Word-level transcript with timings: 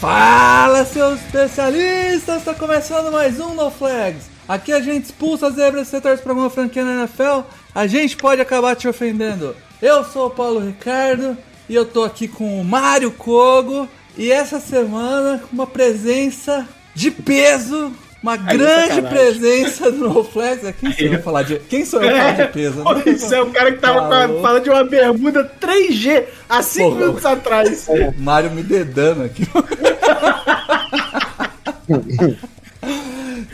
Fala, 0.00 0.82
seus 0.86 1.20
especialistas! 1.20 2.38
Está 2.38 2.54
começando 2.54 3.12
mais 3.12 3.38
um 3.38 3.52
No 3.52 3.70
Flags. 3.70 4.30
Aqui 4.48 4.72
a 4.72 4.80
gente 4.80 5.04
expulsa 5.04 5.48
as 5.48 5.56
zebras 5.56 5.88
se 5.88 5.90
você 5.90 6.00
torce 6.00 6.22
para 6.22 6.32
alguma 6.32 6.48
franquia 6.48 6.82
na 6.82 7.02
NFL. 7.02 7.42
A 7.74 7.86
gente 7.86 8.16
pode 8.16 8.40
acabar 8.40 8.74
te 8.74 8.88
ofendendo. 8.88 9.54
Eu 9.82 10.02
sou 10.02 10.28
o 10.28 10.30
Paulo 10.30 10.58
Ricardo 10.58 11.36
e 11.68 11.74
eu 11.74 11.84
tô 11.84 12.02
aqui 12.02 12.26
com 12.26 12.58
o 12.58 12.64
Mário 12.64 13.10
Kogo. 13.10 13.86
E 14.16 14.32
essa 14.32 14.58
semana, 14.58 15.44
uma 15.52 15.66
presença 15.66 16.66
de 16.94 17.10
peso, 17.10 17.92
uma 18.22 18.36
grande 18.36 18.94
sacanagem. 18.94 19.04
presença 19.10 19.90
do 19.90 20.08
No 20.08 20.22
Flags. 20.24 20.64
É, 20.64 20.72
Quem 20.72 20.92
sou 20.92 21.04
eu 21.06 21.10
pra 21.10 21.22
falar 21.22 21.42
de, 21.42 21.58
quem 21.60 21.84
sou 21.84 22.02
eu 22.02 22.10
falar 22.16 22.32
de 22.32 22.46
peso? 22.52 22.84
né? 22.84 23.02
Isso 23.06 23.34
é 23.34 23.40
o 23.40 23.50
cara 23.50 23.72
que 23.72 23.78
tava 23.78 24.08
Falou. 24.08 24.42
falando 24.42 24.62
de 24.64 24.70
uma 24.70 24.84
bermuda 24.84 25.50
3G 25.60 26.24
há 26.48 26.62
5 26.62 26.88
Porra. 26.90 27.00
minutos 27.00 27.26
atrás. 27.26 27.86
O 27.90 28.14
Mário 28.22 28.50
me 28.50 28.62
dedando 28.62 29.22
aqui. 29.24 29.46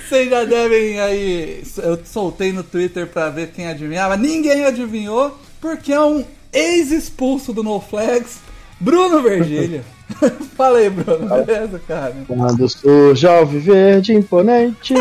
Vocês 0.09 0.31
já 0.31 0.45
devem 0.45 1.01
aí. 1.01 1.63
Eu 1.79 1.99
soltei 2.05 2.53
no 2.53 2.63
Twitter 2.63 3.07
pra 3.07 3.29
ver 3.29 3.49
quem 3.53 3.67
adivinhava. 3.69 4.17
Ninguém 4.17 4.65
adivinhou, 4.65 5.37
porque 5.61 5.93
é 5.93 6.01
um 6.01 6.25
ex-expulso 6.53 7.53
do 7.53 7.63
No 7.63 7.81
Flags, 7.81 8.39
Bruno 8.81 9.23
Vergílio. 9.23 9.83
Fala 10.57 10.79
aí, 10.79 10.91
Bruno, 10.91 11.29
beleza, 11.45 11.81
cara? 11.87 12.15
Quando 12.27 12.69
surge 12.69 13.27
alviverde 13.27 14.15
imponente. 14.15 14.95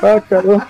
pra 0.00 0.20
caramba. 0.20 0.66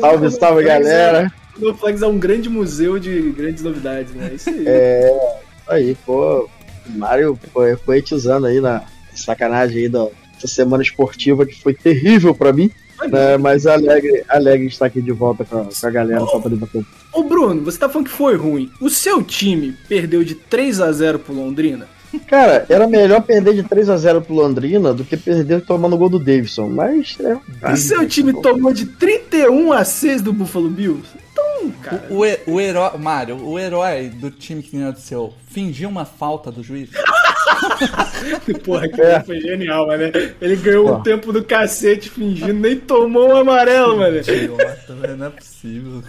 Salve, 0.00 0.30
salve, 0.30 0.62
galera. 0.64 1.32
O 1.60 1.74
Flags 1.74 2.02
é 2.02 2.06
um 2.06 2.18
grande 2.18 2.48
museu 2.48 2.98
de 2.98 3.30
grandes 3.30 3.62
novidades, 3.62 4.14
né? 4.14 4.32
Isso 4.34 4.50
aí. 4.50 4.64
É, 4.66 5.40
aí, 5.68 5.96
pô, 6.06 6.48
o 6.86 6.98
Mário 6.98 7.38
foi 7.52 7.76
poetizando 7.76 8.46
aí 8.46 8.60
na 8.60 8.82
sacanagem 9.14 9.82
aí 9.82 9.88
da 9.88 10.06
essa 10.38 10.46
semana 10.46 10.82
esportiva 10.82 11.44
que 11.44 11.60
foi 11.60 11.74
terrível 11.74 12.34
pra 12.34 12.52
mim, 12.52 12.70
né, 13.10 13.36
mas 13.36 13.66
alegre, 13.66 14.24
alegre 14.28 14.66
estar 14.66 14.86
aqui 14.86 15.00
de 15.00 15.12
volta 15.12 15.44
com 15.44 15.58
a, 15.60 15.64
com 15.64 15.86
a 15.86 15.90
galera 15.90 16.24
pra 16.26 16.40
poder 16.40 16.56
bater. 16.56 16.84
Ô 17.12 17.22
Bruno, 17.22 17.62
você 17.62 17.78
tá 17.78 17.88
falando 17.88 18.08
que 18.08 18.12
foi 18.16 18.36
ruim. 18.36 18.70
O 18.80 18.90
seu 18.90 19.22
time 19.22 19.74
perdeu 19.88 20.24
de 20.24 20.34
3 20.34 20.80
a 20.80 20.90
0 20.92 21.18
pro 21.20 21.34
Londrina? 21.34 21.86
Cara, 22.26 22.64
era 22.70 22.86
melhor 22.86 23.20
perder 23.22 23.54
de 23.54 23.62
3 23.62 23.90
a 23.90 23.96
0 23.98 24.22
pro 24.22 24.34
Londrina 24.34 24.94
do 24.94 25.04
que 25.04 25.14
perder 25.16 25.60
tomando 25.60 25.94
o 25.94 25.98
gol 25.98 26.08
do 26.08 26.18
Davidson, 26.18 26.68
mas 26.68 27.16
é, 27.20 27.70
O 27.72 27.76
seu 27.76 28.08
time 28.08 28.32
tomou 28.40 28.72
de 28.72 28.86
31 28.86 29.72
a 29.72 29.84
6 29.84 30.22
do 30.22 30.32
Buffalo 30.32 30.70
Bills? 30.70 31.06
Então, 31.32 31.70
cara. 31.82 32.06
O, 32.10 32.24
he- 32.24 32.40
o 32.46 32.58
herói. 32.60 32.96
Mário, 32.98 33.36
o 33.44 33.58
herói 33.58 34.08
do 34.08 34.30
time 34.30 34.62
que 34.62 34.76
ganhou 34.76 34.92
do 34.92 34.98
seu 35.00 35.34
fingiu 35.50 35.88
uma 35.90 36.06
falta 36.06 36.50
do 36.50 36.62
juiz? 36.62 36.88
Porra, 38.64 38.88
que 38.88 39.00
É. 39.00 39.20
foi 39.20 39.40
genial, 39.40 39.86
mano. 39.86 40.02
Ele 40.40 40.56
ganhou 40.56 40.86
Pô. 40.88 40.94
um 40.96 41.02
tempo 41.02 41.32
do 41.32 41.42
cacete 41.44 42.08
fingindo, 42.10 42.52
nem 42.54 42.76
tomou 42.78 43.28
um 43.30 43.36
amarelo, 43.36 43.96
mano. 43.96 44.16
Idiota, 44.18 44.94
velho, 44.94 45.16
não 45.16 45.26
é 45.26 45.30
possível. 45.30 46.02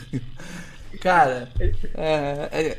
Cara, 1.02 1.48
é, 1.60 2.50
é- 2.52 2.78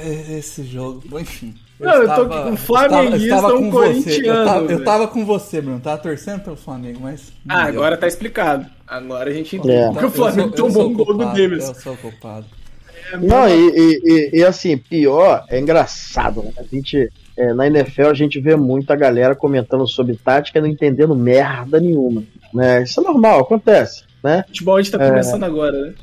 é- 0.00 0.38
esse 0.38 0.64
jogo, 0.64 1.02
bom, 1.06 1.18
enfim. 1.20 1.54
Não, 1.78 1.94
eu 1.94 2.06
tô 2.06 2.22
aqui 2.22 2.42
com 2.42 2.50
um 2.50 2.56
flamenguista, 2.56 3.46
um 3.54 3.70
com 3.70 3.70
você. 3.70 3.88
Eu 3.88 3.92
corintiano, 4.02 4.44
tava, 4.44 4.72
eu 4.72 4.84
tava 4.84 5.08
com 5.08 5.24
você, 5.24 5.60
Bruno. 5.60 5.80
Tava 5.80 5.98
torcendo 5.98 6.40
pelo 6.42 6.56
Flamengo, 6.56 7.00
mas. 7.02 7.32
não 7.44 7.56
Ah, 7.56 7.64
deu. 7.70 7.80
agora 7.80 7.96
tá 7.96 8.06
explicado. 8.06 8.66
Agora 8.86 9.30
a 9.30 9.32
gente 9.32 9.56
entende 9.56 9.74
É. 9.74 9.86
porque 9.88 10.04
o 10.04 10.06
Eu 10.06 10.10
Flamengo 10.10 10.56
sou- 10.56 10.68
eu 10.68 10.72
tomou 10.72 10.90
um 10.90 10.94
gol 10.94 11.14
do 11.16 11.24
Davis. 11.32 11.68
Eu 11.68 11.74
sou 11.74 11.96
culpado. 11.96 12.46
Não, 13.20 13.48
e, 13.48 13.70
e- 13.76 14.00
e- 14.04 14.30
e, 14.38 14.44
assim, 14.44 14.76
pior, 14.78 15.44
é 15.48 15.58
engraçado, 15.58 16.42
né? 16.42 16.52
A 16.56 16.62
gente, 16.62 17.10
é, 17.36 17.52
na 17.52 17.66
NFL, 17.66 18.06
a 18.08 18.14
gente 18.14 18.40
vê 18.40 18.56
muita 18.56 18.94
galera 18.96 19.34
comentando 19.34 19.86
sobre 19.86 20.16
tática 20.16 20.58
e 20.58 20.62
não 20.62 20.68
entendendo 20.68 21.14
merda 21.14 21.80
nenhuma. 21.80 22.22
Né? 22.52 22.82
Isso 22.82 23.00
é 23.00 23.02
normal, 23.02 23.40
acontece. 23.40 24.04
Né? 24.22 24.44
Futebol 24.48 24.76
a 24.76 24.82
gente 24.82 24.92
tá 24.92 25.02
É. 25.02 25.08
começando 25.08 25.44
agora, 25.44 25.72
né? 25.72 25.94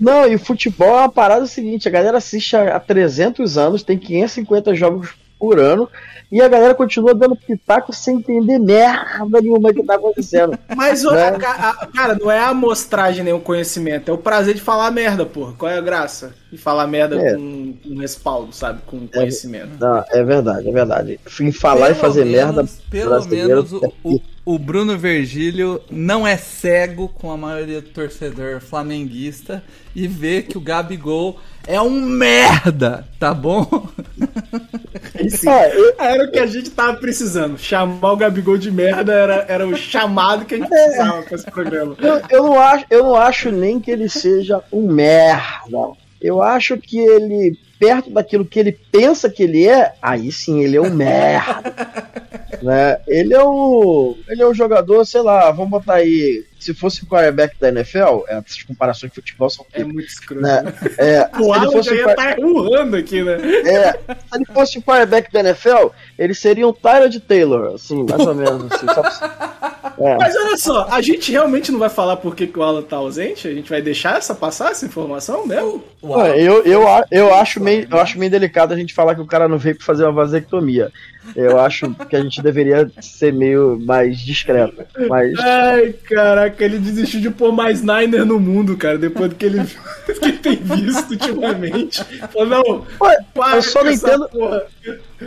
Não, 0.00 0.26
e 0.26 0.38
futebol 0.38 0.88
é 0.88 1.00
uma 1.02 1.08
parada 1.12 1.46
seguinte: 1.46 1.86
a 1.86 1.90
galera 1.90 2.16
assiste 2.18 2.56
há 2.56 2.80
300 2.80 3.58
anos, 3.58 3.82
tem 3.82 3.98
550 3.98 4.74
jogos 4.74 5.10
por 5.38 5.58
ano, 5.60 5.88
e 6.32 6.40
a 6.42 6.48
galera 6.48 6.74
continua 6.74 7.14
dando 7.14 7.36
pitaco 7.36 7.92
sem 7.92 8.16
entender 8.16 8.58
merda 8.58 9.40
nenhuma 9.40 9.72
que 9.72 9.82
tá 9.82 9.94
acontecendo. 9.94 10.58
Mas, 10.76 11.02
Né? 11.04 11.28
a 11.28 11.70
a- 11.70 11.86
cara, 11.86 12.16
não 12.20 12.30
é 12.30 12.38
a 12.40 12.48
amostragem 12.48 13.22
nem 13.24 13.32
o 13.32 13.40
conhecimento, 13.40 14.10
é 14.10 14.14
o 14.14 14.18
prazer 14.18 14.54
de 14.54 14.60
falar 14.60 14.90
merda, 14.90 15.24
porra. 15.24 15.52
Qual 15.56 15.70
é 15.70 15.76
a 15.78 15.80
graça? 15.80 16.34
De 16.50 16.58
falar 16.58 16.86
merda 16.86 17.16
É. 17.20 17.34
com, 17.34 17.74
com 17.82 17.94
respaldo, 18.00 18.52
sabe? 18.52 18.80
Com 18.86 19.06
conhecimento. 19.06 19.70
Não, 19.78 20.04
é 20.10 20.24
verdade, 20.24 20.68
é 20.68 20.72
verdade. 20.72 21.20
Em 21.40 21.52
falar 21.52 21.86
Pelo 21.88 21.98
e 21.98 22.00
fazer 22.00 22.24
menos- 22.24 22.54
merda. 22.56 22.70
Pelo 22.90 23.24
menos 23.26 23.72
o, 23.72 23.84
é 23.84 23.88
o, 24.02 24.20
o 24.46 24.60
Bruno 24.60 24.96
Vergílio 24.96 25.82
não 25.90 26.24
é 26.24 26.36
cego 26.36 27.08
com 27.08 27.32
a 27.32 27.36
maioria 27.36 27.82
do 27.82 27.88
torcedor 27.88 28.60
flamenguista 28.60 29.60
e 29.92 30.06
vê 30.06 30.40
que 30.40 30.56
o 30.56 30.60
Gabigol 30.60 31.40
é 31.66 31.80
um 31.80 32.00
merda, 32.00 33.08
tá 33.18 33.34
bom? 33.34 33.88
Sim. 35.28 35.48
Era 35.98 36.24
o 36.24 36.30
que 36.30 36.38
a 36.38 36.46
gente 36.46 36.70
tava 36.70 36.96
precisando. 36.98 37.58
Chamar 37.58 38.12
o 38.12 38.16
Gabigol 38.16 38.56
de 38.56 38.70
merda 38.70 39.12
era, 39.12 39.44
era 39.48 39.66
o 39.66 39.76
chamado 39.76 40.44
que 40.44 40.54
a 40.54 40.58
gente 40.58 40.68
precisava 40.68 41.22
pra 41.24 41.34
esse 41.34 41.50
programa. 41.50 41.96
Eu, 41.98 42.22
eu 42.30 42.44
não 42.44 42.60
acho, 42.60 42.86
eu 42.88 43.02
não 43.02 43.16
acho 43.16 43.50
nem 43.50 43.80
que 43.80 43.90
ele 43.90 44.08
seja 44.08 44.62
um 44.70 44.86
merda. 44.86 45.90
Eu 46.20 46.40
acho 46.40 46.76
que 46.78 46.98
ele, 46.98 47.58
perto 47.78 48.10
daquilo 48.10 48.44
que 48.44 48.58
ele 48.58 48.72
pensa 48.90 49.30
que 49.30 49.42
ele 49.42 49.66
é, 49.66 49.92
aí 50.00 50.30
sim 50.32 50.62
ele 50.62 50.76
é 50.76 50.80
um 50.80 50.92
merda. 50.92 51.74
né? 52.62 52.98
Ele 53.06 53.34
é 53.34 53.42
o. 53.42 54.16
Ele 54.28 54.42
é 54.42 54.48
um 54.48 54.54
jogador, 54.54 55.04
sei 55.04 55.20
lá, 55.20 55.50
vamos 55.50 55.70
botar 55.70 55.94
aí. 55.94 56.44
Se 56.66 56.74
fosse 56.74 57.04
o 57.04 57.06
quarterback 57.06 57.54
da 57.60 57.68
NFL, 57.68 58.24
é, 58.28 58.38
essas 58.44 58.62
comparações 58.64 59.12
de 59.12 59.14
futebol 59.14 59.48
são 59.48 59.64
É 59.72 59.84
muito 59.84 60.08
escroto. 60.08 60.42
né? 60.42 60.64
É, 60.98 61.30
O 61.40 61.52
Alan 61.52 61.70
fosse 61.70 61.90
já 61.90 61.94
ia 61.94 62.10
estar 62.10 62.38
urrando 62.40 62.96
aqui, 62.96 63.22
né? 63.22 63.36
é, 63.64 63.92
se 63.92 64.34
ele 64.34 64.44
fosse 64.52 64.78
o 64.78 64.82
quarterback 64.82 65.32
da 65.32 65.40
NFL, 65.40 65.88
ele 66.18 66.34
seria 66.34 66.66
um 66.66 66.72
Tyrod 66.72 67.20
Taylor, 67.20 67.74
assim, 67.74 68.04
mais 68.08 68.26
ou 68.26 68.34
menos. 68.34 68.72
Assim, 68.72 68.86
pra- 68.86 69.92
é. 69.98 70.16
Mas 70.16 70.34
olha 70.36 70.56
só, 70.56 70.88
a 70.90 71.00
gente 71.00 71.30
realmente 71.30 71.70
não 71.70 71.78
vai 71.78 71.88
falar 71.88 72.16
por 72.16 72.34
que, 72.34 72.46
que 72.46 72.58
o 72.58 72.62
Alan 72.62 72.82
tá 72.82 72.96
ausente? 72.96 73.46
A 73.48 73.54
gente 73.54 73.70
vai 73.70 73.80
deixar 73.80 74.18
essa 74.18 74.34
passar, 74.34 74.72
essa 74.72 74.84
informação 74.84 75.46
mesmo? 75.46 75.82
Ué, 76.02 76.40
eu, 76.40 76.62
eu, 76.64 76.82
eu, 77.10 77.34
acho 77.34 77.60
meio, 77.62 77.86
eu 77.90 77.98
acho 78.00 78.18
meio 78.18 78.30
delicado 78.30 78.74
a 78.74 78.76
gente 78.76 78.92
falar 78.92 79.14
que 79.14 79.20
o 79.20 79.26
cara 79.26 79.48
não 79.48 79.56
veio 79.58 79.76
pra 79.76 79.86
fazer 79.86 80.04
uma 80.04 80.12
vasectomia. 80.12 80.90
Eu 81.34 81.58
acho 81.58 81.92
que 82.08 82.14
a 82.14 82.20
gente 82.22 82.40
deveria 82.40 82.88
ser 83.00 83.32
meio 83.32 83.80
mais 83.84 84.18
discreto. 84.20 84.84
Mas 85.08 85.36
Ai, 85.40 85.92
caraca, 86.08 86.55
ele 86.64 86.78
desistiu 86.78 87.20
de 87.20 87.30
pôr 87.30 87.52
mais 87.52 87.82
Niner 87.82 88.24
no 88.24 88.38
mundo, 88.40 88.76
cara, 88.76 88.98
depois 88.98 89.30
do 89.30 89.34
que 89.36 89.44
ele, 89.46 89.64
que 90.06 90.24
ele 90.24 90.38
tem 90.38 90.56
visto 90.56 91.10
ultimamente. 91.10 92.02
Falou, 92.32 92.46
não, 92.48 92.86
Ué, 93.00 93.18
eu 93.54 93.62
só 93.62 93.82
não 93.84 93.90
entendo. 93.92 94.28
porra. 94.28 94.62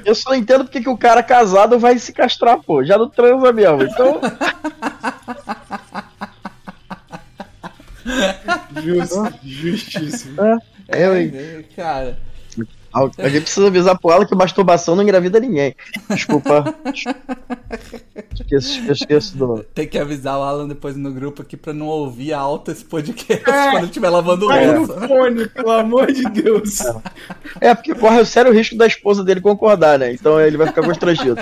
Eu 0.05 0.15
só 0.15 0.29
não 0.31 0.37
entendo 0.37 0.63
porque 0.65 0.81
que 0.81 0.89
o 0.89 0.97
cara 0.97 1.23
casado 1.23 1.77
vai 1.79 1.97
se 1.97 2.13
castrar, 2.13 2.59
pô. 2.61 2.83
Já 2.83 2.97
não 2.97 3.09
transa 3.09 3.51
mesmo. 3.51 3.83
Então, 3.83 4.21
Justo, 8.83 9.33
justíssimo. 9.43 10.41
eu, 10.87 11.17
hein? 11.17 11.31
É, 11.33 11.63
cara, 11.75 12.17
a 12.93 13.29
gente 13.29 13.43
precisa 13.43 13.67
avisar 13.67 13.97
pro 13.99 14.11
ela 14.11 14.25
que 14.25 14.33
masturbação 14.35 14.95
não 14.95 15.03
engravida 15.03 15.39
ninguém. 15.39 15.75
Desculpa. 16.09 16.73
Esqueço, 18.33 18.91
esqueço 18.91 19.37
do. 19.37 19.63
tem 19.75 19.87
que 19.87 19.97
avisar 19.97 20.37
o 20.39 20.43
Alan 20.43 20.67
depois 20.67 20.95
no 20.95 21.11
grupo 21.11 21.41
aqui 21.41 21.55
pra 21.55 21.73
não 21.73 21.85
ouvir 21.87 22.33
alto 22.33 22.71
esse 22.71 22.83
podcast 22.83 23.47
É. 23.49 23.71
quando 23.71 23.85
estiver 23.85 24.09
lavando 24.09 24.47
Vai 24.47 24.65
no 24.65 24.85
louça. 24.85 25.07
fone, 25.07 25.47
pelo 25.49 25.71
amor 25.71 26.11
de 26.11 26.23
Deus. 26.23 26.79
É, 27.61 27.73
porque 27.75 27.93
corre 27.93 28.19
o 28.21 28.25
sério 28.25 28.51
risco 28.51 28.75
da 28.77 28.87
esposa 28.87 29.23
dele 29.23 29.41
concordar, 29.41 29.99
né? 29.99 30.11
Então 30.13 30.39
ele 30.41 30.57
vai 30.57 30.67
ficar 30.67 30.83
constrangido. 30.83 31.35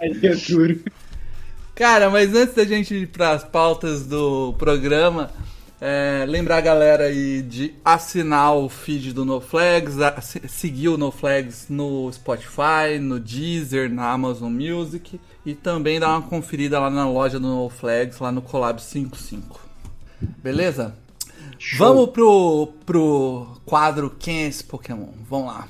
Aí 0.00 0.18
é 0.22 0.34
duro. 0.34 0.80
Cara, 1.74 2.08
mas 2.10 2.34
antes 2.34 2.54
da 2.54 2.64
gente 2.64 2.94
ir 2.94 3.06
pras 3.08 3.42
pautas 3.42 4.06
do 4.06 4.54
programa, 4.58 5.30
É, 5.86 6.24
lembrar 6.26 6.56
a 6.56 6.60
galera 6.62 7.04
aí 7.04 7.42
de 7.42 7.74
assinar 7.84 8.54
o 8.56 8.70
feed 8.70 9.12
do 9.12 9.22
NoFlags, 9.22 10.00
a- 10.00 10.18
se- 10.22 10.40
seguir 10.48 10.88
o 10.88 10.96
NoFlags 10.96 11.66
no 11.68 12.10
Spotify, 12.10 12.98
no 12.98 13.20
Deezer, 13.20 13.92
na 13.92 14.08
Amazon 14.10 14.50
Music 14.50 15.20
e 15.44 15.54
também 15.54 16.00
dar 16.00 16.08
uma 16.08 16.22
conferida 16.22 16.80
lá 16.80 16.88
na 16.88 17.06
loja 17.06 17.38
do 17.38 17.46
NoFlags, 17.46 18.18
lá 18.18 18.32
no 18.32 18.40
Collab 18.40 18.80
55. 18.80 19.60
Beleza? 20.42 20.94
Vamos 21.76 22.08
pro, 22.08 22.72
pro 22.86 23.46
quadro 23.66 24.08
Quem 24.18 24.44
é 24.44 24.48
esse 24.48 24.64
Pokémon? 24.64 25.08
Vamos 25.28 25.48
lá. 25.48 25.68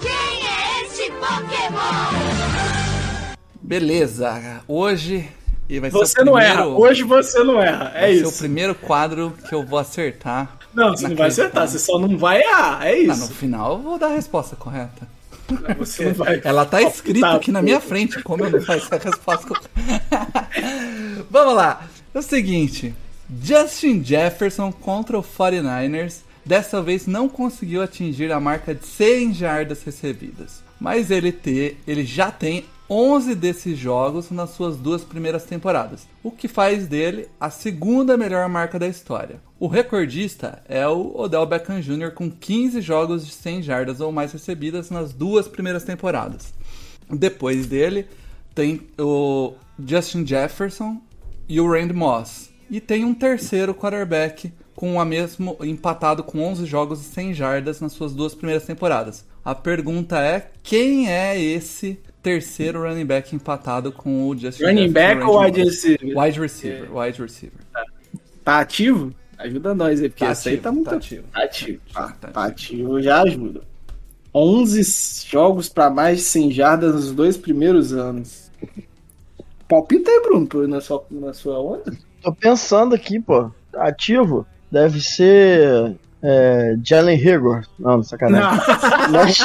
Quem 0.00 0.48
é 0.48 0.84
esse 0.86 1.10
Pokémon? 1.10 3.34
Beleza, 3.62 4.62
hoje 4.66 5.28
e 5.68 5.80
vai 5.80 5.90
ser 5.90 5.96
Você 5.98 6.20
o 6.20 6.24
não 6.24 6.32
primeiro, 6.34 6.58
erra. 6.58 6.66
Hoje 6.66 7.02
você 7.02 7.42
não 7.44 7.60
erra. 7.62 7.92
É 7.94 8.00
vai 8.02 8.16
ser 8.18 8.24
o 8.26 8.28
isso. 8.28 8.38
primeiro 8.38 8.74
quadro 8.74 9.32
que 9.48 9.54
eu 9.54 9.64
vou 9.64 9.78
acertar. 9.78 10.58
Não, 10.72 10.90
você 10.90 11.08
não 11.08 11.16
vai 11.16 11.28
acertar. 11.28 11.66
Você 11.68 11.78
só 11.78 11.98
não 11.98 12.16
vai 12.18 12.40
errar. 12.42 12.86
É 12.86 12.90
Ah, 12.92 12.98
isso. 12.98 13.20
no 13.20 13.28
final 13.28 13.72
eu 13.74 13.78
vou 13.78 13.98
dar 13.98 14.08
a 14.08 14.14
resposta 14.14 14.56
correta. 14.56 15.06
Você 15.78 16.06
não 16.06 16.14
vai. 16.14 16.40
Ela 16.44 16.64
tá 16.66 16.82
escrito 16.82 17.20
Tá, 17.20 17.34
aqui 17.34 17.50
na 17.52 17.62
minha 17.62 17.80
frente, 17.80 18.22
como 18.22 18.44
eu 18.44 18.50
não 18.50 18.60
faço 18.62 18.94
a 18.94 18.98
resposta 18.98 19.46
correta. 19.46 20.48
Vamos 21.30 21.54
lá. 21.54 21.86
É 22.14 22.18
o 22.18 22.22
seguinte, 22.22 22.94
Justin 23.42 24.02
Jefferson 24.04 24.70
contra 24.72 25.18
o 25.18 25.22
49ers 25.22 26.18
dessa 26.44 26.80
vez 26.82 27.06
não 27.06 27.28
conseguiu 27.28 27.82
atingir 27.82 28.30
a 28.32 28.38
marca 28.38 28.74
de 28.74 28.86
100 28.86 29.32
jardas 29.34 29.82
recebidas. 29.82 30.62
Mas 30.78 31.10
ele, 31.10 31.32
te, 31.32 31.76
ele 31.86 32.04
já 32.04 32.30
tem 32.30 32.64
11 32.88 33.34
desses 33.34 33.78
jogos 33.78 34.30
nas 34.30 34.50
suas 34.50 34.76
duas 34.76 35.02
primeiras 35.02 35.44
temporadas, 35.44 36.06
o 36.22 36.30
que 36.30 36.46
faz 36.46 36.86
dele 36.86 37.28
a 37.40 37.48
segunda 37.48 38.14
melhor 38.16 38.46
marca 38.48 38.78
da 38.78 38.86
história. 38.86 39.40
O 39.58 39.66
recordista 39.66 40.62
é 40.68 40.86
o 40.86 41.18
Odell 41.18 41.46
Beckham 41.46 41.80
Jr. 41.80 42.10
com 42.10 42.30
15 42.30 42.82
jogos 42.82 43.26
de 43.26 43.32
100 43.32 43.62
jardas 43.62 44.00
ou 44.00 44.12
mais 44.12 44.32
recebidas 44.32 44.90
nas 44.90 45.14
duas 45.14 45.48
primeiras 45.48 45.82
temporadas. 45.82 46.52
Depois 47.10 47.66
dele 47.66 48.06
tem 48.54 48.82
o 48.98 49.54
Justin 49.78 50.26
Jefferson 50.26 51.00
e 51.48 51.58
o 51.60 51.70
Randy 51.70 51.94
Moss. 51.94 52.50
E 52.70 52.80
tem 52.80 53.04
um 53.04 53.14
terceiro 53.14 53.74
quarterback 53.74 54.52
com 54.74 55.00
a 55.00 55.04
mesmo 55.06 55.56
empatado 55.62 56.22
com 56.22 56.40
11 56.40 56.66
jogos 56.66 57.00
e 57.00 57.04
100 57.04 57.34
jardas 57.34 57.80
nas 57.80 57.92
suas 57.92 58.12
duas 58.12 58.34
primeiras 58.34 58.66
temporadas. 58.66 59.24
A 59.42 59.54
pergunta 59.54 60.18
é 60.18 60.50
quem 60.62 61.10
é 61.10 61.40
esse 61.40 61.98
terceiro 62.24 62.82
running 62.82 63.04
back 63.04 63.36
empatado 63.36 63.92
com 63.92 64.26
o 64.28 64.36
Justin 64.36 64.64
Running 64.64 64.90
back 64.90 65.22
ou 65.22 65.38
wide 65.40 65.62
receiver? 65.62 66.18
Wide 66.18 66.40
receiver, 66.40 66.96
wide 66.96 67.22
receiver. 67.22 67.60
Tá 68.42 68.60
ativo? 68.60 69.12
Ajuda 69.38 69.74
nós 69.74 70.00
aí, 70.00 70.08
porque 70.08 70.24
Tá 70.24 70.32
esse 70.32 70.48
aí 70.48 70.54
ativo, 70.54 70.62
tá 70.64 70.72
muito 70.72 70.90
tá 70.90 70.96
ativo. 70.96 71.24
Tá 71.30 71.44
ativo. 71.44 71.80
Tá, 71.92 72.16
Tá 72.20 72.28
tá 72.28 72.44
ativo 72.46 73.02
já 73.02 73.22
ajuda. 73.22 73.60
11 74.34 75.26
jogos 75.28 75.68
pra 75.68 75.90
mais 75.90 76.18
de 76.18 76.24
100 76.24 76.50
jardas 76.52 76.94
nos 76.94 77.12
dois 77.12 77.36
primeiros 77.36 77.92
anos. 77.92 78.50
Palpita 79.68 80.10
aí, 80.10 80.20
Bruno, 80.22 80.66
na 80.66 80.80
sua, 80.80 81.04
na 81.10 81.32
sua 81.34 81.60
onda. 81.60 81.92
Tô 82.22 82.32
pensando 82.32 82.94
aqui, 82.94 83.20
pô. 83.20 83.50
Ativo. 83.74 84.46
Deve 84.72 85.00
ser. 85.00 85.96
É, 86.26 86.74
Jalen 86.82 87.18
Higor. 87.18 87.66
Não, 87.78 88.02
sacanagem. 88.02 88.58
Mas, 89.12 89.38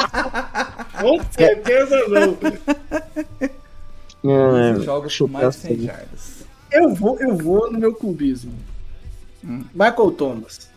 Com 0.98 1.20
certeza 1.30 1.96
não. 2.08 2.36
é, 4.24 4.72
11 4.72 4.84
jogos 4.84 5.18
com 5.18 5.28
mais 5.28 5.54
de 5.56 5.60
pensar 5.62 5.68
100 5.68 5.72
aqui. 5.76 5.86
jardas. 5.86 6.40
Eu 6.72 6.94
vou, 6.94 7.18
eu 7.20 7.36
vou 7.36 7.70
no 7.70 7.78
meu 7.78 7.94
clubismo. 7.94 8.52
Hum. 9.44 9.64
Michael 9.74 10.10
Thomas. 10.12 10.70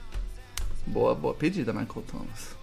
Boa, 0.85 1.15
boa 1.15 1.33
pedida, 1.33 1.71
Michael 1.71 2.03
Thomas. 2.11 2.53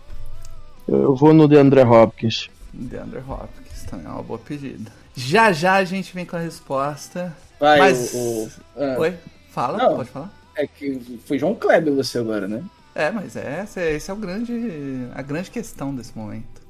Eu 0.89 1.15
vou 1.15 1.33
no 1.33 1.47
DeAndre 1.49 1.81
Hopkins. 1.83 2.51
DeAndre 2.73 3.21
Hopkins 3.27 3.85
também 3.85 4.07
é 4.07 4.09
uma 4.11 4.23
boa 4.23 4.39
pedida. 4.39 4.91
Já 5.15 5.53
já 5.53 5.75
a 5.75 5.85
gente 5.85 6.13
vem 6.15 6.25
com 6.27 6.37
a 6.37 6.41
resposta. 6.41 7.35
Vai, 7.59 7.79
Mas- 7.79 8.13
o. 8.15 8.19
o- 8.19 8.51
ah, 8.77 8.97
Oi? 8.99 9.15
Fala, 9.51 9.79
Não. 9.79 9.97
pode 9.97 10.11
falar? 10.11 10.31
é 10.57 10.67
que 10.67 11.19
foi 11.25 11.39
João 11.39 11.55
Kleber 11.55 11.93
você 11.95 12.19
agora, 12.19 12.47
né? 12.47 12.63
É, 12.95 13.11
mas 13.11 13.37
essa, 13.37 13.83
esse 13.83 14.11
é 14.11 14.15
o 14.15 14.17
grande, 14.17 14.53
a 15.15 15.23
grande 15.23 15.51
questão 15.51 15.95
desse 15.95 16.17
momento. 16.17 16.61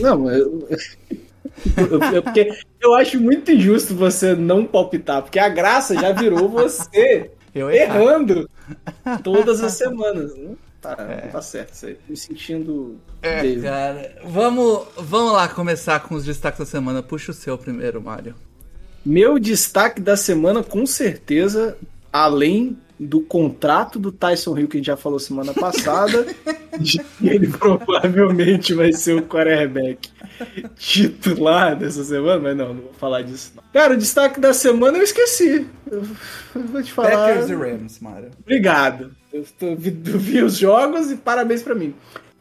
Não, 0.00 0.30
eu, 0.30 0.68
eu, 2.12 2.22
porque 2.22 2.50
eu 2.80 2.94
acho 2.94 3.20
muito 3.20 3.50
injusto 3.52 3.94
você 3.94 4.34
não 4.34 4.64
palpitar, 4.64 5.22
porque 5.22 5.38
a 5.38 5.48
graça 5.48 5.94
já 5.94 6.12
virou 6.12 6.48
você 6.48 7.30
errando 7.54 8.48
todas 9.22 9.62
as 9.62 9.72
semanas. 9.74 10.34
Não 10.36 10.56
tá, 10.80 10.96
não 10.96 11.30
tá 11.30 11.42
certo 11.42 11.74
isso 11.74 11.86
aí. 11.86 11.98
Me 12.08 12.16
sentindo. 12.16 12.98
É, 13.20 13.42
David. 13.42 13.62
cara. 13.62 14.16
Vamos, 14.24 14.86
vamos 14.96 15.32
lá 15.32 15.48
começar 15.48 16.00
com 16.00 16.14
os 16.14 16.24
destaques 16.24 16.58
da 16.58 16.66
semana. 16.66 17.02
Puxa 17.02 17.32
o 17.32 17.34
seu 17.34 17.58
primeiro, 17.58 18.00
Mário. 18.00 18.34
Meu 19.04 19.38
destaque 19.38 20.00
da 20.00 20.16
semana, 20.16 20.62
com 20.62 20.84
certeza, 20.86 21.76
além 22.12 22.78
do 23.02 23.22
contrato 23.22 23.98
do 23.98 24.12
Tyson 24.12 24.58
Hill 24.58 24.68
que 24.68 24.76
a 24.76 24.78
gente 24.80 24.86
já 24.88 24.96
falou 24.96 25.18
semana 25.18 25.54
passada, 25.54 26.26
de 26.78 26.98
que 26.98 27.28
ele 27.28 27.48
provavelmente 27.48 28.74
vai 28.74 28.92
ser 28.92 29.14
o 29.14 29.22
quarterback 29.22 30.10
titular 30.76 31.74
dessa 31.76 32.04
semana, 32.04 32.40
mas 32.40 32.56
não, 32.56 32.74
não 32.74 32.82
vou 32.82 32.92
falar 32.92 33.22
disso. 33.22 33.52
Não. 33.56 33.62
Cara, 33.72 33.94
o 33.94 33.96
destaque 33.96 34.38
da 34.38 34.52
semana 34.52 34.98
eu 34.98 35.02
esqueci. 35.02 35.66
Eu 35.90 36.02
vou 36.66 36.82
te 36.82 36.92
falar. 36.92 37.10
Packers 37.10 37.48
e 37.48 37.54
Rams, 37.54 38.00
Mário. 38.00 38.30
Obrigado. 38.38 39.12
Eu, 39.32 39.44
tô- 39.58 39.74
vi, 39.74 39.90
vi 39.90 40.42
os 40.42 40.58
jogos 40.58 41.10
e 41.10 41.16
parabéns 41.16 41.62
pra 41.62 41.74
mim. 41.74 41.94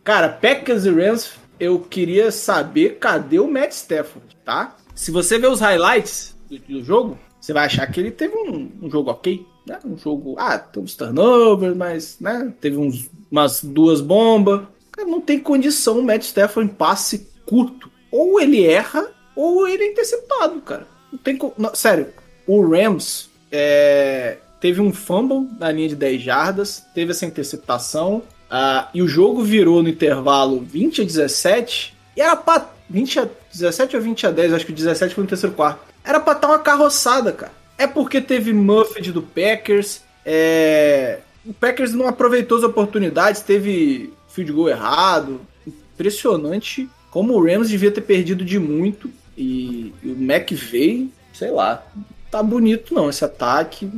Cara, 0.04 0.28
Packers 0.28 0.86
e 0.86 0.90
Rams, 0.90 1.32
eu 1.58 1.80
queria 1.80 2.32
saber 2.32 2.98
cadê 3.00 3.40
o 3.40 3.50
Matt 3.50 3.72
Stafford, 3.72 4.26
tá? 4.44 4.76
Se 4.94 5.10
você 5.10 5.40
ver 5.40 5.48
os 5.50 5.62
highlights 5.62 6.36
do, 6.50 6.58
do 6.60 6.84
jogo, 6.84 7.18
você 7.40 7.54
vai 7.54 7.66
achar 7.66 7.88
que 7.88 8.00
ele 8.00 8.12
teve 8.12 8.36
um, 8.36 8.70
um 8.82 8.92
jogo 8.92 9.10
ok, 9.12 9.46
né? 9.70 9.80
Um 9.86 9.98
jogo, 9.98 10.36
ah, 10.38 10.58
teve 10.58 10.84
uns 10.84 10.96
turnovers, 10.96 11.78
mas, 11.78 12.18
né? 12.20 12.52
Teve 12.60 12.78
uns, 12.78 13.10
umas 13.32 13.64
duas 13.64 14.02
bombas. 14.02 14.62
Cara, 14.92 15.08
não 15.08 15.22
tem 15.22 15.40
condição 15.40 16.00
o 16.00 16.04
Matt 16.04 16.24
Stafford 16.24 16.70
em 16.70 16.74
passe 16.74 17.28
curto. 17.46 17.90
Ou 18.12 18.42
ele 18.42 18.66
erra, 18.66 19.08
ou 19.36 19.68
ele 19.68 19.84
é 19.84 19.92
interceptado, 19.92 20.60
cara. 20.62 20.88
Não 21.12 21.20
tem 21.20 21.38
não, 21.58 21.74
Sério, 21.76 22.08
o 22.48 22.68
Rams 22.68 23.30
é, 23.52 24.38
teve 24.60 24.82
um 24.82 24.92
fumble 24.92 25.48
na 25.60 25.72
linha 25.72 25.90
de 25.90 25.96
10 25.96 26.22
jardas, 26.22 26.84
teve 26.94 27.12
essa 27.12 27.26
interceptação, 27.26 28.24
ah, 28.50 28.90
e 28.94 29.02
o 29.02 29.08
jogo 29.08 29.44
virou 29.44 29.84
no 29.84 29.90
intervalo 29.90 30.60
20 30.60 31.02
a 31.02 31.06
17, 31.06 31.96
e 32.18 32.22
era 32.22 32.36
pra 32.36 32.68
20 32.90 33.20
a 33.20 33.30
17 33.52 33.96
ou 33.96 34.02
20 34.02 34.28
a 34.28 34.32
10, 34.32 34.54
acho 34.54 34.66
que 34.66 34.72
o 34.72 34.76
17 34.76 35.14
foi 35.14 35.24
no 35.24 35.30
terceiro 35.30 35.56
quarto. 35.56 35.82
Era 36.04 36.20
pra 36.20 36.34
estar 36.34 36.48
uma 36.48 36.60
carroçada, 36.60 37.32
cara. 37.32 37.59
É 37.80 37.88
porque 37.88 38.22
teve 38.22 38.54
Muffet 38.54 39.10
do 39.12 39.24
Packers, 39.24 40.02
é, 40.26 41.20
o 41.46 41.54
Packers 41.54 41.94
não 41.94 42.08
aproveitou 42.08 42.58
as 42.58 42.64
oportunidades, 42.64 43.42
teve 43.42 44.14
field 44.28 44.52
goal 44.52 44.70
errado. 44.70 45.42
Impressionante 45.66 46.88
como 47.10 47.34
o 47.34 47.44
Rams 47.44 47.70
devia 47.70 47.90
ter 47.90 48.02
perdido 48.02 48.44
de 48.46 48.60
muito. 48.60 49.10
E, 49.38 49.94
e 50.04 50.10
o 50.10 50.22
McVay, 50.22 51.10
sei 51.34 51.52
lá, 51.52 51.84
tá 52.30 52.44
bonito 52.44 52.94
não 52.94 53.10
esse 53.10 53.24
ataque. 53.24 53.90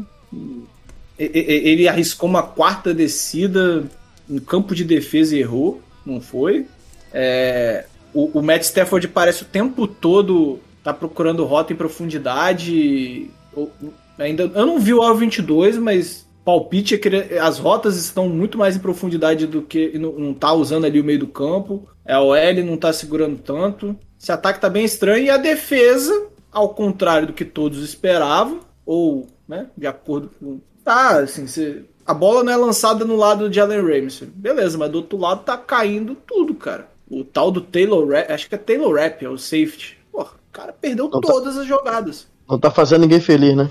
Ele 1.17 1.87
arriscou 1.87 2.29
uma 2.29 2.43
quarta 2.43 2.93
descida 2.93 3.83
no 4.29 4.39
campo 4.39 4.75
de 4.75 4.83
defesa 4.83 5.35
e 5.35 5.39
errou, 5.39 5.81
não 6.05 6.21
foi? 6.21 6.67
É, 7.11 7.85
o, 8.13 8.39
o 8.39 8.41
Matt 8.41 8.63
Stafford 8.63 9.07
parece 9.07 9.41
o 9.41 9.47
tempo 9.47 9.87
todo 9.87 10.59
tá 10.83 10.93
procurando 10.93 11.43
rota 11.45 11.73
em 11.73 11.75
profundidade. 11.75 13.29
Eu, 13.55 13.71
ainda, 14.17 14.43
eu 14.43 14.65
não 14.65 14.79
vi 14.79 14.93
o 14.93 15.01
Al 15.01 15.15
22, 15.15 15.77
mas 15.77 16.27
palpite 16.45 16.95
é 16.95 16.97
que 16.97 17.09
as 17.39 17.59
rotas 17.59 17.95
estão 17.97 18.27
muito 18.29 18.57
mais 18.57 18.75
em 18.75 18.79
profundidade 18.79 19.45
do 19.45 19.61
que 19.61 19.97
não, 19.99 20.13
não 20.13 20.33
tá 20.33 20.51
usando 20.53 20.85
ali 20.85 20.99
o 20.99 21.03
meio 21.03 21.19
do 21.19 21.27
campo. 21.27 21.87
A 22.07 22.19
OL 22.21 22.35
não 22.65 22.77
tá 22.77 22.91
segurando 22.91 23.37
tanto. 23.37 23.95
Esse 24.19 24.31
ataque 24.31 24.59
tá 24.59 24.69
bem 24.69 24.83
estranho 24.85 25.25
e 25.25 25.29
a 25.29 25.37
defesa, 25.37 26.27
ao 26.51 26.69
contrário 26.69 27.27
do 27.27 27.33
que 27.33 27.45
todos 27.45 27.83
esperavam, 27.83 28.59
ou, 28.85 29.27
né, 29.47 29.67
de 29.77 29.87
acordo 29.87 30.31
com. 30.39 30.59
Tá, 30.83 31.19
assim, 31.19 31.45
você- 31.47 31.83
a 32.05 32.13
bola 32.13 32.43
não 32.43 32.51
é 32.51 32.57
lançada 32.57 33.05
no 33.05 33.15
lado 33.15 33.49
de 33.49 33.59
Allen 33.59 33.81
Ramsey. 33.81 34.27
Beleza, 34.27 34.77
mas 34.77 34.89
do 34.89 34.97
outro 34.97 35.17
lado 35.19 35.43
tá 35.43 35.55
caindo 35.57 36.15
tudo, 36.15 36.55
cara. 36.55 36.89
O 37.09 37.23
tal 37.23 37.51
do 37.51 37.61
Taylor 37.61 38.07
Rapp, 38.09 38.31
acho 38.31 38.49
que 38.49 38.55
é 38.55 38.57
Taylor 38.57 38.95
Rapp, 38.95 39.23
é 39.23 39.29
o 39.29 39.37
safety. 39.37 39.97
Pô, 40.11 40.21
o 40.23 40.27
cara 40.51 40.73
perdeu 40.73 41.07
Não 41.09 41.21
tá- 41.21 41.27
todas 41.27 41.57
as 41.57 41.67
jogadas. 41.67 42.27
Não 42.51 42.59
tá 42.59 42.69
fazendo 42.69 43.01
ninguém 43.03 43.21
feliz, 43.21 43.55
né? 43.55 43.69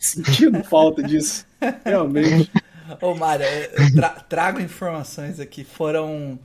Sentindo 0.00 0.62
falta 0.64 1.02
disso. 1.02 1.44
Realmente. 1.84 2.50
Ô, 3.00 3.14
Mário, 3.14 3.44
eu 3.46 3.94
tra- 3.94 4.20
trago 4.28 4.60
informações 4.60 5.40
aqui. 5.40 5.64
Foram 5.64 6.38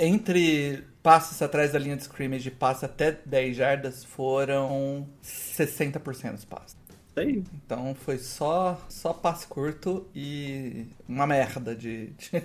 entre 0.00 0.84
passos 1.02 1.40
atrás 1.42 1.72
da 1.72 1.78
linha 1.78 1.96
de 1.96 2.02
scrimmage 2.02 2.48
e 2.48 2.50
passos 2.50 2.84
até 2.84 3.12
10 3.26 3.56
jardas, 3.56 4.04
foram 4.04 5.06
60% 5.22 6.32
dos 6.32 6.44
passos. 6.44 6.76
Aí. 7.20 7.42
Então 7.64 7.94
foi 7.94 8.18
só, 8.18 8.78
só 8.88 9.12
passe 9.12 9.46
curto 9.46 10.06
e 10.14 10.86
uma 11.08 11.26
merda 11.26 11.74
de. 11.74 12.06
de- 12.10 12.42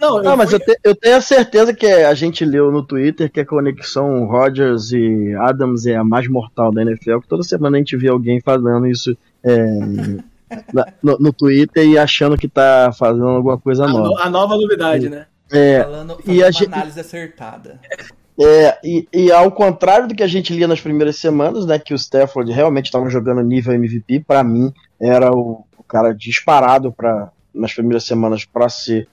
Não, 0.00 0.20
Não, 0.22 0.36
mas 0.36 0.50
fui- 0.50 0.58
eu, 0.60 0.64
te- 0.64 0.80
eu 0.84 0.94
tenho 0.94 1.16
a 1.16 1.20
certeza 1.20 1.72
que 1.74 1.86
a 1.86 2.14
gente 2.14 2.44
leu 2.44 2.70
no 2.70 2.82
Twitter 2.82 3.30
que 3.30 3.40
a 3.40 3.46
conexão 3.46 4.24
Rodgers 4.26 4.92
e 4.92 5.34
Adams 5.34 5.86
é 5.86 5.96
a 5.96 6.04
mais 6.04 6.28
mortal 6.28 6.72
da 6.72 6.82
NFL, 6.82 7.20
que 7.20 7.28
toda 7.28 7.42
semana 7.42 7.76
a 7.76 7.80
gente 7.80 7.96
vê 7.96 8.08
alguém 8.08 8.40
fazendo 8.40 8.86
isso 8.86 9.16
é, 9.42 9.56
na- 10.72 10.92
no, 11.02 11.18
no 11.18 11.32
Twitter 11.32 11.86
e 11.86 11.96
achando 11.98 12.36
que 12.36 12.48
tá 12.48 12.90
fazendo 12.92 13.26
alguma 13.28 13.58
coisa 13.58 13.84
a, 13.84 13.88
no- 13.88 13.98
nova. 13.98 14.22
a 14.22 14.30
nova 14.30 14.56
novidade, 14.56 15.08
né? 15.08 15.26
É, 15.50 15.82
falando 15.82 16.12
e 16.20 16.22
fazendo 16.22 16.42
a 16.42 16.44
uma 16.46 16.52
gente- 16.52 16.66
análise 16.74 17.00
acertada. 17.00 17.80
É, 18.40 18.78
e, 18.84 19.08
e 19.12 19.32
ao 19.32 19.50
contrário 19.50 20.06
do 20.06 20.14
que 20.14 20.22
a 20.22 20.28
gente 20.28 20.54
lia 20.54 20.68
nas 20.68 20.80
primeiras 20.80 21.16
semanas, 21.16 21.66
né, 21.66 21.78
que 21.78 21.92
o 21.92 21.96
Stafford 21.96 22.52
realmente 22.52 22.86
estava 22.86 23.10
jogando 23.10 23.42
nível 23.42 23.74
MVP, 23.74 24.20
pra 24.20 24.44
mim 24.44 24.72
era 25.00 25.32
o, 25.32 25.64
o 25.76 25.82
cara 25.82 26.14
disparado 26.14 26.92
para 26.92 27.32
nas 27.52 27.74
primeiras 27.74 28.04
semanas 28.04 28.44
para 28.44 28.68
ser 28.68 29.08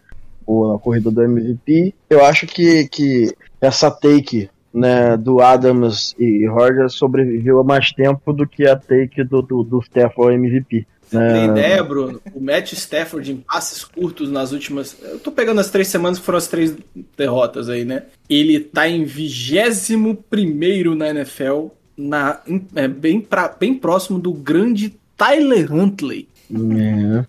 o, 0.45 0.77
corrida 0.79 1.09
do 1.09 1.23
MVP. 1.23 1.95
Eu 2.09 2.23
acho 2.23 2.45
que, 2.45 2.87
que 2.87 3.35
essa 3.59 3.89
take 3.89 4.49
né, 4.73 5.17
do 5.17 5.41
Adams 5.41 6.13
e 6.19 6.45
Rodgers 6.47 6.93
sobreviveu 6.93 7.59
a 7.59 7.63
mais 7.63 7.91
tempo 7.91 8.33
do 8.33 8.45
que 8.45 8.67
a 8.67 8.75
take 8.75 9.23
do, 9.23 9.41
do, 9.41 9.63
do 9.63 9.79
Stafford 9.79 10.35
MVP. 10.35 10.85
Tem 11.19 11.47
né? 11.47 11.59
ideia, 11.59 11.83
Bruno? 11.83 12.21
O 12.33 12.39
Matt 12.39 12.73
Stafford 12.73 13.31
em 13.31 13.37
passes 13.37 13.83
curtos 13.83 14.29
nas 14.29 14.51
últimas. 14.51 14.95
Eu 15.01 15.19
tô 15.19 15.31
pegando 15.31 15.59
as 15.61 15.69
três 15.69 15.87
semanas 15.87 16.19
que 16.19 16.25
foram 16.25 16.37
as 16.37 16.47
três 16.47 16.75
derrotas 17.17 17.69
aí, 17.69 17.85
né? 17.85 18.03
Ele 18.29 18.59
tá 18.59 18.87
em 18.87 19.03
21 19.03 20.95
na 20.95 21.09
NFL, 21.09 21.67
na, 21.97 22.39
é, 22.75 22.87
bem, 22.87 23.21
pra, 23.21 23.47
bem 23.47 23.75
próximo 23.75 24.19
do 24.19 24.33
grande 24.33 24.93
Tyler 25.17 25.71
Huntley. 25.73 26.27
É. 26.51 27.25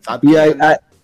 Sabe? 0.00 0.30
E 0.30 0.36
aí, 0.36 0.54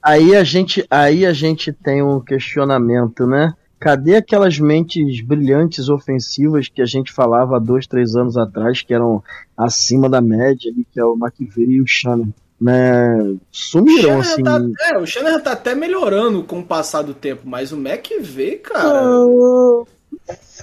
aí 0.02 0.36
a 0.36 0.44
gente, 0.44 0.84
aí 0.90 1.24
a 1.24 1.32
gente 1.32 1.72
tem 1.72 2.02
um 2.02 2.20
questionamento, 2.20 3.26
né? 3.26 3.54
Cadê 3.84 4.16
aquelas 4.16 4.58
mentes 4.58 5.20
brilhantes 5.20 5.90
ofensivas 5.90 6.68
que 6.68 6.80
a 6.80 6.86
gente 6.86 7.12
falava 7.12 7.56
há 7.56 7.58
dois, 7.58 7.86
três 7.86 8.16
anos 8.16 8.34
atrás, 8.34 8.80
que 8.80 8.94
eram 8.94 9.22
acima 9.54 10.08
da 10.08 10.22
média, 10.22 10.72
ali, 10.72 10.86
que 10.90 10.98
é 10.98 11.04
o 11.04 11.14
McVeigh 11.14 11.70
e 11.70 11.82
o 11.82 11.86
Shannon? 11.86 12.28
Né? 12.58 13.14
O 13.20 13.38
Sumiram, 13.52 14.22
Shanahan 14.22 14.56
assim. 14.56 14.72
tá, 14.72 14.88
é, 14.88 14.98
o 14.98 15.04
Shanahan 15.04 15.40
tá 15.40 15.52
até 15.52 15.74
melhorando 15.74 16.42
com 16.44 16.60
o 16.60 16.64
passar 16.64 17.02
do 17.02 17.12
tempo, 17.12 17.42
mas 17.44 17.72
o 17.72 17.76
McVay, 17.76 18.56
cara. 18.56 19.02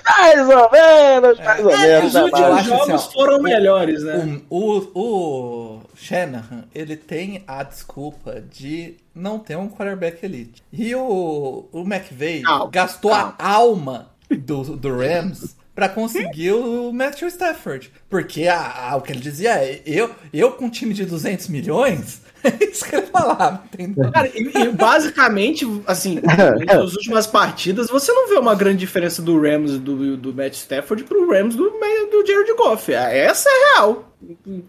Mais 0.04 0.40
ou 0.50 0.72
menos, 0.72 1.40
mais 1.40 1.64
ou 1.66 1.72
É, 1.72 1.78
menos. 2.02 2.08
os 2.08 2.14
né, 2.14 2.22
últimos 2.24 2.66
jogos 2.66 2.82
assim, 2.90 2.92
ó, 2.94 3.12
foram 3.12 3.38
o- 3.40 3.44
melhores, 3.44 4.04
né? 4.04 4.42
O, 4.50 4.78
o, 4.94 5.00
o 5.00 5.82
Shanahan, 5.96 6.64
ele 6.74 6.96
tem 6.96 7.44
a 7.48 7.64
desculpa 7.64 8.42
de 8.42 8.96
não 9.14 9.38
ter 9.38 9.56
um 9.58 9.70
quarterback 9.70 10.24
elite. 10.26 10.64
E 10.74 10.96
o, 10.96 11.66
o 11.72 11.82
McVay 11.82 12.42
Calma, 12.42 12.70
gastou 12.72 13.14
a 13.14 13.36
alma 13.38 14.10
do, 14.30 14.64
do 14.76 14.98
Rams 14.98 15.56
pra 15.76 15.88
conseguir 15.88 16.52
o 16.54 16.92
Matthew 16.92 17.28
Stafford. 17.28 17.92
Porque 18.10 18.48
a, 18.48 18.92
a- 18.92 18.96
o 18.96 19.02
que 19.02 19.12
ele 19.12 19.20
dizia 19.20 19.52
é, 19.64 19.82
eu, 19.86 20.10
eu 20.34 20.52
com 20.54 20.66
um 20.66 20.70
time 20.70 20.94
de 20.94 21.06
200 21.06 21.48
milhões, 21.48 22.22
é 22.44 22.64
isso 22.66 22.86
que 22.86 22.96
ele 22.96 23.08
falava, 23.08 23.64
entendeu? 23.74 24.12
Cara, 24.12 24.28
e, 24.34 24.52
e 24.56 24.70
basicamente, 24.70 25.66
assim, 25.86 26.20
nas 26.66 26.94
últimas 26.94 27.28
partidas, 27.28 27.90
você 27.90 28.12
não 28.12 28.30
vê 28.30 28.36
uma 28.36 28.56
grande 28.56 28.80
diferença 28.80 29.22
do 29.22 29.40
Rams 29.40 29.78
do, 29.78 30.18
do 30.18 30.34
Matt 30.34 30.54
Stafford 30.54 31.04
pro 31.04 31.30
Rams 31.30 31.56
do, 31.56 31.70
do 31.70 32.26
Jared 32.26 32.54
Goff. 32.56 32.92
Essa 32.94 33.50
é 33.50 33.52
a 33.52 33.76
real. 33.76 34.12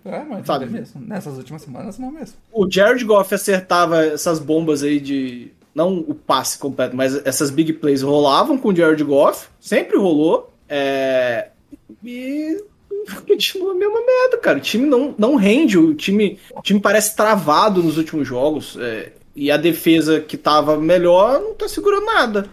É, 0.05 0.25
mas 0.25 0.47
Sabe? 0.47 0.65
é 0.65 0.69
mesmo. 0.69 1.01
Nessas 1.01 1.37
últimas 1.37 1.63
semanas 1.63 1.99
não 1.99 2.11
mesmo. 2.11 2.37
O 2.53 2.71
Jared 2.71 3.05
Goff 3.05 3.35
acertava 3.35 4.05
essas 4.05 4.39
bombas 4.39 4.83
aí 4.83 5.01
de. 5.01 5.51
Não 5.75 5.99
o 5.99 6.15
passe 6.15 6.59
completo, 6.59 6.95
mas 6.95 7.15
essas 7.27 7.51
big 7.51 7.73
plays 7.75 8.03
rolavam 8.03 8.59
com 8.59 8.69
o 8.69 8.77
Jared 8.77 9.03
Goff. 9.05 9.49
Sempre 9.59 9.97
rolou. 9.97 10.53
É, 10.69 11.49
e 12.05 12.63
continua 13.27 13.73
a 13.73 13.75
mesma 13.75 14.01
merda, 14.01 14.39
cara. 14.39 14.59
O 14.59 14.61
time 14.61 14.87
não, 14.87 15.15
não 15.19 15.37
rende. 15.37 15.79
O 15.79 15.95
time, 15.95 16.39
o 16.57 16.63
time 16.63 16.81
parece 16.81 17.17
travado 17.17 17.83
nos 17.83 17.97
últimos 17.97 18.27
jogos. 18.27 18.77
é, 18.81 19.13
e 19.35 19.51
a 19.51 19.57
defesa 19.57 20.21
que 20.21 20.37
tava 20.37 20.77
melhor 20.79 21.41
não 21.41 21.55
tá 21.55 21.69
segurando 21.69 22.05
nada. 22.05 22.47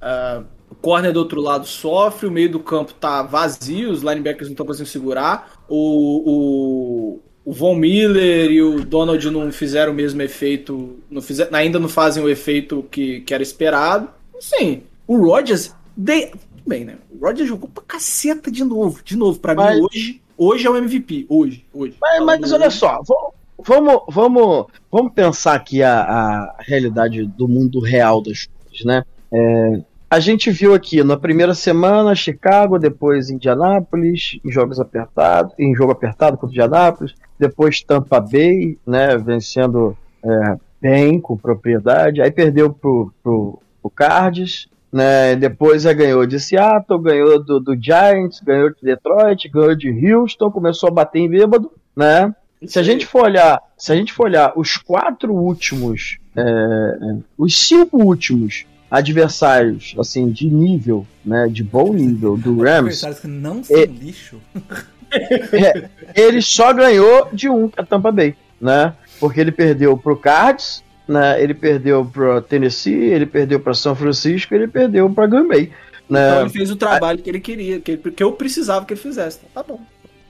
Ah, 0.00 0.42
o 0.68 0.74
corner 0.74 1.12
do 1.12 1.20
outro 1.20 1.40
lado 1.40 1.66
sofre, 1.66 2.26
o 2.26 2.30
meio 2.30 2.50
do 2.50 2.60
campo 2.60 2.92
tá 2.94 3.22
vazio, 3.22 3.90
os 3.90 4.02
linebackers 4.02 4.48
não 4.48 4.52
estão 4.52 4.66
conseguindo 4.66 4.90
segurar. 4.90 5.62
O, 5.68 6.22
o, 6.26 7.20
o 7.44 7.52
Von 7.52 7.76
Miller 7.76 8.50
e 8.50 8.60
o 8.60 8.84
Donald 8.84 9.30
não 9.30 9.50
fizeram 9.52 9.92
o 9.92 9.94
mesmo 9.94 10.20
efeito, 10.20 10.96
não 11.08 11.22
fizer, 11.22 11.48
ainda 11.52 11.78
não 11.78 11.88
fazem 11.88 12.22
o 12.22 12.28
efeito 12.28 12.84
que, 12.90 13.20
que 13.20 13.32
era 13.32 13.42
esperado. 13.42 14.08
Sim, 14.40 14.82
o 15.06 15.16
Rodgers. 15.16 15.72
De, 15.96 16.30
bem, 16.66 16.84
né? 16.84 16.96
O 17.10 17.24
Rodgers 17.24 17.48
jogou 17.48 17.68
pra 17.68 17.82
caceta 17.86 18.50
de 18.50 18.64
novo. 18.64 19.02
De 19.04 19.16
novo, 19.16 19.38
pra 19.38 19.54
Mas- 19.54 19.76
mim 19.78 19.86
hoje. 19.90 20.22
Hoje 20.38 20.66
é 20.66 20.70
o 20.70 20.76
MVP. 20.76 21.24
Hoje, 21.30 21.64
hoje. 21.72 21.96
Mas, 22.00 22.22
mas 22.24 22.40
Falando 22.40 22.54
olha 22.54 22.66
hoje. 22.66 22.76
só, 22.76 23.00
vamos, 23.06 23.32
vamos, 23.58 24.02
vamos, 24.10 24.66
vamos 24.92 25.12
pensar 25.14 25.54
aqui 25.54 25.82
a, 25.82 26.00
a 26.02 26.56
realidade 26.60 27.24
do 27.26 27.48
mundo 27.48 27.80
real 27.80 28.20
das 28.22 28.46
coisas, 28.46 28.84
né? 28.84 29.02
É, 29.32 29.80
a 30.10 30.20
gente 30.20 30.50
viu 30.50 30.74
aqui 30.74 31.02
na 31.02 31.16
primeira 31.16 31.54
semana 31.54 32.14
Chicago, 32.14 32.78
depois 32.78 33.30
Indianápolis, 33.30 34.38
em 34.44 34.52
jogos 34.52 34.78
apertados, 34.78 35.54
em 35.58 35.74
jogo 35.74 35.92
apertado 35.92 36.36
contra 36.36 36.52
Indianápolis, 36.54 37.14
depois 37.38 37.80
Tampa 37.82 38.20
Bay, 38.20 38.78
né, 38.86 39.16
vencendo 39.16 39.96
é, 40.22 40.56
bem, 40.80 41.18
com 41.18 41.36
propriedade, 41.36 42.20
aí 42.20 42.30
perdeu 42.30 42.72
pro, 42.72 43.10
pro, 43.22 43.58
pro 43.80 43.90
Cards, 43.90 44.68
né, 44.92 45.36
depois 45.36 45.82
já 45.82 45.92
ganhou 45.92 46.26
de 46.26 46.38
Seattle, 46.40 47.00
ganhou 47.02 47.42
do, 47.42 47.60
do 47.60 47.76
Giants, 47.80 48.40
ganhou 48.40 48.70
de 48.70 48.76
Detroit, 48.82 49.48
ganhou 49.48 49.74
de 49.74 49.90
Houston, 49.90 50.50
começou 50.50 50.88
a 50.88 50.92
bater 50.92 51.18
em 51.20 51.28
bêbado, 51.28 51.70
né? 51.94 52.34
Se 52.66 52.78
a 52.78 52.82
gente 52.82 53.04
for 53.04 53.24
olhar, 53.24 53.60
se 53.76 53.92
a 53.92 53.96
gente 53.96 54.12
for 54.12 54.26
olhar 54.26 54.52
os 54.56 54.76
quatro 54.76 55.34
últimos, 55.34 56.18
é, 56.34 56.40
é, 56.40 57.16
os 57.36 57.56
cinco 57.68 57.98
últimos 58.02 58.64
adversários, 58.90 59.94
assim, 59.98 60.30
de 60.30 60.48
nível, 60.48 61.06
né, 61.24 61.48
de 61.48 61.62
bom 61.62 61.92
nível 61.92 62.36
do 62.36 62.56
Rams, 62.62 63.04
Adversários 63.04 63.20
que 63.20 63.26
não 63.26 63.62
são 63.62 63.76
É. 63.76 63.84
lixo. 63.84 64.40
é, 65.12 65.88
ele 66.14 66.40
só 66.40 66.72
ganhou 66.72 67.28
de 67.32 67.48
um, 67.48 67.70
é 67.76 67.82
Tampa 67.82 68.10
Bay, 68.10 68.34
né? 68.60 68.94
Porque 69.20 69.40
ele 69.40 69.52
perdeu 69.52 69.96
pro 69.96 70.16
Cards, 70.16 70.82
né? 71.06 71.42
Ele 71.42 71.54
perdeu 71.54 72.04
pro 72.04 72.40
Tennessee, 72.40 72.92
ele 72.94 73.26
perdeu 73.26 73.60
para 73.60 73.74
São 73.74 73.94
Francisco, 73.94 74.54
ele 74.54 74.68
perdeu 74.68 75.08
para 75.10 75.26
Green 75.26 75.48
Bay, 75.48 75.72
né? 76.08 76.28
Então 76.28 76.40
ele 76.42 76.50
fez 76.50 76.70
o 76.70 76.76
trabalho 76.76 77.18
que 77.18 77.30
ele 77.30 77.40
queria, 77.40 77.80
que, 77.80 77.96
que 77.96 78.22
eu 78.22 78.32
precisava 78.32 78.84
que 78.84 78.94
ele 78.94 79.00
fizesse. 79.00 79.40
Tá 79.54 79.62
bom. 79.62 79.80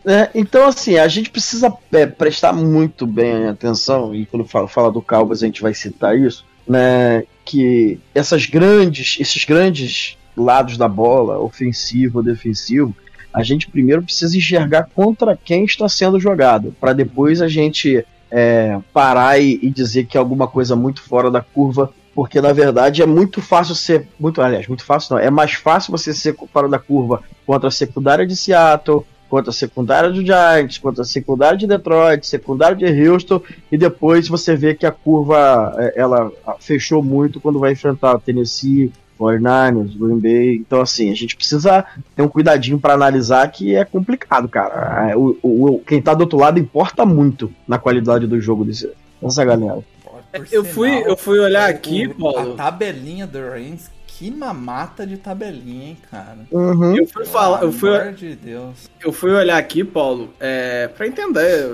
É, 0.05 0.31
então, 0.35 0.69
assim, 0.69 0.99
a 0.99 1.09
gente 1.09 1.31
precisa 1.31 1.73
é, 1.93 2.07
prestar 2.07 2.53
muito 2.53 3.07
bem 3.07 3.49
atenção, 3.49 4.15
e 4.15 4.25
quando 4.25 4.45
fala, 4.45 4.69
fala 4.69 4.93
do 4.93 5.03
Cowboys 5.03 5.43
a 5.43 5.47
gente 5.47 5.61
vai 5.61 5.75
citar 5.75 6.17
isso, 6.17 6.45
né? 6.67 7.25
Que 7.45 7.99
essas 8.15 8.47
grandes, 8.47 9.17
esses 9.19 9.45
grandes 9.45 10.17
lados 10.37 10.77
da 10.77 10.87
bola, 10.87 11.41
ofensivo 11.41 12.19
ou 12.19 12.25
defensivo, 12.25 12.95
a 13.33 13.43
gente 13.43 13.69
primeiro 13.69 14.03
precisa 14.03 14.37
enxergar 14.37 14.89
contra 14.95 15.37
quem 15.37 15.65
está 15.65 15.89
sendo 15.89 16.21
jogado, 16.21 16.75
para 16.81 16.93
depois 16.93 17.43
a 17.43 17.49
gente 17.49 18.05
é, 18.31 18.79
parar 18.93 19.39
e, 19.39 19.59
e 19.63 19.71
dizer 19.71 20.07
que 20.07 20.17
é 20.17 20.21
alguma 20.21 20.47
coisa 20.47 20.75
muito 20.75 21.03
fora 21.03 21.31
da 21.31 21.41
curva, 21.41 21.93
porque 22.15 22.41
na 22.41 22.53
verdade 22.53 23.03
é 23.03 23.07
muito 23.07 23.43
fácil 23.43 23.75
ser, 23.75 24.09
muito, 24.19 24.41
aliás, 24.41 24.67
muito 24.67 24.85
fácil 24.85 25.15
não, 25.15 25.23
é 25.23 25.31
mais 25.31 25.53
fácil 25.55 25.91
você 25.91 26.15
ser 26.15 26.35
fora 26.53 26.69
da 26.69 26.79
curva 26.79 27.23
contra 27.47 27.69
a 27.69 27.73
secundária 27.73 28.27
de 28.27 28.35
Seattle, 28.35 29.05
contra 29.29 29.51
a 29.51 29.55
secundária 29.55 30.11
do 30.11 30.25
Giants, 30.25 30.79
contra 30.79 31.03
a 31.03 31.05
secundária 31.05 31.59
de 31.59 31.67
Detroit, 31.67 32.27
secundária 32.27 32.77
de 32.77 33.09
Houston, 33.09 33.41
e 33.71 33.77
depois 33.77 34.29
você 34.29 34.57
vê 34.57 34.75
que 34.75 34.87
a 34.87 34.93
curva 34.93 35.75
é, 35.79 35.95
ela 35.97 36.31
fechou 36.61 37.03
muito 37.03 37.41
quando 37.41 37.59
vai 37.59 37.73
enfrentar 37.73 38.19
Tennessee, 38.21 38.93
49ers, 39.19 39.97
Green 39.99 40.19
Bay. 40.19 40.57
Então, 40.57 40.81
assim, 40.81 41.11
a 41.11 41.15
gente 41.15 41.37
precisa 41.37 41.85
ter 42.15 42.23
um 42.23 42.29
cuidadinho 42.29 42.79
para 42.79 42.95
analisar 42.95 43.51
que 43.51 43.75
é 43.75 43.85
complicado, 43.85 44.49
cara. 44.49 45.11
É, 45.11 45.17
O, 45.17 45.37
o- 45.43 45.83
quem 45.87 46.01
tá 46.03 46.15
do 46.15 46.23
outro 46.23 46.39
lado 46.39 46.59
importa 46.59 47.05
muito 47.07 47.53
na 47.67 47.79
qualidade 47.79 48.27
do 48.27 48.41
jogo 48.41 48.65
desse, 48.65 48.91
dessa 49.21 49.45
galera. 49.45 49.81
Por 50.05 50.47
Eu 50.53 50.65
fui, 50.65 50.91
eu 51.07 51.17
fui 51.17 51.39
olhar 51.39 51.69
o- 51.69 51.71
aqui, 51.75 52.05
A 52.05 52.15
Paulo. 52.15 52.55
tabelinha 52.55 53.27
do 53.27 53.39
Reigns, 53.51 53.91
que 54.07 54.31
mamata 54.31 55.07
de 55.07 55.17
tabelinha, 55.19 55.89
hein, 55.91 55.97
cara. 56.11 56.39
Uhum. 56.51 56.97
Eu 56.97 57.07
fui 57.07 57.25
falar, 57.27 57.63
eu 57.63 57.73
fui, 57.73 58.13
de 58.13 58.35
Deus. 58.35 58.91
eu 59.05 59.13
fui 59.13 59.31
olhar 59.33 59.57
aqui, 59.59 59.85
Paulo, 59.85 60.31
é, 60.41 60.89
para 60.89 61.07
entender 61.07 61.69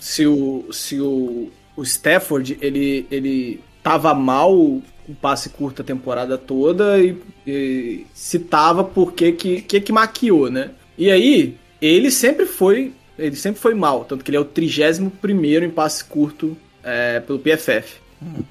se 0.00 0.26
o 0.26 0.64
se 0.72 0.98
o, 1.00 1.50
o 1.76 1.82
Stafford 1.82 2.56
ele 2.62 3.06
ele 3.10 3.60
tava 3.82 4.14
mal 4.14 4.80
com 5.08 5.14
passe 5.14 5.48
curto 5.48 5.80
a 5.80 5.84
temporada 5.84 6.36
toda 6.36 6.98
e, 6.98 7.16
e 7.46 8.06
se 8.12 8.38
tava 8.38 8.84
por 8.84 9.14
que 9.14 9.32
que, 9.32 9.62
que 9.62 9.80
que 9.80 9.90
maquiou, 9.90 10.50
né? 10.50 10.70
E 10.98 11.10
aí 11.10 11.56
ele 11.80 12.10
sempre 12.10 12.44
foi 12.44 12.92
ele 13.18 13.34
sempre 13.34 13.60
foi 13.60 13.74
mal, 13.74 14.04
tanto 14.04 14.22
que 14.22 14.30
ele 14.30 14.36
é 14.36 14.40
o 14.40 14.44
31 14.44 15.08
primeiro 15.08 15.64
em 15.64 15.70
passe 15.70 16.04
curto 16.04 16.56
é, 16.84 17.20
pelo 17.20 17.38
PFF, 17.38 17.96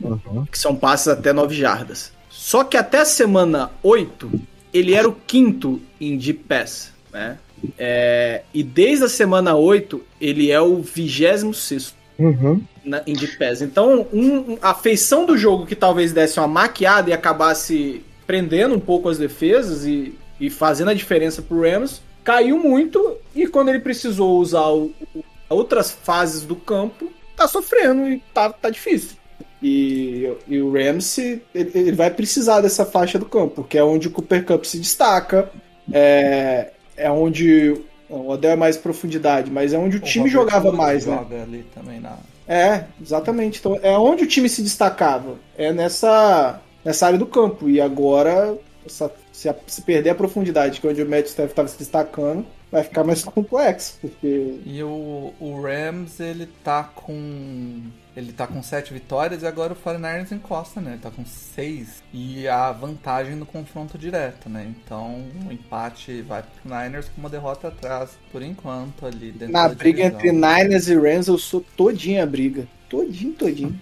Uhum. 0.01 0.45
que 0.49 0.57
são 0.57 0.75
passes 0.75 1.09
até 1.09 1.33
9 1.33 1.53
jardas. 1.53 2.11
Só 2.29 2.63
que 2.63 2.77
até 2.77 2.99
a 2.99 3.05
semana 3.05 3.69
8, 3.83 4.31
ele 4.73 4.93
era 4.93 5.07
o 5.07 5.13
quinto 5.13 5.81
em 5.99 6.17
deep 6.17 6.43
pass, 6.47 6.93
né? 7.11 7.37
É, 7.77 8.43
e 8.53 8.63
desde 8.63 9.03
a 9.05 9.09
semana 9.09 9.55
8, 9.55 10.01
ele 10.21 10.51
é 10.51 10.61
o 10.61 10.81
26 10.81 11.93
Uhum. 12.19 12.61
na, 12.83 13.01
em 13.05 13.13
Deep 13.13 13.37
Pass. 13.37 13.61
Então, 13.61 14.07
um- 14.13 14.57
a 14.61 14.73
feição 14.73 15.25
do 15.25 15.37
jogo 15.37 15.65
que 15.65 15.75
talvez 15.75 16.11
desse 16.13 16.39
uma 16.39 16.47
maquiada 16.47 17.09
e 17.09 17.13
acabasse 17.13 18.01
prendendo 18.25 18.75
um 18.75 18.79
pouco 18.79 19.07
as 19.09 19.17
defesas 19.17 19.85
e, 19.85 20.13
e 20.39 20.49
fazendo 20.49 20.89
a 20.89 20.93
diferença 20.93 21.41
pro 21.41 21.61
Rams, 21.61 22.01
caiu 22.23 22.57
muito 22.59 23.17
e 23.35 23.47
quando 23.47 23.69
ele 23.69 23.79
precisou 23.79 24.39
usar 24.39 24.67
o- 24.67 24.91
o- 25.15 25.23
outras 25.49 25.91
fases 25.91 26.41
do 26.43 26.55
campo, 26.55 27.11
tá 27.35 27.47
sofrendo 27.47 28.07
e 28.09 28.21
tá, 28.33 28.49
tá 28.51 28.69
difícil. 28.69 29.15
E, 29.63 30.31
e 30.47 30.59
o 30.59 30.71
Rams, 30.71 31.17
ele, 31.19 31.41
ele 31.53 31.91
vai 31.91 32.11
precisar 32.11 32.61
dessa 32.61 32.85
faixa 32.85 33.17
do 33.17 33.25
campo, 33.25 33.63
que 33.63 33.77
é 33.77 33.83
onde 33.83 34.07
o 34.07 34.11
Cooper 34.11 34.45
Cup 34.45 34.63
se 34.65 34.77
destaca, 34.79 35.49
é, 35.91 36.71
é 36.95 37.09
onde 37.09 37.75
o 38.09 38.29
Odell 38.29 38.51
é 38.51 38.55
mais 38.55 38.77
profundidade, 38.77 39.51
mas 39.51 39.73
é 39.73 39.77
onde 39.77 39.97
o, 39.97 39.99
time 39.99 40.29
Robert 40.29 40.31
jogava 40.45 40.65
Woods 40.69 40.77
mais, 40.77 41.05
né? 41.05 41.15
joga 41.17 41.43
ali 41.43 41.65
também 41.73 41.99
na. 41.99 42.17
É, 42.47 42.85
exatamente. 43.01 43.59
Então, 43.59 43.77
é 43.81 43.97
onde 43.97 44.23
o 44.23 44.27
time 44.27 44.47
se 44.47 44.61
destacava. 44.61 45.35
É 45.57 45.73
nessa, 45.73 46.61
nessa 46.85 47.05
área 47.07 47.19
do 47.19 47.25
campo. 47.25 47.69
E 47.69 47.81
agora, 47.81 48.57
essa- 48.85 49.11
se, 49.33 49.49
a- 49.49 49.55
se 49.67 49.81
perder 49.81 50.11
a 50.11 50.15
profundidade, 50.15 50.79
que 50.79 50.87
é 50.87 50.89
onde 50.89 51.01
o 51.03 51.09
Matt 51.09 51.25
Staff 51.25 51.49
estava 51.49 51.67
se 51.67 51.77
destacando, 51.77 52.45
vai 52.71 52.83
ficar 52.83 53.03
mais 53.03 53.21
complexo. 53.25 53.97
Porque. 53.99 54.59
E 54.65 54.81
o, 54.81 55.33
o 55.39 55.61
Rams, 55.61 56.19
ele 56.21 56.47
tá 56.63 56.83
com. 56.85 57.81
Ele 58.17 58.33
tá 58.33 58.47
com 58.47 58.63
sete 58.63 58.91
vitórias 58.91 59.43
e 59.43 59.45
agora 59.45 59.73
o 59.73 59.75
49ers 59.75 60.31
encosta, 60.31 60.81
né? 60.81 60.93
Ele 60.93 61.01
tá 61.01 61.11
com 61.11 61.23
seis. 61.23 62.01
E 62.11 62.47
a 62.47 62.71
vantagem 62.71 63.35
no 63.35 63.45
confronto 63.45 63.95
direto, 63.95 64.49
né? 64.49 64.65
Então 64.67 65.23
o 65.47 65.53
empate 65.53 66.23
vai 66.23 66.41
pro 66.41 66.51
Niners 66.65 67.09
com 67.09 67.21
uma 67.21 67.29
derrota 67.29 67.67
atrás, 67.67 68.17
por 68.31 68.41
enquanto, 68.41 69.05
ali 69.05 69.31
dentro 69.31 69.53
Na 69.53 69.67
da 69.67 69.75
briga 69.75 70.09
divisão. 70.09 70.17
entre 70.17 70.31
Niners 70.31 70.87
e 70.87 70.95
Rams, 70.95 71.27
eu 71.27 71.37
sou 71.37 71.63
todinha 71.75 72.23
a 72.23 72.25
briga. 72.25 72.67
Todinho, 72.89 73.33
todinho. 73.33 73.79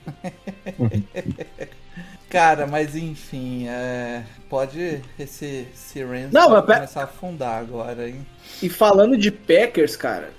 Cara, 2.27 2.67
mas 2.67 2.93
enfim, 2.93 3.67
é... 3.69 4.23
pode 4.49 5.01
esse, 5.17 5.65
esse 5.73 6.03
Rams 6.03 6.33
Não, 6.33 6.49
pode 6.49 6.73
começar 6.73 7.01
a 7.01 7.05
afundar 7.05 7.61
agora, 7.61 8.09
hein? 8.09 8.25
E 8.61 8.67
falando 8.67 9.17
de 9.17 9.31
Packers, 9.31 9.95
cara, 9.95 10.33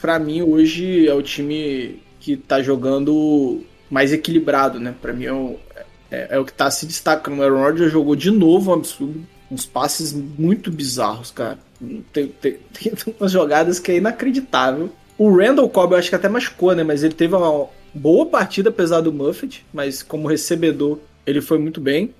pra 0.00 0.18
mim 0.18 0.40
hoje 0.40 1.06
é 1.06 1.12
o 1.12 1.20
time 1.20 2.01
que 2.22 2.36
tá 2.36 2.62
jogando 2.62 3.62
mais 3.90 4.12
equilibrado, 4.12 4.78
né? 4.78 4.94
Pra 5.02 5.12
mim 5.12 5.24
é 5.24 5.32
o, 5.32 5.58
é, 6.08 6.28
é 6.30 6.38
o 6.38 6.44
que 6.44 6.52
tá 6.52 6.70
se 6.70 6.86
destacando. 6.86 7.40
O 7.40 7.42
Aaron 7.42 7.60
Rodgers 7.60 7.90
jogou 7.90 8.14
de 8.14 8.30
novo 8.30 8.70
um 8.70 8.74
absurdo. 8.74 9.26
Uns 9.50 9.66
passes 9.66 10.12
muito 10.12 10.70
bizarros, 10.70 11.32
cara. 11.32 11.58
Tem, 12.12 12.28
tem, 12.28 12.58
tem 12.72 12.92
umas 13.18 13.32
jogadas 13.32 13.80
que 13.80 13.90
é 13.90 13.96
inacreditável. 13.96 14.88
O 15.18 15.36
Randall 15.36 15.68
Cobb 15.68 15.92
eu 15.92 15.98
acho 15.98 16.08
que 16.08 16.14
até 16.14 16.28
machucou, 16.28 16.74
né? 16.76 16.84
Mas 16.84 17.02
ele 17.02 17.12
teve 17.12 17.34
uma 17.34 17.68
boa 17.92 18.24
partida, 18.24 18.70
apesar 18.70 19.00
do 19.00 19.12
Muffet. 19.12 19.64
Mas 19.74 20.00
como 20.00 20.28
recebedor, 20.28 21.00
ele 21.26 21.40
foi 21.40 21.58
muito 21.58 21.80
bem. 21.80 22.14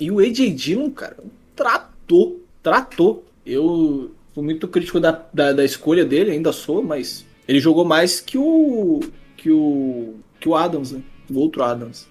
E 0.00 0.10
o 0.10 0.18
AJ 0.18 0.52
Dillon, 0.52 0.90
cara, 0.90 1.16
tratou, 1.54 2.42
tratou. 2.60 3.24
Eu 3.46 4.10
fui 4.34 4.42
muito 4.42 4.66
crítico 4.66 4.98
da, 4.98 5.22
da, 5.32 5.52
da 5.52 5.64
escolha 5.64 6.04
dele, 6.04 6.32
ainda 6.32 6.52
sou, 6.52 6.82
mas 6.82 7.24
ele 7.46 7.60
jogou 7.60 7.84
mais 7.84 8.20
que 8.20 8.36
o 8.36 9.00
que 9.48 9.52
o 9.52 10.14
que 10.38 10.48
o 10.48 10.54
Adams, 10.54 10.92
né? 10.92 11.00
O 11.30 11.38
outro 11.38 11.62
Adams. 11.62 12.06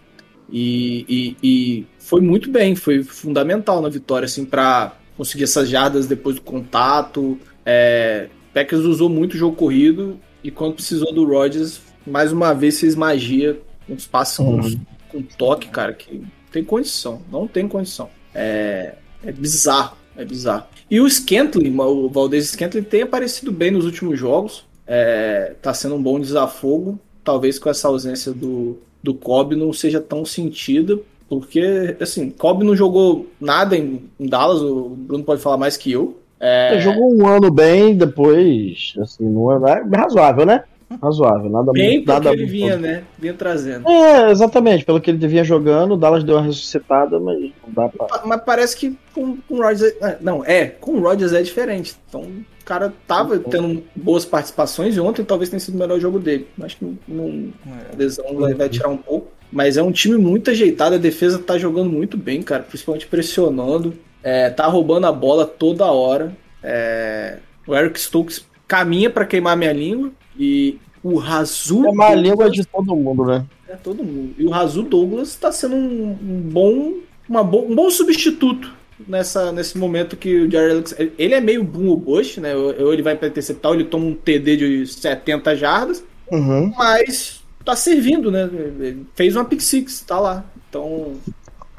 E, 0.51 1.05
e, 1.07 1.37
e 1.43 1.85
foi 1.99 2.19
muito 2.19 2.49
bem, 2.49 2.75
foi 2.75 3.03
fundamental 3.03 3.81
na 3.81 3.89
vitória, 3.89 4.25
assim, 4.25 4.43
para 4.45 4.95
conseguir 5.15 5.43
essas 5.43 5.69
jardas 5.69 6.07
depois 6.07 6.35
do 6.35 6.41
contato. 6.41 7.37
É, 7.65 8.29
Packers 8.53 8.83
usou 8.83 9.09
muito 9.09 9.33
o 9.33 9.37
jogo 9.37 9.55
corrido 9.55 10.19
e 10.43 10.49
quando 10.49 10.75
precisou 10.75 11.13
do 11.13 11.25
Rodgers, 11.25 11.81
mais 12.05 12.31
uma 12.31 12.53
vez 12.53 12.79
fez 12.79 12.95
magia, 12.95 13.59
uns 13.87 14.07
passes 14.07 14.37
com, 14.37 14.55
Uhum. 14.55 14.79
com 15.09 15.21
toque, 15.21 15.67
cara, 15.67 15.93
que 15.93 16.15
não 16.15 16.27
tem 16.51 16.63
condição, 16.63 17.21
não 17.31 17.47
tem 17.47 17.67
condição. 17.67 18.09
É, 18.33 18.95
é 19.23 19.31
bizarro, 19.31 19.97
é 20.15 20.25
bizarro. 20.25 20.65
E 20.89 20.99
o 20.99 21.09
Scantling, 21.09 21.77
o 21.77 22.09
Valdez 22.09 22.47
Scantling 22.47 22.83
tem 22.83 23.01
aparecido 23.03 23.51
bem 23.51 23.71
nos 23.71 23.85
últimos 23.85 24.17
jogos, 24.17 24.65
é, 24.85 25.55
tá 25.61 25.73
sendo 25.73 25.95
um 25.95 26.01
bom 26.01 26.19
desafogo, 26.19 26.97
talvez 27.27 27.59
com 27.59 27.69
essa 27.69 27.89
ausência 27.89 28.31
do, 28.31 28.77
do 29.03 29.13
Cobb 29.13 29.53
não 29.53 29.73
seja 29.73 29.99
tão 29.99 30.23
sentida, 30.23 30.97
porque, 31.27 31.97
assim, 31.99 32.29
Cobb 32.29 32.63
não 32.63 32.73
jogou 32.73 33.27
nada 33.39 33.75
em, 33.75 34.03
em 34.17 34.27
Dallas, 34.27 34.61
o 34.61 34.95
Bruno 34.97 35.25
pode 35.25 35.41
falar 35.41 35.57
mais 35.57 35.75
que 35.75 35.91
eu. 35.91 36.17
É, 36.39 36.71
Ele 36.71 36.79
jogou 36.81 37.13
um 37.13 37.27
ano 37.27 37.51
bem, 37.51 37.97
depois, 37.97 38.93
assim, 39.01 39.25
não 39.25 39.51
é, 39.67 39.83
é 39.93 39.97
razoável, 39.97 40.45
né? 40.45 40.63
Razoável, 41.01 41.49
nada 41.49 41.73
bem 41.73 41.95
muito. 41.97 42.07
Nada 42.07 42.31
ele 42.31 42.45
vinha, 42.45 42.77
né? 42.77 43.03
Vinha 43.19 43.33
trazendo. 43.33 43.89
É, 43.89 44.31
exatamente, 44.31 44.85
pelo 44.85 45.01
que 45.01 45.11
ele 45.11 45.27
vinha 45.27 45.43
jogando, 45.43 45.95
o 45.95 45.97
Dallas 45.97 46.23
deu 46.23 46.35
uma 46.37 46.45
ressuscitada, 46.45 47.19
mas 47.19 47.37
não 47.41 47.73
dá 47.73 47.89
pra. 47.89 48.21
Mas 48.25 48.41
parece 48.45 48.77
que 48.77 48.97
com, 49.13 49.35
com 49.35 49.55
o 49.55 49.61
Rodgers. 49.61 49.93
é- 50.01 50.17
Não, 50.21 50.45
é, 50.45 50.67
com 50.67 50.91
o 50.93 51.01
Rodgers 51.01 51.33
é 51.33 51.41
diferente. 51.41 51.93
Então 52.07 52.23
cara 52.67 52.93
tava 53.07 53.39
tendo 53.39 53.81
boas 53.95 54.25
participações 54.25 54.95
e 54.95 54.99
ontem 54.99 55.23
talvez 55.23 55.49
tenha 55.49 55.59
sido 55.59 55.75
o 55.75 55.77
melhor 55.77 55.99
jogo 55.99 56.19
dele. 56.19 56.47
Acho 56.61 56.77
que 56.77 56.97
não, 57.07 57.51
a 57.65 57.93
É. 57.93 57.95
lesão 57.97 58.25
vai, 58.35 58.53
vai 58.53 58.67
tirar 58.69 58.89
um 58.89 58.97
pouco. 58.97 59.27
Mas 59.51 59.77
é 59.77 59.81
um 59.83 59.91
time 59.91 60.17
muito 60.17 60.51
ajeitado, 60.51 60.95
a 60.95 60.97
defesa 60.97 61.39
tá 61.39 61.57
jogando 61.57 61.89
muito 61.89 62.17
bem, 62.17 62.41
cara, 62.41 62.63
principalmente 62.63 63.07
pressionando. 63.07 63.93
É, 64.21 64.49
tá 64.49 64.67
roubando 64.67 65.07
a 65.07 65.11
bola 65.11 65.45
toda 65.45 65.85
hora. 65.85 66.35
É, 66.61 67.37
o 67.65 67.73
Eric 67.73 67.97
Stokes 67.99 68.45
caminha 68.67 69.09
pra 69.09 69.25
queimar 69.25 69.55
minha 69.55 69.71
língua. 69.71 70.11
E 70.37 70.77
o 71.01 71.15
Razul. 71.17 71.85
É 71.87 71.89
uma 71.89 72.13
língua 72.13 72.49
de 72.49 72.65
todo 72.65 72.93
mundo, 72.95 73.23
né? 73.25 73.45
É 73.69 73.75
todo 73.75 74.03
mundo. 74.03 74.33
E 74.37 74.45
o 74.45 74.49
Razul 74.49 74.83
Douglas 74.83 75.29
está 75.29 75.51
sendo 75.51 75.75
um, 75.75 76.11
um 76.21 76.41
bom, 76.51 76.93
uma 77.29 77.43
bo- 77.43 77.65
um 77.69 77.73
bom 77.75 77.89
substituto 77.89 78.73
nessa, 79.07 79.51
nesse 79.51 79.77
momento 79.77 80.15
que 80.15 80.35
o 80.41 80.51
Jared 80.51 80.71
Alex. 80.73 80.95
Ele 81.17 81.33
é 81.33 81.41
meio 81.41 81.63
boom 81.63 81.87
ou 81.87 81.97
Bush, 81.97 82.37
né? 82.37 82.55
Ou, 82.55 82.93
ele 82.93 83.01
vai 83.01 83.15
para 83.15 83.27
interceptar, 83.27 83.71
ou 83.71 83.75
ele 83.77 83.85
toma 83.85 84.05
um 84.05 84.13
TD 84.13 84.57
de 84.57 84.87
70 84.87 85.55
jardas, 85.55 86.03
Uhum. 86.31 86.73
mas 86.77 87.41
tá 87.63 87.75
servindo, 87.75 88.31
né? 88.31 88.49
Ele 88.79 89.05
fez 89.15 89.35
uma 89.35 89.45
pick 89.45 89.61
six, 89.61 90.01
tá 90.01 90.19
lá. 90.19 90.45
Então 90.69 91.13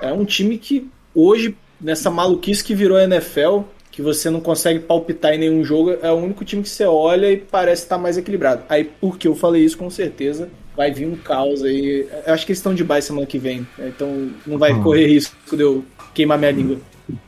é 0.00 0.12
um 0.12 0.24
time 0.24 0.58
que 0.58 0.88
hoje, 1.14 1.56
nessa 1.80 2.10
maluquice 2.10 2.62
que 2.62 2.74
virou 2.74 2.96
a 2.96 3.04
NFL, 3.04 3.60
que 3.90 4.00
você 4.02 4.30
não 4.30 4.40
consegue 4.40 4.80
palpitar 4.80 5.34
em 5.34 5.38
nenhum 5.38 5.64
jogo, 5.64 5.90
é 6.02 6.10
o 6.10 6.16
único 6.16 6.44
time 6.44 6.62
que 6.62 6.68
você 6.68 6.84
olha 6.84 7.32
e 7.32 7.36
parece 7.36 7.82
estar 7.82 7.98
mais 7.98 8.16
equilibrado. 8.16 8.62
Aí, 8.68 8.84
porque 8.84 9.26
eu 9.26 9.34
falei 9.34 9.64
isso, 9.64 9.76
com 9.76 9.90
certeza 9.90 10.48
vai 10.78 10.92
vir 10.92 11.08
um 11.08 11.16
caos 11.16 11.64
aí. 11.64 12.06
Eu 12.24 12.32
acho 12.32 12.46
que 12.46 12.52
eles 12.52 12.60
estão 12.60 12.72
de 12.72 12.84
bye 12.84 13.02
semana 13.02 13.26
que 13.26 13.36
vem, 13.36 13.66
né? 13.76 13.88
então 13.88 14.30
não 14.46 14.56
vai 14.56 14.80
correr 14.80 15.08
risco 15.08 15.56
de 15.56 15.64
eu 15.64 15.84
queimar 16.14 16.38
minha 16.38 16.52
língua. 16.52 16.78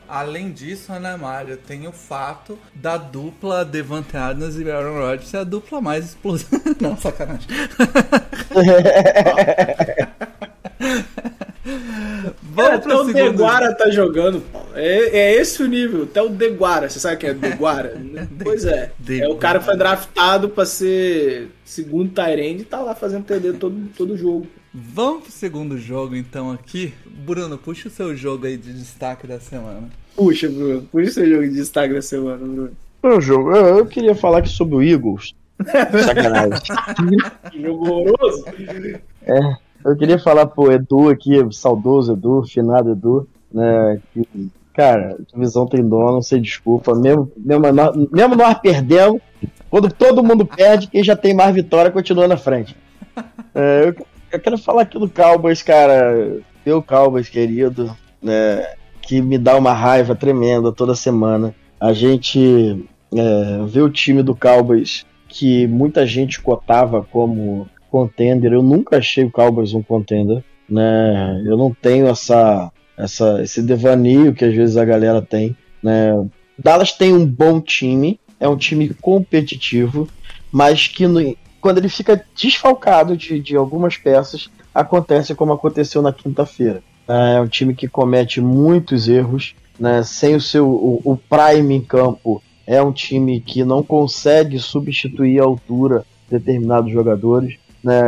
Além 0.07 0.51
disso, 0.51 0.91
né, 0.93 1.15
Mário, 1.15 1.57
tem 1.57 1.87
o 1.87 1.91
fato 1.91 2.57
da 2.75 2.97
dupla 2.97 3.63
Devante 3.63 4.17
Adams 4.17 4.57
e 4.57 4.69
Aaron 4.69 4.99
Rodgers 4.99 5.29
ser 5.29 5.37
a 5.37 5.43
dupla 5.43 5.81
mais 5.81 6.05
explosiva. 6.05 6.61
Não, 6.79 6.97
sacanagem. 6.97 7.47
Cara, 12.55 12.77
Vamos 12.77 12.85
até 12.85 12.95
o. 12.95 13.13
Deguara 13.13 13.75
tá 13.75 13.89
jogando, 13.89 14.41
Paulo. 14.41 14.69
É, 14.75 15.17
é 15.17 15.35
esse 15.35 15.61
o 15.61 15.67
nível. 15.67 16.03
Até 16.03 16.21
o 16.21 16.29
Deguara. 16.29 16.89
Você 16.89 16.99
sabe 16.99 17.17
quem 17.17 17.29
é 17.29 17.33
Deguara? 17.33 18.01
pois 18.43 18.65
é. 18.65 18.83
É 18.83 18.91
Deguara. 18.99 19.33
o 19.33 19.37
cara 19.37 19.59
que 19.59 19.65
foi 19.65 19.77
draftado 19.77 20.49
pra 20.49 20.65
ser 20.65 21.49
segundo 21.63 22.11
Tyrande 22.11 22.61
e 22.61 22.65
tá 22.65 22.79
lá 22.79 22.95
fazendo 22.95 23.25
TD 23.25 23.53
todo, 23.53 23.75
todo 23.97 24.17
jogo. 24.17 24.47
Vamos 24.73 25.23
pro 25.23 25.31
segundo 25.31 25.77
jogo, 25.77 26.15
então, 26.15 26.51
aqui. 26.51 26.93
Bruno, 27.05 27.57
puxa 27.57 27.89
o 27.89 27.91
seu 27.91 28.15
jogo 28.15 28.45
aí 28.45 28.55
de 28.55 28.71
destaque 28.73 29.27
da 29.27 29.39
semana. 29.39 29.89
Puxa, 30.15 30.47
Bruno. 30.49 30.81
Por 30.83 31.03
isso 31.03 31.19
é 31.19 31.25
jogo 31.25 31.43
de 31.43 31.55
destaque 31.55 31.93
da 31.93 32.01
semana, 32.01 32.37
Bruno. 32.37 32.71
Meu 33.03 33.19
jogo, 33.19 33.55
eu, 33.55 33.79
eu 33.79 33.85
queria 33.85 34.15
falar 34.15 34.39
aqui 34.39 34.49
sobre 34.49 34.75
o 34.75 34.81
Eagles. 34.81 35.33
Sacanagem. 36.05 36.61
Que 37.51 37.61
jogo 37.61 37.89
horroroso. 37.89 38.45
Eu 39.83 39.95
queria 39.95 40.19
falar 40.19 40.45
pro 40.45 40.71
Edu 40.71 41.09
aqui, 41.09 41.31
saudoso 41.51 42.13
Edu, 42.13 42.43
finado 42.43 42.91
Edu, 42.91 43.27
né? 43.51 43.99
Que, 44.13 44.27
cara, 44.73 45.17
a 45.19 45.33
divisão 45.33 45.67
tem 45.67 45.87
dono, 45.87 46.21
sem 46.21 46.41
desculpa. 46.41 46.93
Mesmo, 46.95 47.31
mesmo, 47.37 47.71
nós, 47.71 47.95
mesmo 48.11 48.35
nós 48.35 48.57
perdendo, 48.59 49.21
quando 49.69 49.91
todo 49.91 50.23
mundo 50.23 50.45
perde, 50.45 50.87
quem 50.87 51.03
já 51.03 51.15
tem 51.15 51.33
mais 51.33 51.53
vitória 51.53 51.91
continua 51.91 52.27
na 52.27 52.37
frente. 52.37 52.75
É, 53.53 53.89
eu, 53.89 54.05
eu 54.31 54.39
quero 54.39 54.57
falar 54.57 54.83
aqui 54.83 54.97
do 54.97 55.09
Cowboys, 55.09 55.61
cara. 55.61 56.39
Meu 56.65 56.81
Cowboys 56.81 57.27
querido, 57.27 57.93
né? 58.21 58.65
Que 59.01 59.21
me 59.21 59.37
dá 59.37 59.57
uma 59.57 59.73
raiva 59.73 60.15
tremenda 60.15 60.71
toda 60.71 60.95
semana. 60.95 61.53
A 61.77 61.91
gente 61.91 62.85
é, 63.13 63.65
vê 63.67 63.81
o 63.81 63.89
time 63.89 64.23
do 64.23 64.33
Cowboys 64.33 65.05
que 65.27 65.67
muita 65.67 66.05
gente 66.05 66.41
cotava 66.41 67.05
como 67.11 67.67
contender. 67.91 68.53
Eu 68.53 68.63
nunca 68.63 68.97
achei 68.97 69.25
o 69.25 69.31
Cowboys 69.31 69.73
um 69.73 69.83
contender, 69.83 70.43
né? 70.69 71.43
Eu 71.45 71.57
não 71.57 71.71
tenho 71.73 72.07
essa, 72.07 72.71
essa 72.97 73.41
esse 73.43 73.61
devaneio 73.61 74.33
que 74.33 74.45
às 74.45 74.55
vezes 74.55 74.77
a 74.77 74.85
galera 74.85 75.21
tem, 75.21 75.55
né? 75.83 76.11
Dallas 76.57 76.93
tem 76.93 77.13
um 77.13 77.25
bom 77.25 77.59
time, 77.59 78.19
é 78.39 78.47
um 78.47 78.55
time 78.57 78.89
competitivo, 79.01 80.07
mas 80.51 80.87
que 80.87 81.05
no- 81.07 81.35
quando 81.59 81.77
ele 81.79 81.89
fica 81.89 82.23
desfalcado 82.35 83.15
de, 83.17 83.39
de 83.39 83.55
algumas 83.55 83.97
peças, 83.97 84.49
acontece 84.73 85.35
como 85.35 85.53
aconteceu 85.53 86.01
na 86.01 86.13
quinta-feira. 86.13 86.81
É 87.07 87.41
um 87.41 87.47
time 87.47 87.75
que 87.75 87.87
comete 87.87 88.39
muitos 88.39 89.09
erros, 89.09 89.53
né? 89.79 90.01
Sem 90.03 90.35
o 90.35 90.41
seu 90.41 90.67
o, 90.69 91.01
o 91.03 91.17
prime 91.17 91.75
em 91.75 91.81
campo, 91.81 92.41
é 92.65 92.81
um 92.81 92.91
time 92.91 93.41
que 93.41 93.63
não 93.65 93.83
consegue 93.83 94.57
substituir 94.59 95.39
a 95.39 95.43
altura 95.43 96.05
de 96.29 96.37
determinados 96.39 96.91
jogadores. 96.91 97.55
Né? 97.83 98.01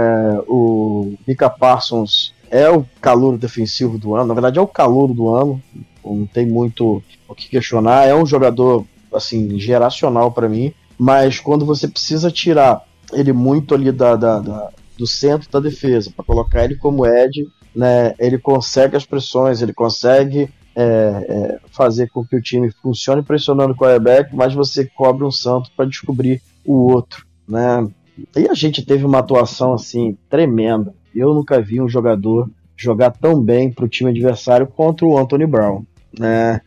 O 0.48 1.14
Mika 1.28 1.50
Parsons 1.50 2.34
é 2.50 2.70
o 2.70 2.86
calor 3.02 3.38
defensivo 3.38 3.98
do 3.98 4.16
ano, 4.16 4.28
na 4.28 4.34
verdade 4.34 4.60
é 4.60 4.62
o 4.62 4.68
calor 4.68 5.12
do 5.14 5.34
ano, 5.34 5.62
não 6.06 6.26
tem 6.28 6.46
muito 6.46 7.02
o 7.28 7.34
que 7.36 7.50
questionar. 7.50 8.08
É 8.08 8.14
um 8.14 8.26
jogador 8.26 8.86
assim 9.12 9.60
geracional 9.60 10.32
para 10.32 10.48
mim, 10.50 10.74
mas 10.98 11.40
quando 11.40 11.66
você 11.66 11.88
precisa 11.88 12.30
tirar 12.32 12.84
ele 13.12 13.34
muito 13.34 13.74
ali 13.74 13.92
da, 13.92 14.16
da- 14.16 14.40
da- 14.40 14.70
do 14.98 15.08
centro 15.08 15.50
da 15.50 15.60
defesa 15.60 16.12
para 16.16 16.24
colocar 16.26 16.64
ele 16.64 16.76
como 16.76 17.06
Ed, 17.06 17.48
né? 17.76 18.14
Ele 18.20 18.38
consegue 18.38 18.96
as 18.96 19.06
pressões, 19.06 19.62
ele 19.62 19.74
consegue 19.74 20.50
é, 20.76 20.84
é, 20.84 21.60
fazer 21.72 22.10
com 22.10 22.24
que 22.26 22.36
o 22.36 22.42
time 22.42 22.72
funcione 22.82 23.22
pressionando 23.24 23.74
o 23.74 23.76
quarterback, 23.76 24.36
mas 24.36 24.54
você 24.54 24.86
cobre 24.86 25.24
um 25.24 25.32
santo 25.32 25.72
para 25.76 25.86
descobrir 25.86 26.42
o 26.66 26.92
outro, 26.92 27.26
né? 27.48 27.88
E 28.36 28.48
a 28.48 28.54
gente 28.54 28.86
teve 28.86 29.06
uma 29.06 29.20
atuação 29.20 29.74
assim 29.74 30.18
tremenda. 30.30 30.94
Eu 31.16 31.34
nunca 31.34 31.62
vi 31.62 31.82
um 31.82 31.90
jogador 31.90 32.50
jogar 32.76 33.12
tão 33.12 33.42
bem 33.42 33.72
para 33.72 33.86
o 33.86 33.90
time 33.90 34.10
adversário 34.10 34.68
contra 34.68 35.06
o 35.06 35.18
Anthony 35.18 35.46
Brown, 35.46 35.84
né? 36.18 36.62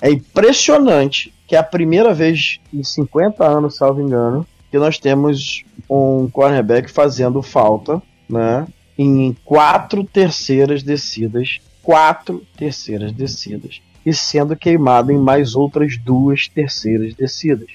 É 0.00 0.10
impressionante 0.10 1.32
que 1.46 1.54
é 1.54 1.58
a 1.58 1.62
primeira 1.62 2.12
vez 2.12 2.60
em 2.72 2.82
50 2.82 3.44
anos, 3.44 3.76
salvo 3.76 4.00
engano, 4.00 4.46
que 4.70 4.78
nós 4.78 4.98
temos 4.98 5.64
um 5.88 6.28
cornerback 6.28 6.90
fazendo 6.90 7.42
falta, 7.42 8.02
né? 8.28 8.66
Em 8.96 9.36
quatro 9.44 10.04
terceiras 10.04 10.82
descidas, 10.82 11.60
quatro 11.82 12.42
terceiras 12.56 13.12
descidas, 13.12 13.80
e 14.04 14.12
sendo 14.12 14.56
queimado 14.56 15.12
em 15.12 15.18
mais 15.18 15.54
outras 15.54 15.96
duas 15.96 16.48
terceiras 16.48 17.14
descidas, 17.14 17.68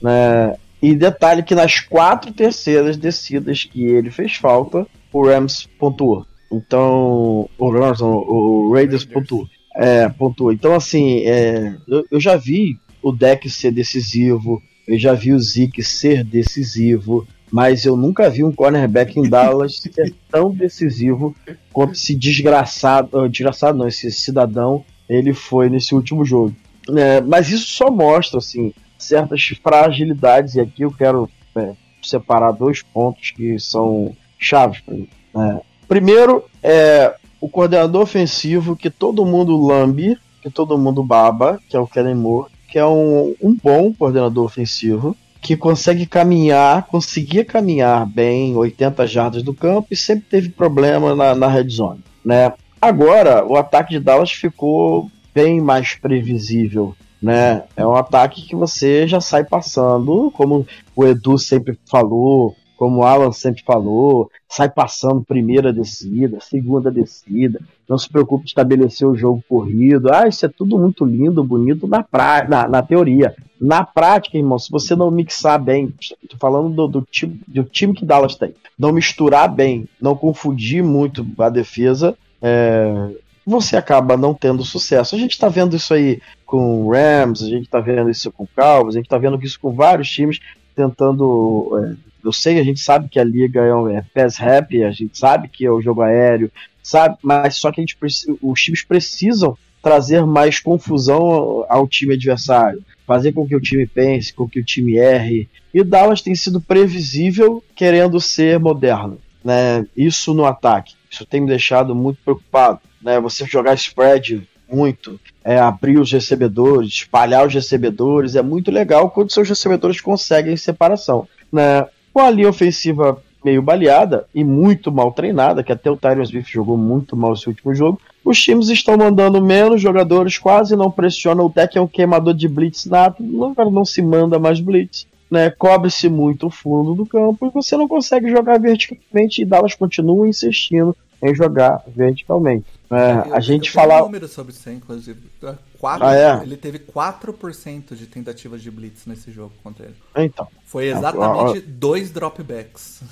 né? 0.00 0.56
E 0.80 0.94
detalhe 0.94 1.42
que 1.42 1.54
nas 1.54 1.80
quatro 1.80 2.32
terceiras 2.32 2.96
descidas 2.96 3.64
que 3.64 3.84
ele 3.84 4.10
fez 4.10 4.36
falta, 4.36 4.86
o 5.12 5.26
Rams 5.26 5.68
pontuou. 5.78 6.24
Então, 6.50 7.48
o 7.58 7.70
Rams, 7.70 8.00
não, 8.00 8.12
o 8.12 8.72
Raiders 8.72 9.04
pontuou. 9.04 9.46
É, 9.76 10.08
pontuou. 10.08 10.52
Então, 10.52 10.74
assim, 10.74 11.20
é, 11.26 11.76
eu, 11.86 12.04
eu 12.12 12.20
já 12.20 12.36
vi 12.36 12.78
o 13.02 13.12
deck 13.12 13.48
ser 13.50 13.72
decisivo, 13.72 14.62
eu 14.86 14.98
já 14.98 15.12
vi 15.14 15.32
o 15.32 15.38
Zeke 15.38 15.82
ser 15.82 16.24
decisivo, 16.24 17.26
mas 17.50 17.84
eu 17.84 17.96
nunca 17.96 18.30
vi 18.30 18.42
um 18.42 18.52
cornerback 18.52 19.18
em 19.18 19.28
Dallas 19.28 19.78
ser 19.92 20.14
tão 20.30 20.50
decisivo 20.50 21.34
quanto 21.72 21.92
esse 21.92 22.14
desgraçado, 22.14 23.18
ah, 23.18 23.28
desgraçado 23.28 23.78
não, 23.78 23.88
esse 23.88 24.10
cidadão, 24.10 24.84
ele 25.08 25.32
foi 25.32 25.68
nesse 25.68 25.94
último 25.94 26.24
jogo. 26.24 26.54
É, 26.96 27.20
mas 27.20 27.50
isso 27.50 27.66
só 27.66 27.90
mostra, 27.90 28.38
assim, 28.38 28.72
certas 28.98 29.42
fragilidades, 29.62 30.54
e 30.54 30.60
aqui 30.60 30.82
eu 30.82 30.90
quero 30.90 31.30
é, 31.54 31.72
separar 32.02 32.52
dois 32.52 32.82
pontos 32.82 33.30
que 33.30 33.58
são 33.58 34.14
chaves 34.38 34.80
para 34.80 34.94
mim. 34.94 35.08
né? 35.34 35.60
Primeiro, 35.86 36.44
é 36.62 37.14
o 37.40 37.48
coordenador 37.48 38.02
ofensivo 38.02 38.76
que 38.76 38.90
todo 38.90 39.24
mundo 39.24 39.56
lambe, 39.56 40.18
que 40.42 40.50
todo 40.50 40.76
mundo 40.76 41.02
baba, 41.02 41.58
que 41.68 41.76
é 41.76 41.80
o 41.80 41.86
Kellen 41.86 42.14
Moore, 42.14 42.50
que 42.68 42.78
é 42.78 42.84
um, 42.84 43.34
um 43.40 43.56
bom 43.56 43.92
coordenador 43.94 44.44
ofensivo, 44.44 45.16
que 45.40 45.56
consegue 45.56 46.04
caminhar, 46.04 46.86
conseguia 46.88 47.44
caminhar 47.44 48.04
bem 48.06 48.56
80 48.56 49.06
jardas 49.06 49.42
do 49.42 49.54
campo 49.54 49.88
e 49.90 49.96
sempre 49.96 50.26
teve 50.28 50.48
problema 50.50 51.14
na, 51.14 51.34
na 51.34 51.48
red 51.48 51.68
zone. 51.68 52.00
Né? 52.24 52.52
Agora, 52.80 53.44
o 53.44 53.56
ataque 53.56 53.90
de 53.90 54.00
Dallas 54.00 54.32
ficou 54.32 55.10
bem 55.34 55.60
mais 55.60 55.94
previsível. 55.94 56.94
Né? 57.20 57.64
É 57.76 57.86
um 57.86 57.94
ataque 57.94 58.42
que 58.42 58.54
você 58.54 59.06
já 59.06 59.20
sai 59.20 59.44
passando, 59.44 60.30
como 60.32 60.66
o 60.94 61.04
Edu 61.04 61.36
sempre 61.36 61.78
falou, 61.90 62.54
como 62.78 63.00
o 63.00 63.04
Alan 63.04 63.32
sempre 63.32 63.64
falou, 63.64 64.30
sai 64.48 64.70
passando 64.70 65.24
primeira 65.24 65.72
descida, 65.72 66.38
segunda 66.40 66.92
descida, 66.92 67.60
não 67.88 67.98
se 67.98 68.08
preocupe 68.08 68.44
em 68.44 68.46
estabelecer 68.46 69.06
o 69.06 69.16
jogo 69.16 69.42
corrido. 69.48 70.14
Ah, 70.14 70.28
isso 70.28 70.46
é 70.46 70.48
tudo 70.48 70.78
muito 70.78 71.04
lindo, 71.04 71.42
bonito 71.42 71.88
na, 71.88 72.04
pra... 72.04 72.46
na, 72.48 72.68
na 72.68 72.80
teoria. 72.80 73.34
Na 73.60 73.84
prática, 73.84 74.38
irmão, 74.38 74.60
se 74.60 74.70
você 74.70 74.94
não 74.94 75.10
mixar 75.10 75.60
bem, 75.60 75.92
tô 76.30 76.36
falando 76.38 76.72
do, 76.72 76.86
do, 76.86 77.02
time, 77.02 77.40
do 77.48 77.64
time 77.64 77.92
que 77.92 78.06
Dallas 78.06 78.36
tem, 78.36 78.54
não 78.78 78.92
misturar 78.92 79.52
bem, 79.52 79.88
não 80.00 80.14
confundir 80.14 80.84
muito 80.84 81.26
a 81.36 81.48
defesa, 81.48 82.16
é, 82.40 83.10
você 83.48 83.76
acaba 83.76 84.16
não 84.16 84.34
tendo 84.34 84.62
sucesso. 84.62 85.16
A 85.16 85.18
gente 85.18 85.38
tá 85.38 85.48
vendo 85.48 85.74
isso 85.74 85.94
aí 85.94 86.20
com 86.44 86.82
o 86.82 86.92
Rams, 86.92 87.42
a 87.42 87.48
gente 87.48 87.68
tá 87.68 87.80
vendo 87.80 88.10
isso 88.10 88.30
com 88.30 88.44
o 88.44 88.48
Cowboys, 88.54 88.94
a 88.94 88.98
gente 88.98 89.08
tá 89.08 89.16
vendo 89.16 89.42
isso 89.42 89.58
com 89.58 89.72
vários 89.72 90.10
times 90.10 90.38
tentando. 90.76 91.70
É, 91.82 92.08
eu 92.24 92.32
sei, 92.32 92.58
a 92.58 92.64
gente 92.64 92.80
sabe 92.80 93.08
que 93.08 93.18
a 93.18 93.24
liga 93.24 93.60
é, 93.60 93.74
um, 93.74 93.88
é 93.88 94.04
pass 94.14 94.36
rap, 94.36 94.84
a 94.84 94.90
gente 94.90 95.16
sabe 95.16 95.48
que 95.48 95.64
é 95.64 95.70
o 95.70 95.80
jogo 95.80 96.02
aéreo, 96.02 96.52
sabe, 96.82 97.16
mas 97.22 97.56
só 97.56 97.72
que 97.72 97.80
a 97.80 97.82
gente 97.82 97.96
os 98.42 98.60
times 98.60 98.84
precisam 98.84 99.56
trazer 99.82 100.26
mais 100.26 100.60
confusão 100.60 101.64
ao 101.70 101.88
time 101.88 102.14
adversário, 102.14 102.84
fazer 103.06 103.32
com 103.32 103.48
que 103.48 103.56
o 103.56 103.60
time 103.60 103.86
pense, 103.86 104.34
com 104.34 104.46
que 104.46 104.60
o 104.60 104.64
time 104.64 104.98
erre. 104.98 105.48
E 105.72 105.82
Dallas 105.82 106.20
tem 106.20 106.34
sido 106.34 106.60
previsível 106.60 107.64
querendo 107.74 108.20
ser 108.20 108.58
moderno, 108.58 109.18
né? 109.42 109.86
Isso 109.96 110.34
no 110.34 110.44
ataque. 110.44 110.97
Isso 111.10 111.24
tem 111.26 111.40
me 111.40 111.48
deixado 111.48 111.94
muito 111.94 112.18
preocupado, 112.24 112.80
né? 113.02 113.20
Você 113.20 113.44
jogar 113.46 113.74
spread 113.74 114.46
muito, 114.70 115.18
é, 115.42 115.58
abrir 115.58 115.98
os 115.98 116.12
recebedores, 116.12 116.90
espalhar 116.90 117.46
os 117.46 117.54
recebedores, 117.54 118.36
é 118.36 118.42
muito 118.42 118.70
legal 118.70 119.10
quando 119.10 119.32
seus 119.32 119.48
recebedores 119.48 120.00
conseguem 120.00 120.56
separação, 120.56 121.26
né? 121.52 121.86
Com 122.12 122.20
a 122.20 122.30
linha 122.30 122.48
ofensiva 122.48 123.22
meio 123.44 123.62
baleada 123.62 124.26
e 124.34 124.42
muito 124.42 124.90
mal 124.90 125.12
treinada, 125.12 125.62
que 125.62 125.72
até 125.72 125.90
o 125.90 125.96
Tyron 125.96 126.22
Smith 126.22 126.48
jogou 126.48 126.76
muito 126.76 127.16
mal 127.16 127.32
esse 127.32 127.48
último 127.48 127.74
jogo, 127.74 128.00
os 128.24 128.40
times 128.40 128.68
estão 128.68 128.96
mandando 128.96 129.42
menos 129.42 129.80
jogadores, 129.80 130.36
quase 130.36 130.76
não 130.76 130.90
pressionam. 130.90 131.46
O 131.46 131.48
deck 131.48 131.78
é 131.78 131.80
um 131.80 131.86
queimador 131.86 132.34
de 132.34 132.48
blitz 132.48 132.84
nato, 132.84 133.22
não, 133.22 133.54
não 133.70 133.84
se 133.84 134.02
manda 134.02 134.38
mais 134.38 134.60
blitz. 134.60 135.06
Né, 135.30 135.50
cobre-se 135.50 136.08
muito 136.08 136.46
o 136.46 136.50
fundo 136.50 136.94
do 136.94 137.04
campo 137.04 137.46
e 137.46 137.50
você 137.50 137.76
não 137.76 137.86
consegue 137.86 138.30
jogar 138.30 138.58
verticalmente 138.58 139.42
e 139.42 139.44
Dallas 139.44 139.74
continua 139.74 140.26
insistindo 140.26 140.96
em 141.22 141.34
jogar 141.34 141.82
verticalmente. 141.86 142.64
É, 142.90 143.28
Eu- 143.28 143.34
a 143.34 143.40
gente 143.40 143.68
eu 143.68 143.74
tenho 143.74 143.88
fala. 143.88 144.00
um 144.00 144.06
número 144.06 144.26
sobre 144.26 144.52
isso, 144.54 144.70
inclusive. 144.70 145.20
É, 145.42 145.54
Quatro, 145.78 146.06
Ah, 146.06 146.14
é? 146.16 146.42
Ele 146.42 146.56
teve 146.56 146.78
4% 146.78 147.94
de 147.94 148.06
tentativas 148.06 148.62
de 148.62 148.70
blitz 148.70 149.04
nesse 149.06 149.30
jogo 149.30 149.52
contra 149.62 149.84
ele. 149.84 149.94
Então, 150.16 150.48
Foi 150.64 150.86
exatamente 150.88 151.60
dois 151.60 152.10
dropbacks. 152.10 153.02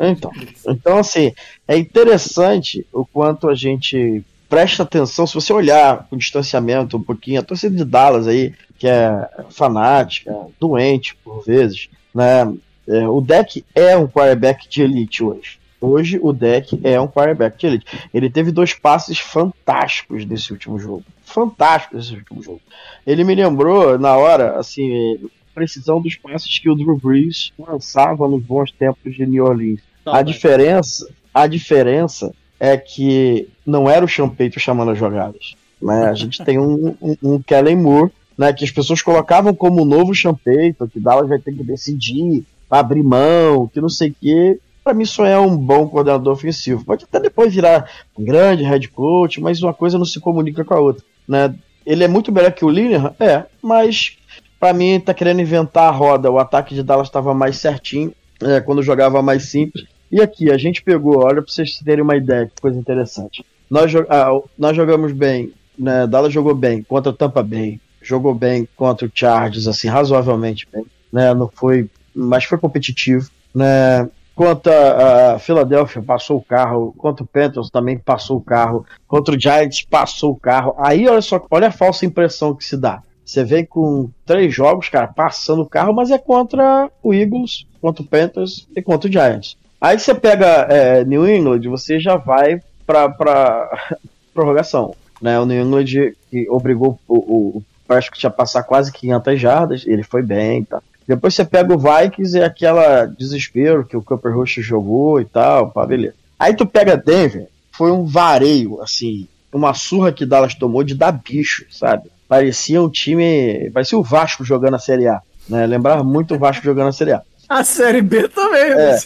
então, 0.00 0.30
então, 0.66 0.96
assim, 0.98 1.32
é 1.66 1.76
interessante 1.76 2.86
o 2.92 3.04
quanto 3.04 3.48
a 3.48 3.54
gente 3.54 4.24
presta 4.48 4.82
atenção. 4.82 5.26
Se 5.26 5.34
você 5.34 5.52
olhar 5.52 6.06
com 6.08 6.16
distanciamento 6.16 6.96
um 6.96 7.02
pouquinho, 7.02 7.40
a 7.40 7.44
torcida 7.44 7.76
de 7.76 7.84
Dallas 7.84 8.26
aí, 8.26 8.54
que 8.78 8.86
é 8.88 9.28
fanática, 9.50 10.34
doente 10.58 11.16
por 11.16 11.44
vezes, 11.44 11.88
né? 12.14 12.52
É, 12.86 13.06
o 13.06 13.20
deck 13.20 13.64
é 13.74 13.96
um 13.96 14.08
quarterback 14.08 14.66
de 14.66 14.82
elite 14.82 15.22
hoje. 15.22 15.58
Hoje 15.80 16.18
o 16.22 16.32
deck 16.32 16.80
é 16.82 16.98
um 16.98 17.06
quarterback 17.06 17.58
de 17.58 17.66
elite. 17.66 17.86
Ele 18.12 18.30
teve 18.30 18.50
dois 18.50 18.72
passes 18.72 19.18
fantásticos 19.18 20.24
nesse 20.24 20.52
último 20.52 20.78
jogo. 20.78 21.04
Fantásticos 21.22 21.98
nesse 21.98 22.18
último 22.18 22.42
jogo. 22.42 22.60
Ele 23.06 23.24
me 23.24 23.34
lembrou, 23.34 23.98
na 23.98 24.16
hora, 24.16 24.58
assim, 24.58 25.20
precisão 25.54 26.00
dos 26.00 26.16
passes 26.16 26.58
que 26.58 26.70
o 26.70 26.74
Drew 26.74 26.96
Brees 26.96 27.52
lançava 27.58 28.26
nos 28.26 28.42
bons 28.42 28.72
tempos 28.72 29.14
de 29.14 29.26
New 29.26 29.44
Orleans. 29.44 29.80
A 30.06 30.22
diferença, 30.22 31.08
a 31.34 31.46
diferença 31.46 32.32
é 32.58 32.76
que 32.76 33.48
não 33.66 33.88
era 33.88 34.04
o 34.04 34.30
Payton 34.30 34.58
chamando 34.60 34.90
as 34.90 34.98
jogadas. 34.98 35.54
Né? 35.80 36.06
A 36.06 36.14
gente 36.14 36.44
tem 36.44 36.58
um, 36.58 36.96
um, 37.00 37.16
um 37.22 37.42
Kellen 37.42 37.76
Moore, 37.76 38.10
né, 38.36 38.52
que 38.52 38.64
as 38.64 38.70
pessoas 38.70 39.02
colocavam 39.02 39.54
como 39.54 39.82
o 39.82 39.84
novo 39.84 40.14
Sean 40.14 40.34
Payton, 40.34 40.88
que 40.88 41.00
Dallas 41.00 41.28
vai 41.28 41.38
ter 41.38 41.52
que 41.52 41.62
decidir, 41.62 42.44
vai 42.68 42.80
abrir 42.80 43.02
mão, 43.02 43.68
que 43.68 43.80
não 43.80 43.88
sei 43.88 44.10
o 44.10 44.16
quê. 44.20 44.58
Para 44.82 44.94
mim, 44.94 45.02
isso 45.02 45.24
é 45.24 45.38
um 45.38 45.56
bom 45.56 45.88
coordenador 45.88 46.32
ofensivo. 46.32 46.84
Pode 46.84 47.04
até 47.04 47.20
depois 47.20 47.54
virar 47.54 47.90
um 48.16 48.24
grande 48.24 48.64
head 48.64 48.88
coach, 48.88 49.40
mas 49.40 49.62
uma 49.62 49.74
coisa 49.74 49.98
não 49.98 50.04
se 50.04 50.20
comunica 50.20 50.64
com 50.64 50.74
a 50.74 50.80
outra. 50.80 51.04
Né? 51.26 51.54
Ele 51.84 52.04
é 52.04 52.08
muito 52.08 52.32
melhor 52.32 52.52
que 52.52 52.64
o 52.64 52.70
Linehan? 52.70 53.14
É, 53.20 53.44
mas 53.62 54.18
Pra 54.58 54.72
mim, 54.72 54.98
tá 54.98 55.14
querendo 55.14 55.40
inventar 55.40 55.84
a 55.84 55.92
roda. 55.92 56.30
O 56.30 56.38
ataque 56.38 56.74
de 56.74 56.82
Dallas 56.82 57.08
estava 57.08 57.32
mais 57.32 57.58
certinho, 57.58 58.12
é, 58.42 58.60
quando 58.60 58.82
jogava 58.82 59.22
mais 59.22 59.44
simples. 59.44 59.86
E 60.10 60.20
aqui, 60.20 60.50
a 60.50 60.56
gente 60.56 60.82
pegou, 60.82 61.18
olha 61.18 61.42
pra 61.42 61.50
vocês 61.50 61.78
terem 61.84 62.02
uma 62.02 62.16
ideia, 62.16 62.46
que 62.46 62.60
coisa 62.60 62.78
interessante. 62.78 63.44
Nós, 63.68 63.92
ah, 64.08 64.30
nós 64.58 64.74
jogamos 64.74 65.12
bem, 65.12 65.52
né? 65.78 66.06
Dallas 66.06 66.32
jogou 66.32 66.54
bem 66.54 66.82
contra 66.82 67.10
o 67.10 67.14
Tampa 67.14 67.42
Bay, 67.42 67.78
jogou 68.00 68.34
bem 68.34 68.66
contra 68.76 69.06
o 69.06 69.10
Chargers, 69.12 69.66
assim, 69.66 69.88
razoavelmente 69.88 70.66
bem, 70.72 70.86
né? 71.12 71.34
Não 71.34 71.48
foi, 71.48 71.90
mas 72.14 72.44
foi 72.44 72.56
competitivo, 72.58 73.28
né? 73.54 74.08
Contra 74.34 75.34
a 75.34 75.38
Philadelphia 75.40 76.00
passou 76.00 76.38
o 76.38 76.42
carro, 76.42 76.94
contra 76.96 77.24
o 77.24 77.26
Panthers 77.26 77.70
também 77.70 77.98
passou 77.98 78.38
o 78.38 78.40
carro, 78.40 78.86
contra 79.06 79.34
o 79.34 79.40
Giants 79.40 79.82
passou 79.82 80.30
o 80.30 80.36
carro. 80.36 80.74
Aí 80.78 81.08
olha 81.08 81.20
só, 81.20 81.44
olha 81.50 81.68
a 81.68 81.72
falsa 81.72 82.06
impressão 82.06 82.54
que 82.54 82.64
se 82.64 82.76
dá. 82.76 83.02
Você 83.24 83.44
vem 83.44 83.64
com 83.66 84.08
três 84.24 84.54
jogos, 84.54 84.88
cara, 84.88 85.08
passando 85.08 85.62
o 85.62 85.68
carro, 85.68 85.92
mas 85.92 86.10
é 86.10 86.16
contra 86.16 86.88
o 87.02 87.12
Eagles, 87.12 87.66
contra 87.80 88.02
o 88.02 88.06
Panthers 88.06 88.66
e 88.74 88.80
contra 88.80 89.10
o 89.10 89.12
Giants. 89.12 89.56
Aí 89.80 89.98
você 89.98 90.14
pega 90.14 90.66
é, 90.68 91.04
New 91.04 91.28
England, 91.28 91.60
você 91.68 92.00
já 92.00 92.16
vai 92.16 92.60
pra, 92.86 93.08
pra 93.08 93.70
prorrogação. 94.34 94.94
Né? 95.22 95.38
O 95.38 95.46
New 95.46 95.60
England 95.60 96.14
que 96.30 96.48
obrigou 96.48 96.98
o, 97.06 97.16
o, 97.16 97.62
Prescott 97.86 98.26
a 98.26 98.30
passar 98.30 98.62
quase 98.64 98.92
500 98.92 99.40
jardas, 99.40 99.84
ele 99.86 100.02
foi 100.02 100.22
bem, 100.22 100.62
tá? 100.62 100.82
Depois 101.06 101.34
você 101.34 101.42
pega 101.42 101.74
o 101.74 101.78
Vikings 101.78 102.36
e 102.36 102.42
aquela 102.42 103.06
desespero 103.06 103.86
que 103.86 103.96
o 103.96 104.02
Cooper 104.02 104.36
Rush 104.36 104.56
jogou 104.56 105.18
e 105.18 105.24
tal, 105.24 105.70
pá, 105.70 105.86
beleza. 105.86 106.14
Aí 106.38 106.54
tu 106.54 106.66
pega 106.66 106.98
Denver, 106.98 107.48
foi 107.72 107.90
um 107.90 108.04
vareio, 108.04 108.82
assim, 108.82 109.26
uma 109.50 109.72
surra 109.72 110.12
que 110.12 110.26
Dallas 110.26 110.54
tomou 110.54 110.84
de 110.84 110.94
dar 110.94 111.12
bicho, 111.12 111.64
sabe? 111.70 112.10
Parecia 112.28 112.82
um 112.82 112.90
time, 112.90 113.70
parecia 113.72 113.98
o 113.98 114.02
Vasco 114.02 114.44
jogando 114.44 114.74
a 114.74 114.78
Série 114.78 115.08
A, 115.08 115.22
né? 115.48 115.64
Lembrava 115.64 116.04
muito 116.04 116.34
o 116.34 116.38
Vasco 116.38 116.62
jogando 116.62 116.88
a 116.88 116.92
Série 116.92 117.12
A. 117.12 117.22
A 117.48 117.64
Série 117.64 118.02
B 118.02 118.28
também, 118.28 118.60
É. 118.72 118.98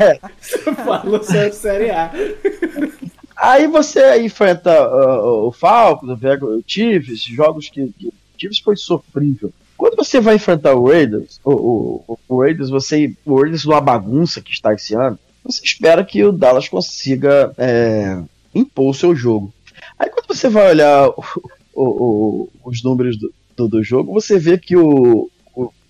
É. 0.00 0.20
Você 0.40 0.58
falou 0.74 1.22
sobre 1.22 1.38
a 1.40 1.52
Série 1.52 1.90
A. 1.90 2.10
Aí 3.36 3.66
você 3.66 4.20
enfrenta 4.22 4.70
uh, 4.88 5.48
o 5.48 5.52
Falcons, 5.52 6.16
o 6.42 6.62
Chiefs, 6.66 7.22
jogos 7.24 7.68
que, 7.68 7.92
que 7.98 8.06
o 8.08 8.12
Chiefs 8.38 8.58
foi 8.60 8.76
sofrível. 8.76 9.52
Quando 9.76 9.96
você 9.96 10.20
vai 10.20 10.36
enfrentar 10.36 10.74
o 10.74 10.86
Raiders, 10.88 11.40
o, 11.44 11.52
o, 12.06 12.18
o 12.28 12.40
Raiders, 12.40 12.70
você, 12.70 13.12
o 13.26 13.40
Raiders 13.40 13.64
numa 13.64 13.80
bagunça 13.80 14.40
que 14.40 14.52
está 14.52 14.72
esse 14.72 14.94
ano, 14.94 15.18
você 15.42 15.60
espera 15.64 16.04
que 16.04 16.22
o 16.22 16.30
Dallas 16.30 16.68
consiga 16.68 17.52
é, 17.58 18.16
impor 18.54 18.90
o 18.90 18.94
seu 18.94 19.12
jogo. 19.16 19.52
Aí 19.98 20.08
quando 20.08 20.28
você 20.28 20.48
vai 20.48 20.68
olhar 20.70 21.08
o- 21.08 21.24
o- 21.74 21.82
o- 21.84 22.48
os 22.64 22.80
números 22.84 23.16
do, 23.18 23.32
do, 23.56 23.66
do 23.66 23.82
jogo, 23.82 24.12
você 24.12 24.38
vê 24.38 24.56
que 24.56 24.76
o, 24.76 25.28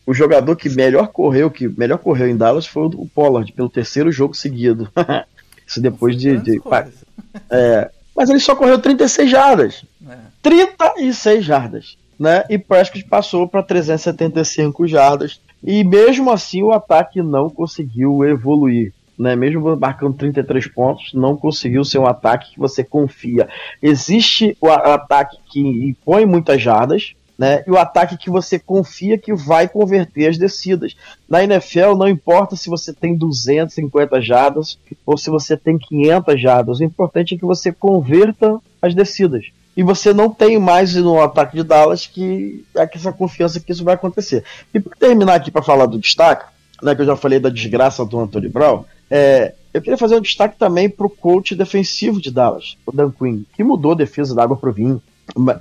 o, 0.06 0.14
jogador 0.14 0.56
que 0.56 0.68
melhor 0.68 1.08
correu, 1.08 1.50
que 1.50 1.68
melhor 1.68 1.98
correu 1.98 2.28
em 2.28 2.36
Dallas 2.36 2.66
foi 2.66 2.84
o 2.84 3.08
Pollard, 3.14 3.52
pelo 3.52 3.68
terceiro 3.68 4.10
jogo 4.10 4.34
seguido. 4.34 4.90
Isso 5.66 5.80
depois 5.80 6.16
de, 6.16 6.36
de, 6.38 6.60
é, 7.50 7.90
mas 8.14 8.28
ele 8.28 8.40
só 8.40 8.54
correu 8.54 8.78
36 8.78 9.30
jardas. 9.30 9.84
É. 10.08 10.16
36 10.42 11.44
jardas. 11.44 11.96
Né? 12.18 12.44
E 12.48 12.58
Prescott 12.58 13.04
passou 13.04 13.48
para 13.48 13.62
375 13.62 14.86
jardas. 14.86 15.40
E 15.62 15.82
mesmo 15.82 16.30
assim 16.30 16.62
o 16.62 16.72
ataque 16.72 17.22
não 17.22 17.48
conseguiu 17.48 18.24
evoluir. 18.24 18.92
Né? 19.18 19.34
Mesmo 19.36 19.76
marcando 19.76 20.16
33 20.16 20.66
pontos, 20.68 21.12
não 21.14 21.36
conseguiu 21.36 21.84
ser 21.84 21.98
um 21.98 22.06
ataque 22.06 22.52
que 22.52 22.58
você 22.58 22.84
confia. 22.84 23.48
Existe 23.80 24.56
o 24.60 24.68
ataque 24.68 25.36
que 25.50 25.60
impõe 25.60 26.26
muitas 26.26 26.60
jardas, 26.60 27.14
né? 27.42 27.64
E 27.66 27.72
o 27.72 27.76
ataque 27.76 28.16
que 28.16 28.30
você 28.30 28.56
confia 28.56 29.18
que 29.18 29.34
vai 29.34 29.66
converter 29.66 30.28
as 30.28 30.38
descidas. 30.38 30.94
Na 31.28 31.42
NFL, 31.42 31.96
não 31.96 32.06
importa 32.06 32.54
se 32.54 32.70
você 32.70 32.92
tem 32.92 33.16
250 33.16 34.20
jardas 34.20 34.78
ou 35.04 35.18
se 35.18 35.28
você 35.28 35.56
tem 35.56 35.76
500 35.76 36.40
jardas, 36.40 36.78
o 36.78 36.84
importante 36.84 37.34
é 37.34 37.36
que 37.36 37.44
você 37.44 37.72
converta 37.72 38.60
as 38.80 38.94
descidas. 38.94 39.46
E 39.76 39.82
você 39.82 40.14
não 40.14 40.30
tem 40.30 40.56
mais 40.56 40.94
no 40.94 41.20
ataque 41.20 41.56
de 41.56 41.64
Dallas 41.64 42.06
que 42.06 42.64
é 42.76 42.88
essa 42.94 43.12
confiança 43.12 43.58
que 43.58 43.72
isso 43.72 43.82
vai 43.82 43.94
acontecer. 43.94 44.44
E 44.72 44.78
para 44.78 44.94
terminar 44.96 45.34
aqui 45.34 45.50
para 45.50 45.62
falar 45.62 45.86
do 45.86 45.98
destaque, 45.98 46.44
né, 46.80 46.94
que 46.94 47.02
eu 47.02 47.06
já 47.06 47.16
falei 47.16 47.40
da 47.40 47.48
desgraça 47.48 48.04
do 48.04 48.20
Anthony 48.20 48.48
Brown, 48.48 48.84
é, 49.10 49.52
eu 49.74 49.82
queria 49.82 49.98
fazer 49.98 50.14
um 50.14 50.20
destaque 50.20 50.56
também 50.56 50.88
para 50.88 51.08
o 51.08 51.10
coach 51.10 51.56
defensivo 51.56 52.20
de 52.20 52.30
Dallas, 52.30 52.76
o 52.86 52.92
Dan 52.92 53.10
Quinn, 53.10 53.42
que 53.52 53.64
mudou 53.64 53.90
a 53.90 53.96
defesa 53.96 54.32
da 54.32 54.44
água 54.44 54.56
pro 54.56 54.72
vinho. 54.72 55.02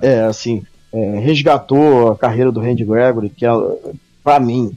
É, 0.00 0.20
assim, 0.20 0.64
é, 0.92 1.18
resgatou 1.20 2.12
a 2.12 2.16
carreira 2.16 2.52
do 2.52 2.60
Randy 2.60 2.84
Gregory, 2.84 3.30
que 3.30 3.46
é, 3.46 3.50
para 4.22 4.38
mim, 4.40 4.72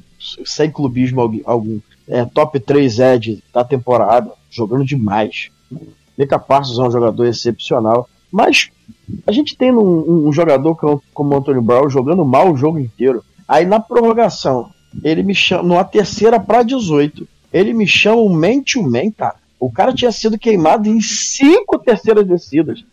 sem 0.45 0.71
clubismo 0.71 1.21
algum- 1.45 1.80
é 2.08 2.23
top 2.25 2.60
3 2.60 2.99
Ed 2.99 3.43
da 3.54 3.63
temporada, 3.63 4.32
jogando 4.49 4.86
demais. 4.86 5.49
Mika 6.17 6.38
Parsons 6.39 6.78
é 6.80 6.84
um 6.84 6.91
jogador 6.91 7.25
excepcional, 7.25 8.08
mas 8.32 8.69
a 9.25 9.32
gente 9.32 9.58
tem 9.58 9.71
um, 9.71 10.28
um 10.28 10.32
jogador 10.32 10.75
como- 10.75 11.01
como 11.13 11.34
o 11.34 11.38
Anthony 11.38 11.60
Brown 11.62 11.89
jogando 11.89 12.23
mal 12.23 12.51
o 12.51 12.58
jogo 12.58 12.80
inteiro. 12.80 13.23
Aí 13.47 13.65
na 13.65 13.80
prorrogação, 13.80 14.69
ele 15.04 15.23
me 15.23 15.36
chama, 15.36 15.63
numa 15.63 15.84
terceira 15.84 16.39
para 16.39 16.63
18, 16.63 17.28
ele 17.51 17.73
me 17.73 17.86
chama 17.88 18.21
um 18.21 18.30
man 18.30 18.62
to 18.63 18.82
man, 18.82 19.12
cara. 19.12 19.36
O 19.60 19.71
cara 19.71 19.93
tinha 19.93 20.12
sido 20.12 20.38
queimado 20.38 20.88
em 20.88 21.01
cinco 21.01 21.78
terceiras 21.80 22.25
descidas. 22.28 22.84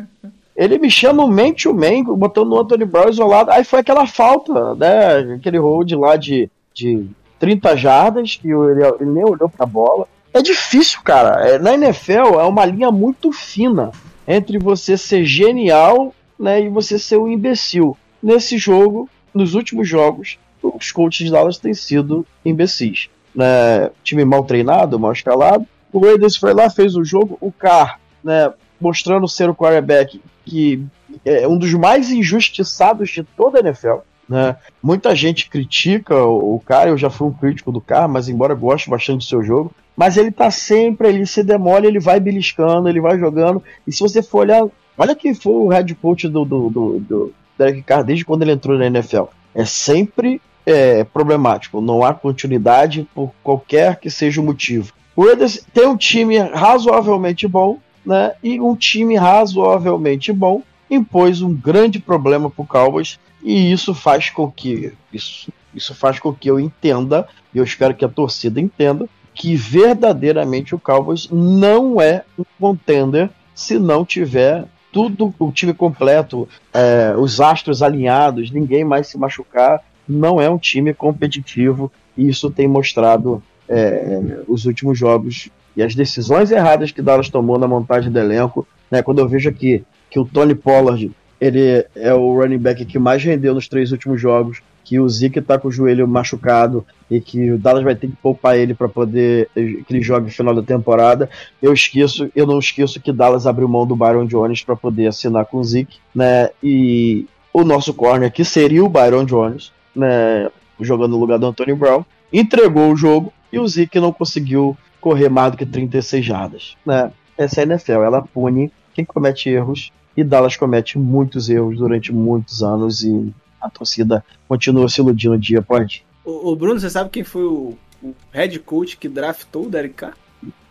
Ele 0.57 0.79
me 0.79 0.91
chama 0.91 1.27
man 1.27 1.53
to 1.53 1.73
man, 1.73 2.05
botando 2.05 2.53
o 2.53 2.61
Anthony 2.61 2.85
Brown 2.85 3.09
isolado. 3.09 3.51
Aí 3.51 3.65
foi 3.65 3.81
aquela 3.81 4.07
falta, 4.07 4.75
né? 4.75 5.35
Aquele 5.37 5.59
hold 5.59 5.93
lá 5.93 6.17
de, 6.17 6.51
de 6.75 7.07
30 7.39 7.77
jardas, 7.77 8.37
que 8.37 8.49
ele, 8.49 8.85
ele 9.01 9.11
nem 9.11 9.25
olhou 9.25 9.49
pra 9.49 9.65
bola. 9.65 10.07
É 10.33 10.41
difícil, 10.41 11.01
cara. 11.03 11.47
É, 11.47 11.59
Na 11.59 11.75
NFL 11.75 12.41
é 12.41 12.45
uma 12.45 12.65
linha 12.65 12.91
muito 12.91 13.33
fina 13.33 13.91
entre 14.27 14.59
você 14.59 14.97
ser 14.97 15.25
genial 15.25 16.15
né, 16.39 16.63
e 16.63 16.69
você 16.69 16.99
ser 16.99 17.19
um 17.19 17.29
imbecil. 17.29 17.97
Nesse 18.23 18.57
jogo, 18.57 19.09
nos 19.35 19.55
últimos 19.55 19.89
jogos, 19.89 20.39
os 20.63 20.93
coaches 20.93 21.27
de 21.27 21.33
Dallas 21.33 21.59
têm 21.59 21.75
sido 21.75 22.27
imbecis. 22.45 23.09
Né, 23.35 23.91
time 24.05 24.25
mal 24.25 24.45
treinado, 24.45 24.99
mal 24.99 25.13
escalado. 25.13 25.67
O 25.93 26.01
Raiders 26.01 26.37
foi 26.37 26.55
lá, 26.55 26.71
fez 26.71 26.97
o 26.97 27.05
jogo. 27.05 27.37
O 27.41 27.51
Carr, 27.53 27.99
né, 28.23 28.53
mostrando 28.81 29.29
ser 29.29 29.51
o 29.51 29.55
quarterback 29.55 30.21
que 30.45 30.85
é 31.25 31.47
um 31.47 31.59
dos 31.59 31.73
mais 31.75 32.11
injustiçados 32.11 33.11
de 33.11 33.23
toda 33.23 33.59
a 33.59 33.61
NFL. 33.61 33.99
Né? 34.29 34.57
Muita 34.83 35.15
gente 35.15 35.49
critica 35.49 36.17
o, 36.25 36.61
cara, 36.65 36.91
eu 36.91 36.97
já 36.97 37.11
fui 37.11 37.29
um 37.29 37.33
crítico 37.33 37.73
do 37.73 37.81
Carr, 37.81 38.09
mas 38.09 38.29
embora 38.29 38.55
goste 38.55 38.89
bastante 38.89 39.19
do 39.19 39.25
seu 39.25 39.43
jogo, 39.43 39.73
mas 39.97 40.17
ele 40.17 40.31
tá 40.31 40.51
sempre, 40.51 41.09
ele 41.09 41.27
se 41.27 41.43
demole, 41.43 41.87
ele 41.87 42.01
vai 42.01 42.19
beliscando, 42.19 42.89
ele 42.89 43.01
vai 43.01 43.19
jogando, 43.19 43.63
e 43.87 43.93
se 43.93 44.01
você 44.01 44.23
for 44.23 44.39
olhar, 44.39 44.65
olha 44.97 45.15
quem 45.15 45.35
foi 45.35 45.53
o 45.53 45.69
head 45.69 45.95
coach 45.97 46.29
do, 46.29 46.45
do, 46.45 46.71
do, 46.71 47.01
do 47.01 47.35
Derek 47.59 47.83
Carr 47.83 48.05
desde 48.05 48.25
quando 48.25 48.43
ele 48.43 48.53
entrou 48.53 48.79
na 48.79 48.87
NFL. 48.87 49.25
É 49.55 49.65
sempre 49.65 50.41
é, 50.65 51.05
problemático, 51.05 51.81
não 51.81 52.03
há 52.03 52.15
continuidade 52.15 53.07
por 53.15 53.33
qualquer 53.43 53.97
que 53.97 54.09
seja 54.09 54.41
o 54.41 54.45
motivo. 54.45 54.93
O 55.15 55.27
Raiders 55.27 55.63
tem 55.75 55.87
um 55.87 55.97
time 55.97 56.39
razoavelmente 56.39 57.47
bom, 57.47 57.79
né? 58.05 58.33
E 58.43 58.61
um 58.61 58.75
time 58.75 59.17
razoavelmente 59.17 60.33
bom 60.33 60.63
impôs 60.91 61.41
um 61.41 61.55
grande 61.55 61.99
problema 61.99 62.51
para 62.51 62.63
o 62.63 62.67
Cowboys 62.67 63.19
e 63.43 63.73
isso 63.73 63.95
faz 63.95 64.29
com 64.31 64.51
que 64.51 64.93
isso, 65.13 65.51
isso 65.75 65.95
faz 65.95 66.21
com 66.21 66.33
que 66.33 66.51
eu 66.51 66.61
entenda 66.61 67.27
e 67.55 67.59
eu 67.59 67.65
espero 67.65 67.95
que 67.95 68.05
a 68.05 68.09
torcida 68.09 68.61
entenda 68.61 69.09
que 69.35 69.57
verdadeiramente 69.57 70.75
o 70.75 70.79
Cowboys 70.79 71.29
não 71.31 72.01
é 72.01 72.25
um 72.39 72.45
contender 72.61 73.31
se 73.55 73.79
não 73.79 74.05
tiver 74.05 74.67
tudo 74.93 75.35
o 75.39 75.51
time 75.51 75.73
completo, 75.73 76.47
é, 76.73 77.15
os 77.17 77.41
astros 77.41 77.83
alinhados, 77.83 78.51
ninguém 78.51 78.85
mais 78.85 79.07
se 79.07 79.17
machucar, 79.17 79.83
não 80.07 80.39
é 80.39 80.51
um 80.51 80.59
time 80.59 80.93
competitivo 80.93 81.91
e 82.17 82.29
isso 82.29 82.51
tem 82.51 82.69
mostrado 82.69 83.43
é, 83.67 84.43
os 84.47 84.67
últimos 84.67 84.99
jogos 84.99 85.49
e 85.77 85.83
as 85.83 85.95
decisões 85.95 86.51
erradas 86.51 86.91
que 86.91 87.03
Dallas 87.03 87.29
tomou 87.29 87.59
na 87.59 87.69
montagem 87.69 88.11
do 88.11 88.19
elenco. 88.19 88.67
Né, 88.91 89.03
quando 89.03 89.21
eu 89.21 89.29
vejo 89.29 89.49
aqui 89.49 89.85
que 90.11 90.19
o 90.19 90.25
Tony 90.25 90.55
Pollard 90.55 91.11
ele 91.41 91.85
é 91.97 92.15
o 92.15 92.41
running 92.41 92.59
back 92.59 92.85
que 92.85 93.01
mais 93.01 93.25
rendeu 93.25 93.53
nos 93.53 93.67
três 93.67 93.91
últimos 93.91 94.21
jogos, 94.21 94.63
que 94.85 95.01
o 95.01 95.09
Zeke 95.09 95.41
tá 95.41 95.59
com 95.59 95.67
o 95.67 95.73
joelho 95.73 96.07
machucado 96.07 96.87
e 97.11 97.21
que 97.21 97.51
o 97.51 97.59
Dallas 97.59 97.83
vai 97.83 97.97
ter 97.97 98.07
que 98.07 98.17
poupar 98.17 98.57
ele 98.57 98.75
para 98.75 98.89
poder 98.89 99.49
que 99.55 99.87
ele 99.91 100.03
jogue 100.03 100.27
no 100.27 100.33
final 100.33 100.55
da 100.55 100.63
temporada. 100.63 101.29
Eu 101.61 101.73
esqueço, 101.73 102.31
eu 102.37 102.47
não 102.47 102.61
esqueço 102.61 103.01
que 103.01 103.13
Dallas 103.13 103.47
abriu 103.47 103.67
mão 103.67 103.85
do 103.85 103.97
Byron 103.97 104.27
Jones 104.27 104.63
para 104.63 104.77
poder 104.77 105.09
assinar 105.09 105.47
com 105.47 105.59
o 105.59 105.65
Zeke, 105.65 105.99
né? 106.15 106.51
E 106.63 107.27
o 107.53 107.65
nosso 107.65 107.93
corner 107.93 108.31
que 108.31 108.45
seria 108.45 108.85
o 108.85 108.89
Byron 108.89 109.25
Jones, 109.25 109.73
né, 109.95 110.49
jogando 110.81 111.13
no 111.13 111.19
lugar 111.19 111.39
do 111.39 111.47
Anthony 111.47 111.75
Brown, 111.75 112.05
entregou 112.33 112.93
o 112.93 112.97
jogo 112.97 113.33
e 113.53 113.59
o 113.59 113.67
Zeke 113.67 113.99
não 113.99 114.13
conseguiu 114.13 114.77
correr 115.03 115.29
mais 115.29 115.51
do 115.51 115.59
que 115.59 115.67
36 115.67 116.25
jardas, 116.25 116.77
né? 116.87 117.13
Essa 117.37 117.61
é 117.61 117.65
a 117.65 117.67
NFL, 117.67 118.03
ela 118.05 118.23
pune 118.23 118.73
quem 118.95 119.05
comete 119.05 119.51
erros 119.51 119.91
e 120.17 120.23
Dallas 120.23 120.57
comete 120.57 120.99
muitos 120.99 121.51
erros 121.51 121.77
durante 121.77 122.13
muitos 122.13 122.63
anos 122.63 123.03
e 123.03 123.35
a 123.61 123.69
torcida 123.69 124.25
continua 124.47 124.89
se 124.89 125.01
iludindo 125.01 125.37
dia 125.37 125.59
após 125.59 125.89
dia. 125.89 126.03
Ô, 126.25 126.51
ô, 126.51 126.57
Bruno, 126.57 126.79
você 126.79 126.89
sabe 126.89 127.11
quem 127.11 127.25
foi 127.25 127.45
o, 127.45 127.77
o 128.03 128.15
head 128.31 128.59
coach 128.61 128.97
que 128.97 129.09
draftou 129.09 129.67
o 129.67 129.69
Derek 129.69 129.95
Carr? 129.95 130.17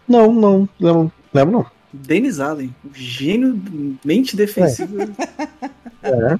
Não, 0.07 0.31
não, 0.31 0.69
não, 0.79 1.11
lembro 1.33 1.51
não. 1.51 1.65
Dennis 1.91 2.39
Allen, 2.39 2.73
o 2.85 2.89
gênio 2.93 3.61
mente 4.03 4.35
defensiva. 4.35 5.09
É. 6.03 6.39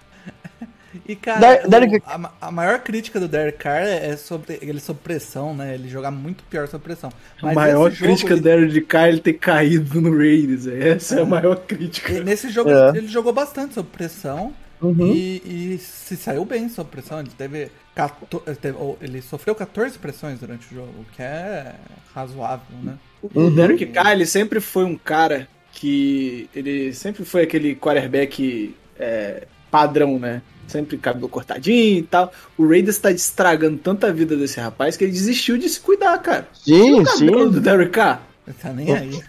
E, 1.08 1.15
cara, 1.15 1.39
Der- 1.39 1.65
o- 1.65 1.69
Derek- 1.69 2.04
a, 2.06 2.32
a 2.41 2.51
maior 2.51 2.80
crítica 2.80 3.19
do 3.19 3.27
Derek 3.27 3.58
Carr 3.60 3.82
é 3.84 4.15
sobre 4.17 4.60
ele 4.62 4.80
sob 4.80 4.99
pressão, 5.04 5.56
né? 5.56 5.73
Ele 5.75 5.88
jogar 5.89 6.12
muito 6.12 6.43
pior 6.45 6.67
sob 6.67 6.84
pressão. 6.84 7.12
a 7.41 7.45
Mas 7.47 7.56
maior 7.56 7.89
nesse 7.89 7.99
jogo, 7.99 8.12
crítica 8.12 8.34
ele- 8.34 8.39
do 8.41 8.43
Derek 8.43 8.82
Carr 8.82 9.06
é 9.06 9.10
ele 9.10 9.19
ter 9.19 9.34
caído 9.34 10.01
no 10.01 10.15
Raiders. 10.17 10.67
Essa 10.67 11.19
é 11.19 11.21
a 11.21 11.25
maior 11.25 11.56
crítica. 11.58 12.12
e 12.13 12.23
Nesse 12.23 12.49
jogo 12.49 12.69
É. 12.69 12.97
ele 12.97 13.08
jogou 13.08 13.32
bastante 13.34 13.73
sob 13.73 13.88
pressão 13.89 14.54
Uhum. 14.82 15.08
e, 15.13 15.73
e 15.73 15.77
se 15.80 16.15
saiu 16.17 16.43
bem 16.43 16.67
sob 16.69 16.89
pressão. 16.89 17.19
Ele 17.19 17.30
teve, 17.38 17.69
14 17.95 18.43
ele 18.47 18.56
teve- 18.56 18.77
ele 19.01 19.21
sofreu 19.21 19.54
14 19.56 19.97
pressões 19.99 20.39
durante 20.39 20.65
o 20.71 20.75
jogo, 20.75 20.89
o 20.99 21.06
que 21.15 21.21
é 21.21 21.73
razoável, 22.13 22.65
né? 22.84 22.95
O 23.21 23.49
Derek 23.51 23.86
Carr, 23.88 24.12
ele 24.13 24.25
sempre 24.25 24.60
foi 24.60 24.84
um 24.84 24.97
cara 24.97 25.47
que. 25.71 26.49
Ele 26.56 26.91
sempre 26.93 27.23
foi 27.23 27.43
aquele 27.43 27.75
quarterback 27.75 28.75
é, 28.99 29.45
padrão, 29.69 30.17
né? 30.19 30.41
Sempre 30.72 30.98
cabelo 30.98 31.28
cortadinho 31.28 32.00
e 32.00 32.04
tal. 32.04 32.32
O 32.58 32.68
Raiders 32.68 32.98
tá 32.98 33.12
estragando 33.12 33.78
tanta 33.78 34.12
vida 34.12 34.36
desse 34.36 34.60
rapaz 34.60 34.96
que 34.96 35.04
ele 35.04 35.12
desistiu 35.12 35.58
de 35.58 35.68
se 35.68 35.80
cuidar, 35.80 36.18
cara. 36.20 36.48
Sim, 36.54 37.02
o 37.02 37.04
cabelo 37.04 37.50
do 37.50 37.58
sim. 37.58 37.62
Derek 37.62 37.92
Carr. 37.92 38.22
Tá 38.62 38.74
nem 38.74 38.94
aí. 38.94 39.22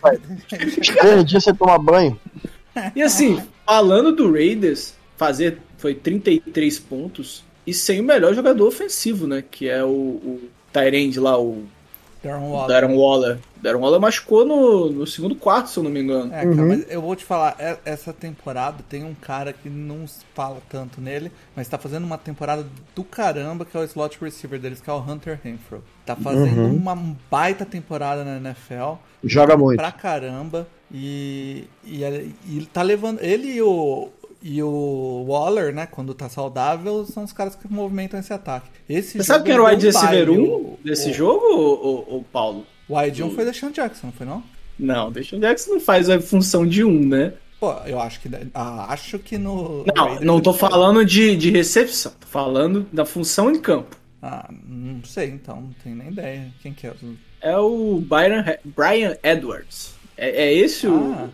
Três 0.98 1.24
dias 1.24 1.44
sem 1.44 1.54
tomar 1.54 1.78
banho. 1.78 2.18
E 2.94 3.02
assim, 3.02 3.42
falando 3.66 4.12
do 4.12 4.32
Raiders, 4.32 4.94
fazer 5.16 5.58
foi 5.76 5.94
33 5.94 6.78
pontos 6.78 7.44
e 7.66 7.74
sem 7.74 8.00
o 8.00 8.04
melhor 8.04 8.34
jogador 8.34 8.66
ofensivo, 8.66 9.26
né? 9.26 9.42
Que 9.48 9.68
é 9.68 9.84
o, 9.84 9.88
o 9.88 10.48
Tyrande 10.72 11.20
lá, 11.20 11.38
o 11.38 11.64
Darren 12.22 12.48
Waller. 12.50 12.68
Darren 12.68 12.96
Waller. 12.96 13.38
Darren 13.60 13.80
Waller 13.80 14.00
machucou 14.00 14.44
no, 14.44 14.90
no 14.90 15.06
segundo 15.06 15.34
quarto, 15.34 15.70
se 15.70 15.78
eu 15.78 15.82
não 15.82 15.90
me 15.90 16.00
engano. 16.00 16.32
É, 16.32 16.42
cara, 16.42 16.54
mas 16.62 16.84
eu 16.88 17.00
vou 17.02 17.14
te 17.16 17.24
falar, 17.24 17.54
é- 17.58 17.78
essa 17.84 18.12
temporada 18.12 18.78
tem 18.88 19.04
um 19.04 19.14
cara 19.14 19.52
que 19.52 19.68
não 19.68 20.06
se 20.06 20.20
fala 20.34 20.58
tanto 20.68 21.00
nele, 21.00 21.30
mas 21.56 21.68
tá 21.68 21.78
fazendo 21.78 22.04
uma 22.04 22.18
temporada 22.18 22.64
do 22.94 23.04
caramba, 23.04 23.64
que 23.64 23.76
é 23.76 23.80
o 23.80 23.84
slot 23.84 24.18
receiver 24.20 24.58
deles, 24.60 24.80
que 24.80 24.88
é 24.88 24.92
o 24.92 24.98
Hunter 24.98 25.38
Renfro. 25.42 25.82
Tá 26.06 26.14
fazendo 26.16 26.66
uma 26.74 26.96
baita 27.30 27.64
temporada 27.64 28.24
na 28.24 28.36
NFL. 28.36 28.94
Joga 29.24 29.56
muito. 29.56 29.78
Pra 29.78 29.92
caramba. 29.92 30.66
E, 30.94 31.64
e, 31.84 32.04
ele- 32.04 32.34
e 32.46 32.56
ele 32.58 32.66
tá 32.66 32.82
levando. 32.82 33.18
Ele 33.22 33.48
e 33.54 33.62
o, 33.62 34.10
e 34.42 34.62
o 34.62 35.24
Waller, 35.28 35.74
né, 35.74 35.86
quando 35.86 36.12
tá 36.14 36.28
saudável, 36.28 37.04
são 37.06 37.24
os 37.24 37.32
caras 37.32 37.54
que 37.54 37.70
movimentam 37.72 38.18
esse 38.18 38.32
ataque. 38.32 38.68
Esse 38.88 39.18
Você 39.18 39.24
sabe 39.24 39.44
quem 39.44 39.52
era 39.54 39.62
o 39.62 39.66
wide 39.66 39.86
receiver 39.86 40.26
baile, 40.26 40.30
1 40.30 40.44
o- 40.44 40.78
desse 40.84 41.10
o- 41.10 41.14
jogo, 41.14 41.44
o, 41.46 42.18
o, 42.18 42.24
Paulo? 42.24 42.66
O 42.88 42.98
wide 42.98 43.22
1 43.22 43.30
foi 43.30 43.44
Deshaun 43.44 43.70
Jackson, 43.70 44.06
não 44.08 44.12
foi 44.12 44.26
não? 44.26 44.42
Não, 44.78 45.12
que 45.54 45.60
você 45.60 45.70
não 45.70 45.80
faz 45.80 46.10
a 46.10 46.20
função 46.20 46.66
de 46.66 46.82
um, 46.84 47.06
né? 47.06 47.34
Pô, 47.60 47.72
eu 47.86 48.00
acho 48.00 48.20
que. 48.20 48.28
ah, 48.54 48.92
acho 48.92 49.18
que 49.20 49.38
no. 49.38 49.84
Não, 49.94 50.04
Raiders 50.06 50.26
não 50.26 50.38
é 50.38 50.40
tô 50.40 50.50
diferente. 50.50 50.70
falando 50.72 51.04
de, 51.04 51.36
de 51.36 51.50
recepção, 51.50 52.10
tô 52.18 52.26
falando 52.26 52.86
da 52.92 53.04
função 53.04 53.50
em 53.52 53.60
campo. 53.60 53.96
Ah, 54.20 54.48
não 54.66 55.04
sei 55.04 55.28
então, 55.28 55.60
não 55.60 55.70
tenho 55.84 55.94
nem 55.94 56.08
ideia. 56.08 56.52
Quem 56.60 56.72
que 56.74 56.86
é? 56.88 56.92
É 57.40 57.56
o 57.56 58.00
Byron, 58.00 58.42
Brian 58.64 59.16
Edwards. 59.22 59.94
É, 60.16 60.46
é 60.46 60.52
esse 60.54 60.86
Ah. 60.88 60.90
o. 60.90 61.30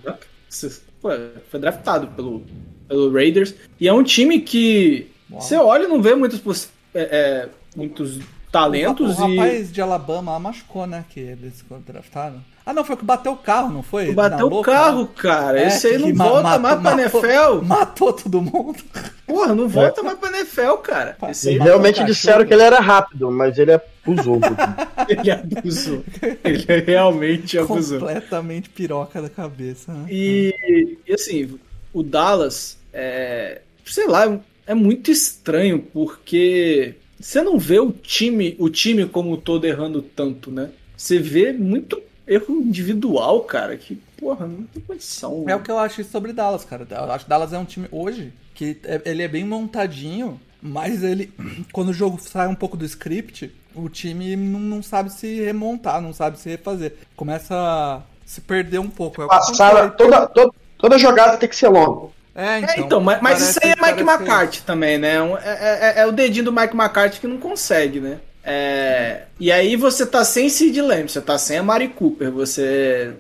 Pô, 1.00 1.08
foi 1.50 1.60
draftado 1.60 2.08
pelo, 2.08 2.44
pelo 2.88 3.12
Raiders. 3.12 3.54
E 3.78 3.86
é 3.86 3.92
um 3.92 4.02
time 4.02 4.40
que 4.40 5.06
Uau. 5.30 5.40
você 5.40 5.56
olha 5.56 5.84
e 5.84 5.88
não 5.88 6.00
vê 6.02 6.14
muitos, 6.14 6.68
é, 6.94 7.00
é, 7.02 7.48
muitos 7.76 8.18
talentos 8.50 9.18
o, 9.18 9.24
o 9.26 9.30
e. 9.30 9.36
rapaz 9.36 9.72
de 9.72 9.80
Alabama 9.80 10.32
lá 10.32 10.38
machucou, 10.38 10.86
né? 10.86 11.04
Que 11.10 11.20
eles 11.20 11.64
draftaram. 11.86 12.42
Ah, 12.64 12.72
não, 12.74 12.84
foi 12.84 12.96
o 12.96 12.98
que 12.98 13.04
bateu 13.04 13.32
o 13.32 13.36
carro, 13.36 13.72
não 13.72 13.82
foi? 13.82 14.12
Bateu 14.12 14.46
o 14.46 14.60
carro, 14.62 15.06
cara. 15.06 15.58
É, 15.58 15.68
Esse 15.68 15.86
aí 15.86 15.96
não 15.98 16.12
ma- 16.14 16.24
volta 16.28 16.42
matou- 16.42 16.60
mais 16.60 16.74
pra 16.82 16.90
matou- 16.90 17.24
NFL. 17.24 17.64
Matou 17.64 18.12
todo 18.12 18.42
mundo. 18.42 18.76
Porra, 19.26 19.54
não 19.54 19.66
volta 19.68 20.02
mais 20.02 20.18
pra 20.18 20.28
NFL, 20.36 20.74
cara. 20.82 21.16
Esse 21.30 21.48
aí 21.48 21.58
Realmente 21.58 22.04
disseram 22.04 22.44
que 22.44 22.52
ele 22.52 22.62
era 22.62 22.78
rápido, 22.78 23.30
mas 23.30 23.56
ele 23.58 23.72
abusou 23.72 24.36
um 24.36 24.40
ele 25.08 25.30
abusou. 25.30 26.04
Ele 26.44 26.80
realmente 26.86 27.58
abusou. 27.58 28.00
Completamente 28.00 28.68
piroca 28.68 29.22
da 29.22 29.30
cabeça, 29.30 29.90
né? 29.92 30.04
E, 30.10 30.98
e, 31.06 31.14
assim, 31.14 31.58
o 32.00 32.02
Dallas, 32.02 32.78
é, 32.92 33.60
sei 33.84 34.06
lá, 34.06 34.38
é 34.66 34.74
muito 34.74 35.10
estranho 35.10 35.80
porque 35.80 36.94
você 37.18 37.42
não 37.42 37.58
vê 37.58 37.80
o 37.80 37.90
time, 37.90 38.54
o 38.58 38.68
time 38.68 39.06
como 39.06 39.32
um 39.32 39.36
todo 39.36 39.64
errando 39.66 40.02
tanto, 40.02 40.50
né? 40.50 40.70
Você 40.96 41.18
vê 41.18 41.52
muito 41.52 42.00
erro 42.26 42.60
individual, 42.60 43.40
cara, 43.42 43.76
que, 43.76 43.96
porra, 44.18 44.46
não 44.46 44.64
tem 44.64 44.82
condição. 44.82 45.44
É 45.48 45.56
o 45.56 45.60
que 45.62 45.70
eu 45.70 45.78
acho 45.78 46.04
sobre 46.04 46.32
Dallas, 46.32 46.64
cara. 46.64 46.86
Eu 46.90 47.10
acho 47.12 47.24
que 47.24 47.30
Dallas 47.30 47.52
é 47.52 47.58
um 47.58 47.64
time 47.64 47.88
hoje 47.90 48.32
que 48.54 48.76
é- 48.84 49.02
ele 49.04 49.22
é 49.22 49.28
bem 49.28 49.44
montadinho, 49.44 50.40
mas 50.60 51.02
ele, 51.02 51.32
quando 51.72 51.88
o 51.88 51.94
jogo 51.94 52.18
sai 52.20 52.46
um 52.48 52.54
pouco 52.54 52.76
do 52.76 52.84
script, 52.84 53.50
o 53.74 53.88
time 53.88 54.36
não, 54.36 54.60
não 54.60 54.82
sabe 54.82 55.10
se 55.12 55.40
remontar, 55.40 56.00
não 56.00 56.12
sabe 56.12 56.38
se 56.38 56.48
refazer. 56.48 56.94
Começa 57.16 57.54
a 57.54 58.02
se 58.26 58.40
perder 58.40 58.78
um 58.80 58.90
pouco. 58.90 59.22
É 59.22 59.26
Passaram, 59.26 59.90
toda, 59.90 60.26
toda, 60.26 60.52
toda 60.78 60.96
jogada 60.98 61.36
tem 61.36 61.48
que 61.48 61.56
ser 61.56 61.68
longa. 61.68 62.08
É, 62.34 62.60
É, 62.60 62.80
então, 62.80 63.00
mas, 63.00 63.20
mas 63.20 63.40
isso 63.40 63.58
aí 63.62 63.70
é 63.70 63.74
Mike 63.74 64.04
parece- 64.04 64.22
McCarthy 64.22 64.62
também, 64.62 64.96
né? 64.96 65.20
Um- 65.20 65.36
É, 65.36 65.94
é- 65.96 66.00
é 66.02 66.06
o 66.06 66.12
dedinho 66.12 66.44
do 66.46 66.52
Mike 66.52 66.76
McCarthy 66.76 67.18
que 67.20 67.26
não 67.26 67.36
consegue, 67.38 67.98
né? 68.00 68.18
É, 68.44 69.22
e 69.40 69.50
aí 69.52 69.74
você 69.76 70.06
tá 70.06 70.24
sem 70.24 70.48
Sid 70.48 70.80
Lamb, 70.80 71.08
você 71.10 71.20
tá 71.20 71.36
sem 71.36 71.58
a 71.58 71.62
Mari 71.62 71.88
Cooper, 71.88 72.30
você 72.30 73.12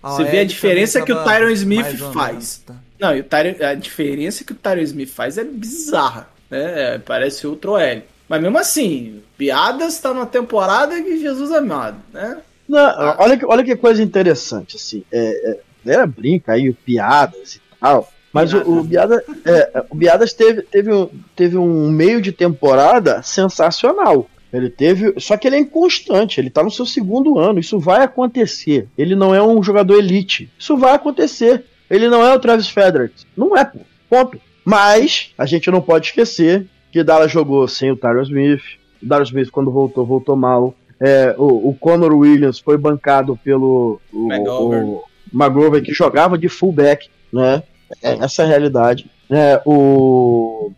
Ah, 0.00 0.10
Você 0.12 0.22
é, 0.22 0.24
vê 0.26 0.38
a 0.40 0.44
diferença 0.44 1.00
que 1.02 1.12
o 1.12 1.24
Tyron 1.24 1.48
Smith 1.50 1.96
faz. 2.12 2.30
menos, 2.30 2.58
tá. 2.64 2.74
Não, 3.00 3.16
e 3.16 3.20
o 3.20 3.24
Tyron- 3.24 3.66
a 3.66 3.74
diferença 3.74 4.44
que 4.44 4.52
o 4.52 4.56
Tyron 4.56 4.82
Smith 4.82 5.10
faz 5.10 5.36
é 5.38 5.42
bizarra, 5.44 6.28
né? 6.48 6.94
É, 6.94 6.98
Parece 6.98 7.46
outro 7.48 7.76
L. 7.76 8.04
Mas 8.28 8.40
mesmo 8.40 8.56
assim, 8.58 9.22
piadas 9.36 9.98
tá 9.98 10.14
numa 10.14 10.24
temporada 10.26 11.02
que 11.02 11.18
Jesus 11.18 11.50
amado, 11.50 11.96
né? 12.12 12.36
Não, 12.68 13.16
olha, 13.18 13.36
que, 13.36 13.44
olha 13.44 13.64
que 13.64 13.74
coisa 13.74 14.00
interessante, 14.02 14.76
assim. 14.76 15.02
É, 15.10 15.50
é, 15.50 15.58
galera 15.88 16.06
brinca 16.06 16.52
aí, 16.52 16.72
piadas 16.72 17.56
e 17.56 17.60
tal. 17.80 18.08
Mas 18.32 18.52
o, 18.52 18.58
o, 18.58 18.84
Biada, 18.84 19.24
é, 19.44 19.84
o 19.90 19.94
Biadas 19.94 20.32
teve, 20.32 20.62
teve, 20.62 20.92
um, 20.92 21.08
teve 21.34 21.56
um 21.56 21.90
meio 21.90 22.20
de 22.20 22.30
temporada 22.30 23.22
sensacional. 23.22 24.28
Ele 24.52 24.70
teve. 24.70 25.14
Só 25.18 25.36
que 25.36 25.46
ele 25.46 25.56
é 25.56 25.58
inconstante, 25.58 26.40
ele 26.40 26.50
tá 26.50 26.62
no 26.62 26.70
seu 26.70 26.86
segundo 26.86 27.38
ano. 27.38 27.58
Isso 27.58 27.78
vai 27.78 28.02
acontecer. 28.02 28.86
Ele 28.96 29.14
não 29.14 29.34
é 29.34 29.42
um 29.42 29.62
jogador 29.62 29.98
elite. 29.98 30.50
Isso 30.58 30.76
vai 30.76 30.94
acontecer. 30.94 31.64
Ele 31.90 32.08
não 32.08 32.22
é 32.22 32.34
o 32.34 32.38
Travis 32.38 32.68
Federer. 32.68 33.10
Não 33.36 33.56
é, 33.56 33.64
pô. 33.64 33.78
Ponto. 34.08 34.40
Mas 34.64 35.32
a 35.36 35.46
gente 35.46 35.70
não 35.70 35.80
pode 35.80 36.08
esquecer 36.08 36.66
que 36.92 37.02
Dallas 37.02 37.30
jogou 37.30 37.66
sem 37.66 37.90
o 37.90 37.96
Tyron 37.96 38.22
Smith. 38.22 38.62
O 39.02 39.08
Tyron 39.08 39.22
Smith, 39.22 39.50
quando 39.50 39.70
voltou, 39.70 40.04
voltou 40.04 40.36
mal. 40.36 40.74
É, 41.00 41.34
o, 41.38 41.70
o 41.70 41.74
Conor 41.74 42.12
Williams 42.12 42.58
foi 42.58 42.76
bancado 42.76 43.38
pelo 43.42 44.00
o, 44.12 44.32
McGovern. 44.32 44.90
o 44.90 45.02
McGovern, 45.32 45.84
que 45.84 45.92
jogava 45.92 46.36
de 46.38 46.48
fullback, 46.48 47.08
né? 47.32 47.62
É, 48.02 48.12
essa 48.24 48.42
é 48.42 48.44
a 48.44 48.48
realidade. 48.48 49.10
É, 49.30 49.60
o 49.64 50.72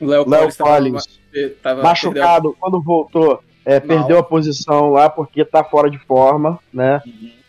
Léo 0.00 0.24
Collins 0.24 0.56
Collins, 0.56 1.20
tava- 1.62 1.82
machucado, 1.82 2.56
quando 2.58 2.80
voltou, 2.82 3.42
é, 3.64 3.78
perdeu 3.80 4.18
a 4.18 4.22
posição 4.22 4.90
lá 4.90 5.08
porque 5.10 5.44
tá 5.44 5.62
fora 5.62 5.90
de 5.90 5.98
forma, 5.98 6.58
né? 6.72 7.02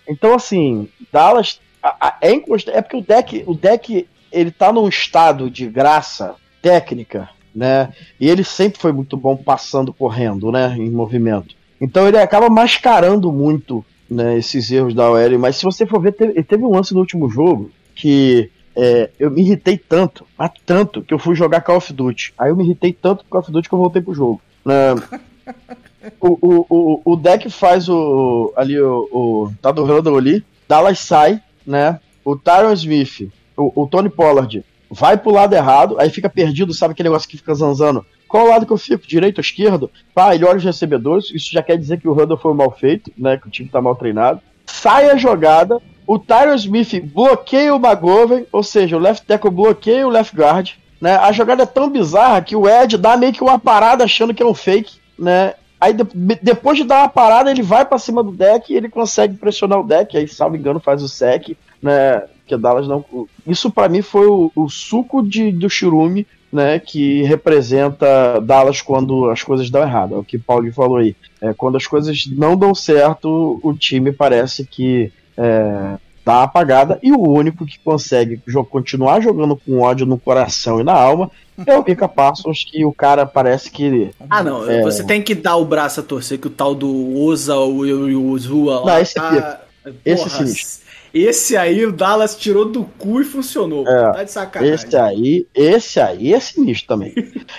Então, 0.07 0.33
assim, 0.33 0.87
Dallas 1.11 1.59
a- 1.81 1.95
a- 2.07 2.17
é 2.21 2.31
inconstante. 2.33 2.77
É 2.77 2.81
porque 2.81 2.97
o 2.97 3.01
deck, 3.01 3.43
o 3.47 3.53
deck 3.55 4.07
ele 4.31 4.51
tá 4.51 4.71
num 4.71 4.87
estado 4.87 5.49
de 5.49 5.67
graça 5.67 6.35
técnica, 6.61 7.29
né? 7.55 7.91
E 8.19 8.29
ele 8.29 8.43
sempre 8.43 8.79
foi 8.79 8.91
muito 8.91 9.17
bom 9.17 9.35
passando, 9.35 9.93
correndo, 9.93 10.51
né? 10.51 10.75
Em 10.77 10.89
movimento. 10.91 11.55
Então 11.80 12.07
ele 12.07 12.17
acaba 12.17 12.49
mascarando 12.49 13.32
muito 13.32 13.84
né, 14.12 14.38
esses 14.38 14.70
erros 14.70 14.93
da 14.93 15.09
OL. 15.09 15.39
Mas 15.39 15.55
se 15.55 15.64
você 15.64 15.86
for 15.86 16.01
ver, 16.01 16.12
teve, 16.12 16.43
teve 16.43 16.66
um 16.66 16.72
lance 16.72 16.93
no 16.93 16.99
último 16.99 17.30
jogo 17.30 17.72
que 17.95 18.51
é, 18.76 19.09
eu 19.18 19.32
me 19.32 19.41
irritei 19.41 19.78
tanto, 19.78 20.28
mas 20.38 20.51
tanto, 20.66 21.01
que 21.01 21.14
eu 21.14 21.20
fui 21.20 21.34
jogar 21.34 21.62
Call 21.62 21.78
of 21.78 21.93
Duty. 21.93 22.34
Aí 22.38 22.49
eu 22.49 22.55
me 22.55 22.66
irritei 22.66 22.91
tanto 22.91 23.24
com 23.24 23.30
Call 23.30 23.41
of 23.41 23.51
Duty 23.51 23.70
que 23.70 23.74
eu 23.74 23.80
voltei 23.80 24.01
pro 24.01 24.14
jogo. 24.14 24.41
né? 24.66 24.95
o, 26.20 26.38
o, 26.41 26.66
o, 26.70 27.01
o 27.14 27.16
deck 27.16 27.49
faz 27.49 27.88
o. 27.88 28.53
Ali, 28.57 28.80
o. 28.80 29.07
o 29.12 29.53
tá 29.62 29.72
do 29.72 29.86
Randall 29.86 30.18
ali. 30.18 30.43
Dallas 30.68 30.99
sai, 30.99 31.41
né? 31.66 31.99
O 32.24 32.36
Tyron 32.36 32.74
Smith, 32.74 33.30
o, 33.57 33.84
o 33.84 33.88
Tony 33.88 34.09
Pollard, 34.09 34.64
vai 34.89 35.18
pro 35.18 35.32
lado 35.32 35.53
errado, 35.53 35.99
aí 35.99 36.09
fica 36.09 36.30
perdido, 36.30 36.74
sabe 36.74 36.93
aquele 36.93 37.09
negócio 37.09 37.28
que 37.28 37.38
fica 37.38 37.53
zanzando? 37.53 38.05
Qual 38.32 38.47
lado 38.47 38.65
que 38.65 38.71
eu 38.71 38.77
fico? 38.77 39.05
Direito 39.05 39.39
ou 39.39 39.41
esquerdo? 39.41 39.91
Pá, 40.15 40.34
ele 40.34 40.45
olha 40.45 40.57
os 40.57 40.63
recebedores, 40.63 41.29
isso 41.32 41.51
já 41.51 41.61
quer 41.61 41.77
dizer 41.77 41.99
que 41.99 42.07
o 42.07 42.13
Randall 42.13 42.38
foi 42.38 42.53
mal 42.53 42.71
feito, 42.71 43.11
né? 43.17 43.36
Que 43.38 43.47
o 43.47 43.51
time 43.51 43.67
tá 43.67 43.82
mal 43.82 43.93
treinado. 43.95 44.39
Sai 44.65 45.09
a 45.09 45.17
jogada, 45.17 45.79
o 46.07 46.17
Tyron 46.17 46.55
Smith 46.55 47.01
bloqueia 47.13 47.75
o 47.75 47.77
McGovern, 47.86 48.45
ou 48.51 48.63
seja, 48.63 48.95
o 48.95 48.99
left 48.99 49.25
tackle 49.27 49.51
bloqueia 49.51 50.07
o 50.07 50.09
left 50.09 50.34
guard, 50.36 50.69
né? 51.01 51.17
A 51.17 51.32
jogada 51.34 51.63
é 51.63 51.65
tão 51.65 51.89
bizarra 51.89 52.41
que 52.41 52.55
o 52.55 52.69
Ed 52.69 52.97
dá 52.97 53.17
meio 53.17 53.34
que 53.34 53.43
uma 53.43 53.59
parada 53.59 54.05
achando 54.05 54.34
que 54.34 54.41
é 54.41 54.45
um 54.45 54.53
fake, 54.53 54.95
né? 55.19 55.55
Aí 55.79 55.93
de- 55.93 56.05
depois 56.41 56.77
de 56.77 56.84
dar 56.86 56.99
uma 57.01 57.09
parada, 57.09 57.51
ele 57.51 57.61
vai 57.63 57.84
pra 57.84 57.97
cima 57.97 58.23
do 58.23 58.32
deck 58.32 58.71
e 58.71 58.77
ele 58.77 58.88
consegue 58.88 59.36
pressionar 59.36 59.79
o 59.79 59.84
deck, 59.86 60.15
aí, 60.15 60.27
salvo 60.27 60.55
engano, 60.55 60.79
faz 60.79 61.03
o 61.03 61.09
sec, 61.09 61.57
né? 61.82 62.23
Que 62.45 62.55
Dallas 62.55 62.88
não. 62.88 63.03
Isso 63.45 63.69
pra 63.71 63.89
mim 63.89 64.01
foi 64.01 64.27
o, 64.27 64.51
o 64.55 64.69
suco 64.69 65.21
de, 65.21 65.51
do 65.51 65.69
Shirumi, 65.69 66.25
né? 66.52 66.80
Que 66.80 67.24
representa 67.24 68.39
Dallas 68.41 68.82
quando 68.82 69.30
as 69.30 69.43
coisas 69.43 69.70
dão 69.70 69.82
errado. 69.82 70.16
É 70.16 70.18
o 70.18 70.24
que 70.24 70.38
o 70.38 70.41
Paulinho 70.41 70.74
falou 70.74 70.97
aí. 70.97 71.16
É, 71.41 71.54
quando 71.54 71.78
as 71.78 71.88
coisas 71.88 72.26
não 72.28 72.58
dão 72.58 72.76
certo, 72.76 73.60
o 73.64 73.74
time 73.74 74.12
parece 74.12 74.66
que 74.66 75.12
é, 75.38 75.97
dá 76.26 76.34
uma 76.34 76.43
apagada 76.43 76.99
e 77.02 77.12
o 77.12 77.20
único 77.20 77.66
que 77.66 77.80
consegue 77.80 78.41
continuar 78.70 79.22
jogando 79.22 79.56
com 79.56 79.80
ódio 79.80 80.06
no 80.06 80.18
coração 80.18 80.80
e 80.80 80.84
na 80.84 80.93
alma 80.93 81.32
é 81.66 81.78
o 81.78 81.84
Mika 81.84 82.08
Parsons, 82.08 82.64
que 82.64 82.84
o 82.86 82.93
cara 82.93 83.26
parece 83.26 83.70
que. 83.70 84.12
Ah, 84.30 84.43
não. 84.43 84.70
É. 84.70 84.82
Você 84.82 85.04
tem 85.04 85.22
que 85.22 85.36
dar 85.36 85.58
o 85.58 85.66
braço 85.66 85.99
a 85.99 86.04
torcer 86.04 86.39
que 86.39 86.47
o 86.47 86.52
tal 86.52 86.74
do 86.74 87.18
Oza 87.18 87.56
ou 87.56 87.84
o 87.86 88.32
Ozua 88.32 88.80
lá. 88.80 88.93
Não, 88.93 89.02
esse 89.02 89.14
tá... 89.16 89.30
aqui. 89.30 89.62
Esse 90.06 90.24
é 90.24 90.28
Porra, 90.28 90.45
sinistro. 90.45 90.80
Esse 91.14 91.57
aí 91.57 91.86
o 91.86 91.91
Dallas 91.91 92.36
tirou 92.36 92.66
do 92.66 92.84
cu 92.86 93.22
e 93.22 93.26
funcionou. 93.26 93.88
É, 93.88 94.12
tá 94.14 94.24
de 94.24 94.32
sacanagem. 94.32 94.74
Esse 94.74 94.95
aí, 94.97 95.47
esse 95.53 95.99
aí 95.99 96.34
é 96.34 96.39
sinistro 96.39 96.88
também. 96.88 97.14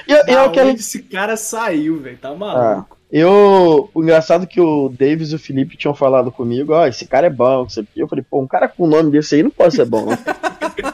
E, 0.08 0.12
e 0.12 0.14
é 0.14 0.24
Da 0.24 0.46
o 0.46 0.50
que 0.50 0.60
esse 0.60 1.02
cara 1.02 1.36
saiu, 1.36 2.00
velho? 2.00 2.16
Tá 2.18 2.30
Ah, 2.30 2.34
maluco. 2.36 2.96
eu, 3.10 3.90
o 3.94 4.02
engraçado 4.02 4.44
é 4.44 4.46
que 4.46 4.60
o 4.60 4.88
Davis 4.88 5.30
e 5.32 5.34
o 5.34 5.38
Felipe 5.38 5.76
tinham 5.76 5.94
falado 5.94 6.32
comigo, 6.32 6.72
ó, 6.72 6.86
esse 6.86 7.06
cara 7.06 7.26
é 7.26 7.30
bom, 7.30 7.62
não 7.62 7.68
sei 7.68 7.82
o 7.82 7.86
quê. 7.86 8.02
Eu 8.02 8.08
falei, 8.08 8.24
pô, 8.28 8.40
um 8.40 8.46
cara 8.46 8.68
com 8.68 8.84
o 8.84 8.88
nome 8.88 9.10
desse 9.10 9.34
aí 9.34 9.42
não 9.42 9.50
pode 9.50 9.74
ser 9.74 9.84
bom, 9.84 10.06
não. 10.06 10.18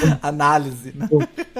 Análise, 0.22 0.92
né? 0.94 1.08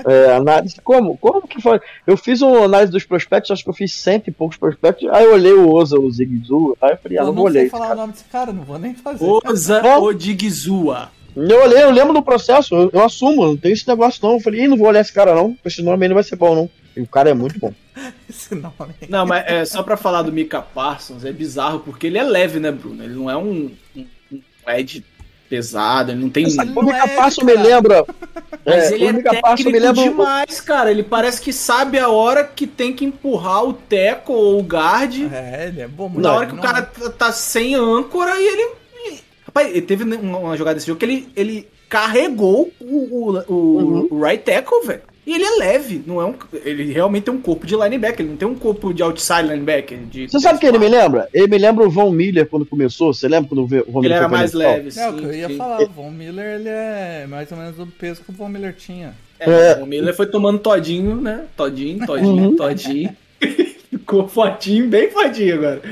É, 0.06 0.34
análise, 0.36 0.76
como? 0.82 1.16
Como 1.18 1.46
que 1.46 1.60
foi? 1.60 1.80
Eu 2.06 2.16
fiz 2.16 2.40
uma 2.42 2.64
análise 2.64 2.92
dos 2.92 3.04
prospectos, 3.04 3.50
acho 3.50 3.64
que 3.64 3.70
eu 3.70 3.74
fiz 3.74 3.92
cento 3.92 4.28
e 4.28 4.32
poucos 4.32 4.56
prospectos, 4.56 5.08
aí 5.10 5.24
eu 5.24 5.32
olhei 5.34 5.52
o 5.52 5.70
Oza, 5.72 5.98
o 5.98 6.10
Zigzu, 6.10 6.76
aí 6.80 6.92
eu 6.92 6.96
falei, 6.98 7.18
ah, 7.18 7.22
Eu 7.22 7.26
não 7.26 7.32
não 7.34 7.42
vou 7.42 7.50
sei 7.50 7.60
olhar 7.60 7.62
esse 7.66 7.70
falar 7.70 7.86
cara. 7.86 7.94
o 7.96 8.00
nome 8.00 8.12
desse 8.12 8.24
cara, 8.24 8.52
não 8.52 8.62
vou 8.64 8.78
nem 8.78 8.94
fazer. 8.94 9.24
Oza 9.24 9.78
É. 9.78 9.96
Odigizua. 9.98 11.10
Eu 11.36 11.62
olhei, 11.62 11.82
eu 11.84 11.90
lembro 11.90 12.12
do 12.14 12.22
processo, 12.22 12.74
eu, 12.74 12.90
eu 12.92 13.04
assumo, 13.04 13.46
não 13.46 13.56
tem 13.56 13.72
esse 13.72 13.86
negócio 13.86 14.20
não. 14.26 14.34
Eu 14.34 14.40
falei, 14.40 14.62
Ih, 14.64 14.68
não 14.68 14.76
vou 14.76 14.88
olhar 14.88 15.00
esse 15.00 15.12
cara 15.12 15.34
não, 15.34 15.56
esse 15.64 15.82
nome 15.82 16.04
aí 16.04 16.08
não 16.08 16.14
vai 16.14 16.24
ser 16.24 16.36
bom 16.36 16.54
não. 16.54 16.70
E 16.96 17.00
o 17.00 17.06
cara 17.06 17.30
é 17.30 17.34
muito 17.34 17.60
bom. 17.60 17.72
Esse 18.28 18.54
nome. 18.56 18.94
Não, 19.08 19.24
mas 19.24 19.44
é 19.46 19.64
só 19.64 19.82
pra 19.84 19.96
falar 19.96 20.22
do 20.22 20.32
Mika 20.32 20.60
Parsons, 20.60 21.24
é 21.24 21.32
bizarro 21.32 21.78
porque 21.80 22.08
ele 22.08 22.18
é 22.18 22.24
leve, 22.24 22.58
né, 22.58 22.72
Bruno? 22.72 23.02
Ele 23.04 23.14
não 23.14 23.30
é 23.30 23.36
um, 23.36 23.70
um, 23.96 24.06
um 24.32 24.40
Ed 24.66 25.04
pesado, 25.48 26.12
ele 26.12 26.20
não 26.20 26.30
tem. 26.30 26.44
Essa- 26.46 26.62
Ele 26.62 26.72
o 26.76 26.82
Mika 26.82 26.96
é, 27.04 27.08
Passo 27.16 27.40
cara. 27.40 27.56
me 27.58 27.62
lembra. 27.66 28.04
Mas 28.66 28.92
é, 28.92 28.94
ele 28.94 29.18
o 29.18 29.28
é 29.28 29.40
Passo 29.40 29.64
me 29.64 29.78
lembra. 29.78 30.02
demais, 30.02 30.60
cara. 30.60 30.90
Ele 30.90 31.02
parece 31.02 31.40
que 31.40 31.52
sabe 31.52 31.98
a 31.98 32.08
hora 32.08 32.44
que 32.44 32.66
tem 32.66 32.92
que 32.92 33.04
empurrar 33.04 33.64
o 33.64 33.72
teco 33.72 34.32
ou 34.32 34.58
o 34.58 34.62
guard. 34.62 35.14
É, 35.32 35.66
ele 35.68 35.80
é 35.82 35.88
bom. 35.88 36.08
Na 36.10 36.18
ele 36.18 36.26
hora 36.28 36.46
que 36.46 36.52
o 36.52 36.56
não- 36.56 36.62
cara 36.62 36.82
tá, 36.82 37.10
tá 37.10 37.32
sem 37.32 37.74
âncora 37.74 38.32
e 38.36 38.46
ele. 38.46 38.70
e- 39.14 39.20
Rapaz, 39.46 39.68
ele 39.70 39.82
teve 39.82 40.04
uma, 40.04 40.38
uma 40.38 40.56
jogada 40.56 40.74
desse 40.74 40.86
jogo 40.86 40.98
que 40.98 41.06
ele, 41.06 41.28
ele 41.34 41.68
carregou 41.88 42.70
o, 42.80 42.84
o, 42.84 43.38
o, 43.48 43.54
Uhum. 43.54 44.08
o 44.10 44.22
right 44.24 44.42
tackle, 44.44 44.82
velho. 44.86 45.00
E 45.28 45.34
ele 45.34 45.44
é 45.44 45.56
leve, 45.58 46.02
não 46.06 46.22
é 46.22 46.24
um. 46.24 46.34
Ele 46.64 46.90
realmente 46.90 47.24
tem 47.24 47.34
um 47.34 47.40
corpo 47.40 47.66
de 47.66 47.74
linebacker, 47.76 48.20
ele 48.20 48.30
não 48.30 48.36
tem 48.38 48.48
um 48.48 48.54
corpo 48.54 48.94
de 48.94 49.02
outside 49.02 49.42
linebacker. 49.42 49.98
De, 50.10 50.26
Você 50.26 50.40
sabe 50.40 50.58
quem 50.58 50.70
ele 50.70 50.78
me 50.78 50.88
lembra? 50.88 51.28
Ele 51.34 51.46
me 51.48 51.58
lembra 51.58 51.84
o 51.86 51.90
Von 51.90 52.10
Miller 52.10 52.46
quando 52.48 52.64
começou. 52.64 53.12
Você 53.12 53.28
lembra 53.28 53.46
quando 53.50 53.62
o 53.64 53.66
Von 53.66 53.76
Ele 53.76 53.84
Miller 54.00 54.16
era 54.16 54.20
foi 54.20 54.28
pra 54.30 54.38
mais 54.38 54.52
leve, 54.54 54.88
É, 54.98 55.08
o 55.10 55.12
que 55.12 55.24
eu 55.24 55.30
sim, 55.32 55.38
ia 55.38 55.48
sim. 55.48 55.56
falar, 55.58 55.82
o 55.82 55.88
Von 55.90 56.10
Miller 56.10 56.54
ele 56.60 56.68
é 56.70 57.26
mais 57.28 57.52
ou 57.52 57.58
menos 57.58 57.76
do 57.76 57.86
peso 57.86 58.22
que 58.24 58.30
o 58.30 58.32
Von 58.32 58.48
Miller 58.48 58.74
tinha. 58.74 59.14
É, 59.38 59.74
o 59.82 59.84
Miller 59.86 60.16
foi 60.16 60.26
tomando 60.26 60.58
todinho, 60.60 61.16
né? 61.20 61.44
Todinho, 61.54 62.06
todinho, 62.06 62.48
Uhum. 62.48 62.56
todinho. 62.56 63.14
Ficou 63.90 64.26
fortinho, 64.28 64.88
bem 64.88 65.10
fortinho 65.10 65.56
agora. 65.56 65.82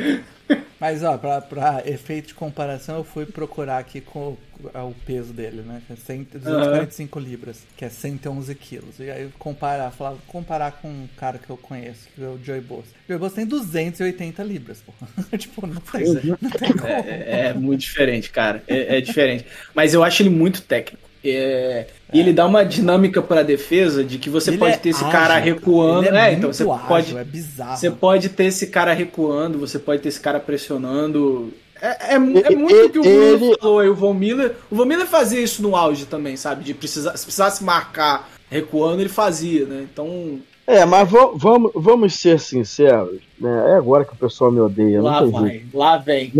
Mas, 0.79 1.03
ó, 1.03 1.17
pra, 1.17 1.41
pra 1.41 1.83
efeito 1.87 2.29
de 2.29 2.35
comparação, 2.35 2.99
eu 2.99 3.05
fui 3.05 3.25
procurar 3.25 3.79
aqui 3.79 4.01
com, 4.01 4.37
com 4.53 4.91
o 4.91 4.95
peso 5.07 5.33
dele, 5.33 5.63
né? 5.63 5.83
Que 5.87 5.95
é 5.95 5.97
100, 5.97 6.23
245 6.35 7.19
libras, 7.19 7.63
que 7.77 7.85
é 7.85 7.89
111 7.89 8.55
quilos. 8.55 8.99
E 8.99 9.11
aí 9.11 9.31
comparar, 9.39 9.91
falar, 9.91 10.17
comparar 10.27 10.73
com 10.73 10.89
um 10.89 11.09
cara 11.17 11.39
que 11.39 11.49
eu 11.49 11.57
conheço, 11.57 12.09
que 12.15 12.23
é 12.23 12.27
o 12.27 12.39
Joey 12.43 12.61
Bosa. 12.61 12.89
O 13.05 13.09
Joey 13.09 13.19
Bosa 13.19 13.35
tem 13.37 13.47
280 13.47 14.43
libras, 14.43 14.83
pô. 14.83 14.93
tipo, 15.37 15.67
não 15.67 15.81
tem, 15.81 16.05
não 16.41 16.51
tem 16.51 16.73
como. 16.73 16.87
É, 16.87 17.49
é 17.49 17.55
muito 17.55 17.81
diferente, 17.81 18.31
cara. 18.31 18.63
É, 18.67 18.99
é 18.99 19.01
diferente. 19.01 19.47
Mas 19.75 19.95
eu 19.95 20.05
acho 20.05 20.23
ele 20.23 20.31
muito 20.31 20.63
técnico. 20.63 21.06
É, 21.31 21.87
E 22.13 22.21
ele 22.21 22.33
dá 22.33 22.47
uma 22.47 22.65
dinâmica 22.65 23.21
pra 23.21 23.43
defesa 23.43 24.05
de 24.05 24.19
que 24.19 24.31
você 24.31 24.51
Ele 24.51 24.59
pode 24.59 24.75
é 24.75 24.77
ter 24.79 24.91
esse 24.91 25.01
ágil, 25.03 25.13
cara 25.13 25.29
cara. 25.29 25.41
recuando. 25.41 26.07
Ele 26.07 26.17
é 26.17 26.21
É, 26.21 26.25
muito 26.27 26.39
então 26.39 26.53
você 26.53 26.63
ágil, 26.63 26.87
pode. 26.87 27.17
É 27.17 27.25
bizarro. 27.25 27.77
Você 27.77 27.91
pode 27.91 28.29
ter 28.29 28.45
esse 28.45 28.67
cara 28.69 28.93
recuando, 28.93 29.59
você 29.59 29.79
pode 29.79 30.03
ter 30.03 30.09
esse 30.09 30.21
cara 30.21 30.39
pressionando. 30.41 31.53
É, 31.81 32.13
é, 32.13 32.15
é 32.15 32.19
muito 32.19 32.51
e- 32.51 32.85
o 32.87 32.91
que 32.91 32.99
o 32.99 33.03
Bruno 33.03 33.47
ele- 33.47 33.57
falou 33.61 33.79
aí, 33.81 33.89
o 33.89 33.95
Von 33.95 34.15
Miller. 34.15 34.55
O 34.71 34.77
Von 34.77 34.85
Miller 34.87 35.07
fazia 35.07 35.41
isso 35.41 35.63
no 35.63 35.77
auge 35.77 36.07
também, 36.07 36.37
sabe? 36.37 36.65
De 36.65 36.73
precisar, 36.73 37.17
se 37.17 37.25
precisasse 37.25 37.63
marcar 37.63 38.31
recuando, 38.51 39.01
ele 39.03 39.09
fazia, 39.11 39.67
né? 39.67 39.85
Então, 39.93 40.39
É, 40.67 40.85
mas 40.85 41.09
vamos, 41.09 41.71
vamos 41.75 42.15
ser 42.15 42.41
sinceros. 42.41 43.21
Né? 43.39 43.73
É 43.73 43.77
agora 43.77 44.05
que 44.05 44.13
o 44.15 44.17
pessoal 44.17 44.51
me 44.51 44.59
odeia. 44.61 45.03
lá 45.03 45.23
vai, 45.25 45.49
jeito. 45.51 45.77
lá 45.79 45.97
vem. 45.99 46.33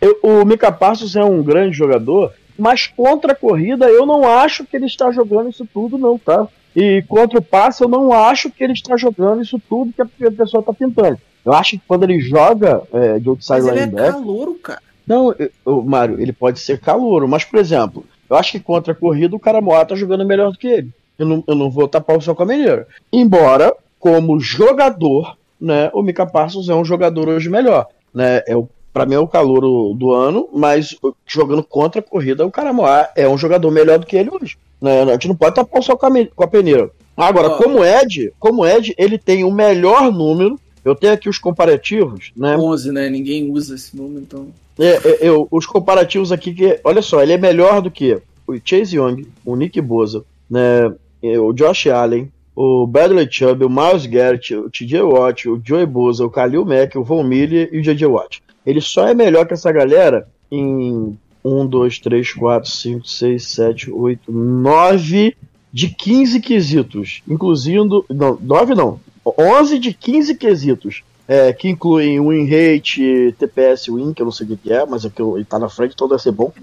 Eu- 0.00 0.18
o 0.22 0.44
Mika 0.44 0.70
Parsons 0.72 1.14
é 1.16 1.24
um 1.24 1.42
grande 1.42 1.76
jogador, 1.76 2.32
mas 2.58 2.86
contra 2.86 3.32
a 3.32 3.36
corrida 3.36 3.86
eu 3.88 4.04
não 4.06 4.26
acho 4.26 4.64
que 4.64 4.76
ele 4.76 4.86
está 4.86 5.10
jogando 5.10 5.50
isso 5.50 5.66
tudo, 5.72 5.96
não, 5.98 6.18
tá? 6.18 6.46
E 6.74 7.02
contra 7.08 7.38
o 7.38 7.42
passe 7.42 7.82
eu 7.82 7.88
não 7.88 8.12
acho 8.12 8.50
que 8.50 8.62
ele 8.62 8.72
está 8.74 8.96
jogando 8.96 9.42
isso 9.42 9.60
tudo 9.68 9.92
que 9.92 10.02
a 10.02 10.30
pessoa 10.30 10.60
está 10.60 10.72
pintando. 10.72 11.18
Eu 11.44 11.52
acho 11.52 11.72
que 11.72 11.82
quando 11.86 12.02
ele 12.02 12.20
joga 12.20 12.82
é, 12.92 13.18
de 13.18 13.28
outside 13.28 13.60
Mas 13.62 13.66
ele 13.68 13.78
é 13.78 13.84
linebacker. 13.84 14.12
calouro, 14.12 14.54
cara. 14.54 14.80
Não, 15.06 15.32
eu- 15.38 15.50
eu- 15.64 15.82
Mário, 15.82 16.20
ele 16.20 16.32
pode 16.32 16.58
ser 16.58 16.80
calouro, 16.80 17.28
mas, 17.28 17.44
por 17.44 17.58
exemplo, 17.60 18.04
eu 18.28 18.36
acho 18.36 18.50
que 18.52 18.60
contra 18.60 18.92
a 18.92 18.96
corrida 18.96 19.36
o 19.36 19.40
cara 19.40 19.60
Moá 19.60 19.84
tá 19.84 19.94
jogando 19.94 20.26
melhor 20.26 20.50
do 20.50 20.58
que 20.58 20.66
ele. 20.66 20.90
Eu 21.18 21.24
não, 21.26 21.44
eu 21.46 21.54
não 21.54 21.70
vou 21.70 21.86
tapar 21.88 22.16
o 22.18 22.20
sol 22.20 22.34
com 22.34 22.42
a 22.42 22.46
mineira. 22.46 22.86
Embora, 23.12 23.72
como 24.00 24.38
jogador, 24.40 25.36
né, 25.60 25.88
o 25.94 26.02
Mika 26.02 26.26
Parsons 26.26 26.68
é 26.68 26.74
um 26.74 26.84
jogador 26.84 27.28
hoje 27.28 27.48
melhor. 27.48 27.86
Né? 28.12 28.42
É 28.46 28.56
o, 28.56 28.68
pra 28.96 29.04
mim 29.04 29.14
é 29.14 29.18
o 29.18 29.28
calouro 29.28 29.94
do 29.94 30.10
ano, 30.10 30.48
mas 30.54 30.96
jogando 31.26 31.62
contra 31.62 32.00
a 32.00 32.02
corrida, 32.02 32.46
o 32.46 32.50
cara 32.50 32.72
Moá 32.72 33.10
é 33.14 33.28
um 33.28 33.36
jogador 33.36 33.70
melhor 33.70 33.98
do 33.98 34.06
que 34.06 34.16
ele 34.16 34.30
hoje. 34.30 34.56
Né? 34.80 35.02
A 35.02 35.12
gente 35.12 35.28
não 35.28 35.36
pode 35.36 35.54
tapar 35.54 35.80
o 35.80 35.82
sol 35.82 35.98
com 35.98 36.06
a, 36.06 36.10
com 36.34 36.44
a 36.44 36.48
peneira. 36.48 36.90
Agora, 37.14 37.50
como 37.50 37.84
Ed, 37.84 38.32
como 38.38 38.66
Ed, 38.66 38.94
ele 38.96 39.18
tem 39.18 39.44
o 39.44 39.50
melhor 39.50 40.10
número. 40.10 40.58
Eu 40.82 40.94
tenho 40.94 41.12
aqui 41.12 41.28
os 41.28 41.36
comparativos, 41.36 42.32
né? 42.34 42.56
11, 42.56 42.90
né? 42.90 43.10
Ninguém 43.10 43.50
usa 43.50 43.74
esse 43.74 43.94
número, 43.94 44.20
então. 44.20 44.48
É, 44.78 44.92
é, 44.92 45.18
eu, 45.28 45.46
os 45.50 45.66
comparativos 45.66 46.32
aqui, 46.32 46.54
que, 46.54 46.80
olha 46.82 47.02
só, 47.02 47.22
ele 47.22 47.34
é 47.34 47.38
melhor 47.38 47.82
do 47.82 47.90
que 47.90 48.18
o 48.46 48.54
Chase 48.64 48.96
Young, 48.96 49.26
o 49.44 49.56
Nick 49.56 49.78
Boza, 49.78 50.24
né, 50.48 50.90
é, 51.22 51.38
o 51.38 51.52
Josh 51.52 51.88
Allen, 51.88 52.32
o 52.54 52.86
Bradley 52.86 53.28
Chubb, 53.30 53.62
o 53.62 53.68
Miles 53.68 54.06
Garrett, 54.06 54.54
o 54.54 54.70
TJ 54.70 55.02
Watt, 55.02 55.46
o 55.46 55.60
Joey 55.62 55.84
Boza, 55.84 56.24
o 56.24 56.30
Khalil 56.30 56.64
Mack, 56.64 56.96
o 56.96 57.04
Von 57.04 57.24
Miller 57.24 57.68
e 57.70 57.78
o 57.78 57.82
JJ 57.82 58.06
Watt. 58.06 58.45
Ele 58.66 58.80
só 58.80 59.06
é 59.06 59.14
melhor 59.14 59.46
que 59.46 59.54
essa 59.54 59.70
galera 59.70 60.26
em 60.50 61.16
1, 61.44 61.66
2, 61.66 61.98
3, 62.00 62.32
4, 62.32 62.70
5, 62.70 63.08
6, 63.08 63.46
7, 63.46 63.90
8, 63.90 64.32
9 64.32 65.36
de 65.72 65.88
15 65.88 66.40
quesitos, 66.40 67.22
incluindo. 67.28 68.04
Não, 68.10 68.36
9 68.40 68.74
não. 68.74 68.98
11 69.24 69.78
de 69.78 69.92
15 69.92 70.34
quesitos. 70.34 71.04
É, 71.28 71.52
que 71.52 71.68
incluem 71.68 72.20
win 72.20 72.44
rate, 72.44 73.34
TPS 73.36 73.88
win, 73.88 74.14
que 74.14 74.22
eu 74.22 74.26
não 74.26 74.30
sei 74.30 74.46
o 74.46 74.56
que 74.56 74.72
é, 74.72 74.86
mas 74.86 75.04
é 75.04 75.10
que 75.10 75.20
ele 75.20 75.44
tá 75.44 75.58
na 75.58 75.68
frente, 75.68 75.92
então 75.92 76.08
deve 76.08 76.22
ser 76.22 76.30
bom. 76.30 76.52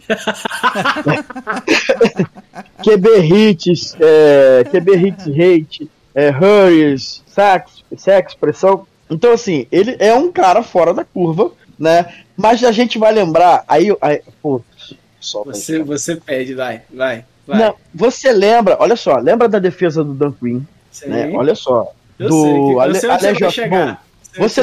QB 2.82 3.10
hits, 3.26 3.94
é, 4.00 4.64
QB 4.64 4.96
hits 4.96 5.26
rate, 5.26 5.92
é, 6.16 6.30
hurries, 6.30 7.22
sacks, 7.28 7.84
sacks, 7.98 8.36
pressão. 8.36 8.88
Então, 9.10 9.34
assim, 9.34 9.68
ele 9.70 9.98
é 10.00 10.16
um 10.16 10.32
cara 10.32 10.64
fora 10.64 10.94
da 10.94 11.04
curva, 11.04 11.52
né? 11.84 12.14
Mas 12.36 12.64
a 12.64 12.72
gente 12.72 12.98
vai 12.98 13.12
lembrar, 13.14 13.64
aí, 13.68 13.96
aí 14.02 14.22
putz, 14.42 14.96
só 15.20 15.44
Você, 15.44 15.84
você 15.84 16.16
pede, 16.16 16.54
vai, 16.56 16.82
vai, 16.92 17.24
vai. 17.46 17.60
não, 17.60 17.76
você 17.94 18.32
lembra, 18.32 18.76
olha 18.80 18.96
só, 18.96 19.18
lembra 19.18 19.48
da 19.48 19.60
defesa 19.60 20.04
do 20.04 20.14
Dan 20.14 20.32
Quinn, 20.32 20.62
né? 21.06 21.32
Olha 21.36 21.54
só. 21.56 21.92
eu 22.18 22.30
do 22.30 22.80
Ale- 22.80 22.98
onde 22.98 23.40
você. 23.40 23.68
Bom, 23.68 23.96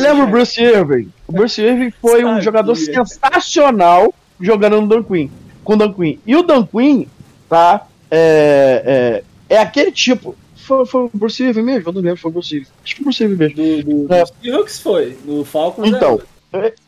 lembra 0.00 0.24
o. 0.24 0.26
Bruce 0.26 0.60
Irving? 0.60 1.12
O 1.28 1.32
Bruce 1.32 1.60
Irving 1.62 1.92
foi 2.00 2.24
um 2.24 2.40
jogador 2.40 2.74
sensacional 2.74 4.12
jogando 4.40 4.80
no 4.80 4.88
Dan 4.88 5.02
Quinn, 5.04 5.28
com 5.62 5.74
o 5.74 5.76
Dan 5.76 5.92
Quinn. 5.92 6.18
E 6.26 6.34
o 6.34 6.42
Dan 6.42 6.66
Quinn, 6.66 7.04
tá? 7.48 7.86
É, 8.10 9.22
é, 9.48 9.54
é 9.54 9.58
aquele 9.58 9.92
tipo. 9.92 10.34
Foi, 10.56 10.84
foi 10.86 11.02
o 11.04 11.10
Bruce 11.12 11.42
Irving 11.42 11.62
mesmo? 11.62 11.88
Eu 11.88 11.92
não 11.92 12.00
lembro, 12.00 12.20
foi 12.20 12.30
o 12.30 12.34
Bruce 12.34 12.54
Irving. 12.56 12.68
Acho 12.84 12.94
que 12.96 13.00
o 13.00 13.04
Bruce 13.04 13.22
Irving 13.22 13.36
mesmo. 13.36 13.56
Do, 13.56 14.06
do, 14.06 14.14
É. 14.14 14.24
do 14.24 14.30
Seahawks 14.42 14.78
foi, 14.80 15.16
do 15.24 15.44
Falcons 15.44 15.88
Então, 15.88 16.14
é- 16.14 16.22
é, 16.22 16.26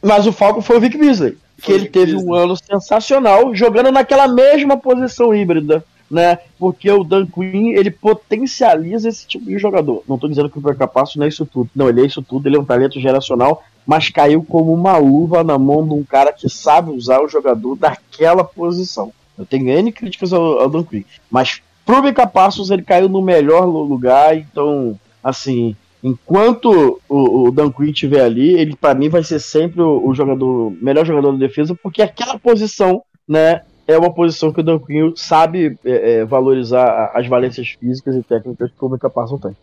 mas 0.03 0.27
o 0.27 0.33
Falcon 0.33 0.61
foi 0.63 0.77
o 0.77 0.81
Vic 0.81 0.97
Beasley. 0.99 1.37
Que 1.59 1.67
Foi 1.67 1.75
ele 1.75 1.89
teve 1.89 2.13
Beasley. 2.13 2.29
um 2.31 2.35
ano 2.35 2.57
sensacional 2.57 3.55
jogando 3.55 3.93
naquela 3.93 4.27
mesma 4.29 4.77
posição 4.77 5.35
híbrida. 5.35 5.85
né? 6.11 6.39
Porque 6.59 6.91
o 6.91 7.03
Dan 7.05 7.25
Quinn, 7.27 7.71
ele 7.75 7.91
potencializa 7.91 9.09
esse 9.09 9.27
tipo 9.27 9.47
de 9.47 9.57
jogador. 9.59 10.03
Não 10.07 10.19
tô 10.19 10.29
dizendo 10.29 10.51
que 10.51 10.59
o 10.59 10.61
Cooper 10.63 10.87
Passo 10.89 11.19
não 11.19 11.25
é 11.25 11.29
isso 11.29 11.47
tudo. 11.47 11.71
Não, 11.75 11.89
ele 11.89 12.03
é 12.03 12.07
isso 12.07 12.21
tudo, 12.21 12.47
ele 12.47 12.57
é 12.57 12.61
um 12.61 12.65
talento 12.67 13.01
geracional, 13.01 13.63
mas 13.87 14.11
caiu 14.11 14.45
como 14.47 14.75
uma 14.75 14.99
luva 14.99 15.43
na 15.43 15.57
mão 15.59 15.87
de 15.89 15.95
um 15.95 16.05
cara 16.05 16.31
que 16.33 16.49
sabe 16.51 16.91
usar 16.91 17.23
o 17.23 17.29
jogador 17.29 17.77
daquela 17.77 18.45
posição. 18.45 19.11
Eu 19.39 19.47
tenho 19.47 19.71
N 19.71 19.91
críticas 19.91 20.35
ao, 20.35 20.61
ao 20.61 20.69
Dan 20.69 20.83
Quinn, 20.85 21.03
mas 21.31 21.63
pro 21.87 22.03
Mika 22.03 22.27
Passos 22.27 22.71
ele 22.71 22.83
caiu 22.83 23.09
no 23.09 23.23
melhor 23.23 23.65
lu- 23.65 23.83
lugar, 23.83 24.37
então, 24.37 24.99
assim, 25.25 25.75
enquanto 26.03 27.00
o, 27.09 27.48
o 27.48 27.50
Dan 27.50 27.70
Quinn 27.70 27.90
estiver 27.90 28.22
ali, 28.24 28.55
ele 28.59 28.76
para 28.76 28.94
mim 28.94 29.09
vai 29.09 29.22
ser 29.22 29.38
sempre 29.40 29.80
o, 29.80 30.07
o 30.09 30.14
jogador, 30.14 30.72
melhor 30.80 31.05
jogador 31.07 31.32
da 31.32 31.38
defesa, 31.38 31.74
porque 31.82 32.03
aquela 32.03 32.38
posição, 32.38 33.03
né, 33.28 33.62
é 33.86 33.96
uma 33.98 34.12
posição 34.12 34.53
que 34.53 34.61
o 34.61 34.62
Dan 34.62 34.78
Quinn 34.78 35.12
sabe 35.16 35.76
é, 35.84 36.20
é, 36.20 36.24
valorizar 36.24 37.11
as 37.14 37.26
valências 37.26 37.68
físicas 37.78 38.14
e 38.16 38.22
técnicas 38.22 38.70
que 38.70 38.84
o 38.84 38.88
Mika 38.88 39.11
Parsons 39.11 39.40
tem. 39.40 39.57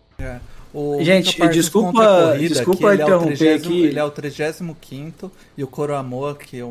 O 0.73 1.01
Gente, 1.03 1.41
desculpa- 1.51 2.37
desculpa 2.37 2.93
ele 2.93 3.01
é 3.01 3.05
o 3.05 3.07
interromper 3.07 3.37
30, 3.37 3.55
aqui. 3.55 3.81
Ele 3.85 3.99
é 3.99 4.03
o 4.03 4.11
35 4.11 5.31
e 5.57 5.63
o 5.63 5.67
Coroamor, 5.67 6.35
que 6.35 6.61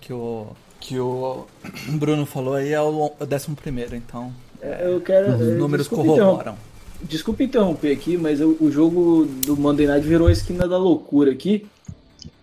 que 0.00 0.12
o, 0.12 0.46
que 0.80 0.98
o 0.98 1.44
Bruno 1.98 2.24
falou 2.24 2.54
aí, 2.54 2.72
é 2.72 2.80
o 2.80 3.10
11 3.20 3.50
primeiro, 3.60 3.94
então 3.94 4.32
Eu 4.62 5.00
quero. 5.00 5.32
os 5.34 5.58
números 5.58 5.86
interrom- 5.86 6.16
corroboram. 6.16 6.54
Desculpa 7.04 7.42
interromper 7.42 7.92
aqui, 7.92 8.16
mas 8.16 8.40
o, 8.40 8.56
o 8.60 8.70
jogo 8.70 9.26
do 9.46 9.56
Monday 9.56 9.86
Night 9.86 10.06
virou 10.06 10.28
a 10.28 10.32
esquina 10.32 10.66
da 10.68 10.78
loucura 10.78 11.30
aqui. 11.32 11.66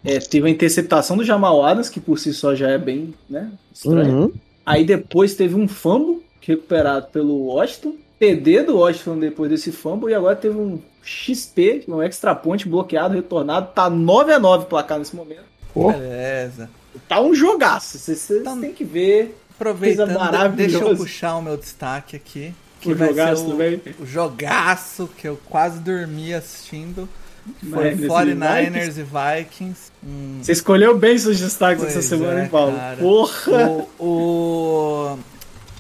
É, 0.03 0.19
teve 0.19 0.47
a 0.47 0.49
interceptação 0.51 1.17
do 1.17 1.23
Jamal 1.23 1.63
Adams, 1.63 1.89
que 1.89 1.99
por 1.99 2.17
si 2.19 2.33
só 2.33 2.55
já 2.55 2.69
é 2.69 2.77
bem 2.77 3.13
né, 3.29 3.51
estranho. 3.73 4.17
Uhum. 4.17 4.31
Aí 4.65 4.85
depois 4.85 5.33
teve 5.35 5.55
um 5.55 5.67
fumble 5.67 6.23
recuperado 6.41 7.07
pelo 7.07 7.45
Washington. 7.45 7.95
TD 8.19 8.63
do 8.63 8.77
Washington 8.77 9.17
depois 9.19 9.49
desse 9.49 9.71
fumble. 9.71 10.11
E 10.11 10.13
agora 10.13 10.35
teve 10.35 10.57
um 10.57 10.79
XP, 11.01 11.83
um 11.87 12.01
extra 12.01 12.35
point 12.35 12.67
bloqueado, 12.67 13.15
retornado. 13.15 13.69
Tá 13.73 13.89
9 13.89 14.33
a 14.33 14.39
9 14.39 14.65
o 14.65 14.67
placar 14.67 14.99
nesse 14.99 15.15
momento. 15.15 15.45
Pô. 15.73 15.91
Beleza. 15.91 16.69
Tá 17.07 17.21
um 17.21 17.33
jogaço. 17.33 17.97
Vocês 17.97 18.43
Tá- 18.43 18.55
têm 18.57 18.73
que 18.73 18.83
ver. 18.83 19.35
Aproveitando, 19.55 20.07
Coisa 20.07 20.19
maravilhosa. 20.19 20.79
deixa 20.79 20.85
eu 20.85 20.97
puxar 20.97 21.35
o 21.37 21.41
meu 21.41 21.57
destaque 21.57 22.15
aqui. 22.15 22.53
Que 22.79 22.91
O 22.91 22.95
vai 22.95 23.09
jogaço 23.09 23.41
ser 23.43 23.47
o, 23.47 23.51
também. 23.51 23.81
o 23.99 24.05
jogaço 24.05 25.09
que 25.17 25.27
eu 25.27 25.39
quase 25.45 25.79
dormi 25.79 26.33
assistindo. 26.33 27.07
Foi 27.71 27.95
Mas, 27.95 27.99
49ers 28.01 28.97
e 28.97 29.03
Vikings. 29.39 29.91
Um, 30.05 30.39
Você 30.41 30.51
escolheu 30.51 30.97
bem 30.97 31.17
seus 31.17 31.39
destaques 31.39 31.83
Pois 31.83 31.95
essa 31.95 32.07
semana, 32.07 32.41
é, 32.41 32.43
hein, 32.43 32.49
Paulo? 32.49 32.75
cara. 32.75 32.97
Porra! 32.97 33.67
o, 33.69 33.89
o, 33.99 35.19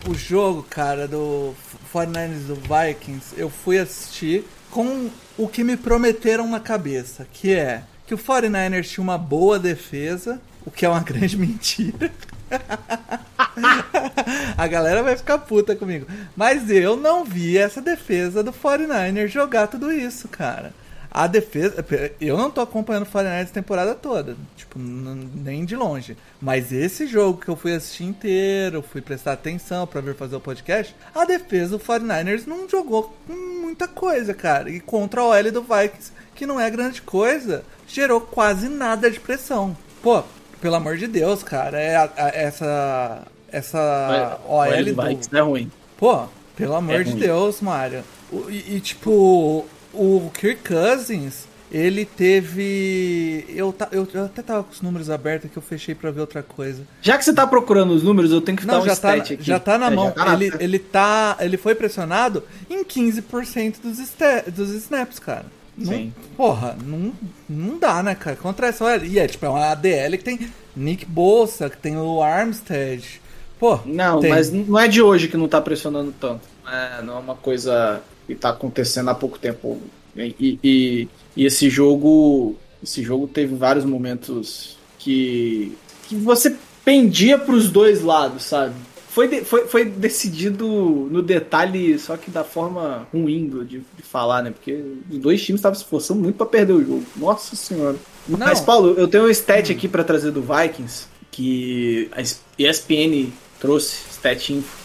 o 0.09 0.15
jogo, 0.15 0.63
cara, 0.67 1.07
do 1.07 1.53
49ers 1.93 2.45
do 2.47 2.55
Vikings, 2.55 3.33
eu 3.37 3.49
fui 3.49 3.77
assistir 3.77 4.45
com 4.71 5.09
o 5.37 5.47
que 5.47 5.63
me 5.63 5.77
prometeram 5.77 6.47
na 6.49 6.59
cabeça, 6.59 7.27
que 7.31 7.53
é 7.53 7.83
que 8.07 8.13
o 8.13 8.17
49ers 8.17 8.85
tinha 8.87 9.03
uma 9.03 9.17
boa 9.17 9.59
defesa, 9.59 10.41
o 10.65 10.71
que 10.71 10.85
é 10.85 10.89
uma 10.89 11.01
grande 11.03 11.37
mentira. 11.37 12.11
A 14.57 14.67
galera 14.67 15.03
vai 15.03 15.17
ficar 15.17 15.37
puta 15.39 15.75
comigo. 15.75 16.05
Mas 16.35 16.69
eu 16.69 16.95
não 16.95 17.23
vi 17.23 17.57
essa 17.57 17.81
defesa 17.81 18.43
do 18.43 18.51
49ers 18.51 19.27
jogar 19.27 19.67
tudo 19.67 19.91
isso, 19.91 20.27
cara. 20.27 20.73
A 21.11 21.25
defesa. 21.25 21.83
Eu 22.21 22.37
não 22.37 22.51
tô 22.51 22.61
acompanhando 22.61 23.03
o 23.03 23.07
49ers 23.07 23.49
a 23.49 23.53
temporada 23.53 23.95
toda. 23.95 24.37
Tipo, 24.55 24.77
nem 24.77 25.65
de 25.65 25.75
longe. 25.75 26.15
Mas 26.39 26.71
esse 26.71 27.07
jogo 27.07 27.41
que 27.41 27.49
eu 27.49 27.55
fui 27.55 27.73
assistir 27.73 28.03
inteiro, 28.03 28.83
fui 28.83 29.01
prestar 29.01 29.33
atenção 29.33 29.87
pra 29.87 30.01
vir 30.01 30.15
fazer 30.15 30.35
o 30.35 30.41
podcast, 30.41 30.95
a 31.15 31.25
defesa 31.25 31.77
do 31.77 31.83
49ers 31.83 32.45
não 32.45 32.69
jogou 32.69 33.15
muita 33.27 33.87
coisa, 33.87 34.33
cara. 34.33 34.69
E 34.69 34.79
contra 34.79 35.21
a 35.21 35.25
OL 35.25 35.51
do 35.51 35.63
Vikings, 35.63 36.11
que 36.35 36.45
não 36.45 36.59
é 36.59 36.69
grande 36.69 37.01
coisa, 37.01 37.63
gerou 37.87 38.21
quase 38.21 38.69
nada 38.69 39.09
de 39.09 39.19
pressão. 39.19 39.75
Pô, 40.03 40.23
pelo 40.61 40.75
amor 40.75 40.97
de 40.97 41.07
Deus, 41.07 41.43
cara, 41.43 41.79
é 41.79 41.95
a- 41.95 42.09
a- 42.17 42.29
essa. 42.29 43.21
Essa 43.51 44.39
OL 44.47 44.57
Olha, 44.59 44.93
do, 44.93 45.01
é 45.37 45.41
ruim. 45.41 45.71
Pô, 45.97 46.25
pelo 46.55 46.75
amor 46.75 47.01
É 47.01 47.03
de 47.03 47.11
ruim. 47.11 47.19
Deus, 47.19 47.61
Mário. 47.61 48.03
O- 48.31 48.45
E, 48.47 48.75
e, 48.75 48.79
tipo, 48.79 49.65
o 49.91 50.31
Kirk 50.39 50.61
Cousins, 50.67 51.45
ele 51.71 52.05
teve. 52.05 53.43
Eu, 53.49 53.73
ta- 53.73 53.87
eu, 53.91 54.07
eu 54.13 54.25
até 54.25 54.41
tava 54.43 54.63
com 54.63 54.71
os 54.71 54.81
números 54.81 55.09
abertos 55.09 55.49
que 55.51 55.57
eu 55.57 55.63
fechei 55.63 55.95
pra 55.95 56.11
ver 56.11 56.21
outra 56.21 56.43
coisa. 56.43 56.83
Já 57.01 57.17
que 57.17 57.25
você 57.25 57.33
tá 57.33 57.47
procurando 57.47 57.91
os 57.91 58.03
números, 58.03 58.31
eu 58.31 58.39
tenho 58.39 58.55
que 58.57 58.67
Não, 58.67 58.81
um 58.81 58.85
já 58.85 58.95
tá, 58.95 59.13
aqui. 59.13 59.37
já 59.41 59.59
tá 59.59 59.79
na 59.79 59.87
É, 59.87 59.95
mão. 59.95 60.11
tá 60.11 60.25
na- 60.25 60.33
ele, 60.33 60.51
ele 60.59 60.77
tá. 60.79 61.35
Ele 61.39 61.57
foi 61.57 61.73
pressionado 61.73 62.43
em 62.69 62.83
15% 62.83 63.79
dos, 63.81 63.97
ste- 63.97 64.51
dos 64.51 64.69
snaps, 64.69 65.17
cara. 65.17 65.45
Não, 65.79 65.93
Sim. 65.93 66.13
porra, 66.35 66.77
não, 66.85 67.13
não 67.49 67.79
dá, 67.79 68.03
né, 68.03 68.13
cara? 68.15 68.35
Contra 68.35 68.67
essa. 68.67 68.97
E 68.97 69.17
é 69.17 69.27
tipo, 69.27 69.45
é 69.45 69.49
uma 69.49 69.71
ADL 69.71 70.17
que 70.17 70.23
tem 70.23 70.39
Nick 70.75 71.05
Bolsa, 71.05 71.69
que 71.69 71.77
tem 71.77 71.95
o 71.97 72.21
Armstead. 72.21 73.21
Pô, 73.59 73.79
Não, 73.85 74.19
tem. 74.19 74.29
mas 74.29 74.51
não 74.51 74.77
é 74.79 74.87
de 74.87 75.01
hoje 75.01 75.27
que 75.27 75.35
não 75.37 75.47
tá 75.47 75.59
pressionando 75.61 76.13
tanto. 76.19 76.41
É, 76.71 77.01
não 77.01 77.15
é 77.15 77.19
uma 77.19 77.35
coisa 77.35 78.01
que 78.27 78.35
tá 78.35 78.49
acontecendo 78.49 79.09
há 79.09 79.15
pouco 79.15 79.37
tempo. 79.39 79.79
E, 80.15 80.35
e- 80.39 80.59
e- 80.63 81.07
e 81.37 81.45
esse 81.45 81.69
jogo. 81.69 82.55
Esse 82.81 83.03
jogo 83.03 83.27
teve 83.27 83.55
vários 83.55 83.83
momentos 83.85 84.77
que. 84.97 85.77
que 86.07 86.15
você 86.15 86.55
pendia 86.85 87.37
pros 87.37 87.69
dois 87.69 88.01
lados, 88.01 88.43
sabe? 88.43 88.73
Foi, 89.09 89.27
de- 89.27 89.43
foi, 89.43 89.65
foi 89.67 89.85
decidido 89.85 90.67
no 91.11 91.21
detalhe, 91.23 91.97
só 91.97 92.15
que 92.15 92.29
da 92.29 92.43
forma 92.43 93.07
ruim 93.11 93.47
do- 93.47 93.65
de, 93.65 93.79
de 93.79 94.03
falar, 94.03 94.43
né? 94.43 94.51
Porque 94.51 94.83
os 95.09 95.17
dois 95.17 95.43
times 95.43 95.59
estavam 95.59 95.75
se 95.75 95.81
esforçando 95.83 96.21
muito 96.21 96.35
pra 96.35 96.45
perder 96.45 96.73
o 96.73 96.85
jogo. 96.85 97.03
Nossa 97.15 97.55
senhora. 97.55 97.97
Não. 98.27 98.37
Mas, 98.37 98.61
Paulo, 98.61 98.93
eu 98.97 99.07
tenho 99.07 99.25
um 99.25 99.29
stat 99.29 99.71
aqui 99.71 99.87
pra 99.87 100.03
trazer 100.03 100.31
do 100.31 100.41
Vikings, 100.43 101.07
que 101.31 102.09
a 102.11 102.21
ESPN 102.61 103.31
trouxe, 103.59 103.97
stat 104.11 104.53
info. 104.53 104.77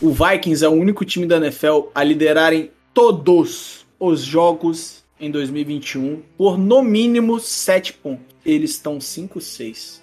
O 0.00 0.10
Vikings 0.12 0.64
é 0.64 0.68
o 0.68 0.72
único 0.72 1.04
time 1.04 1.26
da 1.26 1.36
NFL 1.36 1.88
a 1.94 2.04
liderarem 2.04 2.70
todos 2.94 3.84
os 3.98 4.20
jogos 4.22 5.02
em 5.18 5.30
2021 5.30 6.22
por 6.36 6.58
no 6.58 6.82
mínimo 6.82 7.40
7 7.40 7.92
pontos. 7.94 8.24
Eles 8.44 8.72
estão 8.72 8.98
5-6. 8.98 10.00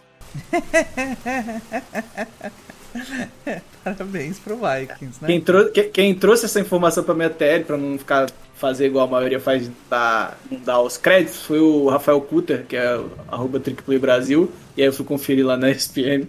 Parabéns 3.84 4.40
pro 4.40 4.56
Vikings, 4.58 5.18
né? 5.22 5.28
Quem, 5.28 5.42
trou- 5.42 5.70
que- 5.70 5.84
quem 5.86 6.14
trouxe 6.16 6.46
essa 6.46 6.60
informação 6.60 7.04
pra 7.04 7.14
minha 7.14 7.30
TL, 7.30 7.64
pra 7.66 7.78
não 7.78 7.98
ficar 7.98 8.30
fazer 8.56 8.88
igual 8.88 9.08
a 9.08 9.10
maioria 9.10 9.40
faz, 9.40 9.70
dar, 9.90 10.38
não 10.52 10.60
dar 10.60 10.82
os 10.82 10.98
créditos, 10.98 11.44
foi 11.44 11.60
o 11.60 11.88
Rafael 11.88 12.20
Kutter, 12.22 12.66
que 12.68 12.76
é 12.76 13.00
arroba 13.30 13.60
Trickplay 13.60 13.98
Brasil, 13.98 14.52
e 14.76 14.82
aí 14.82 14.88
eu 14.88 14.94
fui 14.94 15.06
conferir 15.06 15.46
lá 15.46 15.56
na 15.56 15.70
ESPN. 15.72 16.28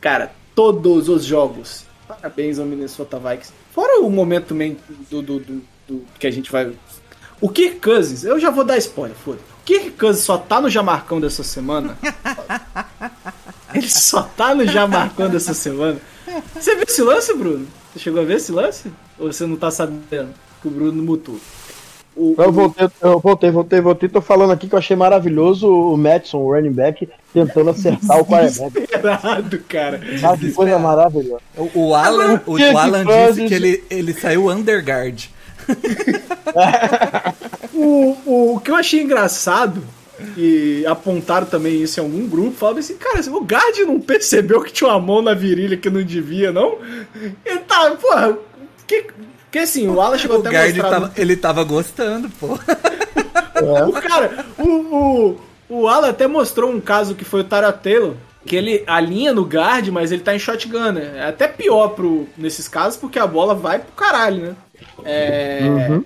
Cara, 0.00 0.30
todos 0.54 1.08
os 1.08 1.24
jogos. 1.24 1.84
Parabéns 2.06 2.58
ao 2.58 2.66
Minnesota 2.66 3.18
Vikings. 3.18 3.52
Fora 3.72 4.00
o 4.02 4.10
momento 4.10 4.48
também 4.48 4.76
do, 5.10 5.22
do, 5.22 5.38
do- 5.40 5.62
do- 5.88 6.04
que 6.18 6.26
a 6.26 6.30
gente 6.30 6.52
vai. 6.52 6.70
O 7.40 7.48
Kirk 7.48 7.80
Cousins, 7.80 8.24
eu 8.24 8.38
já 8.38 8.50
vou 8.50 8.62
dar 8.64 8.76
spoiler, 8.76 9.16
foda. 9.16 9.38
O 9.38 9.64
Kirk 9.64 9.92
Cousins 9.92 10.24
só 10.24 10.36
tá 10.36 10.60
no 10.60 10.68
Jamarcão 10.68 11.18
dessa 11.18 11.42
semana. 11.42 11.96
Ele 13.74 13.88
só 13.88 14.22
tá 14.22 14.54
no 14.54 14.66
Jamarcão 14.66 15.28
dessa 15.28 15.54
semana. 15.54 15.98
Você 16.54 16.74
viu 16.74 16.84
esse 16.86 17.02
lance, 17.02 17.34
Bruno? 17.34 17.66
Você 17.92 17.98
chegou 17.98 18.22
a 18.22 18.24
ver 18.24 18.36
esse 18.36 18.52
lance? 18.52 18.90
Ou 19.18 19.32
você 19.32 19.46
não 19.46 19.56
tá 19.56 19.70
sabendo? 19.70 20.30
Que 20.62 20.68
o 20.68 20.70
Bruno 20.70 21.02
mutou. 21.02 21.38
O, 22.16 22.34
Eu 22.38 22.52
voltei, 22.52 22.88
eu 23.02 23.18
voltei, 23.18 23.50
voltei, 23.50 23.80
voltei. 23.80 24.08
Tô 24.08 24.20
falando 24.20 24.52
aqui 24.52 24.68
que 24.68 24.74
eu 24.74 24.78
achei 24.78 24.96
maravilhoso 24.96 25.68
o 25.68 25.96
Madison, 25.96 26.38
o 26.38 26.52
running 26.52 26.72
back, 26.72 27.08
tentando 27.32 27.70
acertar 27.70 28.20
o 28.20 28.24
quarterback. 28.24 28.72
Desesperado, 28.72 29.58
cara. 29.68 30.00
Que 30.38 30.52
coisa 30.52 30.78
maravilhosa. 30.78 31.42
O, 31.56 31.70
o 31.74 31.94
Alan, 31.94 32.40
o, 32.46 32.52
o 32.52 32.78
Alan 32.78 33.04
disse 33.04 33.48
que 33.48 33.54
ele, 33.54 33.84
ele 33.90 34.12
saiu 34.14 34.48
underguard. 34.48 35.28
O, 37.76 38.16
o, 38.24 38.54
o 38.54 38.60
que 38.60 38.70
eu 38.70 38.76
achei 38.76 39.02
engraçado, 39.02 39.82
e 40.36 40.84
apontaram 40.86 41.46
também 41.46 41.82
isso 41.82 42.00
em 42.00 42.02
algum 42.02 42.26
grupo, 42.28 42.56
falaram 42.56 42.78
assim, 42.78 42.96
cara, 42.96 43.20
o 43.30 43.44
Gard 43.44 43.84
não 43.84 44.00
percebeu 44.00 44.62
que 44.62 44.72
tinha 44.72 44.90
uma 44.90 45.00
mão 45.00 45.22
na 45.22 45.34
virilha 45.34 45.76
que 45.76 45.90
não 45.90 46.02
devia, 46.02 46.52
não? 46.52 46.78
Ele 47.44 47.60
tá, 47.60 47.90
porra, 47.92 48.36
que, 48.86 49.06
que 49.50 49.58
assim, 49.58 49.88
o 49.88 50.00
Alan 50.00 50.18
chegou 50.18 50.38
O 50.38 50.40
até 50.40 50.48
a 50.48 50.52
guard 50.52 50.76
mostrar 50.76 50.90
tava, 50.90 51.12
ele 51.16 51.36
tava 51.36 51.64
gostando, 51.64 52.30
pô. 52.40 52.58
O 53.88 53.92
cara, 53.92 54.44
o, 54.58 54.68
o, 54.68 55.40
o 55.68 55.88
Alan 55.88 56.10
até 56.10 56.26
mostrou 56.26 56.70
um 56.70 56.80
caso 56.80 57.14
que 57.14 57.24
foi 57.24 57.40
o 57.40 57.44
Tara 57.44 57.72
Taylor, 57.72 58.14
que 58.44 58.56
ele 58.56 58.82
alinha 58.86 59.32
no 59.32 59.44
guard, 59.44 59.88
mas 59.88 60.12
ele 60.12 60.22
tá 60.22 60.34
em 60.34 60.38
shotgun, 60.38 60.92
né? 60.92 61.12
É 61.16 61.28
até 61.28 61.48
pior 61.48 61.88
pro, 61.90 62.28
nesses 62.36 62.68
casos, 62.68 62.98
porque 62.98 63.18
a 63.18 63.26
bola 63.26 63.54
vai 63.54 63.78
pro 63.78 63.92
caralho, 63.92 64.42
né? 64.42 64.56
É. 65.04 66.00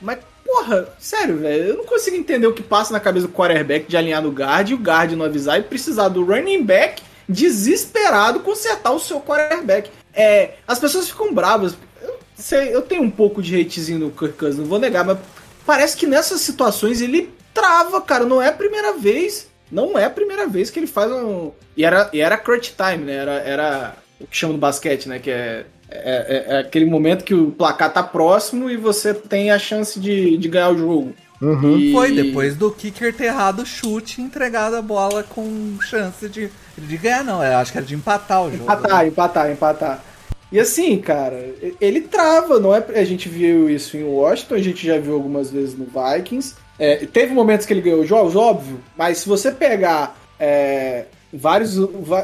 Mas, 0.00 0.18
porra, 0.52 0.86
sério, 0.98 1.38
velho, 1.38 1.64
eu 1.64 1.76
não 1.78 1.84
consigo 1.84 2.14
entender 2.14 2.46
o 2.46 2.52
que 2.52 2.62
passa 2.62 2.92
na 2.92 3.00
cabeça 3.00 3.26
do 3.26 3.32
quarterback 3.32 3.86
de 3.88 3.96
alinhar 3.96 4.20
no 4.20 4.30
guard 4.30 4.68
e 4.68 4.74
o 4.74 4.78
guard 4.78 5.12
não 5.12 5.24
avisar 5.24 5.58
e 5.58 5.62
precisar 5.62 6.08
do 6.08 6.22
running 6.22 6.62
back 6.62 7.02
desesperado 7.26 8.40
consertar 8.40 8.92
o 8.92 9.00
seu 9.00 9.18
quarterback. 9.18 9.90
É, 10.12 10.56
as 10.68 10.78
pessoas 10.78 11.08
ficam 11.08 11.32
bravas. 11.32 11.74
Eu, 12.02 12.18
sei, 12.36 12.74
eu 12.74 12.82
tenho 12.82 13.02
um 13.02 13.10
pouco 13.10 13.40
de 13.40 13.58
hatezinho 13.58 13.98
no 13.98 14.10
Kirk 14.10 14.36
Cousins, 14.36 14.58
não 14.58 14.66
vou 14.66 14.78
negar, 14.78 15.04
mas 15.06 15.18
parece 15.64 15.96
que 15.96 16.06
nessas 16.06 16.42
situações 16.42 17.00
ele 17.00 17.32
trava, 17.54 17.98
cara. 18.02 18.26
Não 18.26 18.42
é 18.42 18.48
a 18.48 18.52
primeira 18.52 18.92
vez. 18.92 19.46
Não 19.70 19.98
é 19.98 20.04
a 20.04 20.10
primeira 20.10 20.46
vez 20.46 20.68
que 20.68 20.78
ele 20.78 20.86
faz 20.86 21.10
um. 21.10 21.50
E 21.74 21.82
era, 21.82 22.10
e 22.12 22.20
era 22.20 22.36
crunch 22.36 22.74
time, 22.76 23.04
né? 23.04 23.14
Era, 23.14 23.32
era 23.32 23.96
o 24.22 24.26
que 24.26 24.36
chama 24.36 24.52
no 24.54 24.58
basquete, 24.58 25.08
né? 25.08 25.18
Que 25.18 25.30
é, 25.30 25.64
é, 25.90 26.44
é- 26.48 26.54
é 26.54 26.58
aquele 26.60 26.86
momento 26.86 27.24
que 27.24 27.34
o 27.34 27.50
placar 27.50 27.92
tá 27.92 28.02
próximo 28.02 28.70
e 28.70 28.76
você 28.76 29.12
tem 29.12 29.50
a 29.50 29.58
chance 29.58 29.98
de, 30.00 30.36
de 30.38 30.48
ganhar 30.48 30.70
o 30.70 30.78
jogo. 30.78 31.12
Uhum. 31.40 31.76
E- 31.76 31.92
Foi 31.92 32.12
depois 32.12 32.54
do 32.56 32.70
kicker 32.70 33.12
ter 33.14 33.24
errado 33.24 33.60
o 33.62 33.66
chute 33.66 34.20
e 34.20 34.24
entregado 34.24 34.76
a 34.76 34.82
bola 34.82 35.22
com 35.24 35.76
chance 35.80 36.28
de, 36.28 36.48
de 36.78 36.96
ganhar, 36.96 37.24
não. 37.24 37.42
Eu 37.42 37.56
acho 37.58 37.72
que 37.72 37.78
era 37.78 37.86
de 37.86 37.94
empatar 37.94 38.42
o 38.42 38.50
jogo. 38.50 38.62
Empatar, 38.62 39.06
empatar, 39.06 39.50
empatar. 39.50 40.04
E 40.52 40.60
assim, 40.60 40.98
cara, 40.98 41.48
ele 41.80 42.02
trava, 42.02 42.60
não 42.60 42.74
é? 42.76 42.84
A 42.94 43.04
gente 43.04 43.28
viu 43.28 43.68
isso 43.70 43.96
em 43.96 44.04
Washington, 44.04 44.54
a 44.54 44.58
gente 44.60 44.86
já 44.86 44.98
viu 44.98 45.14
algumas 45.14 45.50
vezes 45.50 45.74
no 45.76 45.86
Vikings. 45.86 46.54
É, 46.78 46.96
teve 47.06 47.32
momentos 47.32 47.64
que 47.66 47.72
ele 47.72 47.80
ganhou 47.80 48.04
jogos, 48.06 48.36
óbvio, 48.36 48.78
mas 48.96 49.18
se 49.18 49.28
você 49.28 49.50
pegar 49.50 50.16
é, 50.38 51.06
vários, 51.32 51.76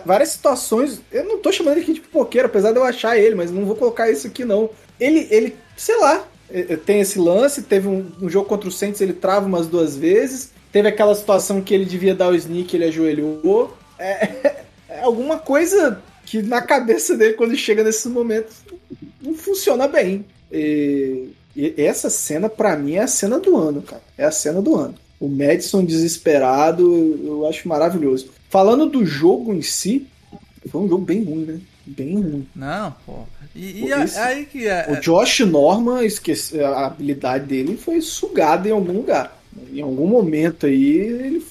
várias 0.04 0.30
situações, 0.30 1.00
eu 1.10 1.24
não 1.24 1.38
tô 1.38 1.50
chamando 1.50 1.74
ele 1.74 1.82
aqui 1.82 1.94
de 1.94 2.00
pipoqueiro, 2.00 2.46
apesar 2.46 2.72
de 2.72 2.78
eu 2.78 2.84
achar 2.84 3.16
ele, 3.16 3.34
mas 3.34 3.50
não 3.50 3.64
vou 3.64 3.76
colocar 3.76 4.10
isso 4.10 4.26
aqui 4.26 4.44
não. 4.44 4.70
Ele, 5.00 5.26
ele 5.30 5.56
sei 5.76 5.98
lá, 5.98 6.26
é, 6.50 6.60
é, 6.72 6.76
tem 6.76 7.00
esse 7.00 7.18
lance, 7.18 7.62
teve 7.62 7.88
um, 7.88 8.10
um 8.20 8.28
jogo 8.28 8.48
contra 8.48 8.68
o 8.68 8.72
Saints, 8.72 9.00
ele 9.00 9.12
trava 9.12 9.46
umas 9.46 9.66
duas 9.66 9.96
vezes, 9.96 10.50
teve 10.72 10.88
aquela 10.88 11.14
situação 11.14 11.62
que 11.62 11.74
ele 11.74 11.84
devia 11.84 12.14
dar 12.14 12.28
o 12.28 12.34
sneak, 12.34 12.74
ele 12.74 12.84
ajoelhou. 12.84 13.76
É, 13.98 14.56
é 14.88 15.00
alguma 15.00 15.38
coisa 15.38 16.02
que 16.24 16.42
na 16.42 16.60
cabeça 16.60 17.16
dele, 17.16 17.34
quando 17.34 17.56
chega 17.56 17.82
nesses 17.82 18.06
momentos, 18.06 18.56
não 19.22 19.34
funciona 19.34 19.88
bem. 19.88 20.26
E, 20.52 21.30
e 21.56 21.74
essa 21.78 22.10
cena, 22.10 22.48
pra 22.48 22.76
mim, 22.76 22.94
é 22.94 23.02
a 23.02 23.06
cena 23.06 23.38
do 23.38 23.56
ano, 23.56 23.82
cara. 23.82 24.02
É 24.16 24.24
a 24.24 24.30
cena 24.30 24.60
do 24.60 24.76
ano. 24.76 24.94
O 25.20 25.28
Madison 25.28 25.84
desesperado, 25.84 27.20
eu 27.24 27.46
acho 27.46 27.68
maravilhoso. 27.68 28.30
Falando 28.50 28.86
do 28.86 29.04
jogo 29.04 29.52
em 29.54 29.62
si, 29.62 30.06
foi 30.70 30.80
um 30.82 30.88
jogo 30.88 31.04
bem 31.04 31.22
ruim, 31.24 31.44
né? 31.44 31.58
Bem 31.86 32.14
ruim. 32.20 32.48
Não, 32.54 32.94
pô. 33.06 33.24
E, 33.54 33.84
e 33.86 33.92
esse- 33.92 34.18
aí 34.18 34.44
que 34.46 34.66
é. 34.66 34.86
O 34.90 35.00
Josh 35.00 35.40
Norman, 35.40 36.04
esqueci, 36.04 36.60
a 36.62 36.86
habilidade 36.86 37.46
dele 37.46 37.76
foi 37.76 38.00
sugada 38.00 38.68
em 38.68 38.72
algum 38.72 38.92
lugar. 38.92 39.36
Em 39.72 39.80
algum 39.80 40.06
momento 40.06 40.66
aí, 40.66 40.96
ele. 40.96 41.46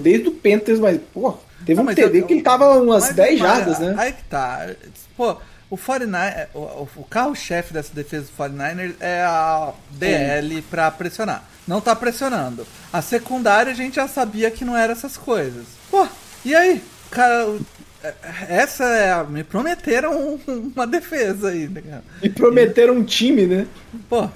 Desde 0.00 0.28
o 0.28 0.32
Panthers, 0.32 0.78
mas, 0.78 1.00
pô, 1.12 1.34
teve 1.66 1.82
Não, 1.82 1.90
um 1.90 1.94
TD 1.94 2.22
que 2.22 2.34
ele 2.34 2.42
tava 2.42 2.80
umas 2.80 3.06
Mas, 3.06 3.16
10 3.16 3.30
mas, 3.30 3.38
jardas, 3.40 3.78
né? 3.80 3.94
Aí 3.98 4.12
que 4.12 4.22
tá. 4.24 4.70
Pô, 5.16 5.36
o 5.70 5.76
49 5.76 6.46
o, 6.54 6.58
o- 6.96 7.04
carro-chefe 7.10 7.72
dessa 7.74 7.92
defesa 7.92 8.26
do 8.26 8.32
49ers 8.42 8.94
é 9.00 9.22
a 9.22 9.72
DL 9.90 10.62
pra 10.62 10.90
pressionar. 10.90 11.44
Não 11.68 11.80
tá 11.80 11.94
pressionando. 11.94 12.66
A 12.92 13.00
secundária 13.02 13.70
a 13.70 13.76
gente 13.76 13.96
já 13.96 14.08
sabia 14.08 14.50
que 14.50 14.64
não 14.64 14.76
era 14.76 14.92
essas 14.92 15.16
coisas. 15.16 15.64
Pô, 15.90 16.08
e 16.44 16.54
aí? 16.54 16.82
Cara, 17.10 17.46
é- 18.02 18.14
essa 18.48 18.84
é. 18.84 19.12
a- 19.12 19.24
Me 19.24 19.44
prometeram 19.44 20.12
um- 20.18 20.38
uma 20.74 20.86
defesa 20.86 21.50
aí, 21.50 21.68
né, 21.68 21.82
cara? 21.82 22.04
E 22.22 22.28
prometeram 22.30 22.94
um 22.94 23.04
time, 23.04 23.46
né? 23.46 23.66
Pô, 24.08 24.28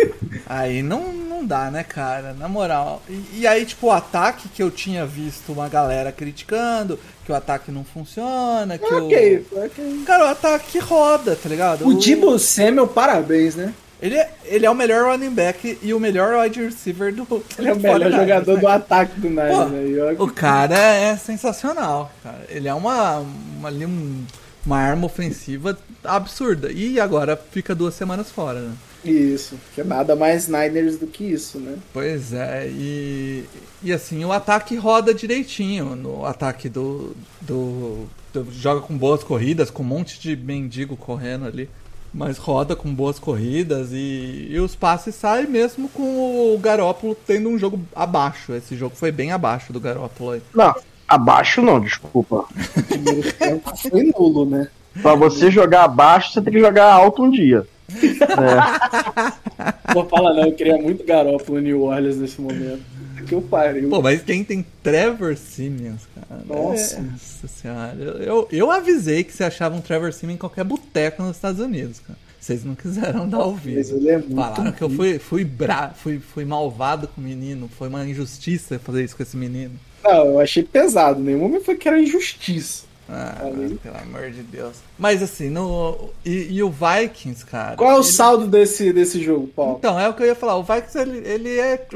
aí 0.47 0.83
não, 0.83 1.13
não 1.13 1.45
dá, 1.45 1.71
né, 1.71 1.83
cara? 1.83 2.35
Na 2.35 2.49
moral. 2.49 3.03
E, 3.09 3.41
e 3.41 3.47
aí, 3.47 3.65
tipo, 3.65 3.87
o 3.87 3.91
ataque 3.93 4.49
que 4.51 4.63
eu 4.63 4.71
tinha 4.71 5.07
visto 5.07 5.53
uma 5.53 5.69
galera 5.69 6.13
criticando, 6.13 6.99
que 7.25 7.33
o 7.33 7.35
ataque 7.35 7.71
não 7.73 7.85
funciona, 7.85 8.77
que 8.79 8.85
Ok, 8.95 9.47
o. 9.53 9.65
ok. 9.65 10.03
Cara, 10.07 10.25
o 10.27 10.29
ataque 10.29 10.79
roda, 10.79 11.35
tá 11.37 11.49
ligado? 11.49 11.87
O 11.89 11.95
Debo 11.95 12.39
Samuel, 12.39 12.89
parabéns, 12.89 13.55
né? 13.55 13.73
Ele 14.03 14.17
é, 14.17 14.31
ele 14.45 14.67
é 14.67 14.71
o 14.71 14.75
melhor 14.75 15.05
running 15.13 15.31
back 15.31 15.79
e 15.81 15.95
o 15.95 16.01
melhor 16.01 16.37
wide 16.43 16.61
receiver 16.61 17.15
do. 17.15 17.23
Ele 17.57 17.69
é 17.69 17.73
o 17.73 17.77
melhor 17.79 18.01
49ers, 18.01 18.17
jogador 18.21 18.55
né? 18.55 18.61
do 18.61 18.69
ataque 18.69 19.21
do 19.21 19.31
Niners, 19.31 19.57
Pô, 19.57 19.65
né? 19.67 20.17
O 20.19 20.29
cara 20.29 20.77
é 20.77 21.17
sensacional, 21.17 22.11
cara. 22.23 22.45
Ele 22.49 22.67
é 22.67 22.75
uma, 22.75 23.19
uma, 23.21 23.71
um- 23.71 24.25
uma 24.67 24.79
arma 24.79 25.07
ofensiva 25.07 25.79
absurda. 26.05 26.71
E 26.73 26.99
agora 26.99 27.37
fica 27.53 27.75
duas 27.77 27.95
semanas 27.95 28.29
fora, 28.31 28.61
né? 28.61 28.73
Isso, 29.05 29.57
que 29.75 29.81
é 29.81 29.85
nada 29.85 30.15
mais 30.15 30.47
Niners 30.47 30.97
do 30.99 31.07
que 31.09 31.25
isso, 31.25 31.59
né? 31.59 31.77
Pois 31.93 32.33
é, 32.33 32.69
e, 32.69 33.45
e 33.83 33.93
assim, 33.93 34.25
o 34.25 34.33
ataque 34.33 34.77
roda 34.77 35.13
direitinho. 35.13 35.97
No 35.97 36.25
ataque 36.25 36.69
do, 36.69 37.15
do, 37.41 38.07
do- 38.33 38.47
Joga 38.53 38.81
com 38.81 38.97
boas 38.97 39.23
corridas, 39.25 39.71
com 39.71 39.83
um 39.83 39.87
monte 39.87 40.21
de 40.21 40.37
mendigo 40.37 40.97
correndo 40.97 41.47
ali. 41.47 41.69
Mas 42.13 42.37
roda 42.37 42.77
com 42.77 42.95
boas 42.95 43.19
corridas 43.19 43.89
e, 43.93 44.49
e 44.51 44.61
os 44.61 44.75
passes 44.75 45.15
saem 45.15 45.47
mesmo 45.47 45.89
com 45.89 46.55
o 46.55 46.59
Garópolo 46.59 47.17
tendo 47.27 47.49
um 47.49 47.59
jogo 47.59 47.81
abaixo. 47.95 48.53
Esse 48.53 48.77
jogo 48.77 48.95
foi 48.95 49.11
bem 49.11 49.33
abaixo 49.33 49.73
do 49.73 49.81
Garópolo 49.81 50.33
aí. 50.33 50.43
Não, 50.55 50.75
abaixo 51.09 51.63
não, 51.63 51.81
desculpa. 51.81 52.45
Primeiro 52.87 53.33
tempo 53.39 53.77
foi 53.77 54.13
nulo, 54.17 54.45
né? 54.45 54.69
Pra 55.01 55.15
você 55.15 55.51
jogar 55.51 55.85
abaixo, 55.85 56.33
você 56.33 56.43
tem 56.43 56.53
que 56.53 56.61
jogar 56.61 56.93
alto 56.93 57.23
um 57.23 57.31
dia. 57.31 57.67
Vou 59.93 60.07
falar 60.07 60.35
não, 60.35 60.45
eu 60.45 60.53
queria 60.53 60.77
muito 60.77 61.05
Garoppolo 61.05 61.59
em 61.59 61.63
New 61.63 61.83
Orleans 61.83 62.17
nesse 62.17 62.41
momento. 62.41 62.83
Que 63.23 63.35
eu 63.35 63.43
pariu. 63.43 63.89
Pô, 63.89 64.03
mas 64.03 64.23
quem 64.23 64.45
tem 64.45 64.65
Trevor 64.83 65.37
Simmons, 65.37 66.03
cara? 66.15 66.43
Nossa. 66.47 67.01
Nossa 67.01 67.49
senhora. 67.49 67.97
Eu, 67.99 68.13
eu, 68.19 68.49
eu 68.51 68.71
avisei 68.71 69.25
que 69.25 69.33
você 69.33 69.45
achava 69.45 69.75
um 69.77 69.81
Trevor 69.81 70.13
Simmons 70.13 70.35
em 70.35 70.39
qualquer 70.39 70.65
boteco 70.65 71.23
nos 71.23 71.37
Estados 71.37 71.61
Unidos, 71.61 72.01
cara. 72.01 72.19
Vocês 72.41 72.65
não 72.65 72.75
quiseram 72.75 73.29
dar 73.29 73.45
ouvido. 73.45 73.77
Mas 73.77 73.91
ele 73.91 74.11
é 74.11 74.19
muito 74.19 74.35
Falaram 74.35 74.73
que 74.73 74.83
eu 74.83 74.91
fui, 74.91 75.19
fui, 75.21 75.45
bra... 75.45 75.95
fui, 75.95 76.19
fui 76.19 76.45
malvado 76.45 77.07
com 77.07 77.21
o 77.21 77.25
menino. 77.25 77.71
Foi 77.79 77.89
uma 77.89 78.05
injustiça 78.05 78.81
fazer 78.81 79.05
isso 79.05 79.17
com 79.17 79.23
esse 79.23 79.37
menino. 79.37 79.79
Não, 80.03 80.27
eu 80.27 80.41
achei 80.41 80.65
pesado. 80.65 81.21
Nenhum 81.21 81.39
momento 81.39 81.65
foi 81.65 81.77
que 81.77 81.87
era 81.87 82.01
injustiça. 82.01 82.85
Ah, 83.15 83.37
pelo 83.83 83.97
amor 83.99 84.31
de 84.31 84.43
Deus. 84.43 84.77
Mas 84.99 85.23
assim, 85.23 85.51
no. 85.51 86.09
E, 86.25 86.55
e 86.55 86.63
o 86.63 86.71
Vikings, 86.71 87.45
cara. 87.45 87.77
Qual 87.77 87.91
é 87.91 87.95
o 87.95 87.99
ele- 87.99 88.05
saldo 88.05 88.47
desse, 88.47 88.91
desse 88.93 89.23
jogo, 89.23 89.49
Paulo? 89.49 89.77
Então, 89.79 90.01
é 90.01 90.09
o 90.09 90.15
que 90.15 90.23
eu 90.23 90.27
ia 90.27 90.35
falar. 90.35 90.57
O 90.57 90.63
Vikings, 90.63 90.99
ele, 90.99 91.19
ele 91.29 91.59
é. 91.59 91.87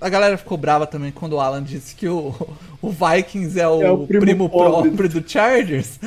A 0.00 0.08
galera 0.08 0.38
ficou 0.38 0.56
brava 0.56 0.86
também 0.86 1.10
quando 1.10 1.32
o 1.32 1.40
Alan 1.40 1.62
disse 1.62 1.96
que 1.96 2.06
o, 2.08 2.32
o 2.80 2.90
Vikings 2.90 3.58
é 3.58 3.66
o, 3.66 3.82
É 3.82 3.90
o 3.90 4.06
primo 4.06 4.20
primo, 4.24 4.48
próprio 4.48 5.08
do 5.08 5.28
Chargers. 5.28 5.98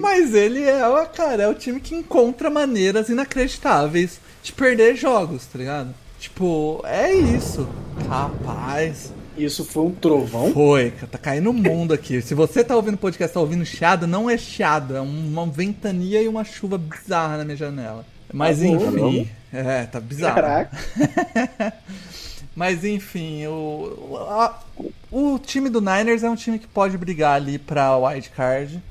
Mas 0.00 0.34
ele 0.34 0.62
é, 0.64 0.80
cara, 1.14 1.44
é 1.44 1.48
o 1.48 1.54
time 1.54 1.80
que 1.80 1.94
encontra 1.94 2.50
maneiras 2.50 3.08
inacreditáveis 3.08 4.20
de 4.42 4.52
perder 4.52 4.94
jogos, 4.96 5.46
tá 5.46 5.58
ligado? 5.58 5.94
Tipo, 6.18 6.82
é 6.84 7.12
isso. 7.14 7.66
Rapaz. 8.08 9.12
Isso 9.36 9.64
foi 9.64 9.84
um 9.84 9.90
trovão? 9.90 10.52
Foi, 10.52 10.90
tá 11.10 11.16
caindo 11.18 11.50
o 11.50 11.52
mundo 11.54 11.92
aqui. 11.94 12.20
Se 12.20 12.34
você 12.34 12.62
tá 12.62 12.76
ouvindo 12.76 12.94
o 12.94 12.98
podcast, 12.98 13.32
tá 13.32 13.40
ouvindo 13.40 13.64
chiado, 13.64 14.06
não 14.06 14.28
é 14.28 14.36
chiado, 14.36 14.94
é 14.96 15.00
uma 15.00 15.46
ventania 15.46 16.22
e 16.22 16.28
uma 16.28 16.44
chuva 16.44 16.76
bizarra 16.76 17.38
na 17.38 17.44
minha 17.44 17.56
janela. 17.56 18.04
Mas 18.32 18.58
Tá 18.60 18.64
bom, 18.66 19.08
enfim, 19.10 19.28
é, 19.52 19.84
tá 19.84 20.00
bizarro. 20.00 20.34
Caraca. 20.36 20.76
Mas 22.54 22.84
enfim, 22.84 23.46
o, 23.46 24.16
a- 24.28 24.62
o 25.10 25.38
time 25.38 25.70
do 25.70 25.80
Niners 25.80 26.22
é 26.22 26.28
um 26.28 26.36
time 26.36 26.58
que 26.58 26.66
pode 26.66 26.98
brigar 26.98 27.34
ali 27.36 27.58
pra 27.58 27.96
wild 27.96 28.28
card. 28.30 28.82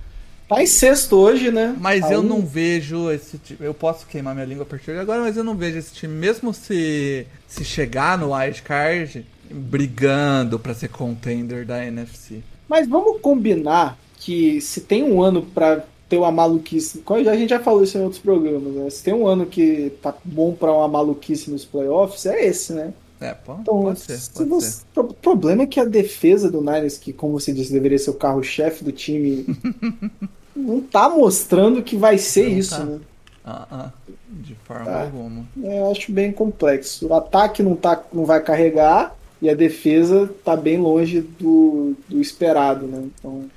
Tá 0.50 0.62
em 0.62 0.66
sexto 0.68 1.16
hoje, 1.16 1.52
né? 1.52 1.76
Mas 1.80 2.02
Tá 2.02 2.12
eu 2.14 2.22
um- 2.22 2.24
não 2.24 2.42
vejo 2.46 3.10
esse 3.12 3.38
time. 3.38 3.60
Eu 3.62 3.74
posso 3.74 4.06
queimar 4.08 4.34
minha 4.34 4.46
língua 4.46 4.64
a 4.64 4.66
partir 4.66 4.92
de 4.94 4.98
agora, 5.00 5.22
mas 5.22 5.38
eu 5.38 5.44
não 5.44 5.56
vejo 5.56 5.78
esse 5.78 5.94
time, 5.94 6.14
mesmo 6.14 6.54
se, 6.54 7.26
se 7.48 7.64
chegar 7.64 8.18
no 8.18 8.34
wild 8.36 8.62
card, 8.64 9.26
brigando 9.54 10.58
pra 10.60 10.74
ser 10.74 10.90
contender 10.90 11.66
da 11.66 11.86
NFC. 11.86 12.42
Mas 12.68 12.88
vamos 12.88 13.20
combinar 13.22 13.98
que 14.18 14.62
se 14.62 14.82
tem 14.82 15.04
um 15.04 15.22
ano 15.22 15.42
pra 15.44 15.84
ter 16.08 16.18
uma 16.18 16.32
maluquice. 16.32 17.02
A 17.08 17.36
gente 17.36 17.50
já 17.50 17.60
falou 17.60 17.84
isso 17.84 17.98
em 17.98 18.02
outros 18.02 18.22
programas, 18.22 18.74
né? 18.74 18.90
Se 18.90 19.04
tem 19.04 19.14
um 19.14 19.26
ano 19.28 19.46
que 19.46 19.92
tá 20.02 20.14
bom 20.24 20.54
pra 20.54 20.72
uma 20.74 20.88
maluquice 20.88 21.50
nos 21.50 21.64
playoffs, 21.66 22.26
é 22.26 22.46
esse, 22.46 22.74
né? 22.74 22.94
É, 23.20 23.34
pô, 23.34 23.56
Então, 23.62 23.82
pode 23.84 24.00
ser, 24.00 24.18
se 24.18 24.32
pode 24.32 24.50
você- 24.50 24.72
ser. 24.94 25.00
O 25.00 25.04
problema 25.14 25.64
é 25.64 25.68
que 25.68 25.80
a 25.80 25.86
defesa 25.86 26.50
do 26.52 26.60
Niners, 26.60 26.98
que 26.98 27.14
como 27.14 27.40
você 27.40 27.54
disse, 27.54 27.72
deveria 27.72 27.98
ser 28.00 28.10
o 28.10 28.16
carro-chefe 28.16 28.84
do 28.84 28.92
time, 28.92 29.46
não 30.56 30.82
tá 30.82 31.10
mostrando 31.10 31.82
que 31.84 31.96
vai 31.96 32.18
ser 32.18 32.50
Não 32.50 32.58
isso, 32.58 32.78
tá. 32.78 32.84
né? 32.84 33.00
Ah, 33.44 33.68
ah, 33.72 33.92
de 34.30 34.56
forma 34.66 34.86
Tá. 34.86 35.02
alguma. 35.04 35.46
É, 35.64 35.80
Eu 35.82 35.92
acho 35.92 36.12
bem 36.12 36.32
complexo. 36.32 37.08
O 37.08 37.14
ataque 37.14 37.64
não, 37.64 37.76
tá, 37.76 38.02
não 38.14 38.26
vai 38.26 38.42
carregar 38.42 39.16
e 39.42 39.50
a 39.50 39.56
defesa 39.56 40.30
tá 40.46 40.56
bem 40.56 40.78
longe 40.78 41.22
do, 41.22 41.96
do 42.08 42.22
esperado, 42.22 42.86
né? 42.88 43.04
Então, 43.20 43.50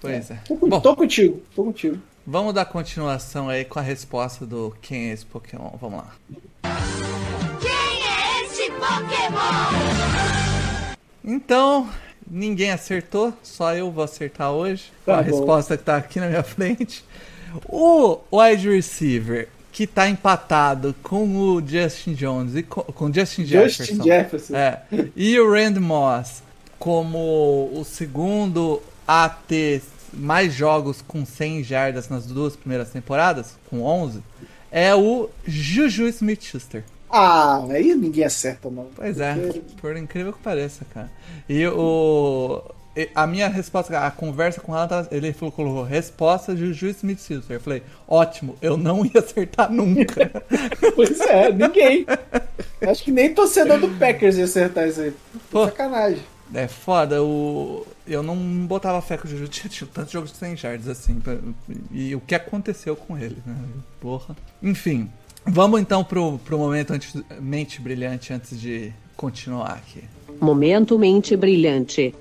Pois 0.00 0.30
é. 0.30 0.34
tô, 0.46 0.54
Bom, 0.56 0.80
tô 0.80 0.94
contigo, 0.96 1.42
tô 1.54 1.64
contigo. 1.64 1.98
vamos 2.26 2.54
dar 2.54 2.64
continuação 2.64 3.48
aí 3.48 3.64
com 3.64 3.78
a 3.78 3.82
resposta 3.82 4.46
do 4.46 4.74
quem 4.80 5.10
é 5.10 5.12
esse 5.12 5.26
Pokémon. 5.26 5.70
Vamos 5.80 5.98
lá. 6.00 6.14
Quem 7.60 7.70
é 7.70 8.44
este 8.44 8.70
Pokémon? 8.72 9.40
Então, 11.22 11.88
ninguém 12.30 12.70
acertou, 12.70 13.32
só 13.42 13.74
eu 13.74 13.90
vou 13.90 14.04
acertar 14.04 14.52
hoje. 14.52 14.84
Com 15.04 15.12
Tá 15.12 15.18
a 15.18 15.22
bom. 15.22 15.30
resposta 15.30 15.76
que 15.76 15.84
tá 15.84 15.96
aqui 15.96 16.18
na 16.18 16.28
minha 16.28 16.42
frente. 16.42 17.04
O 17.68 18.18
wide 18.32 18.68
receiver 18.70 19.48
que 19.72 19.86
tá 19.86 20.08
empatado 20.08 20.94
com 21.02 21.36
o 21.36 21.66
Justin 21.66 22.14
Jones 22.14 22.56
e 22.56 22.62
com, 22.62 22.82
com 22.82 23.06
o 23.06 23.14
Justin 23.14 23.44
Jefferson. 23.44 23.84
Justin 23.84 24.02
Jefferson. 24.02 24.56
É. 24.56 24.82
E 25.14 25.38
o 25.38 25.50
Rand 25.52 25.78
Moss 25.78 26.42
como 26.80 27.70
o 27.74 27.84
segundo 27.84 28.82
a 29.06 29.28
ter 29.28 29.82
mais 30.14 30.54
jogos 30.54 31.02
com 31.02 31.26
100 31.26 31.62
jardas 31.62 32.08
nas 32.08 32.26
duas 32.26 32.56
primeiras 32.56 32.88
temporadas, 32.88 33.54
com 33.68 33.82
11, 33.82 34.20
é 34.72 34.94
o 34.94 35.28
Juju 35.46 36.08
Smith-Schuster. 36.08 36.82
Ah, 37.10 37.62
aí 37.68 37.94
ninguém 37.94 38.24
acerta, 38.24 38.70
não. 38.70 38.88
Pois 38.96 39.20
é, 39.20 39.36
por 39.80 39.96
incrível 39.96 40.32
que 40.32 40.38
pareça, 40.38 40.86
cara. 40.92 41.10
E 41.48 41.66
o. 41.66 42.62
A 43.14 43.26
minha 43.26 43.48
resposta, 43.48 43.96
a 43.98 44.10
conversa 44.10 44.60
com 44.60 44.74
ela, 44.76 44.86
tava- 44.86 45.08
ele 45.12 45.32
falou, 45.32 45.52
colocou 45.52 45.82
resposta 45.84 46.56
Juju 46.56 46.88
Smith 46.88 47.20
Schuster. 47.20 47.56
Eu 47.56 47.60
falei, 47.60 47.82
ótimo, 48.06 48.56
eu 48.60 48.76
não 48.76 49.04
ia 49.06 49.20
acertar 49.20 49.70
nunca. 49.72 50.30
Pois 50.96 51.20
é, 51.20 51.52
ninguém. 51.52 52.04
Acho 52.82 53.04
que 53.04 53.12
nem 53.12 53.32
torcedor 53.32 53.78
do 53.78 53.88
Packers 53.90 54.36
ia 54.36 54.44
acertar 54.44 54.88
isso 54.88 55.00
aí. 55.00 55.12
Pô. 55.50 55.64
Sacanagem. 55.66 56.22
é 56.52 56.66
foda, 56.66 57.22
o. 57.22 57.86
Eu 58.06 58.22
não 58.24 58.36
botava 58.66 59.00
fé 59.00 59.16
que 59.16 59.26
o 59.26 59.28
Juju 59.30 59.46
tinha 59.48 59.70
tido 59.70 59.88
tantos 59.88 60.10
jogos 60.12 60.32
de 60.32 60.38
100 60.38 60.56
jardas 60.56 60.88
assim. 60.88 61.20
pra- 61.20 61.36
E 61.92 62.14
o 62.16 62.20
que 62.20 62.34
aconteceu 62.34 62.96
com 62.96 63.16
ele, 63.16 63.38
né? 63.46 63.54
Porra. 64.00 64.36
Enfim, 64.60 65.08
vamos 65.46 65.80
então 65.80 66.02
pro, 66.02 66.38
pro 66.38 66.58
momento 66.58 66.92
antes, 66.92 67.14
mente 67.40 67.80
brilhante 67.80 68.32
antes 68.32 68.60
de 68.60 68.92
continuar 69.16 69.74
aqui. 69.74 70.02
Momento 70.40 70.98
mente 70.98 71.36
brilhante. 71.36 72.12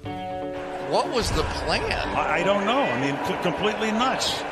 What 0.90 1.10
was 1.10 1.30
the 1.30 1.44
plan? 1.44 1.84
I 2.18 2.44
don't 2.44 2.66
know. 2.66 2.82
I 2.82 3.00
mean, 3.00 3.16
completely 3.44 3.92
nuts. 3.92 4.44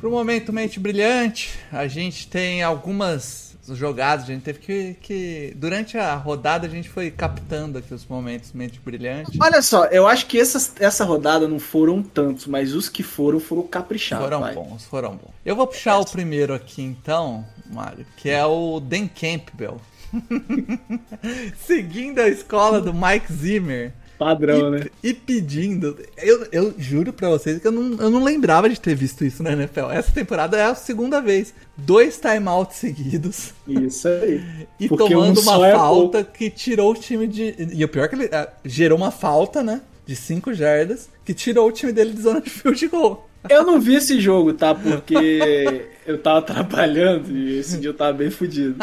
Pro 0.00 0.10
momento 0.10 0.50
mente 0.50 0.80
brilhante, 0.80 1.58
a 1.70 1.86
gente 1.86 2.26
tem 2.26 2.62
algumas 2.62 3.54
jogadas, 3.74 4.24
a 4.24 4.28
gente 4.28 4.44
teve 4.44 4.60
que, 4.60 4.94
que. 4.94 5.52
Durante 5.56 5.98
a 5.98 6.14
rodada 6.14 6.66
a 6.66 6.70
gente 6.70 6.88
foi 6.88 7.10
captando 7.10 7.76
aqui 7.76 7.92
os 7.92 8.06
momentos 8.06 8.50
mente 8.54 8.80
brilhante. 8.80 9.36
Olha 9.42 9.60
só, 9.60 9.84
eu 9.86 10.06
acho 10.06 10.24
que 10.24 10.40
essas, 10.40 10.72
essa 10.80 11.04
rodada 11.04 11.46
não 11.46 11.58
foram 11.58 12.02
tantos, 12.02 12.46
mas 12.46 12.72
os 12.72 12.88
que 12.88 13.02
foram 13.02 13.38
foram 13.38 13.64
caprichados. 13.64 14.24
Foram 14.24 14.40
pai. 14.40 14.54
bons, 14.54 14.84
foram 14.86 15.10
bons. 15.16 15.34
Eu 15.44 15.54
vou 15.54 15.66
puxar 15.66 15.98
o 15.98 16.06
primeiro 16.06 16.54
aqui 16.54 16.80
então, 16.80 17.44
Mário, 17.66 18.06
que 18.16 18.30
é 18.30 18.46
o 18.46 18.80
Dan 18.80 19.06
Campbell. 19.06 19.78
Seguindo 21.60 22.20
a 22.20 22.28
escola 22.28 22.80
do 22.80 22.94
Mike 22.94 23.30
Zimmer. 23.30 23.92
Padrão, 24.18 24.68
e, 24.68 24.70
né? 24.70 24.86
e 25.02 25.14
pedindo. 25.14 25.96
Eu, 26.16 26.46
eu 26.50 26.74
juro 26.76 27.12
pra 27.12 27.28
vocês 27.28 27.60
que 27.60 27.66
eu 27.66 27.72
não, 27.72 27.96
eu 28.02 28.10
não 28.10 28.24
lembrava 28.24 28.68
de 28.68 28.80
ter 28.80 28.94
visto 28.94 29.24
isso 29.24 29.42
na 29.42 29.52
NFL. 29.52 29.90
Essa 29.92 30.10
temporada 30.12 30.56
é 30.56 30.64
a 30.64 30.74
segunda 30.74 31.20
vez. 31.20 31.54
Dois 31.76 32.18
timeouts 32.18 32.76
seguidos. 32.76 33.54
Isso 33.66 34.08
aí. 34.08 34.42
E 34.80 34.88
Porque 34.88 35.12
tomando 35.12 35.40
um 35.40 35.42
uma 35.42 35.66
é 35.66 35.72
falta 35.72 36.22
que 36.22 36.50
tirou 36.50 36.92
o 36.92 36.94
time 36.94 37.26
de. 37.26 37.54
E 37.72 37.84
o 37.84 37.88
pior 37.88 38.04
é 38.04 38.08
que 38.08 38.14
ele 38.14 38.28
ah, 38.32 38.48
gerou 38.64 38.96
uma 38.96 39.10
falta, 39.10 39.62
né? 39.62 39.80
De 40.06 40.14
5 40.14 40.54
jardas, 40.54 41.08
que 41.24 41.34
tirou 41.34 41.68
o 41.68 41.72
time 41.72 41.92
dele 41.92 42.12
de 42.12 42.22
zona 42.22 42.40
de 42.40 42.48
field 42.48 42.86
goal. 42.88 43.28
Eu 43.48 43.64
não 43.64 43.80
vi 43.80 43.94
esse 43.96 44.20
jogo, 44.20 44.52
tá? 44.52 44.74
Porque 44.74 45.86
eu 46.06 46.18
tava 46.18 46.42
trabalhando 46.42 47.30
e 47.36 47.58
esse 47.58 47.78
dia 47.78 47.90
eu 47.90 47.94
tava 47.94 48.12
bem 48.12 48.30
fudido. 48.30 48.76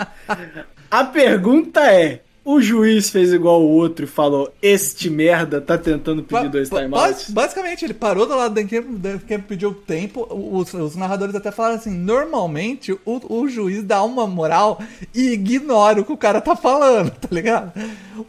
A 0.90 1.04
pergunta 1.04 1.82
é: 1.82 2.22
o 2.46 2.62
juiz 2.62 3.10
fez 3.10 3.34
igual 3.34 3.62
o 3.62 3.70
outro 3.72 4.06
e 4.06 4.08
falou: 4.08 4.54
Este 4.62 5.10
merda 5.10 5.60
tá 5.60 5.78
tentando 5.78 6.22
pedir 6.24 6.48
dois 6.50 6.70
timeouts? 6.70 6.92
bas- 6.92 7.30
Basicamente, 7.32 7.84
ele 7.84 7.94
parou 7.94 8.26
do 8.28 8.36
lado 8.36 8.54
do 8.54 8.64
Dan 8.98 9.18
pediu 9.48 9.74
tempo. 9.74 10.28
Os, 10.30 10.74
os 10.74 10.96
narradores 10.96 11.34
até 11.36 11.52
falaram 11.52 11.76
assim: 11.76 11.90
normalmente 11.92 12.94
o, 12.94 13.00
o 13.28 13.48
juiz 13.50 13.84
dá 13.84 14.04
uma 14.04 14.28
moral 14.28 14.80
e 15.14 15.32
ignora 15.32 16.00
o 16.02 16.06
que 16.06 16.14
o 16.14 16.18
cara 16.18 16.40
tá 16.40 16.56
falando, 16.56 17.10
tá 17.20 17.28
ligado? 17.32 17.74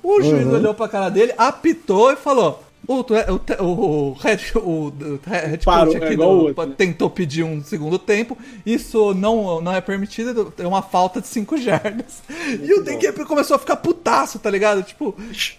O 0.03 0.23
juiz 0.23 0.47
olhou 0.47 0.75
pra 0.75 0.89
cara 0.89 1.09
dele, 1.11 1.33
apitou 1.37 2.11
e 2.13 2.17
falou. 2.17 2.63
O, 2.89 2.95
o, 3.01 3.65
o, 3.65 4.11
o 4.11 4.13
head, 4.15 4.53
o, 4.57 4.93
head 5.27 5.65
Parou, 5.65 5.93
coach 5.93 6.01
é 6.03 6.05
aqui 6.05 6.15
igual 6.15 6.31
do- 6.31 6.45
outro, 6.47 6.67
né? 6.67 6.75
tentou 6.77 7.11
pedir 7.11 7.43
um 7.43 7.63
segundo 7.63 7.99
tempo. 7.99 8.37
Isso 8.65 9.13
não, 9.15 9.61
não 9.61 9.73
é 9.73 9.81
permitido, 9.81 10.53
é 10.59 10.67
uma 10.67 10.83
falta 10.83 11.21
de 11.21 11.27
5 11.27 11.57
jardas. 11.61 12.23
e 12.63 12.73
o 12.75 12.85
Campbell 12.85 13.27
começou 13.27 13.57
a 13.57 13.59
ficar 13.59 13.77
putaço, 13.77 14.39
tá 14.39 14.51
ligado? 14.51 14.83
Tipo, 14.83 15.15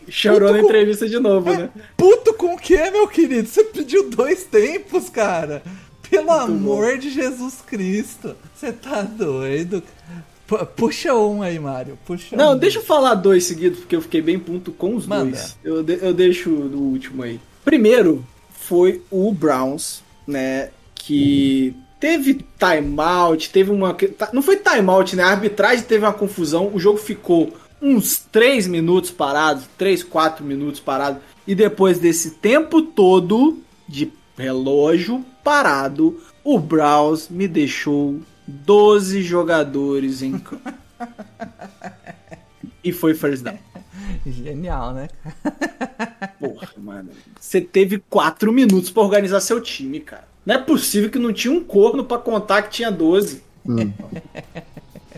Chorou 0.08 0.52
na 0.54 0.60
com- 0.60 0.66
entrevista 0.66 1.08
de 1.08 1.20
novo, 1.20 1.50
né? 1.52 1.70
Puto 1.98 2.34
com 2.34 2.54
o 2.56 2.58
que, 2.58 2.78
meu 2.92 3.08
querido? 3.08 3.48
Você 3.48 3.64
pediu 3.66 4.10
dois 4.10 4.44
tempos, 4.46 5.10
cara. 5.10 5.62
Pelo 6.10 6.32
amor 6.32 6.98
de 6.98 7.10
Jesus 7.10 7.56
Cristo. 7.68 8.34
Você 8.56 8.72
tá 8.72 9.02
doido? 9.02 9.84
Pu- 10.48 10.66
puxa 10.66 11.14
um 11.14 11.42
aí, 11.42 11.60
Mário. 11.60 11.98
Puxa 12.06 12.36
Não, 12.36 12.54
um. 12.54 12.58
deixa 12.58 12.80
eu 12.80 12.84
falar 12.84 13.16
dois 13.16 13.44
seguidos, 13.44 13.80
porque 13.80 13.96
eu 13.96 14.02
fiquei 14.02 14.22
bem 14.22 14.40
puto 14.40 14.72
com 14.72 14.96
os 14.96 15.06
Manda. 15.06 15.26
dois. 15.32 15.58
Eu, 15.64 15.84
de- 15.84 16.00
eu 16.02 16.14
deixo 16.14 16.50
do 16.50 16.80
último 16.80 17.22
aí. 17.24 17.40
Primeiro 17.66 18.26
foi 18.52 19.02
o 19.12 19.32
Browns, 19.34 20.02
né? 20.26 20.70
Que 20.96 21.74
teve 22.00 22.46
timeout, 22.58 23.50
teve 23.50 23.72
uma. 23.72 23.96
Não 24.34 24.42
foi 24.42 24.58
timeout, 24.58 25.16
né? 25.16 25.24
A 25.24 25.30
arbitragem 25.32 25.84
teve 25.86 26.06
uma 26.06 26.14
confusão, 26.14 26.72
o 26.74 26.80
jogo 26.80 26.98
ficou 26.98 27.54
uns 27.82 28.18
3 28.32 28.68
minutos 28.68 29.12
parado, 29.12 29.64
3, 29.78 30.04
4 30.04 30.44
minutos 30.46 30.80
parado. 30.80 31.20
E 31.46 31.54
depois 31.54 32.00
desse 32.00 32.32
tempo 32.32 32.82
todo 32.82 33.60
de 33.88 34.12
relógio 34.38 35.24
parado, 35.44 36.20
o 36.44 36.58
Browns 36.60 37.28
me 37.30 37.48
deixou 37.48 38.18
12 38.48 39.22
jogadores 39.22 40.22
em 40.22 40.38
campo. 40.40 40.74
E 42.84 42.94
foi 42.94 43.14
first 43.14 43.44
down. 43.44 43.58
Genial, 44.26 44.94
né? 44.94 45.10
Porra, 46.40 46.70
mano. 46.78 47.10
Você 47.38 47.60
teve 47.60 48.02
quatro 48.10 48.54
minutos 48.54 48.90
pra 48.90 49.04
organizar 49.04 49.42
seu 49.42 49.60
time, 49.60 50.00
cara. 50.00 50.26
Não 50.46 50.56
é 50.56 50.58
possível 50.58 51.10
que 51.10 51.20
não 51.20 51.34
tinha 51.34 51.54
um 51.54 51.62
corno 51.62 52.06
pra 52.06 52.18
contar 52.18 52.62
que 52.62 52.70
tinha 52.70 52.90
12. 52.90 53.44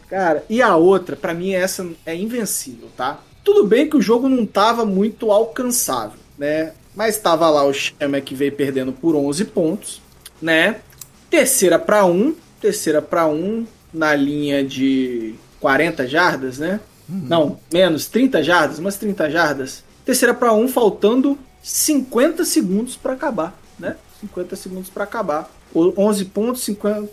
Cara, 0.09 0.43
e 0.49 0.59
a 0.59 0.75
outra, 0.75 1.15
pra 1.15 1.35
mim 1.35 1.51
essa 1.51 1.87
é 2.03 2.15
invencível, 2.15 2.89
tá? 2.97 3.19
Tudo 3.43 3.67
bem 3.67 3.87
que 3.87 3.97
o 3.97 4.01
jogo 4.01 4.27
não 4.27 4.45
tava 4.45 4.83
muito 4.83 5.31
alcançável, 5.31 6.19
né? 6.35 6.73
Mas 6.95 7.17
tava 7.17 7.47
lá 7.49 7.63
o 7.63 7.71
Chama 7.71 8.19
que 8.19 8.33
veio 8.33 8.51
perdendo 8.51 8.91
por 8.91 9.15
11 9.15 9.45
pontos, 9.45 10.01
né? 10.41 10.81
Terceira 11.29 11.77
pra 11.77 12.05
1, 12.05 12.33
terceira 12.59 13.01
pra 13.01 13.27
1 13.27 13.65
na 13.93 14.15
linha 14.15 14.63
de 14.63 15.35
40 15.59 16.07
jardas, 16.07 16.57
né? 16.57 16.79
Não, 17.07 17.59
menos 17.73 18.05
30 18.07 18.43
jardas, 18.43 18.77
umas 18.77 18.95
30 18.97 19.29
jardas. 19.31 19.83
Terceira 20.05 20.33
pra 20.33 20.53
1 20.53 20.67
faltando 20.67 21.37
50 21.63 22.45
segundos 22.45 22.95
pra 22.95 23.13
acabar, 23.13 23.59
né? 23.79 23.95
50 24.21 24.55
segundos 24.55 24.89
pra 24.89 25.05
acabar. 25.05 25.49
O 25.73 25.93
11 25.97 26.25
pontos, 26.25 26.63
50. 26.63 27.09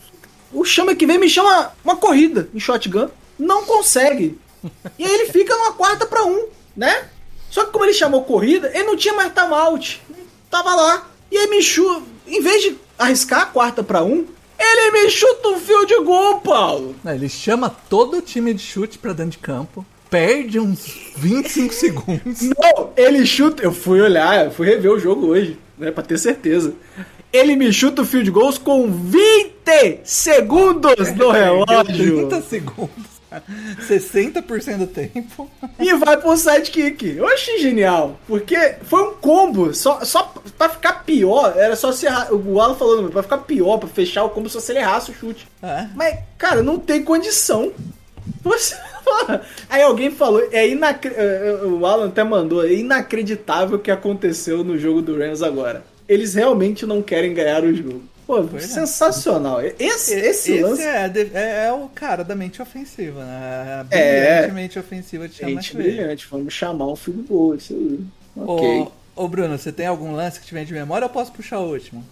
O 0.52 0.64
chama 0.64 0.94
que 0.94 1.06
vem 1.06 1.18
me 1.18 1.28
chama 1.28 1.72
uma 1.82 1.96
corrida 1.96 2.48
em 2.54 2.60
shotgun, 2.60 3.08
não 3.38 3.64
consegue. 3.64 4.38
E 4.98 5.04
aí 5.04 5.14
ele 5.14 5.32
fica 5.32 5.54
numa 5.56 5.72
quarta 5.72 6.06
pra 6.06 6.24
um, 6.24 6.46
né? 6.76 7.08
Só 7.50 7.64
que 7.64 7.72
como 7.72 7.84
ele 7.84 7.94
chamou 7.94 8.24
corrida, 8.24 8.70
ele 8.74 8.84
não 8.84 8.96
tinha 8.96 9.14
mais 9.14 9.32
timeout. 9.32 10.02
Tava 10.50 10.74
lá. 10.74 11.10
E 11.30 11.38
aí 11.38 11.48
me 11.48 11.62
chuta, 11.62 12.02
em 12.26 12.42
vez 12.42 12.62
de 12.62 12.76
arriscar 12.98 13.42
a 13.42 13.46
quarta 13.46 13.82
pra 13.82 14.02
um, 14.02 14.26
ele 14.58 14.90
me 14.92 15.10
chuta 15.10 15.48
um 15.48 15.58
field 15.58 15.94
goal, 16.04 16.40
Paulo. 16.40 16.94
Não, 17.04 17.12
Ele 17.14 17.28
chama 17.28 17.68
todo 17.70 18.18
o 18.18 18.22
time 18.22 18.52
de 18.54 18.62
chute 18.62 18.98
pra 18.98 19.12
dentro 19.12 19.32
de 19.32 19.38
campo, 19.38 19.84
perde 20.10 20.58
uns 20.58 21.12
25 21.16 21.72
segundos. 21.74 22.40
Não, 22.42 22.90
ele 22.96 23.24
chuta. 23.26 23.62
Eu 23.62 23.72
fui 23.72 24.00
olhar, 24.00 24.46
eu 24.46 24.50
fui 24.50 24.66
rever 24.66 24.90
o 24.92 24.98
jogo 24.98 25.26
hoje, 25.28 25.58
né? 25.78 25.90
Pra 25.90 26.02
ter 26.02 26.18
certeza. 26.18 26.74
Ele 27.32 27.56
me 27.56 27.72
chuta 27.72 28.02
o 28.02 28.04
field 28.04 28.30
goals 28.30 28.56
com 28.56 28.90
20 28.90 30.00
segundos 30.04 31.12
no 31.14 31.30
relógio. 31.30 32.28
30 32.28 32.40
segundos. 32.42 33.15
60% 33.88 34.78
do 34.78 34.86
tempo. 34.86 35.50
E 35.78 35.92
vai 35.94 36.16
pro 36.16 36.36
sidekick. 36.36 37.16
Eu 37.16 37.26
achei 37.28 37.58
genial. 37.58 38.18
Porque 38.26 38.76
foi 38.82 39.02
um 39.02 39.14
combo. 39.14 39.74
Só, 39.74 40.04
só 40.04 40.32
pra 40.56 40.68
ficar 40.68 41.04
pior, 41.04 41.54
era 41.56 41.76
só 41.76 41.92
se 41.92 42.06
errar. 42.06 42.32
O 42.32 42.60
Alan 42.60 42.74
falando, 42.74 43.10
pra 43.10 43.22
ficar 43.22 43.38
pior, 43.38 43.78
pra 43.78 43.88
fechar 43.88 44.24
o 44.24 44.30
combo, 44.30 44.48
só 44.48 44.60
se 44.60 44.72
ele 44.72 44.80
errasse 44.80 45.10
o 45.10 45.14
chute. 45.14 45.46
É. 45.62 45.86
Mas, 45.94 46.18
cara, 46.38 46.62
não 46.62 46.78
tem 46.78 47.02
condição. 47.02 47.72
Você. 48.42 48.76
Aí 49.70 49.82
alguém 49.82 50.10
falou, 50.10 50.46
é 50.50 50.68
inacre... 50.68 51.12
eh, 51.14 51.60
o 51.64 51.86
Alan 51.86 52.08
até 52.08 52.24
mandou, 52.24 52.64
é 52.64 52.72
inacreditável 52.72 53.76
o 53.76 53.80
que 53.80 53.90
aconteceu 53.90 54.64
no 54.64 54.76
jogo 54.76 55.00
do 55.00 55.16
Rams 55.16 55.42
agora. 55.42 55.84
Eles 56.08 56.34
realmente 56.34 56.84
não 56.86 57.02
querem 57.02 57.32
ganhar 57.34 57.64
o 57.64 57.74
jogo. 57.74 58.02
Pô, 58.26 58.40
é. 58.56 58.58
sensacional. 58.60 59.60
Esse, 59.62 59.78
esse, 60.14 60.52
Esse 60.52 60.58
lance 60.62 60.82
é, 60.82 61.12
é- 61.34 61.66
é 61.68 61.72
o 61.72 61.88
cara 61.94 62.24
da 62.24 62.34
mente 62.34 62.60
ofensiva, 62.60 63.24
né? 63.24 63.86
A 63.90 63.96
É. 63.96 64.48
mente 64.48 64.78
ofensiva 64.78 65.28
de 65.28 65.34
Chama 65.36 65.46
brilhante. 65.48 65.76
brilhante. 65.76 66.26
Vamos 66.30 66.52
chamar 66.52 66.86
um 66.88 66.96
field 66.96 67.22
goal, 67.22 67.54
isso 67.54 67.72
aí. 67.72 68.00
Ok. 68.36 68.80
Ô, 69.14 69.24
ô, 69.24 69.28
Bruno, 69.28 69.56
você 69.56 69.70
tem 69.70 69.86
algum 69.86 70.12
lance 70.14 70.40
que 70.40 70.46
te 70.46 70.52
vem 70.54 70.64
de 70.64 70.72
memória 70.72 71.04
ou 71.04 71.08
eu 71.08 71.12
posso 71.14 71.30
puxar 71.32 71.60
o 71.60 71.70
último? 71.70 72.04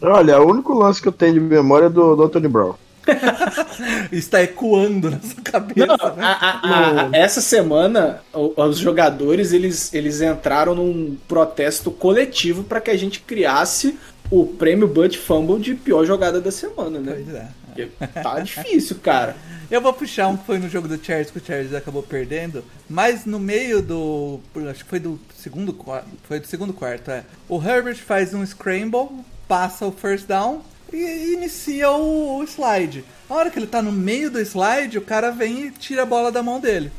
Olha, 0.00 0.40
o 0.40 0.50
único 0.50 0.72
lance 0.72 1.00
que 1.02 1.08
eu 1.08 1.12
tenho 1.12 1.34
de 1.34 1.40
memória 1.40 1.86
é 1.86 1.90
do, 1.90 2.16
do 2.16 2.22
Anthony 2.24 2.48
Brown. 2.48 2.74
Está 4.12 4.42
ecoando 4.42 5.10
na 5.10 5.20
sua 5.20 5.42
cabeça. 5.42 5.86
Não, 5.86 5.96
né? 6.16 6.22
a- 6.22 6.60
a- 6.62 7.02
a- 7.02 7.10
essa 7.12 7.40
semana 7.40 8.22
os 8.32 8.78
jogadores 8.78 9.52
eles, 9.52 9.92
eles 9.92 10.20
entraram 10.20 10.74
num 10.74 11.16
protesto 11.28 11.90
coletivo 11.90 12.62
para 12.64 12.80
que 12.80 12.90
a 12.90 12.96
gente 12.96 13.20
criasse 13.20 13.98
o 14.30 14.46
prêmio 14.46 14.86
Bud 14.86 15.18
Fumble 15.18 15.58
de 15.58 15.74
pior 15.74 16.04
jogada 16.04 16.40
da 16.40 16.50
semana, 16.50 17.00
né? 17.00 17.12
Pois 17.12 17.34
é. 17.34 17.48
Porque 17.66 18.06
tá 18.22 18.40
difícil, 18.40 18.96
cara. 19.02 19.36
Eu 19.70 19.80
vou 19.80 19.92
puxar 19.92 20.26
um 20.26 20.36
que 20.36 20.44
foi 20.44 20.58
no 20.58 20.68
jogo 20.68 20.88
do 20.88 20.96
Chargers 20.96 21.30
que 21.30 21.38
o 21.38 21.44
Chargers 21.44 21.74
acabou 21.74 22.02
perdendo, 22.02 22.64
mas 22.88 23.24
no 23.24 23.38
meio 23.38 23.80
do. 23.80 24.40
Acho 24.68 24.82
que 24.82 24.90
foi 24.90 24.98
do 24.98 25.18
segundo 25.36 25.72
quarto. 25.72 26.08
Foi 26.24 26.40
do 26.40 26.46
segundo 26.46 26.72
quarto, 26.72 27.10
é. 27.10 27.24
O 27.48 27.62
Herbert 27.62 27.96
faz 27.96 28.34
um 28.34 28.44
scramble, 28.44 29.08
passa 29.46 29.86
o 29.86 29.92
first 29.92 30.26
down 30.26 30.62
e 30.92 31.34
inicia 31.34 31.88
o, 31.92 32.38
o 32.38 32.44
slide. 32.44 33.04
A 33.28 33.34
hora 33.34 33.48
que 33.48 33.60
ele 33.60 33.66
tá 33.68 33.80
no 33.80 33.92
meio 33.92 34.28
do 34.28 34.40
slide, 34.40 34.98
o 34.98 35.02
cara 35.02 35.30
vem 35.30 35.66
e 35.66 35.70
tira 35.70 36.02
a 36.02 36.06
bola 36.06 36.32
da 36.32 36.42
mão 36.42 36.58
dele. 36.58 36.90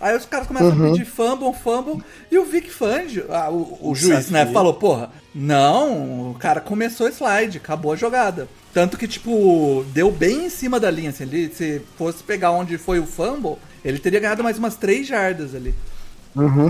Aí 0.00 0.16
os 0.16 0.26
caras 0.26 0.46
começam 0.46 0.72
a 0.72 0.90
pedir 0.90 1.04
fumble, 1.06 1.52
fumble, 1.54 2.02
e 2.30 2.36
o 2.38 2.44
Vic 2.44 2.70
Fangio, 2.70 3.24
ah, 3.30 3.50
o, 3.50 3.78
o 3.80 3.94
juiz, 3.94 4.30
né, 4.30 4.44
falou, 4.46 4.74
porra, 4.74 5.10
não, 5.34 6.30
o 6.30 6.34
cara 6.38 6.60
começou 6.60 7.06
o 7.06 7.10
slide, 7.10 7.58
acabou 7.58 7.92
a 7.92 7.96
jogada. 7.96 8.46
Tanto 8.74 8.98
que, 8.98 9.08
tipo, 9.08 9.84
deu 9.94 10.10
bem 10.10 10.46
em 10.46 10.50
cima 10.50 10.78
da 10.78 10.90
linha, 10.90 11.10
assim, 11.10 11.24
ele, 11.24 11.50
se 11.54 11.80
fosse 11.96 12.22
pegar 12.22 12.50
onde 12.50 12.76
foi 12.76 12.98
o 12.98 13.06
fumble, 13.06 13.56
ele 13.82 13.98
teria 13.98 14.20
ganhado 14.20 14.44
mais 14.44 14.58
umas 14.58 14.76
3 14.76 15.06
jardas 15.06 15.54
ali. 15.54 15.74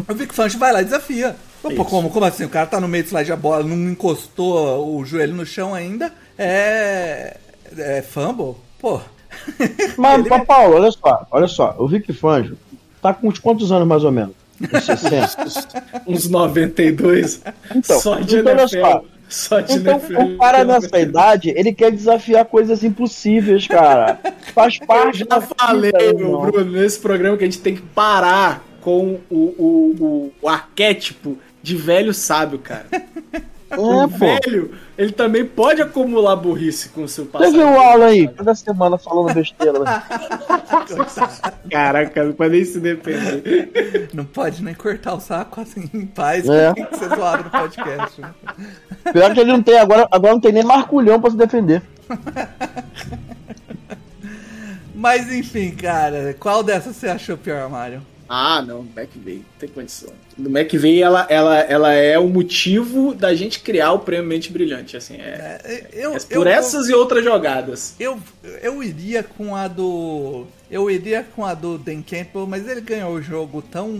O 0.09 0.15
Vic 0.15 0.33
Fangio 0.33 0.61
vai 0.61 0.73
lá 0.73 0.81
e 0.81 0.85
desafia. 0.85 1.35
Pô, 1.61 1.85
como, 1.85 2.09
como 2.11 2.25
assim? 2.25 2.45
O 2.45 2.49
cara 2.49 2.67
tá 2.67 2.81
no 2.81 2.87
meio 2.87 3.03
do 3.03 3.09
slide, 3.09 3.33
a 3.33 3.37
bola 3.37 3.65
não 3.65 3.91
encostou 3.91 4.97
o 4.97 5.05
joelho 5.05 5.35
no 5.35 5.45
chão 5.45 5.75
ainda, 5.75 6.13
é... 6.39 7.37
é 7.77 8.03
fumble? 8.03 8.55
Pô... 8.79 9.01
Mas, 9.99 10.21
Ele- 10.21 10.31
mas, 10.31 10.47
Paulo, 10.47 10.77
olha 10.77 10.91
só, 10.91 11.27
olha 11.31 11.47
só, 11.47 11.75
o 11.79 11.87
Vic 11.87 12.11
Fangio 12.13 12.57
tá 13.13 13.15
com 13.21 13.29
uns 13.29 13.39
quantos 13.39 13.71
anos 13.73 13.87
mais 13.87 14.05
ou 14.05 14.13
menos? 14.13 14.35
Uns 14.73 14.85
60. 14.85 15.37
Uns 16.07 16.29
92. 16.29 17.43
Então, 17.75 18.01
só 18.01 18.21
de 18.21 18.39
então 18.39 18.53
NFL. 18.53 18.81
só. 18.81 19.05
Só 19.29 19.61
de 19.61 19.75
Então, 19.75 19.95
NFL. 19.95 20.21
o 20.21 20.39
cara 20.39 20.65
nessa 20.65 21.01
idade, 21.01 21.51
ele 21.57 21.73
quer 21.73 21.91
desafiar 21.91 22.45
coisas 22.45 22.85
impossíveis, 22.85 23.67
cara. 23.67 24.21
Faz 24.55 24.79
Eu 24.81 24.87
parte 24.87 25.19
já 25.19 25.25
da 25.25 25.39
vida, 25.41 25.55
falei, 25.59 25.93
irmão. 26.01 26.43
meu 26.43 26.53
Bruno, 26.53 26.71
nesse 26.73 27.01
programa 27.01 27.37
que 27.37 27.45
a 27.45 27.47
gente 27.47 27.61
tem 27.61 27.75
que 27.75 27.83
parar 27.83 28.65
com 28.81 29.19
o, 29.29 29.35
o, 29.35 29.97
o, 30.01 30.33
o 30.43 30.49
arquétipo 30.49 31.37
de 31.63 31.75
velho 31.77 32.15
sábio, 32.15 32.59
cara. 32.61 32.87
o 33.77 34.03
É, 34.05 34.07
pô. 34.07 34.09
velho, 34.09 34.71
ele 34.99 35.13
também 35.13 35.45
pode 35.45 35.83
acumular 35.83 36.37
burrice 36.37 36.89
com 36.91 37.03
o 37.05 37.09
seu 37.09 37.25
Você 37.25 37.31
passado. 37.31 37.53
viu 37.53 37.67
o 37.69 37.79
Alan 37.81 38.07
aí, 38.07 38.29
toda 38.29 38.55
semana 38.55 38.97
falando 38.99 39.35
besteira. 39.35 39.79
né? 39.81 40.03
Caraca, 41.71 42.25
não 42.25 42.33
pode 42.33 42.51
nem 42.53 42.65
se 42.65 42.81
defender. 42.81 44.09
Não 44.15 44.25
pode 44.25 44.63
nem 44.63 44.75
cortar 44.75 45.15
o 45.15 45.21
saco 45.21 45.61
assim 45.61 45.91
em 45.93 46.07
paz, 46.07 46.49
É. 46.49 46.73
tem 46.73 46.85
que 46.87 46.97
ser 46.99 47.09
zoado 47.09 47.45
no 47.45 47.51
podcast. 47.51 48.21
né? 48.21 48.31
Pior 49.13 49.35
que 49.35 49.41
ele 49.41 49.53
não 49.53 49.63
tem, 49.63 49.79
agora, 49.79 50.09
agora 50.11 50.33
não 50.33 50.41
tem 50.41 50.53
nem 50.53 50.65
marculhão 50.65 51.21
pra 51.21 51.31
se 51.31 51.37
defender. 51.37 51.83
Mas 54.95 55.31
enfim, 55.31 55.73
cara, 55.73 56.35
qual 56.41 56.63
dessas 56.63 56.97
você 56.97 57.09
achou 57.09 57.37
pior, 57.37 57.69
Mário? 57.69 58.01
Ah, 58.29 58.63
não, 58.67 58.81
McVeigh, 58.97 59.39
não 59.39 59.59
tem 59.59 59.69
condição. 59.69 60.13
No 60.37 60.49
McVeigh, 60.51 61.01
ela, 61.03 61.27
ela, 61.31 61.61
ela 61.61 61.93
é 61.93 62.19
o 62.19 62.29
motivo 62.29 63.15
da 63.15 63.35
gente 63.35 63.61
criar 63.61 63.93
o 63.93 64.01
prêmio 64.01 64.27
Mente 64.27 64.53
Brilhante, 64.53 64.97
assim, 64.97 65.15
é, 65.15 65.61
É, 65.65 65.89
Eu, 65.93 66.15
é 66.15 66.17
eu, 66.17 66.21
por 66.41 66.47
essas 66.47 66.89
e 66.89 66.95
outras 66.95 67.23
jogadas. 67.25 67.95
eu, 68.01 68.19
eu 68.63 68.83
iria 68.83 69.23
com 69.23 69.55
a 69.55 69.69
do. 69.69 70.47
Eu 70.71 70.91
iria 70.91 71.25
com 71.35 71.45
a 71.45 71.55
do 71.55 71.79
Dan 71.79 72.03
Campbell, 72.03 72.47
mas 72.47 72.69
ele 72.69 72.81
ganhou 72.81 73.13
o 73.15 73.23
jogo 73.23 73.63
tão 73.63 73.95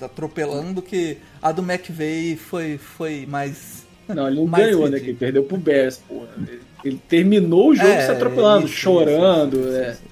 atropelando 0.00 0.80
que 0.80 1.18
a 1.42 1.50
do 1.52 1.62
McVeigh 1.62 2.36
foi, 2.36 2.78
foi 2.78 3.26
mais. 3.26 3.86
Não, 4.08 4.26
ele 4.28 4.36
não 4.36 4.46
ganhou, 4.46 4.88
né? 4.88 4.98
Que 5.00 5.06
ridículo. 5.06 5.10
ele 5.10 5.16
perdeu 5.18 5.42
pro 5.44 5.56
Bears, 5.58 5.98
porra. 5.98 6.28
Ele, 6.38 6.60
ele 6.84 7.00
terminou 7.08 7.70
o 7.70 7.74
jogo 7.74 7.88
É, 7.88 8.06
se 8.06 8.10
atropelando, 8.10 8.66
isso, 8.66 8.74
chorando. 8.76 9.58
isso, 9.58 9.76
é. 9.76 9.90
isso, 9.90 9.90
isso. 9.90 10.07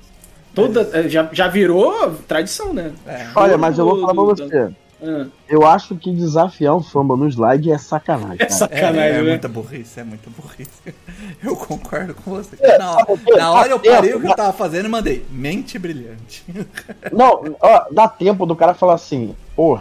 Toda, 0.57 0.89
é, 0.93 1.07
já, 1.07 1.29
já 1.31 1.49
virou 1.49 2.15
tradição, 2.27 2.73
né? 2.73 2.91
É. 3.07 3.27
Olha, 3.35 3.59
mas 3.59 3.79
eu 3.79 3.85
vou 3.85 4.01
falar 4.01 4.15
pra 4.15 4.23
você. 4.25 4.73
Ah, 5.03 5.27
Eu 5.47 5.67
acho 5.67 5.95
que 5.97 6.11
desafiar 6.11 6.75
um 6.75 6.83
fumble 6.83 7.19
no 7.19 7.29
slide 7.29 7.71
é 7.71 7.77
sacanagem. 7.77 8.37
é 8.37 8.37
cara. 8.39 8.51
É, 8.51 8.57
sacanagem, 8.57 9.03
é 9.03 9.23
né? 9.23 9.31
muita 9.31 9.49
burrice, 9.49 10.01
é 10.01 10.05
muita 10.05 10.31
burrice. 10.31 10.95
Eu 11.45 11.55
concordo 11.55 12.15
com 12.15 12.31
você. 12.31 12.57
É, 12.59 12.79
na, 12.79 12.97
o 13.03 13.19
quê? 13.19 13.37
na 13.37 13.53
hora 13.53 13.69
eu 13.69 13.79
parei 13.79 14.13
tempo, 14.13 14.19
o 14.19 14.21
que 14.23 14.27
eu 14.29 14.35
tava 14.35 14.53
fazendo 14.55 14.87
e 14.87 14.89
mandei. 14.89 15.27
Mente 15.31 15.79
brilhante. 15.79 16.43
Não, 17.13 17.55
ó, 17.61 17.85
dá 17.91 18.09
tempo 18.09 18.47
do 18.47 18.57
cara 18.57 18.73
falar 18.73 18.95
assim, 18.95 19.37
pô, 19.55 19.79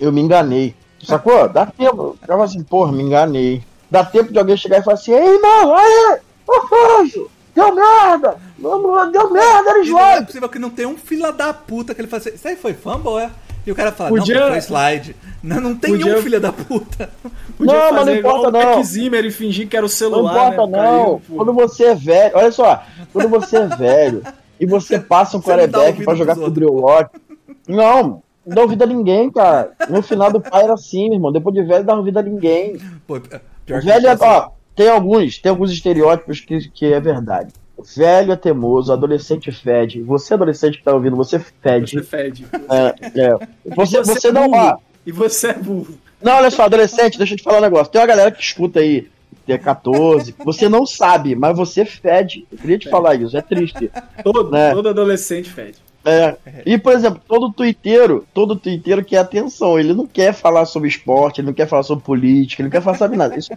eu 0.00 0.12
me 0.12 0.20
enganei. 0.20 0.74
Sacou? 1.02 1.48
Dá 1.48 1.64
tempo. 1.66 2.02
O 2.02 2.18
cara 2.18 2.32
fala 2.32 2.44
assim, 2.44 2.62
porra, 2.64 2.90
me 2.90 3.04
enganei. 3.04 3.62
Dá 3.88 4.04
tempo 4.04 4.32
de 4.32 4.38
alguém 4.38 4.56
chegar 4.56 4.78
e 4.78 4.82
falar 4.82 4.94
assim, 4.94 5.12
ei, 5.12 5.34
irmão, 5.34 5.74
aí, 5.76 6.18
ô 6.46 6.66
Fanjo, 6.66 7.30
deu 7.54 7.74
merda, 7.74 8.36
Não, 8.58 9.10
deu 9.12 9.30
merda, 9.30 9.70
ele 9.78 9.88
E 9.88 9.90
não 9.90 10.00
é 10.00 10.22
possível 10.22 10.48
que 10.48 10.58
não 10.58 10.70
tenha 10.70 10.88
um 10.88 10.96
fila 10.96 11.32
da 11.32 11.52
puta 11.54 11.94
que 11.94 12.00
ele 12.00 12.08
fala 12.08 12.20
assim, 12.20 12.34
isso 12.34 12.48
aí 12.48 12.56
foi 12.56 12.74
fumble, 12.74 13.18
é? 13.18 13.30
E 13.66 13.70
o 13.70 13.74
cara 13.74 13.92
fala, 13.92 14.10
Podia- 14.10 14.40
não, 14.40 14.48
foi 14.48 14.58
slide. 14.58 15.14
Não, 15.42 15.60
não 15.60 15.76
tem 15.76 15.92
Podia- 15.92 16.16
um 16.18 16.22
filho 16.22 16.40
da 16.40 16.52
puta. 16.52 17.10
Podia 17.56 17.72
Não, 17.74 17.92
mas 17.92 18.06
não 18.06 18.14
importa, 18.16 18.50
não. 18.50 18.82
Zimmer 18.82 19.24
e 19.26 19.30
fingir 19.30 19.68
que 19.68 19.76
era 19.76 19.84
o 19.84 19.88
Não 19.88 19.94
celular, 19.94 20.52
importa, 20.52 20.70
né? 20.70 20.78
não. 20.82 21.04
Caiu. 21.04 21.22
Quando 21.36 21.52
você 21.52 21.84
é 21.84 21.94
velho, 21.94 22.36
olha 22.36 22.50
só, 22.52 22.82
quando 23.12 23.28
você 23.28 23.58
é 23.58 23.66
velho 23.66 24.22
e 24.58 24.66
você 24.66 24.98
passa 24.98 25.36
um 25.36 25.40
não 25.40 25.44
quarterback 25.46 26.02
pra 26.04 26.14
jogar 26.14 26.34
com 26.34 26.44
o 26.44 26.50
Drew 26.50 26.72
Lock, 26.72 27.10
não, 27.68 28.22
não 28.46 28.54
dá 28.56 28.62
ouvido 28.62 28.82
a 28.82 28.86
ninguém, 28.86 29.30
cara. 29.30 29.72
No 29.88 30.02
final 30.02 30.32
do 30.32 30.40
pai 30.40 30.64
era 30.64 30.72
assim, 30.74 31.04
meu 31.10 31.14
irmão. 31.18 31.30
Depois 31.30 31.54
de 31.54 31.62
velho, 31.62 31.84
dá 31.84 31.94
ouvido 31.94 32.18
a 32.18 32.22
ninguém. 32.22 32.78
Pô, 33.06 33.20
pior 33.66 33.80
O 33.80 33.84
velho 33.84 34.06
é, 34.08 34.12
tipo 34.16 34.24
assim, 34.24 34.34
ó, 34.34 34.48
tem 34.74 34.88
alguns, 34.88 35.38
tem 35.38 35.50
alguns 35.50 35.70
estereótipos 35.70 36.40
que, 36.40 36.68
que 36.70 36.86
é 36.92 36.98
verdade. 37.00 37.52
Velho 37.96 38.32
é 38.32 38.36
teimoso, 38.36 38.92
adolescente 38.92 39.50
fede. 39.52 40.02
Você, 40.02 40.34
adolescente 40.34 40.78
que 40.78 40.84
tá 40.84 40.92
ouvindo, 40.94 41.16
você 41.16 41.38
fede. 41.38 41.92
Você 41.92 42.02
fede. 42.02 42.46
É, 42.70 43.20
é. 43.20 43.38
Você, 43.74 43.98
E 44.00 44.04
você 44.04 44.28
é 44.28 44.32
não. 44.32 44.50
Ó, 44.50 44.76
E 45.06 45.12
você 45.12 45.48
é 45.48 45.54
burro. 45.54 45.94
não, 46.22 46.32
olha 46.36 46.50
só, 46.50 46.64
adolescente, 46.64 47.16
deixa 47.18 47.34
eu 47.34 47.38
te 47.38 47.42
falar 47.44 47.58
um 47.58 47.62
negócio. 47.62 47.92
Tem 47.92 48.00
uma 48.00 48.06
galera 48.06 48.30
que 48.30 48.42
escuta 48.42 48.80
aí, 48.80 49.08
tem 49.46 49.58
14, 49.58 50.34
você 50.44 50.68
não 50.68 50.84
sabe, 50.84 51.34
mas 51.34 51.56
você 51.56 51.84
fede. 51.84 52.46
Eu 52.52 52.58
queria 52.58 52.78
te 52.78 52.88
falar 52.90 53.14
isso, 53.14 53.36
é 53.36 53.40
triste. 53.42 53.90
Todo, 54.22 54.50
Né? 54.50 54.72
todo 54.74 54.88
adolescente 54.88 55.50
fede. 55.50 55.78
É. 56.08 56.36
E, 56.64 56.78
por 56.78 56.92
exemplo, 56.92 57.20
todo 57.26 57.52
tuiteiro, 57.52 58.26
todo 58.32 58.56
tuiteiro 58.56 59.04
quer 59.04 59.18
atenção. 59.18 59.78
Ele 59.78 59.92
não 59.92 60.06
quer 60.06 60.32
falar 60.32 60.64
sobre 60.64 60.88
esporte, 60.88 61.40
ele 61.40 61.48
não 61.48 61.54
quer 61.54 61.66
falar 61.66 61.82
sobre 61.82 62.04
política, 62.04 62.62
ele 62.62 62.68
não 62.68 62.72
quer 62.72 62.82
falar 62.82 62.96
sobre 62.96 63.16
nada. 63.16 63.36
Isso 63.36 63.50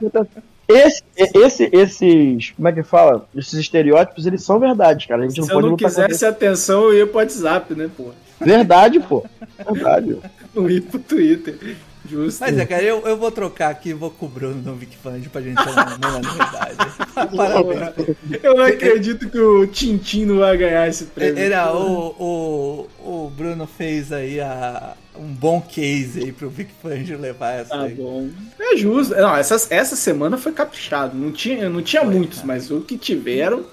esse, 0.68 1.04
esse, 1.18 1.70
esses, 1.72 2.52
como 2.52 2.68
é 2.68 2.72
que 2.72 2.84
fala? 2.84 3.28
Esses 3.36 3.54
estereótipos, 3.54 4.26
eles 4.26 4.44
são 4.44 4.60
verdade, 4.60 5.08
cara. 5.08 5.24
A 5.24 5.28
gente 5.28 5.38
não 5.38 5.46
Se 5.46 5.52
eu 5.52 5.56
pode 5.56 5.66
não 5.66 5.72
lutar 5.72 5.90
contra 5.90 6.08
quisesse 6.08 6.26
atenção, 6.26 6.84
eu 6.84 6.98
ia 6.98 7.08
pro 7.08 7.18
WhatsApp, 7.18 7.76
né, 7.76 7.90
pô? 7.96 8.06
Verdade, 8.40 9.00
pô. 9.00 9.24
Verdade. 9.72 10.18
Não 10.54 10.70
ia 10.70 10.82
pro 10.82 11.00
Twitter. 11.00 11.78
Justo. 12.10 12.40
Mas 12.42 12.58
é, 12.58 12.66
cara, 12.66 12.82
eu, 12.84 13.02
eu 13.06 13.16
vou 13.16 13.32
trocar 13.32 13.70
aqui 13.70 13.90
e 13.90 13.94
vou 13.94 14.10
com 14.10 14.26
o 14.26 14.30
Bruno 14.30 14.62
no 14.62 14.76
Vic 14.76 14.98
Fund 14.98 15.28
pra 15.30 15.42
gente 15.42 15.64
ter 15.64 15.70
uma, 15.70 16.20
novidade. 16.20 16.78
Parabéns. 17.38 18.18
Eu 18.42 18.56
não 18.56 18.66
acredito 18.66 19.30
que 19.30 19.40
o 19.40 19.68
Tintin 19.68 20.26
não 20.26 20.40
vai 20.40 20.58
ganhar 20.58 20.88
esse 20.88 21.06
prêmio. 21.06 21.38
Era, 21.38 21.74
o, 21.74 22.88
o, 23.00 23.26
o 23.26 23.30
Bruno 23.30 23.68
fez 23.68 24.12
aí 24.12 24.40
a, 24.40 24.94
um 25.16 25.28
bom 25.28 25.62
case 25.62 26.24
aí 26.24 26.32
pro 26.32 26.50
Vic 26.50 26.72
Fangio 26.82 27.20
levar 27.20 27.52
essa 27.52 27.70
Tá 27.78 27.84
aí. 27.84 27.94
bom. 27.94 28.30
É 28.60 28.76
justo. 28.78 29.14
Não, 29.16 29.36
essa, 29.36 29.56
essa 29.70 29.96
semana 29.96 30.38
foi 30.38 30.52
caprichado. 30.52 31.16
Não 31.16 31.32
tinha, 31.32 31.70
não 31.70 31.82
tinha 31.84 32.04
muitos, 32.04 32.42
mas 32.44 32.72
o 32.72 32.82
que 32.82 32.98
tiveram 32.98 33.64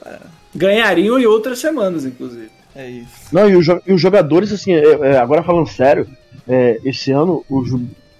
ganhariam 0.54 1.18
em 1.18 1.26
outras 1.26 1.58
semanas, 1.58 2.04
inclusive. 2.04 2.50
É 2.74 2.88
isso. 2.88 3.08
Não, 3.32 3.48
e, 3.48 3.52
e 3.86 3.92
os 3.92 4.00
jogadores, 4.00 4.52
assim, 4.52 4.72
é, 4.72 4.82
é, 4.84 5.18
agora 5.18 5.42
falando 5.42 5.66
sério, 5.68 6.06
é, 6.46 6.78
esse 6.84 7.10
ano, 7.10 7.44
os 7.48 7.70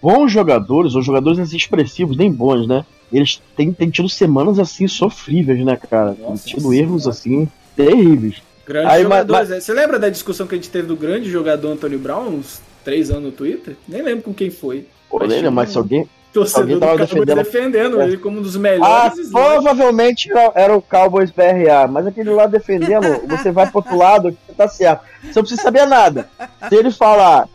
bons 0.03 0.31
jogadores, 0.33 0.95
os 0.95 1.05
jogadores 1.05 1.39
assim, 1.39 1.57
expressivos, 1.57 2.17
nem 2.17 2.31
bons, 2.31 2.67
né? 2.67 2.85
Eles 3.13 3.41
têm, 3.57 3.73
têm 3.73 3.89
tido 3.91 4.09
semanas 4.09 4.59
assim 4.59 4.87
sofríveis, 4.87 5.65
né, 5.65 5.77
cara? 5.91 6.13
Têm 6.15 6.25
Nossa 6.29 6.47
tido 6.47 6.61
Senhora. 6.61 6.77
erros 6.77 7.09
assim 7.09 7.49
terríveis. 7.75 8.43
Grandes 8.67 8.91
Aí, 8.93 9.03
mas- 9.05 9.21
jogadores. 9.23 9.49
né? 9.49 9.61
Você 9.61 9.73
lembra 9.73 9.99
da 9.99 10.09
discussão 10.11 10.47
que 10.47 10.55
a 10.55 10.59
gente 10.59 10.69
teve 10.71 10.87
do 10.89 10.97
grande 10.97 11.31
jogador 11.31 11.69
Antônio 11.73 11.99
Brown 11.99 12.29
uns 12.29 12.61
três 12.85 13.11
anos 13.11 13.25
no 13.25 13.33
Twitter? 13.33 13.77
Nem 13.89 14.03
lembro 14.03 14.25
com 14.25 14.35
quem 14.35 14.51
foi. 14.51 14.87
Pô, 15.09 15.19
Mas 15.21 15.43
mas 15.51 15.71
se 15.71 15.79
alguém. 15.79 16.07
Torcedor 16.31 16.61
alguém 16.61 16.75
do 16.77 16.81
tava 16.81 16.93
Cowboys 16.99 17.09
defendendo- 17.11 17.37
defendendo 17.45 18.01
É. 18.03 18.05
ele 18.05 18.17
como 18.19 18.39
um 18.39 18.43
dos 18.43 18.55
Ah, 18.57 18.59
melhores. 18.59 19.19
sliders. 19.19 19.31
provavelmente 19.33 20.31
era, 20.31 20.53
era 20.55 20.77
o 20.77 20.83
Cowboys 20.83 21.31
BRA, 21.31 21.89
mas 21.89 22.07
aquele 22.07 22.29
lá 22.29 22.47
defendendo, 22.47 23.07
você 23.27 23.51
vai 23.51 23.67
pro 23.67 23.79
outro 23.79 23.97
lado, 23.97 24.37
tá 24.55 24.69
certo. 24.69 25.01
Você 25.23 25.29
não 25.37 25.43
precisa 25.43 25.63
saber 25.63 25.87
nada. 25.87 26.29
Se 26.69 26.75
ele 26.77 26.91
falar 26.91 27.49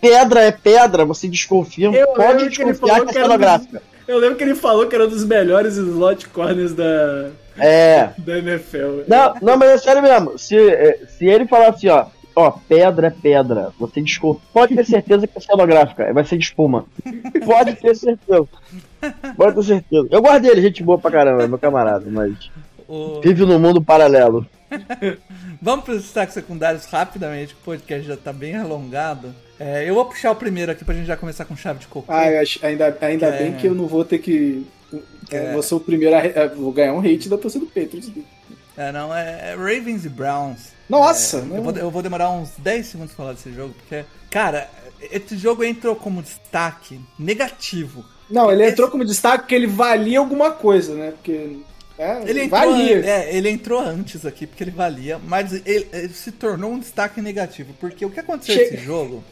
pedra 0.00 0.40
é 0.42 0.50
pedra, 0.52 1.04
você 1.04 1.28
desconfia, 1.28 1.90
Eu 1.90 2.08
pode 2.14 2.44
que 2.44 2.48
desconfiar 2.64 2.76
falou 2.76 3.04
que 3.06 3.10
é 3.10 3.12
que 3.12 3.18
era 3.18 3.26
um 3.26 3.30
cenográfica. 3.30 3.82
Eu 4.06 4.18
lembro 4.18 4.36
que 4.36 4.44
ele 4.44 4.54
falou 4.54 4.86
que 4.86 4.94
era 4.94 5.04
um 5.04 5.08
dos 5.08 5.24
melhores 5.24 5.76
slot 5.76 6.28
corners 6.28 6.72
da, 6.74 7.28
É. 7.58 8.10
da 8.18 8.38
NFL. 8.38 9.02
Não, 9.06 9.34
não, 9.42 9.56
mas 9.58 9.70
é 9.70 9.78
sério 9.78 10.02
mesmo. 10.02 10.38
Se, 10.38 10.56
é, 10.56 11.00
se 11.18 11.26
ele 11.26 11.46
falar 11.46 11.68
assim, 11.68 11.88
ó, 11.88 12.06
ó, 12.34 12.52
pedra 12.66 13.08
é 13.08 13.10
pedra, 13.10 13.70
você 13.78 14.00
desculpa. 14.00 14.40
Pode 14.52 14.74
ter 14.74 14.86
certeza 14.86 15.26
que 15.26 15.36
é 15.36 15.40
cenográfica, 15.40 16.10
vai 16.12 16.24
ser 16.24 16.38
de 16.38 16.44
espuma. 16.44 16.86
Pode 17.44 17.74
ter 17.76 17.94
certeza. 17.94 18.48
Pode 19.36 19.56
ter 19.56 19.62
certeza. 19.64 20.08
Eu 20.10 20.22
guardei 20.22 20.50
ele, 20.52 20.62
gente 20.62 20.82
boa 20.82 20.98
pra 20.98 21.10
caramba, 21.10 21.46
meu 21.46 21.58
camarada, 21.58 22.06
mas 22.10 22.50
O- 22.88 23.20
vive 23.20 23.44
num 23.44 23.58
mundo 23.58 23.82
paralelo. 23.82 24.46
Vamos 25.60 25.84
para 25.84 25.94
os 25.94 26.02
destaques 26.02 26.34
secundários 26.34 26.86
rapidamente, 26.86 27.54
que 27.54 27.60
o 27.60 27.64
podcast 27.64 28.06
já 28.06 28.16
tá 28.16 28.32
bem 28.32 28.54
alongado. 28.56 29.34
É, 29.60 29.88
eu 29.88 29.94
vou 29.94 30.04
puxar 30.04 30.30
o 30.30 30.36
primeiro 30.36 30.70
aqui 30.70 30.84
pra 30.84 30.94
gente 30.94 31.06
já 31.06 31.16
começar 31.16 31.44
com 31.44 31.56
chave 31.56 31.80
de 31.80 31.86
cocô. 31.88 32.12
Ah, 32.12 32.30
eu 32.30 32.40
acho, 32.40 32.64
ainda, 32.64 32.96
ainda 33.00 33.26
É. 33.26 33.38
bem 33.38 33.52
que 33.54 33.66
eu 33.66 33.74
não 33.74 33.86
vou 33.86 34.04
ter 34.04 34.18
que. 34.18 34.66
É. 35.30 35.48
Eu 35.48 35.52
vou 35.54 35.62
ser 35.62 35.74
o 35.74 35.80
primeiro 35.80 36.14
a. 36.14 36.20
a- 36.44 36.46
Vou 36.48 36.72
ganhar 36.72 36.92
um 36.94 37.00
hate 37.00 37.28
da 37.28 37.36
torcida 37.36 37.64
do 37.64 37.70
Patriots. 37.70 38.10
É, 38.76 38.92
não, 38.92 39.14
é, 39.14 39.50
é 39.52 39.54
Ravens 39.56 40.04
e 40.04 40.08
Browns. 40.08 40.68
Nossa, 40.88 41.38
É, 41.38 41.42
não. 41.42 41.56
eu, 41.56 41.62
vou, 41.62 41.72
eu 41.76 41.90
vou 41.90 42.02
demorar 42.02 42.30
uns 42.30 42.50
10 42.58 42.86
segundos 42.86 43.12
pra 43.14 43.24
falar 43.24 43.34
desse 43.34 43.52
jogo, 43.52 43.74
porque, 43.74 44.04
cara, 44.30 44.70
esse 45.10 45.36
jogo 45.36 45.64
entrou 45.64 45.96
como 45.96 46.22
destaque 46.22 47.00
negativo. 47.18 48.04
Não, 48.30 48.50
ele 48.52 48.62
Esse- 48.62 48.72
entrou 48.72 48.88
como 48.88 49.04
destaque 49.04 49.38
porque 49.40 49.54
ele 49.54 49.66
valia 49.66 50.18
alguma 50.20 50.52
coisa, 50.52 50.94
né? 50.94 51.10
Porque. 51.10 51.58
É, 51.98 52.20
Ele 52.30 52.44
entrou, 52.44 52.60
valia. 52.60 53.04
é, 53.04 53.36
ele 53.36 53.50
entrou 53.50 53.80
antes 53.80 54.24
aqui 54.24 54.46
porque 54.46 54.62
ele 54.62 54.70
valia, 54.70 55.18
mas 55.26 55.52
ele, 55.66 55.88
ele 55.92 56.08
se 56.14 56.30
tornou 56.30 56.70
um 56.72 56.78
destaque 56.78 57.20
negativo, 57.20 57.74
porque 57.80 58.04
o 58.06 58.10
que 58.10 58.20
aconteceu 58.20 58.54
Che- 58.54 58.70
nesse 58.70 58.84
jogo 58.84 59.24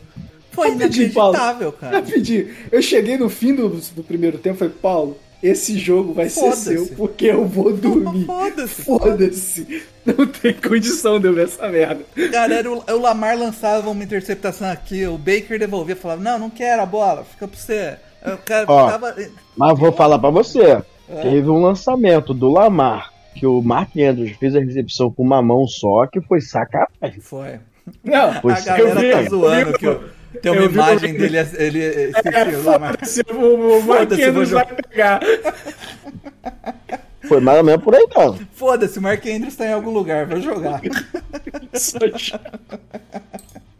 foi 0.50 0.72
inacreditável, 0.72 1.70
cara. 1.72 1.98
Rapidinho. 1.98 2.48
Eu 2.72 2.82
cheguei 2.82 3.16
no 3.16 3.28
fim 3.28 3.54
do, 3.54 3.68
do 3.68 4.02
primeiro 4.02 4.38
tempo 4.38 4.56
e 4.56 4.58
falei, 4.58 4.74
Paulo, 4.82 5.16
esse 5.42 5.78
jogo 5.78 6.12
vai 6.14 6.28
ser 6.28 6.40
Foda-se. 6.40 6.62
seu 6.74 6.86
porque 6.96 7.26
eu 7.26 7.44
vou 7.46 7.72
dormir. 7.72 8.24
Foda-se. 8.24 8.82
Foda-se. 8.82 9.82
Não 10.04 10.26
tem 10.26 10.54
condição 10.54 11.20
de 11.20 11.28
eu 11.28 11.34
ver 11.34 11.44
essa 11.44 11.68
merda. 11.68 12.00
Cara, 12.32 12.54
era 12.54 12.72
o, 12.72 12.82
o 12.84 12.98
Lamar 13.00 13.38
lançava 13.38 13.90
uma 13.90 14.02
interceptação 14.02 14.68
aqui, 14.70 15.06
o 15.06 15.18
Baker 15.18 15.58
devolvia, 15.58 15.94
falava, 15.94 16.22
não, 16.22 16.38
não 16.38 16.50
quero 16.50 16.80
a 16.82 16.86
bola, 16.86 17.24
fica 17.24 17.46
pra 17.46 17.58
você. 17.58 17.96
Cara 18.44 18.64
Ó. 18.66 18.90
tava... 18.90 19.14
Mas 19.56 19.78
vou 19.78 19.92
falar 19.92 20.18
pra 20.18 20.30
você. 20.30 20.78
É. 21.08 21.22
Teve 21.22 21.48
um 21.48 21.60
lançamento 21.62 22.34
do 22.34 22.50
Lamar, 22.50 23.12
que 23.34 23.46
o 23.46 23.60
Mark 23.62 23.90
Andrews 23.96 24.32
fez 24.38 24.56
a 24.56 24.60
recepção 24.60 25.10
com 25.10 25.22
uma 25.22 25.40
mão 25.42 25.66
só, 25.66 26.06
que 26.06 26.20
foi 26.20 26.40
sacanagem. 26.40 27.20
Foi. 27.20 27.60
Não, 28.02 28.32
Foi 28.40 28.52
a 28.52 28.60
galera 28.60 29.00
vi, 29.00 29.10
tá 29.12 29.22
zoando 29.30 29.72
vi, 29.72 29.78
que 29.78 29.86
eu- 29.86 30.04
tem 30.42 30.52
uma 30.52 30.62
eu 30.62 30.68
vi 30.68 30.74
imagem 30.74 31.14
o- 31.14 31.18
dele, 31.18 31.38
ele, 31.38 31.78
ele, 31.78 32.12
É, 32.24 32.56
o 32.56 32.62
Lamar. 32.64 32.90
foda-se, 32.96 33.22
o, 33.30 33.78
o 33.78 33.82
Marquinhos 33.84 34.34
vou 34.50 34.58
vai 34.58 34.66
pegar. 34.66 35.20
Foi 37.28 37.40
mais 37.40 37.58
ou 37.58 37.64
menos 37.64 37.82
por 37.82 37.94
aí, 37.94 38.06
não. 38.14 38.38
Foda-se, 38.54 38.98
o 38.98 39.02
Mark 39.02 39.24
Andrews 39.26 39.56
tá 39.56 39.66
em 39.66 39.72
algum 39.72 39.90
lugar, 39.90 40.26
vai 40.26 40.40
jogar. 40.40 40.80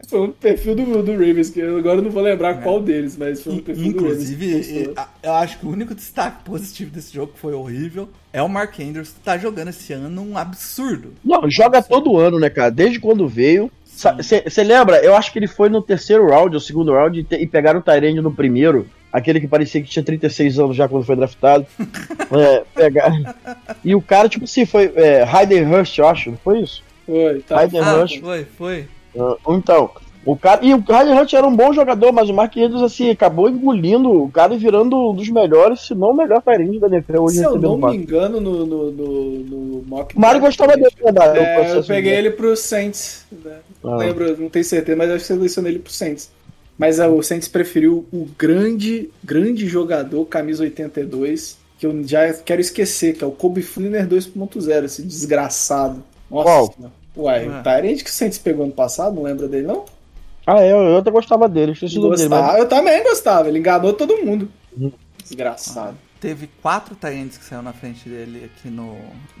Foi 0.07 0.21
um 0.21 0.31
perfil 0.31 0.73
do, 0.73 1.03
do 1.03 1.11
Ravens, 1.11 1.49
que 1.49 1.59
eu 1.59 1.77
agora 1.77 2.01
não 2.01 2.09
vou 2.09 2.23
lembrar 2.23 2.61
qual 2.61 2.79
deles, 2.81 3.17
mas 3.17 3.41
foi 3.43 3.53
um 3.55 3.59
perfil 3.59 3.91
do 3.91 4.03
Ravens. 4.05 4.31
Inclusive, 4.31 4.57
postou. 4.77 4.93
a- 4.95 5.09
eu 5.21 5.33
acho 5.33 5.59
que 5.59 5.65
o 5.65 5.69
único 5.69 5.93
destaque 5.93 6.43
positivo 6.45 6.91
desse 6.91 7.13
jogo 7.13 7.33
que 7.33 7.39
foi 7.39 7.53
horrível 7.53 8.07
é 8.31 8.41
o 8.41 8.47
Mark 8.47 8.79
Andrews 8.79 9.09
que 9.09 9.19
tá 9.19 9.37
jogando 9.37 9.67
esse 9.67 9.91
ano 9.91 10.21
um 10.21 10.37
absurdo. 10.37 11.11
Não, 11.25 11.49
joga 11.49 11.81
todo 11.81 12.15
ano, 12.17 12.39
né, 12.39 12.49
cara? 12.49 12.71
Desde 12.71 13.01
quando 13.01 13.27
veio. 13.27 13.69
Você 13.85 14.63
lembra? 14.63 15.03
Eu 15.03 15.13
acho 15.13 15.33
que 15.33 15.39
ele 15.39 15.47
foi 15.47 15.67
no 15.67 15.81
terceiro 15.81 16.27
round, 16.29 16.55
ou 16.55 16.59
segundo 16.61 16.93
round, 16.93 17.19
e, 17.19 17.23
te- 17.25 17.35
e 17.35 17.45
pegaram 17.47 17.79
o 17.79 17.83
Tyrande 17.83 18.21
no 18.21 18.31
primeiro. 18.31 18.87
Aquele 19.11 19.39
que 19.39 19.47
parecia 19.47 19.81
que 19.81 19.89
tinha 19.89 20.03
36 20.03 20.59
anos 20.59 20.75
já 20.75 20.87
quando 20.87 21.05
foi 21.05 21.15
draftado. 21.15 21.65
é, 22.31 22.63
pegar... 22.75 23.11
E 23.83 23.95
o 23.95 24.01
cara, 24.01 24.27
tipo 24.29 24.45
assim, 24.45 24.65
foi 24.65 24.91
é, 24.95 25.23
Hayden 25.23 25.65
Hurst, 25.73 25.97
eu 25.97 26.07
acho, 26.07 26.31
não 26.31 26.37
foi 26.37 26.59
isso? 26.61 26.83
Foi, 27.05 27.39
tá. 27.39 27.59
Hayden 27.59 27.79
Ah, 27.81 27.95
Hurst. 27.95 28.19
foi, 28.19 28.45
foi. 28.57 28.85
Ah, 29.17 29.35
Então, 29.49 29.89
o 30.25 30.35
cara. 30.35 30.59
E 30.63 30.73
o 30.73 30.83
Hayden 30.89 31.17
Hurst 31.17 31.33
era 31.33 31.47
um 31.47 31.55
bom 31.55 31.71
jogador, 31.71 32.11
mas 32.11 32.29
o 32.29 32.33
Mark 32.33 32.55
Andrews, 32.57 32.83
assim, 32.83 33.09
acabou 33.09 33.49
engolindo 33.49 34.11
o 34.23 34.29
cara 34.29 34.53
e 34.53 34.57
virando 34.57 35.11
um 35.11 35.15
dos 35.15 35.29
melhores, 35.29 35.79
se 35.87 35.95
não 35.95 36.09
o 36.11 36.13
melhor 36.13 36.41
Tyrande 36.41 36.77
da 36.79 36.87
NFL 36.87 37.21
hoje 37.21 37.37
Se 37.37 37.43
eu 37.45 37.57
não 37.57 37.77
me 37.77 37.95
engano, 37.95 38.41
no, 38.41 38.65
no, 38.65 38.91
no, 38.91 39.31
no 39.39 39.83
mock 39.87 40.19
Mário 40.19 40.41
gostava 40.41 40.75
dele, 40.75 40.87
o 41.01 41.07
É, 41.23 41.77
eu 41.77 41.83
peguei 41.83 42.11
dele. 42.11 42.27
ele 42.27 42.31
pro 42.31 42.55
Saints. 42.57 43.25
né? 43.31 43.59
Não 43.81 43.93
Ah. 43.93 43.97
lembro, 43.97 44.37
não 44.37 44.49
tenho 44.49 44.65
certeza, 44.65 44.97
mas 44.97 45.09
acho 45.09 45.19
que 45.21 45.27
selecionei 45.27 45.71
ele 45.71 45.79
pro 45.79 45.93
Saints. 45.93 46.29
Mas 46.77 46.99
é, 46.99 47.07
o 47.07 47.21
Saints 47.23 47.47
preferiu 47.47 48.05
o 48.13 48.27
grande, 48.37 49.09
grande 49.23 49.67
jogador, 49.67 50.25
camisa 50.25 50.63
82, 50.63 51.57
que 51.79 51.85
eu 51.87 52.07
já 52.07 52.31
quero 52.33 52.61
esquecer, 52.61 53.15
que 53.15 53.23
é 53.23 53.27
o 53.27 53.31
Kobe 53.31 53.61
Fleener 53.61 54.07
2.0, 54.07 54.83
esse 54.85 55.01
desgraçado. 55.01 56.03
Nossa. 56.29 56.91
Uai, 57.15 57.47
Ah. 57.47 57.59
o 57.59 57.63
Tyrande 57.63 58.03
que 58.03 58.09
o 58.09 58.13
Saints 58.13 58.37
pegou 58.37 58.63
ano 58.63 58.73
passado, 58.73 59.15
não 59.15 59.23
lembra 59.23 59.47
dele, 59.47 59.65
não? 59.65 59.85
Ah, 60.45 60.63
é, 60.63 60.71
eu, 60.71 60.77
eu 60.77 60.97
até 60.97 61.09
gostava 61.09 61.49
dele, 61.49 61.71
esqueci 61.71 61.97
o 61.97 62.01
nome 62.01 62.15
dele, 62.15 62.29
mas 62.29 62.39
Gostava. 62.39 62.59
Eu 62.59 62.67
também 62.69 63.03
gostava, 63.03 63.47
ele 63.49 63.59
enganou 63.59 63.93
todo 63.93 64.17
mundo. 64.23 64.47
Uhum. 64.77 64.91
Desgraçado. 65.23 65.97
Teve 66.27 66.47
quatro 66.61 66.93
Tyrants 66.93 67.37
que 67.37 67.45
saiu 67.45 67.61
na 67.61 67.71
frente 67.71 68.09
dele 68.09 68.51
aqui 68.53 68.67
no, 68.67 68.97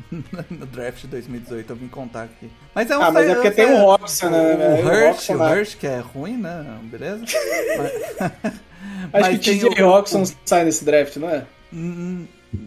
no 0.49 0.65
draft 0.67 1.01
de 1.01 1.07
2018, 1.07 1.69
eu 1.69 1.75
vim 1.75 1.89
contar 1.89 2.23
aqui. 2.23 2.49
Mas 2.73 2.89
é 2.89 2.97
um 2.97 3.01
Ah, 3.01 3.11
mas 3.11 3.27
é 3.27 3.33
porque 3.33 3.51
tem 3.51 3.65
o 3.65 3.77
Robson, 3.79 4.29
né? 4.29 4.53
O, 4.53 4.57
velho? 4.57 4.87
Hurst, 4.87 5.03
Robson, 5.03 5.33
o 5.33 5.37
né? 5.37 5.53
Hurst, 5.53 5.77
que 5.77 5.85
é 5.87 5.99
ruim, 5.99 6.37
né? 6.37 6.79
Beleza? 6.83 7.25
Mas- 7.77 7.91
Acho 7.91 8.61
mas 9.11 9.27
que 9.39 9.43
tem 9.43 9.59
TJ 9.59 9.83
o- 9.83 9.89
Roxon 9.89 10.23
sai 10.45 10.63
nesse 10.63 10.85
draft, 10.85 11.17
não 11.17 11.29
é? 11.29 11.43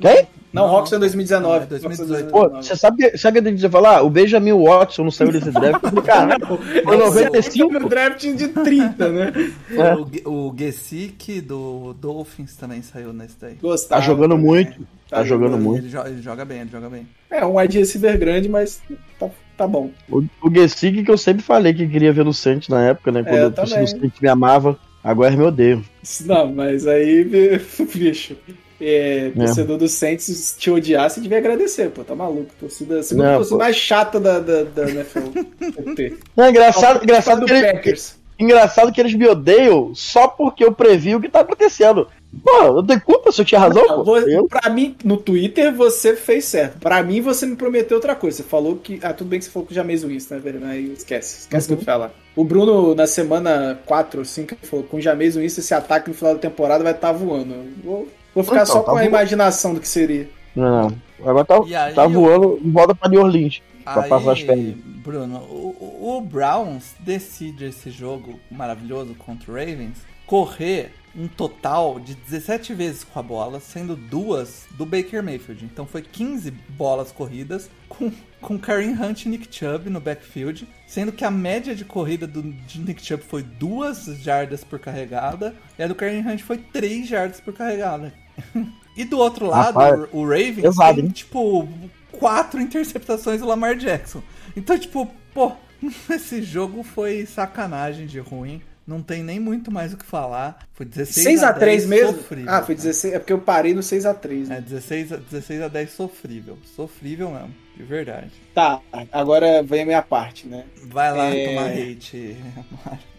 Quem? 0.00 0.26
Não, 0.52 0.64
Não, 0.64 0.70
Roxon 0.70 0.96
é 0.96 0.98
2019. 0.98 1.48
não, 1.58 1.62
é 1.62 1.66
2018. 1.66 2.30
Pô, 2.30 2.48
você 2.48 2.74
sabe, 2.74 3.16
sabe 3.16 3.38
o 3.38 3.42
que 3.42 3.48
eu 3.50 3.54
ia 3.56 3.70
falar? 3.70 4.02
O 4.02 4.10
Benjamin 4.10 4.52
Watson 4.52 5.04
não 5.04 5.10
saiu 5.12 5.30
desse 5.30 5.50
draft. 5.52 5.80
Caralho, 6.04 6.44
foi 6.84 6.96
95? 6.96 7.78
no 7.78 7.88
draft 7.88 8.20
de 8.34 8.48
30, 8.48 9.08
né? 9.10 9.32
É. 9.70 10.28
O, 10.28 10.48
o 10.48 10.54
Gesick 10.58 11.40
do 11.40 11.94
Dolphins 12.00 12.56
também 12.56 12.82
saiu 12.82 13.12
nesse 13.12 13.36
daí. 13.40 13.54
Gostava. 13.62 14.00
Tá 14.00 14.06
jogando 14.06 14.30
também. 14.32 14.44
muito. 14.46 14.86
Tá 15.08 15.22
jogando 15.24 15.54
Ele- 15.54 15.62
muito. 15.62 15.84
Ele, 15.84 15.88
jo- 15.88 16.06
ele 16.06 16.22
joga 16.22 16.44
bem, 16.44 16.60
ele 16.62 16.70
joga 16.70 16.88
bem. 16.90 17.06
É, 17.30 17.44
um 17.46 17.56
wide 17.58 17.78
receiver 17.78 18.18
grande, 18.18 18.48
mas 18.48 18.80
tá, 19.20 19.28
tá 19.56 19.66
bom. 19.68 19.90
O, 20.10 20.18
o 20.42 20.52
Gesick 20.52 21.04
que 21.04 21.10
eu 21.10 21.18
sempre 21.18 21.42
falei 21.44 21.72
que 21.72 21.86
queria 21.86 22.12
ver 22.12 22.24
no 22.24 22.34
Santos 22.34 22.68
na 22.68 22.82
época, 22.88 23.12
né? 23.12 23.22
Quando 23.22 23.36
É, 23.36 23.44
eu 23.44 23.52
também. 23.52 23.86
Santos 23.86 24.20
me 24.20 24.28
amava. 24.28 24.76
Agora 25.02 25.30
me 25.34 25.44
odeio. 25.44 25.84
Não, 26.26 26.52
mas 26.52 26.86
aí, 26.88 27.24
bicho, 27.94 28.36
é, 28.80 29.30
torcedor 29.36 29.76
do 29.78 29.88
Saints 29.88 30.24
se 30.24 30.58
te 30.58 30.70
odiar, 30.70 31.10
você 31.10 31.20
devia 31.20 31.38
agradecer, 31.38 31.90
pô, 31.90 32.02
tá 32.02 32.14
maluco. 32.14 32.50
Torcida, 32.58 33.02
segunda 33.02 33.28
Não, 33.30 33.36
torcida 33.36 33.56
mais 33.58 33.76
chata 33.76 34.18
da, 34.18 34.38
da, 34.38 34.62
da 34.64 34.88
NFL. 34.90 35.20
Não, 36.36 36.44
é 36.44 36.50
engraçado, 36.50 37.02
engraçado, 37.02 37.40
do 37.40 37.46
que 37.46 37.52
ele- 37.52 37.72
Packers. 37.72 38.16
engraçado 38.38 38.92
que 38.92 39.00
eles 39.00 39.14
me 39.14 39.26
odeiam 39.28 39.94
só 39.94 40.28
porque 40.28 40.64
eu 40.64 40.72
previ 40.72 41.14
o 41.14 41.20
que 41.20 41.28
tá 41.28 41.40
acontecendo. 41.40 42.06
Pô, 42.44 42.62
eu 42.78 42.82
tenho 42.84 43.00
culpa 43.00 43.32
se 43.32 43.40
eu 43.40 43.44
tinha 43.44 43.60
razão, 43.60 43.84
Não, 43.84 44.04
pô. 44.04 44.16
Eu? 44.18 44.46
Pra 44.46 44.70
mim, 44.70 44.94
no 45.04 45.16
Twitter, 45.16 45.74
você 45.74 46.14
fez 46.14 46.44
certo. 46.44 46.78
Pra 46.78 47.02
mim, 47.02 47.20
você 47.20 47.44
me 47.44 47.56
prometeu 47.56 47.96
outra 47.96 48.14
coisa. 48.14 48.36
Você 48.36 48.42
falou 48.44 48.76
que. 48.76 49.00
Ah, 49.02 49.12
tudo 49.12 49.26
bem 49.28 49.40
que 49.40 49.46
você 49.46 49.50
falou 49.50 49.66
que 49.66 49.72
o 49.72 49.74
James 49.74 50.04
Winston, 50.04 50.36
né, 50.36 50.40
velho? 50.40 50.64
Aí 50.64 50.92
esquece. 50.96 51.40
Esquece 51.40 51.68
Uhum. 51.68 51.76
que 51.76 51.82
eu 51.82 51.84
falar. 51.84 52.12
O 52.36 52.44
Bruno, 52.44 52.94
na 52.94 53.08
semana 53.08 53.80
4 53.84 54.20
ou 54.20 54.24
5, 54.24 54.54
ele 54.54 54.60
falou: 54.64 54.84
com 54.84 54.98
o 54.98 55.00
James 55.00 55.34
Winston, 55.34 55.60
esse 55.60 55.74
ataque 55.74 56.08
no 56.08 56.14
final 56.14 56.34
da 56.34 56.38
temporada 56.40 56.84
vai 56.84 56.92
estar 56.92 57.10
voando. 57.10 57.52
Eu 57.52 57.64
Vou, 57.82 58.08
vou 58.34 58.44
ficar 58.44 58.62
Então, 58.62 58.66
só 58.66 58.80
tá 58.80 58.92
com 58.92 58.96
a 58.98 59.04
imaginação 59.04 59.74
do 59.74 59.80
que 59.80 59.88
seria. 59.88 60.28
Não, 60.54 60.92
agora 61.24 61.44
tá, 61.44 61.54
aí 61.84 61.94
tá 61.94 62.04
eu- 62.04 62.10
voando 62.10 62.60
e 62.62 62.70
volta 62.70 62.94
pra 62.94 63.08
New 63.08 63.22
Orleans. 63.22 63.60
Pra 63.84 64.02
passar 64.04 64.32
as 64.32 64.38
Aí, 64.40 64.46
férias. 64.46 64.74
Bruno, 65.02 65.38
o, 65.38 65.76
o- 66.00 66.16
o 66.18 66.20
Browns 66.20 66.94
decide 67.00 67.64
esse 67.64 67.90
jogo 67.90 68.38
maravilhoso 68.50 69.14
contra 69.14 69.50
o 69.50 69.54
Ravens 69.54 69.98
correr 70.26 70.92
um 71.14 71.26
total 71.26 71.98
de 71.98 72.14
17 72.14 72.74
vezes 72.74 73.04
com 73.04 73.18
a 73.18 73.22
bola, 73.22 73.60
sendo 73.60 73.96
duas 73.96 74.66
do 74.72 74.86
Baker 74.86 75.22
Mayfield. 75.22 75.64
Então 75.64 75.86
foi 75.86 76.02
15 76.02 76.50
bolas 76.50 77.10
corridas 77.10 77.70
com, 77.88 78.12
com 78.40 78.58
Kareem 78.58 78.92
Hunt 78.92 79.24
e 79.24 79.28
Nick 79.28 79.48
Chubb 79.54 79.90
no 79.90 80.00
backfield, 80.00 80.66
sendo 80.86 81.12
que 81.12 81.24
a 81.24 81.30
média 81.30 81.74
de 81.74 81.84
corrida 81.84 82.26
do, 82.26 82.42
de 82.42 82.80
Nick 82.80 83.04
Chubb 83.04 83.22
foi 83.24 83.42
2 83.42 84.20
jardas 84.20 84.62
por 84.62 84.78
carregada 84.78 85.54
e 85.78 85.82
a 85.82 85.88
do 85.88 85.94
Kareem 85.94 86.26
Hunt 86.26 86.40
foi 86.40 86.58
3 86.58 87.08
jardas 87.08 87.40
por 87.40 87.54
carregada. 87.54 88.12
e 88.96 89.04
do 89.04 89.18
outro 89.18 89.46
lado, 89.46 89.74
Rapaz, 89.78 90.08
o, 90.12 90.18
o 90.18 90.22
Ravens 90.24 90.62
pesado, 90.62 90.96
tem, 90.96 91.06
hein? 91.06 91.10
tipo, 91.10 91.68
quatro 92.12 92.60
interceptações 92.60 93.40
do 93.40 93.46
Lamar 93.46 93.76
Jackson. 93.76 94.22
Então, 94.56 94.78
tipo, 94.78 95.10
pô, 95.34 95.52
esse 96.08 96.42
jogo 96.42 96.82
foi 96.82 97.26
sacanagem 97.26 98.06
de 98.06 98.18
ruim. 98.20 98.62
Não 98.90 99.00
tem 99.04 99.22
nem 99.22 99.38
muito 99.38 99.70
mais 99.70 99.92
o 99.94 99.96
que 99.96 100.04
falar. 100.04 100.66
Foi 100.72 100.84
16 100.84 101.44
a 101.44 101.54
6x3 101.54 101.58
10 101.60 101.86
mesmo? 101.86 102.16
sofrível, 102.18 102.52
ah, 102.52 102.62
foi 102.62 102.74
cara. 102.74 102.86
16. 102.88 103.14
É 103.14 103.18
porque 103.20 103.32
eu 103.32 103.38
parei 103.38 103.72
no 103.72 103.80
6x3. 103.82 104.48
Né? 104.48 104.58
É, 104.58 104.60
16 104.60 105.12
a, 105.12 105.16
16 105.16 105.62
a 105.62 105.68
10 105.68 105.90
sofrível. 105.92 106.58
Sofrível 106.74 107.30
mesmo, 107.30 107.54
de 107.76 107.84
verdade. 107.84 108.32
Tá, 108.52 108.80
agora 109.12 109.62
vem 109.62 109.82
a 109.82 109.86
minha 109.86 110.02
parte, 110.02 110.48
né? 110.48 110.64
Vai 110.86 111.16
lá 111.16 111.32
É. 111.32 111.46
tomar 111.48 111.66
hate, 111.70 112.36
Mário. 112.84 113.10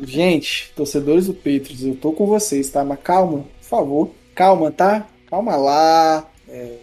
Gente, 0.00 0.72
torcedores 0.74 1.26
do 1.26 1.34
Patriots, 1.34 1.84
eu 1.84 1.94
tô 1.94 2.12
com 2.12 2.24
vocês, 2.26 2.70
tá? 2.70 2.82
Mas 2.82 2.98
calma, 3.04 3.40
por 3.60 3.68
favor. 3.68 4.10
Calma, 4.34 4.70
tá? 4.70 5.06
calma 5.28 5.56
lá. 5.56 6.26
É, 6.48 6.76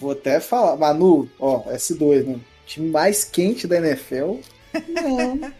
vou 0.00 0.12
até 0.12 0.38
falar. 0.38 0.76
Manu, 0.76 1.28
ó, 1.40 1.64
S2, 1.72 2.24
né? 2.24 2.38
Time 2.66 2.88
mais 2.88 3.24
quente 3.24 3.66
da 3.66 3.78
NFL. 3.78 4.36
Não. 4.88 5.52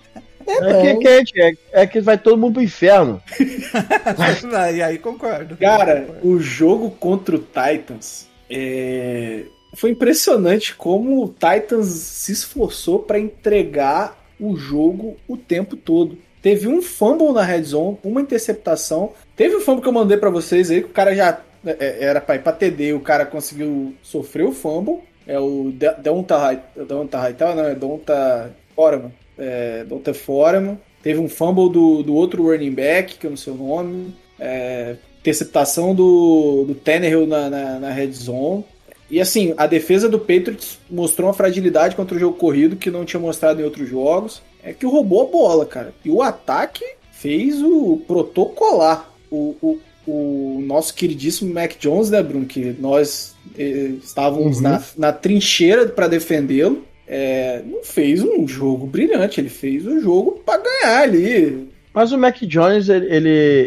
É, 0.63 0.71
É 0.71 0.83
que, 0.83 0.93
não. 0.93 0.99
que 1.01 1.09
é, 1.09 1.25
que- 1.25 1.59
é 1.73 1.87
que 1.87 2.01
vai 2.01 2.19
todo 2.19 2.37
mundo 2.39 2.55
pro 2.55 2.63
inferno. 2.63 3.23
e 4.75 4.83
aí 4.83 4.99
concordo. 4.99 5.57
Cara, 5.57 6.03
Concordo. 6.03 6.29
o 6.29 6.39
jogo 6.41 6.91
contra 6.91 7.37
o 7.37 7.39
Titans 7.39 8.29
é, 8.49 9.43
foi 9.75 9.91
impressionante 9.91 10.75
como 10.75 11.23
o 11.25 11.29
Titans 11.29 11.87
se 11.89 12.33
esforçou 12.33 12.99
para 13.01 13.19
entregar 13.19 14.19
o 14.39 14.57
jogo 14.57 15.17
o 15.29 15.37
tempo 15.37 15.77
todo. 15.77 16.19
Teve 16.43 16.67
um 16.67 16.81
fumble 16.81 17.33
na 17.33 17.43
red 17.43 17.63
zone, 17.65 17.99
uma 18.03 18.21
interceptação. 18.23 19.13
Teve 19.37 19.57
um 19.57 19.61
fumble 19.61 19.83
que 19.83 19.89
eu 19.89 19.93
mandei 19.93 20.17
para 20.17 20.31
vocês 20.31 20.71
aí, 20.71 20.81
que 20.81 20.87
o 20.89 20.93
cara 20.93 21.15
já 21.15 21.39
é, 21.67 21.77
é, 21.79 22.05
era 22.05 22.21
para 22.21 22.37
ir 22.37 22.43
para 22.43 22.53
TD, 22.53 22.95
o 22.95 23.01
cara 23.01 23.27
conseguiu 23.27 23.95
sofrer 24.03 24.45
o 24.47 24.53
fumble. 24.53 25.01
É 25.27 25.39
o 25.39 25.71
Deonta 26.03 27.19
Hightower, 27.19 27.55
não, 27.55 27.65
é 27.67 27.75
Deonta 27.75 28.51
Foreman. 28.75 29.13
É, 29.41 29.85
Deonta 29.85 30.13
Foreman. 30.15 30.79
Teve 31.03 31.19
um 31.19 31.29
fumble 31.29 31.71
do, 31.71 32.03
do 32.03 32.15
outro 32.15 32.43
running 32.45 32.73
back, 32.73 33.17
que 33.17 33.27
eu 33.27 33.31
não 33.31 33.37
sei 33.37 33.53
o 33.53 33.57
nome. 33.57 34.15
É, 34.39 34.97
interceptação 35.21 35.95
do, 35.95 36.65
do 36.67 36.75
Tannehill 36.75 37.27
na, 37.27 37.49
na, 37.51 37.79
na 37.81 37.91
red 37.91 38.13
zone. 38.13 38.65
E 39.11 39.21
assim, 39.21 39.55
a 39.57 39.67
defesa 39.67 40.09
do 40.09 40.19
Patriots 40.19 40.79
mostrou 40.91 41.27
uma 41.29 41.35
fragilidade 41.35 41.97
contra 41.97 42.17
o 42.17 42.21
jogo 42.21 42.37
corrido 42.37 42.77
que 42.77 42.91
não 42.91 43.05
tinha 43.05 43.19
mostrado 43.21 43.61
em 43.61 43.65
outros 43.65 43.89
jogos. 43.89 44.41
É 44.63 44.73
que 44.73 44.87
roubou 44.87 45.23
a 45.23 45.31
bola, 45.31 45.67
cara. 45.67 45.93
E 46.05 46.11
o 46.11 46.23
ataque 46.23 46.85
fez 47.13 47.61
o 47.63 48.03
protocolar. 48.07 49.11
O, 49.31 49.57
o, 49.61 49.79
o 50.07 50.61
nosso 50.63 50.95
queridíssimo 50.95 51.53
Mac 51.53 51.73
Jones, 51.79 52.11
né, 52.11 52.23
Bruno? 52.23 52.47
Que 52.47 52.75
nós 52.79 53.35
eh, 53.59 53.93
estávamos 54.03 54.57
Uhum. 54.59 54.63
na, 54.63 54.83
na 54.97 55.13
trincheira 55.13 55.87
para 55.87 56.07
defendê-lo. 56.09 56.85
É, 57.13 57.61
não 57.67 57.83
fez 57.83 58.23
um 58.23 58.47
jogo 58.47 58.87
brilhante, 58.87 59.41
ele 59.41 59.49
fez 59.49 59.85
o 59.85 60.01
jogo 60.01 60.41
para 60.47 60.63
ganhar 60.63 61.01
ali. 61.03 61.69
Mas 61.93 62.13
o 62.13 62.19
Mac 62.19 62.37
Jones, 62.43 62.89
ele, 62.89 63.09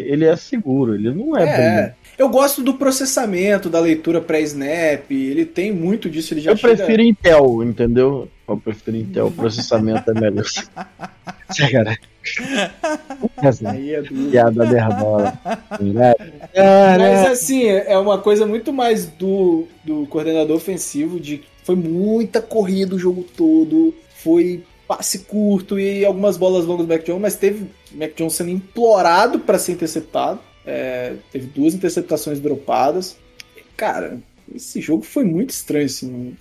ele, 0.08 0.24
é 0.24 0.34
seguro, 0.34 0.94
ele 0.94 1.10
não 1.10 1.36
é, 1.36 1.42
É, 1.42 1.52
brilhante. 1.56 1.94
eu 2.16 2.28
gosto 2.30 2.62
do 2.62 2.72
processamento, 2.72 3.68
da 3.68 3.78
leitura 3.80 4.18
pré-snap, 4.18 5.10
ele 5.10 5.44
tem 5.44 5.70
muito 5.72 6.08
disso, 6.08 6.32
ele 6.32 6.40
já 6.40 6.52
Eu 6.52 6.56
chega- 6.56 6.74
prefiro 6.76 7.02
Intel, 7.02 7.62
entendeu? 7.62 8.26
Eu 8.48 8.56
prefiro 8.56 8.96
Intel, 8.96 9.26
o 9.26 9.30
processamento 9.30 10.10
é 10.10 10.14
melhor. 10.18 10.44
Cara. 11.56 11.98
Essa 13.42 13.70
Aí 13.70 13.94
é 13.94 14.02
duro. 14.02 14.30
piada 14.30 14.64
nervosa. 14.64 15.38
Né? 15.80 16.14
Mas 16.98 17.26
assim, 17.26 17.66
é 17.66 17.96
uma 17.98 18.18
coisa 18.18 18.46
muito 18.46 18.72
mais 18.72 19.06
do, 19.06 19.66
do 19.84 20.06
coordenador 20.06 20.56
ofensivo, 20.56 21.20
de 21.20 21.42
foi 21.62 21.76
muita 21.76 22.40
corrida 22.40 22.94
o 22.94 22.98
jogo 22.98 23.24
todo, 23.36 23.94
foi 24.16 24.62
passe 24.86 25.20
curto 25.20 25.78
e 25.78 26.04
algumas 26.04 26.36
bolas 26.36 26.66
longas 26.66 26.86
do 26.86 26.92
Mac 26.92 27.04
Jones, 27.04 27.22
mas 27.22 27.36
teve 27.36 27.66
Mac 27.92 28.12
Jones 28.16 28.34
sendo 28.34 28.50
implorado 28.50 29.38
para 29.40 29.58
ser 29.58 29.72
interceptado. 29.72 30.40
É, 30.66 31.14
teve 31.32 31.46
duas 31.46 31.74
interceptações 31.74 32.40
dropadas. 32.40 33.16
Cara, 33.76 34.18
esse 34.54 34.80
jogo 34.80 35.02
foi 35.02 35.24
muito 35.24 35.50
estranho, 35.50 35.86
assim. 35.86 36.36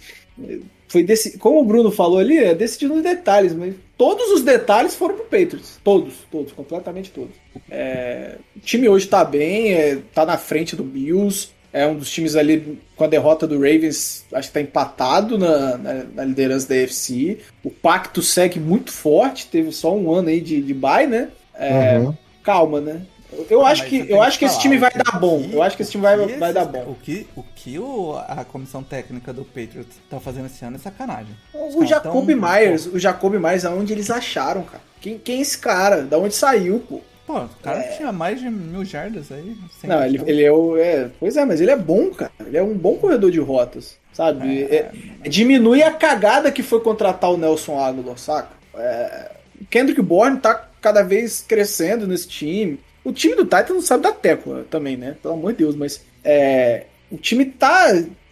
Foi 0.87 1.03
desse, 1.03 1.37
como 1.37 1.59
o 1.59 1.65
Bruno 1.65 1.91
falou 1.91 2.19
ali, 2.19 2.37
é 2.37 2.53
decidido 2.53 2.93
nos 2.93 3.03
detalhes, 3.03 3.53
mas 3.53 3.75
todos 3.97 4.31
os 4.31 4.41
detalhes 4.41 4.95
foram 4.95 5.15
pro 5.15 5.23
Patriots. 5.25 5.79
Todos, 5.83 6.13
todos, 6.31 6.51
completamente 6.51 7.11
todos. 7.11 7.35
É, 7.69 8.35
o 8.55 8.59
time 8.59 8.89
hoje 8.89 9.07
tá 9.07 9.23
bem, 9.23 9.73
é, 9.73 9.99
tá 10.13 10.25
na 10.25 10.37
frente 10.37 10.75
do 10.75 10.83
Bills. 10.83 11.49
É 11.71 11.87
um 11.87 11.95
dos 11.95 12.11
times 12.11 12.35
ali, 12.35 12.77
com 12.95 13.03
a 13.03 13.07
derrota 13.07 13.47
do 13.47 13.55
Ravens, 13.55 14.25
acho 14.31 14.49
que 14.49 14.53
tá 14.53 14.61
empatado 14.61 15.39
na, 15.39 15.75
na, 15.77 15.93
na 16.13 16.23
liderança 16.23 16.69
da 16.69 16.75
AFC. 16.75 17.39
O 17.63 17.71
pacto 17.71 18.21
segue 18.21 18.59
muito 18.59 18.91
forte, 18.91 19.47
teve 19.47 19.71
só 19.71 19.95
um 19.95 20.11
ano 20.13 20.29
aí 20.29 20.39
de, 20.39 20.61
de 20.61 20.73
bye, 20.73 21.07
né? 21.07 21.29
É, 21.55 21.97
Uhum. 21.97 22.13
Calma, 22.43 22.79
né? 22.79 23.01
Eu, 23.37 23.45
eu 23.49 23.65
acho 23.65 23.85
que, 23.85 24.05
eu 24.09 24.21
acho 24.21 24.37
que 24.39 24.45
esse 24.45 24.53
falar, 24.55 24.61
time 24.63 24.77
vai 24.77 24.91
que- 24.91 24.97
dar 24.99 25.19
bom. 25.19 25.41
que- 25.41 25.53
Eu 25.53 25.63
acho 25.63 25.75
que 25.75 25.81
esse 25.83 25.91
time 25.91 26.03
vai, 26.03 26.25
que 26.25 26.33
vai 26.37 26.53
dar 26.53 26.65
bom. 26.65 26.83
O 26.91 26.95
que, 26.95 27.27
o 27.35 27.43
que 27.55 27.79
o- 27.79 28.15
a 28.27 28.43
comissão 28.45 28.83
técnica 28.83 29.31
do 29.33 29.43
Patriots 29.43 29.97
tá 30.09 30.19
fazendo 30.19 30.45
esse 30.47 30.63
ano 30.63 30.75
é 30.75 30.79
sacanagem. 30.79 31.35
Os 31.53 31.75
O 31.75 31.85
Jacob 31.85 32.25
tão- 32.25 32.35
Myers, 32.35 32.85
o 32.87 32.99
Jacob 32.99 33.33
Myers, 33.35 33.65
aonde 33.65 33.93
eles 33.93 34.09
acharam, 34.09 34.63
cara? 34.63 34.81
Quem, 35.01 35.17
quem 35.17 35.39
é 35.39 35.41
esse 35.41 35.57
cara? 35.57 36.01
Da 36.03 36.17
onde 36.17 36.33
saiu, 36.35 36.79
pô? 36.87 37.01
Pô, 37.25 37.37
o 37.39 37.49
cara 37.63 37.81
tinha 37.95 38.11
mais 38.11 38.39
de 38.41 38.49
mil 38.49 38.83
jardas 38.83 39.31
aí. 39.31 39.55
Não, 39.85 40.03
ele, 40.05 40.21
ele 40.25 40.43
é 40.43 40.51
o. 40.51 40.75
É, 40.77 41.09
pois 41.19 41.37
é, 41.37 41.45
mas 41.45 41.61
ele 41.61 41.71
é 41.71 41.75
bom, 41.77 42.09
cara. 42.09 42.31
Ele 42.45 42.57
é 42.57 42.61
um 42.63 42.73
bom 42.77 42.95
corredor 42.97 43.31
de 43.31 43.39
rotas, 43.39 43.95
sabe? 44.11 44.63
É- 44.63 44.91
é- 45.23 45.29
diminui 45.29 45.81
a 45.81 45.91
cagada 45.91 46.51
que 46.51 46.61
foi 46.61 46.81
contratar 46.81 47.31
o 47.31 47.37
Nelson 47.37 47.79
Aguilar, 47.79 48.17
saca? 48.17 48.49
É, 48.75 49.31
Kendrick 49.69 50.01
Bourne 50.01 50.37
tá 50.39 50.67
cada 50.81 51.01
vez 51.01 51.45
crescendo 51.47 52.05
nesse 52.05 52.27
time. 52.27 52.77
O 53.03 53.11
time 53.11 53.35
do 53.35 53.43
Titan 53.43 53.73
não 53.73 53.81
sabe 53.81 54.03
da 54.03 54.11
tecla 54.11 54.65
também, 54.69 54.95
né? 54.97 55.15
Pelo 55.21 55.33
amor 55.33 55.51
de 55.51 55.59
Deus, 55.59 55.75
mas 55.75 56.01
é, 56.23 56.85
o 57.11 57.17
time 57.17 57.45
tá. 57.45 57.87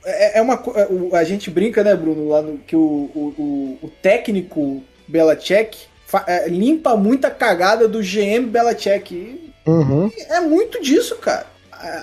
É, 0.05 0.39
é 0.39 0.41
uma. 0.41 0.55
é, 1.11 1.17
A 1.17 1.23
gente 1.23 1.49
brinca, 1.49 1.83
né, 1.83 1.95
Bruno, 1.95 2.29
lá 2.29 2.41
no, 2.41 2.57
que 2.59 2.75
o, 2.75 2.79
o, 2.79 3.33
o- 3.37 3.85
o 3.85 3.89
técnico 4.01 4.81
fa- 6.07 6.25
é, 6.27 6.47
limpa 6.47 6.95
muita 6.95 7.29
cagada 7.29 7.87
do 7.87 7.99
GM 8.01 8.45
Belichick. 8.47 9.13
E 9.13 9.51
Uhum. 9.69 10.09
é 10.29 10.39
muito 10.39 10.81
disso, 10.81 11.15
cara. 11.17 11.45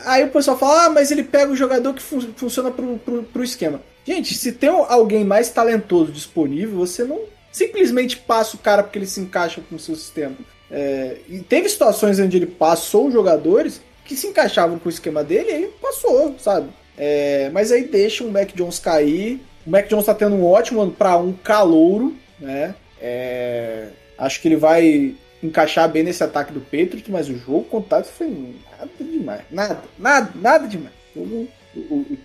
Aí 0.06 0.22
o 0.24 0.28
pessoal 0.30 0.56
fala, 0.58 0.84
ah, 0.86 0.90
mas 0.90 1.10
ele 1.10 1.22
pega 1.24 1.50
o 1.52 1.56
jogador 1.56 1.92
que 1.94 2.02
fun- 2.02 2.32
funciona 2.36 2.70
pro, 2.70 2.98
pro, 2.98 3.22
pro 3.24 3.42
esquema. 3.44 3.80
Gente, 4.04 4.34
se 4.34 4.52
tem 4.52 4.68
alguém 4.68 5.24
mais 5.24 5.50
talentoso 5.50 6.12
disponível, 6.12 6.76
você 6.78 7.02
não 7.04 7.20
simplesmente 7.50 8.16
passa 8.16 8.56
o 8.56 8.58
cara 8.60 8.82
porque 8.82 8.98
ele 8.98 9.06
se 9.06 9.20
encaixa 9.20 9.60
com 9.68 9.74
o 9.76 9.78
seu 9.78 9.94
sistema. 9.96 10.36
É, 10.70 11.18
e 11.28 11.40
teve 11.40 11.68
situações 11.68 12.18
onde 12.18 12.36
ele 12.36 12.46
passou 12.46 13.10
jogadores 13.10 13.80
que 14.04 14.14
se 14.16 14.26
encaixavam 14.26 14.78
com 14.78 14.88
o 14.88 14.92
esquema 14.92 15.22
dele 15.24 15.50
e 15.50 15.54
aí 15.54 15.70
passou, 15.80 16.34
sabe? 16.38 16.68
É, 16.96 17.50
mas 17.52 17.70
aí 17.72 17.84
deixa 17.84 18.24
o 18.24 18.30
Mac 18.30 18.50
Jones 18.54 18.78
cair. 18.78 19.40
O 19.66 19.70
Mac 19.70 19.86
Jones 19.88 20.06
tá 20.06 20.14
tendo 20.14 20.34
um 20.34 20.44
ótimo 20.44 20.80
ano 20.80 20.92
pra 20.92 21.16
um 21.16 21.32
calouro, 21.32 22.14
né? 22.40 22.74
É, 23.00 23.88
acho 24.18 24.40
que 24.40 24.48
ele 24.48 24.56
vai 24.56 25.14
encaixar 25.42 25.88
bem 25.90 26.02
nesse 26.02 26.22
ataque 26.24 26.52
do 26.52 26.60
Patriots, 26.60 27.04
mas 27.08 27.28
o 27.28 27.36
jogo 27.38 27.64
contato 27.64 28.06
foi 28.06 28.28
nada 28.78 28.90
demais. 29.00 29.42
Nada, 29.50 29.82
nada, 29.98 30.32
nada 30.34 30.66
demais. 30.66 30.94
O, 31.14 31.46
o, 31.76 31.80
o 31.94 32.18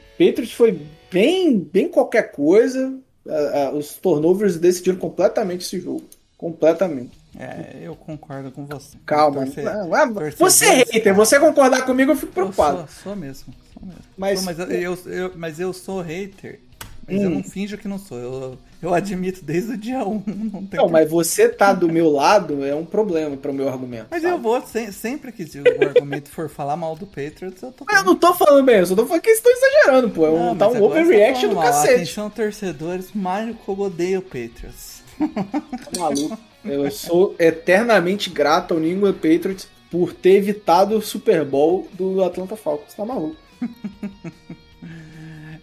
foi 0.56 0.80
bem, 1.12 1.60
bem 1.60 1.88
qualquer 1.88 2.32
coisa. 2.32 2.94
A- 3.28 3.66
a- 3.68 3.72
os 3.72 3.94
turnovers 3.96 4.58
decidiram 4.58 4.98
completamente 4.98 5.62
esse 5.66 5.80
jogo. 5.80 6.04
Completamente. 6.38 7.12
É, 7.40 7.80
eu 7.82 7.96
concordo 7.96 8.52
com 8.52 8.66
você. 8.66 8.98
Calma. 9.06 9.46
Torce- 9.46 9.62
Não, 9.62 9.94
ah, 9.94 10.02
torcedores, 10.08 10.36
você 10.38 10.66
é 10.66 10.76
hater, 10.84 11.16
você 11.16 11.40
concordar 11.40 11.84
comigo, 11.86 12.12
eu 12.12 12.16
fico 12.16 12.28
Eu 12.28 12.34
preocupado. 12.34 12.78
sou, 12.78 12.88
sou 13.04 13.16
mesmo, 13.16 13.54
sou 13.74 13.82
mesmo. 13.84 14.02
Mas- 14.18 14.40
Pô, 14.40 14.46
mas, 14.46 14.60
eu, 14.60 14.66
eu, 14.68 14.98
eu- 15.08 15.32
mas 15.36 15.60
eu 15.60 15.74
sou 15.74 16.02
hater. 16.02 16.60
Mas 17.06 17.22
eu 17.22 17.30
Hum. 17.30 17.34
não 17.36 17.44
finjo 17.44 17.78
que 17.78 17.86
não 17.88 18.00
sou. 18.00 18.18
Eu, 18.18 18.58
eu 18.82 18.94
admito 18.94 19.44
desde 19.44 19.74
o 19.74 19.78
dia 19.78 20.06
1. 20.06 20.24
Não 20.54 20.66
tem 20.66 20.78
Não, 20.80 20.86
por- 20.86 20.92
mas 20.92 21.10
você 21.10 21.50
tá 21.50 21.74
do 21.74 21.90
meu 21.92 22.10
lado 22.10 22.64
é 22.64 22.74
um 22.74 22.86
problema 22.86 23.36
para 23.36 23.52
o 23.52 23.54
meu 23.54 23.68
argumento. 23.68 24.08
Mas 24.10 24.22
sabe? 24.22 24.34
eu 24.36 24.40
vou, 24.40 24.62
se- 24.66 24.94
sempre 24.94 25.30
que 25.34 25.44
o 25.44 25.86
argumento 25.86 26.30
for 26.30 26.48
falar 26.48 26.78
mal 26.78 26.96
do 26.96 27.06
Patriots, 27.06 27.62
eu 27.62 27.74
tô 27.74 27.84
Mas 27.86 27.98
eu 27.98 28.06
não 28.06 28.16
tô 28.16 28.34
falando 28.34 28.64
bem, 28.66 28.78
eu 28.78 28.86
só 28.86 28.96
tô 28.96 29.06
falando 29.06 29.22
que 29.22 29.30
eles 29.32 29.40
estão 29.40 29.52
exagerando, 29.52 30.10
pô. 30.12 30.26
É 30.26 30.30
um, 30.30 30.46
Não, 30.46 30.56
tá 30.56 30.68
um 30.70 30.76
agora 30.78 31.02
overreaction 31.02 31.50
do 31.50 31.56
tá 31.56 31.62
mal. 31.62 31.72
cacete. 31.74 31.94
Atenção, 31.96 32.30
torcedores, 32.30 33.12
Mário 33.14 33.54
Kogo 33.56 33.84
odeia 33.88 34.20
o 34.20 34.22
Patriots. 34.22 35.02
Tá 35.20 36.00
maluco. 36.00 36.38
Eu 36.66 36.90
sou 36.92 37.36
eternamente 37.40 38.30
grato 38.30 38.74
ao 38.74 38.80
New 38.80 38.92
England 38.96 39.14
Patriots 39.14 39.68
por 39.92 40.14
ter 40.14 40.36
evitado 40.38 40.98
o 40.98 41.02
Super 41.02 41.44
Bowl 41.46 41.88
do 41.94 42.24
Atlanta 42.24 42.56
Falcons. 42.56 42.94
Tá 42.94 43.06
maluco. 43.06 43.36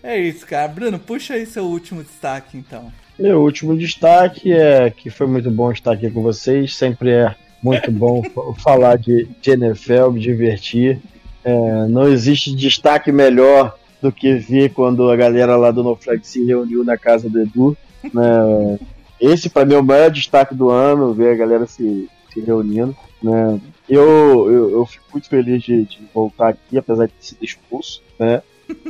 É 0.03 0.19
isso, 0.19 0.47
cara. 0.47 0.67
Bruno, 0.69 0.99
puxa 0.99 1.35
aí 1.35 1.45
seu 1.45 1.65
último 1.65 2.03
destaque, 2.03 2.57
então. 2.57 2.91
Meu 3.19 3.43
último 3.43 3.77
destaque 3.77 4.51
é 4.51 4.91
que 4.91 5.11
foi 5.11 5.27
muito 5.27 5.51
bom 5.51 5.71
estar 5.71 5.93
aqui 5.93 6.11
com 6.11 6.23
vocês. 6.23 6.75
Sempre 6.75 7.11
é 7.11 7.35
muito 7.63 7.91
bom 7.91 8.23
fa- 8.35 8.55
falar 8.63 8.97
de, 8.97 9.29
de 9.43 9.51
NFL, 9.51 10.11
me 10.13 10.21
divertir. 10.21 10.99
É, 11.45 11.87
não 11.89 12.09
existe 12.09 12.55
destaque 12.55 13.13
melhor 13.13 13.77
do 14.01 14.11
que 14.11 14.35
ver 14.37 14.71
quando 14.73 15.11
a 15.11 15.17
galera 15.17 15.55
lá 15.57 15.71
do 15.71 15.83
NoFlex 15.85 16.27
se 16.27 16.45
reuniu 16.47 16.83
na 16.83 16.97
casa 16.97 17.29
do 17.29 17.43
Edu. 17.43 17.77
né? 18.05 18.79
Esse, 19.21 19.51
para 19.51 19.65
mim, 19.67 19.75
é 19.75 19.79
o 19.79 19.83
maior 19.85 20.11
destaque 20.11 20.55
do 20.55 20.71
ano, 20.71 21.13
ver 21.13 21.33
a 21.33 21.37
galera 21.37 21.67
se, 21.67 22.09
se 22.33 22.41
reunindo. 22.41 22.97
Né? 23.23 23.61
Eu, 23.89 24.51
eu, 24.51 24.71
eu 24.71 24.87
fico 24.87 25.05
muito 25.13 25.29
feliz 25.29 25.63
de, 25.63 25.85
de 25.85 26.01
voltar 26.15 26.49
aqui, 26.49 26.79
apesar 26.79 27.07
de 27.07 27.13
ter 27.13 27.25
sido 27.27 27.45
expulso. 27.45 28.03
Né? 28.19 28.43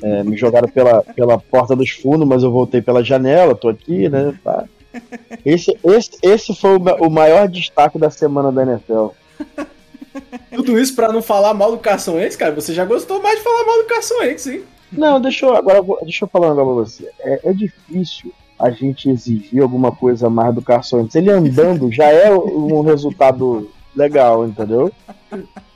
É, 0.02 0.22
me 0.22 0.36
jogaram 0.36 0.68
pela, 0.68 1.02
pela 1.02 1.38
porta 1.38 1.74
dos 1.74 1.90
fundos, 1.90 2.28
mas 2.28 2.42
eu 2.42 2.50
voltei 2.52 2.80
pela 2.82 3.02
janela, 3.02 3.54
tô 3.54 3.68
aqui, 3.68 4.08
né? 4.08 4.38
Tá. 4.44 4.64
Esse, 5.44 5.76
esse, 5.84 6.10
esse 6.22 6.54
foi 6.54 6.76
o, 6.76 6.80
ma- 6.80 6.96
o 6.96 7.08
maior 7.10 7.48
destaque 7.48 7.98
da 7.98 8.10
semana 8.10 8.52
da 8.52 8.62
NFL. 8.62 9.08
Tudo 10.54 10.78
isso 10.78 10.94
pra 10.94 11.12
não 11.12 11.22
falar 11.22 11.54
mal 11.54 11.70
do 11.70 11.78
Carson 11.78 12.14
Wentz, 12.16 12.36
cara. 12.36 12.54
Você 12.54 12.74
já 12.74 12.84
gostou 12.84 13.22
mais 13.22 13.38
de 13.38 13.44
falar 13.44 13.64
mal 13.64 13.78
do 13.78 13.84
Carson 13.84 14.14
Wentz, 14.20 14.46
hein? 14.48 14.62
Não, 14.92 15.20
deixa 15.20 15.46
eu, 15.46 15.54
agora 15.56 15.80
deixa 16.02 16.24
eu 16.24 16.28
falar 16.28 16.48
um 16.52 16.56
negócio 16.56 17.04
pra 17.04 17.10
você. 17.12 17.40
É, 17.44 17.50
é 17.50 17.52
difícil 17.52 18.32
a 18.60 18.70
gente 18.70 19.08
exigir 19.08 19.62
alguma 19.62 19.90
coisa 19.90 20.28
mais 20.28 20.54
do 20.54 20.60
Carson 20.60 20.98
Wentz. 20.98 21.14
Ele 21.14 21.30
andando 21.30 21.90
já 21.90 22.06
é 22.06 22.30
um 22.30 22.82
resultado 22.82 23.70
legal, 23.96 24.46
entendeu? 24.46 24.92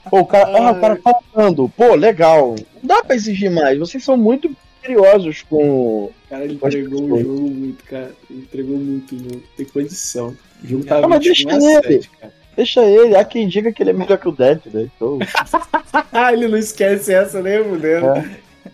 Pô, 0.09 0.19
o 0.19 0.25
cara, 0.25 0.57
ah, 0.57 0.71
o 0.71 0.79
cara 0.79 0.99
tá 1.03 1.19
andando. 1.35 1.67
Pô, 1.69 1.95
legal. 1.95 2.55
Não 2.81 2.87
dá 2.87 3.03
pra 3.03 3.15
exigir 3.15 3.49
mais. 3.49 3.79
Vocês 3.79 4.03
são 4.03 4.15
muito 4.15 4.55
curiosos 4.83 5.41
com. 5.41 6.11
Cara, 6.29 6.45
ele 6.45 6.53
entregou 6.53 7.01
o 7.01 7.19
jogo 7.19 7.41
muito, 7.41 7.83
cara. 7.85 8.11
Ele 8.29 8.39
entregou 8.39 8.77
muito 8.77 9.15
o 9.15 9.17
jogo. 9.17 9.43
Tem 9.57 9.65
condição. 9.65 10.35
O 10.63 10.67
jogo 10.67 10.83
Ah, 10.85 10.89
tava 10.89 11.07
mas 11.07 11.25
21 11.25 11.49
a 11.49 11.57
deixa 11.57 11.81
7, 11.81 12.09
cara. 12.19 12.33
Deixa 12.55 12.85
ele. 12.85 13.15
Há 13.15 13.25
quem 13.25 13.47
diga 13.47 13.71
que 13.71 13.81
ele 13.81 13.89
é 13.89 13.93
melhor 13.93 14.17
que 14.17 14.29
o 14.29 14.31
Dead, 14.31 14.59
né? 14.71 14.87
Então... 14.95 15.19
Ele 16.31 16.47
não 16.47 16.57
esquece 16.57 17.13
essa, 17.13 17.41
né, 17.41 17.61
fudendo? 17.61 18.07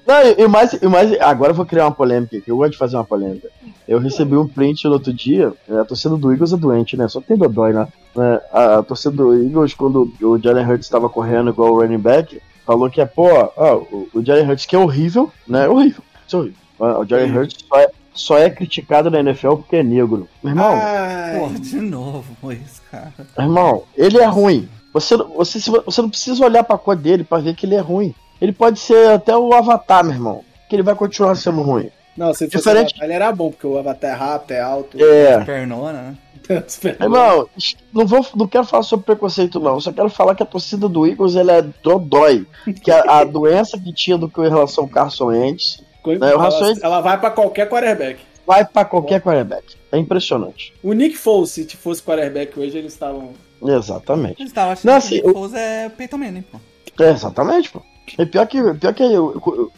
Não, 0.05 0.21
e, 0.23 0.41
e 0.43 0.47
mais, 0.47 0.73
e 0.73 0.87
mais, 0.87 1.19
agora 1.19 1.51
eu 1.51 1.55
vou 1.55 1.65
criar 1.65 1.85
uma 1.85 1.91
polêmica 1.91 2.37
aqui. 2.37 2.49
Eu 2.49 2.57
gosto 2.57 2.73
de 2.73 2.77
fazer 2.77 2.97
uma 2.97 3.03
polêmica. 3.03 3.49
Eu 3.91 3.99
recebi 3.99 4.37
um 4.37 4.47
print 4.47 4.85
no 4.85 4.93
outro 4.93 5.11
dia. 5.11 5.51
é, 5.69 5.79
A 5.79 5.83
torcida 5.83 6.15
do 6.15 6.31
Eagles 6.31 6.53
é 6.53 6.57
doente, 6.57 6.95
né? 6.95 7.07
Só 7.09 7.19
tem 7.19 7.35
dodói, 7.35 7.73
né? 7.73 7.87
É, 8.17 8.41
A, 8.53 8.77
a 8.79 8.83
torcida 8.83 9.15
do 9.15 9.33
Eagles, 9.33 9.73
quando 9.73 10.11
o 10.21 10.37
Jalen 10.39 10.65
Hurts 10.65 10.85
estava 10.85 11.09
correndo 11.09 11.49
igual 11.49 11.73
o 11.73 11.81
running 11.81 11.97
back, 11.99 12.41
falou 12.65 12.89
que 12.89 13.01
é, 13.01 13.05
pô, 13.05 13.27
ó, 13.57 13.75
o, 13.91 14.07
o 14.13 14.25
Jalen 14.25 14.49
Hurts 14.49 14.65
que 14.65 14.77
é 14.77 14.79
horrível, 14.79 15.29
né? 15.45 15.67
Horrível. 15.67 16.01
Isso 16.25 16.37
é 16.37 16.39
horrível. 16.39 16.57
O 16.79 17.05
Jalen 17.05 17.37
Hurts 17.37 17.57
só 17.67 17.79
é, 17.79 17.89
só 18.13 18.37
é 18.37 18.49
criticado 18.49 19.11
na 19.11 19.19
NFL 19.19 19.55
porque 19.55 19.75
é 19.75 19.83
negro. 19.83 20.27
Meu 20.41 20.53
irmão, 20.53 20.73
Ai, 20.73 21.39
Pô, 21.39 21.59
de 21.59 21.75
novo 21.81 22.51
isso, 22.53 22.81
cara. 22.89 23.13
Irmão, 23.37 23.83
ele 23.97 24.19
é 24.19 24.25
ruim. 24.25 24.69
Você, 24.93 25.17
você, 25.17 25.59
você 25.85 26.01
não 26.01 26.09
precisa 26.09 26.45
olhar 26.45 26.63
pra 26.63 26.77
cor 26.77 26.95
dele 26.95 27.25
pra 27.25 27.39
ver 27.39 27.55
que 27.55 27.65
ele 27.65 27.75
é 27.75 27.79
ruim. 27.81 28.15
Ele 28.41 28.53
pode 28.53 28.79
ser 28.79 29.11
até 29.11 29.35
o 29.35 29.53
Avatar, 29.53 30.03
meu 30.03 30.13
irmão. 30.13 30.43
Que 30.69 30.75
ele 30.77 30.83
vai 30.83 30.95
continuar 30.95 31.35
sendo 31.35 31.61
ruim. 31.61 31.89
Não, 32.17 32.33
se 32.33 32.45
fosse 32.45 32.57
Diferente- 32.57 32.87
Diferente... 32.93 33.03
ele 33.03 33.13
era 33.13 33.31
bom, 33.31 33.49
porque 33.51 33.65
o 33.67 33.77
Avatar 33.77 34.11
é 34.11 34.13
rápido, 34.13 34.51
é 34.51 34.61
alto. 34.61 34.97
É. 35.03 35.43
Pernona, 35.43 35.93
né? 36.01 36.17
Irmão, 36.99 37.47
não, 37.93 38.05
vou, 38.05 38.25
não 38.35 38.47
quero 38.47 38.65
falar 38.65 38.83
sobre 38.83 39.05
preconceito, 39.05 39.59
não. 39.59 39.79
Só 39.79 39.91
quero 39.93 40.09
falar 40.09 40.35
que 40.35 40.43
a 40.43 40.45
torcida 40.45 40.89
do 40.89 41.05
Eagles 41.07 41.35
ela 41.35 41.53
é 41.53 41.61
dodói. 41.61 42.45
Que 42.83 42.91
a, 42.91 43.19
a 43.19 43.23
doença 43.25 43.79
que 43.79 43.93
tinha 43.93 44.17
do 44.17 44.27
que 44.27 44.41
em 44.41 44.49
relação 44.49 44.83
ao 44.85 44.89
Carson 44.89 45.25
Wentz 45.27 45.81
É, 46.05 46.09
o 46.09 46.23
ela, 46.25 46.49
ela 46.81 47.01
vai 47.01 47.17
pra 47.19 47.29
qualquer 47.31 47.69
quarterback. 47.69 48.19
vai 48.45 48.65
pra 48.65 48.83
qualquer 48.83 49.21
quarterback. 49.21 49.75
É 49.91 49.97
impressionante. 49.97 50.73
O 50.83 50.91
Nick 50.93 51.15
Foles, 51.17 51.51
se 51.51 51.65
fosse 51.77 52.01
quarterback 52.01 52.59
hoje, 52.59 52.77
eles 52.77 52.93
estavam. 52.93 53.31
Exatamente. 53.63 54.41
Eles 54.41 54.51
estavam 54.51 54.71
achando 54.73 54.85
Não, 54.91 54.99
que 54.99 55.05
assim, 55.07 55.15
o 55.15 55.17
Nick 55.17 55.27
eu- 55.27 55.33
Foles 55.33 55.53
é 55.53 55.89
Peyton 55.89 56.17
Manning, 56.17 56.41
pô. 56.41 56.57
É, 57.03 57.11
exatamente, 57.11 57.71
pô. 57.71 57.81
É 58.17 58.25
pior 58.25 58.45
que, 58.47 58.61
pior 58.73 58.93
que 58.93 59.03
eu, 59.03 59.41
eu, 59.45 59.71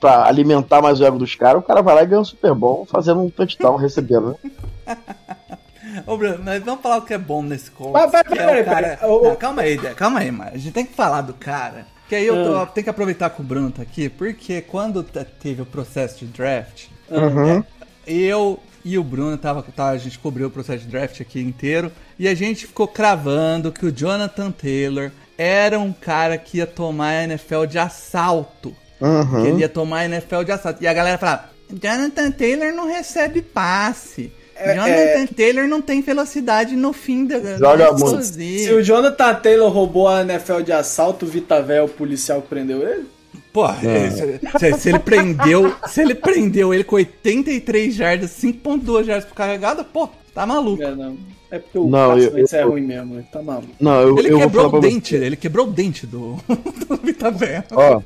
pra 0.00 0.26
alimentar 0.26 0.80
mais 0.82 1.00
o 1.00 1.04
ego 1.04 1.18
dos 1.18 1.34
caras, 1.34 1.60
o 1.62 1.64
cara 1.66 1.82
vai 1.82 1.94
lá 1.94 2.02
e 2.02 2.06
ganha 2.06 2.20
um 2.20 2.24
Super 2.24 2.54
Bowl 2.54 2.86
fazendo 2.86 3.20
um 3.20 3.30
touchdown 3.30 3.76
recebendo, 3.76 4.38
né? 4.86 4.96
Ô, 6.06 6.16
Bruno, 6.16 6.40
mas 6.44 6.62
vamos 6.62 6.80
falar 6.82 6.96
o 6.98 7.02
que 7.02 7.14
é 7.14 7.18
bom 7.18 7.42
nesse 7.42 7.70
Colts. 7.70 7.92
Mas, 7.92 8.14
é 8.14 8.60
o 8.60 8.64
cara... 8.64 8.98
calma 9.38 9.62
aí, 9.62 9.78
calma 9.94 10.20
aí, 10.20 10.30
mas 10.30 10.54
a 10.54 10.56
gente 10.58 10.72
tem 10.72 10.84
que 10.86 10.94
falar 10.94 11.20
do 11.20 11.34
cara. 11.34 11.86
Que 12.08 12.16
aí 12.16 12.26
eu 12.26 12.44
tô- 12.44 12.66
tenho 12.66 12.84
que 12.84 12.90
aproveitar 12.90 13.30
que 13.30 13.40
o 13.40 13.44
Bruno 13.44 13.70
tá 13.70 13.82
aqui, 13.82 14.08
porque 14.08 14.60
quando 14.60 15.02
te- 15.02 15.24
teve 15.24 15.62
o 15.62 15.66
processo 15.66 16.18
de 16.24 16.26
draft, 16.26 16.86
Uhum. 17.10 17.62
eu 18.06 18.58
e 18.84 18.98
o 18.98 19.04
Bruno 19.04 19.38
tava, 19.38 19.62
tá, 19.62 19.88
a 19.88 19.96
gente 19.98 20.18
cobriu 20.18 20.48
o 20.48 20.50
processo 20.50 20.80
de 20.84 20.88
draft 20.90 21.20
aqui 21.20 21.40
inteiro 21.40 21.90
e 22.18 22.26
a 22.28 22.34
gente 22.34 22.66
ficou 22.66 22.88
cravando 22.88 23.70
que 23.72 23.86
o 23.86 23.92
Jonathan 23.92 24.50
Taylor 24.50 25.10
era 25.38 25.78
um 25.78 25.92
cara 25.92 26.36
que 26.36 26.58
ia 26.58 26.66
tomar 26.66 27.08
a 27.10 27.24
NFL 27.24 27.64
de 27.66 27.78
assalto. 27.78 28.74
Uhum. 29.06 29.42
Que 29.42 29.48
ele 29.48 29.60
ia 29.60 29.68
tomar 29.68 30.00
a 30.00 30.04
NFL 30.06 30.42
de 30.44 30.52
assalto. 30.52 30.82
E 30.82 30.86
a 30.86 30.92
galera 30.94 31.18
falava: 31.18 31.50
Jonathan 31.82 32.30
Taylor 32.30 32.72
não 32.72 32.86
recebe 32.88 33.42
passe. 33.42 34.32
É, 34.56 34.74
Jonathan 34.74 35.26
Taylor 35.34 35.66
não 35.66 35.82
tem 35.82 36.00
velocidade 36.00 36.76
no 36.76 36.92
fim 36.92 37.26
da. 37.26 37.38
Joga 37.58 37.90
muito. 37.92 38.04
explosiva." 38.04 38.64
Se 38.64 38.72
o 38.72 38.82
Jonathan 38.82 39.34
Taylor 39.34 39.70
roubou 39.70 40.08
a 40.08 40.20
NFL 40.22 40.60
de 40.60 40.72
assalto, 40.72 41.26
o 41.26 41.28
Vitavel, 41.28 41.86
o 41.86 41.88
policial 41.88 42.40
que 42.42 42.48
prendeu 42.48 42.86
ele? 42.88 43.06
Pô, 43.52 43.66
se, 43.68 44.58
se- 44.58 44.78
se 44.80 44.88
ele 44.88 44.98
prendeu. 45.00 45.74
Se 45.88 46.00
ele 46.02 46.14
prendeu 46.14 46.72
ele 46.74 46.82
com 46.84 46.96
83 46.96 47.94
jardas, 47.94 48.30
5.2 48.30 49.04
jardas 49.04 49.24
por 49.24 49.34
carregada, 49.34 49.84
pô, 49.84 50.08
tá 50.34 50.44
maluco. 50.46 50.82
É, 50.82 50.94
não. 50.94 51.16
É 51.50 51.58
porque 51.60 51.78
o 51.78 51.88
Não, 51.88 52.18
eu- 52.18 52.36
é 52.36 52.62
eu- 52.62 52.70
ruim 52.70 52.80
mesmo, 52.82 53.14
ele 53.14 53.26
tá 53.32 53.40
maluco. 53.40 53.68
Não, 53.80 54.00
eu, 54.00 54.18
Ele 54.18 54.32
eu 54.32 54.38
quebrou 54.40 54.66
o 54.66 54.70
você. 54.70 54.88
dente, 54.88 55.14
ele 55.14 55.36
quebrou 55.36 55.66
o 55.68 55.70
dente 55.70 56.04
do, 56.06 56.36
do 56.88 56.96
Vitavel. 56.96 57.62
Ó, 57.72 58.00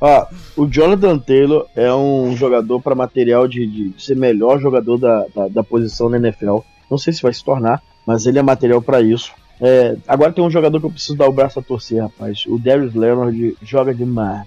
ó, 0.00 0.26
o 0.56 0.66
Jonathan 0.66 1.18
Taylor 1.18 1.66
é 1.76 1.92
um 1.92 2.36
jogador 2.36 2.80
para 2.80 2.94
material 2.94 3.46
de, 3.48 3.66
de 3.66 4.02
ser 4.02 4.16
melhor 4.16 4.60
jogador 4.60 4.96
da, 4.98 5.26
da, 5.34 5.48
da 5.48 5.62
posição 5.64 6.08
na 6.08 6.16
NFL. 6.18 6.58
Não 6.90 6.96
sei 6.98 7.12
se 7.12 7.22
vai 7.22 7.32
se 7.32 7.44
tornar, 7.44 7.82
mas 8.06 8.26
ele 8.26 8.38
é 8.38 8.42
material 8.42 8.80
para 8.80 9.00
isso. 9.00 9.32
É, 9.60 9.96
agora 10.06 10.32
tem 10.32 10.42
um 10.44 10.50
jogador 10.50 10.78
que 10.78 10.86
eu 10.86 10.90
preciso 10.90 11.16
dar 11.16 11.28
o 11.28 11.32
braço 11.32 11.58
a 11.58 11.62
torcer, 11.62 12.00
rapaz. 12.00 12.44
O 12.46 12.58
Darius 12.58 12.94
Leonard 12.94 13.56
joga 13.62 13.92
demais. 13.94 14.46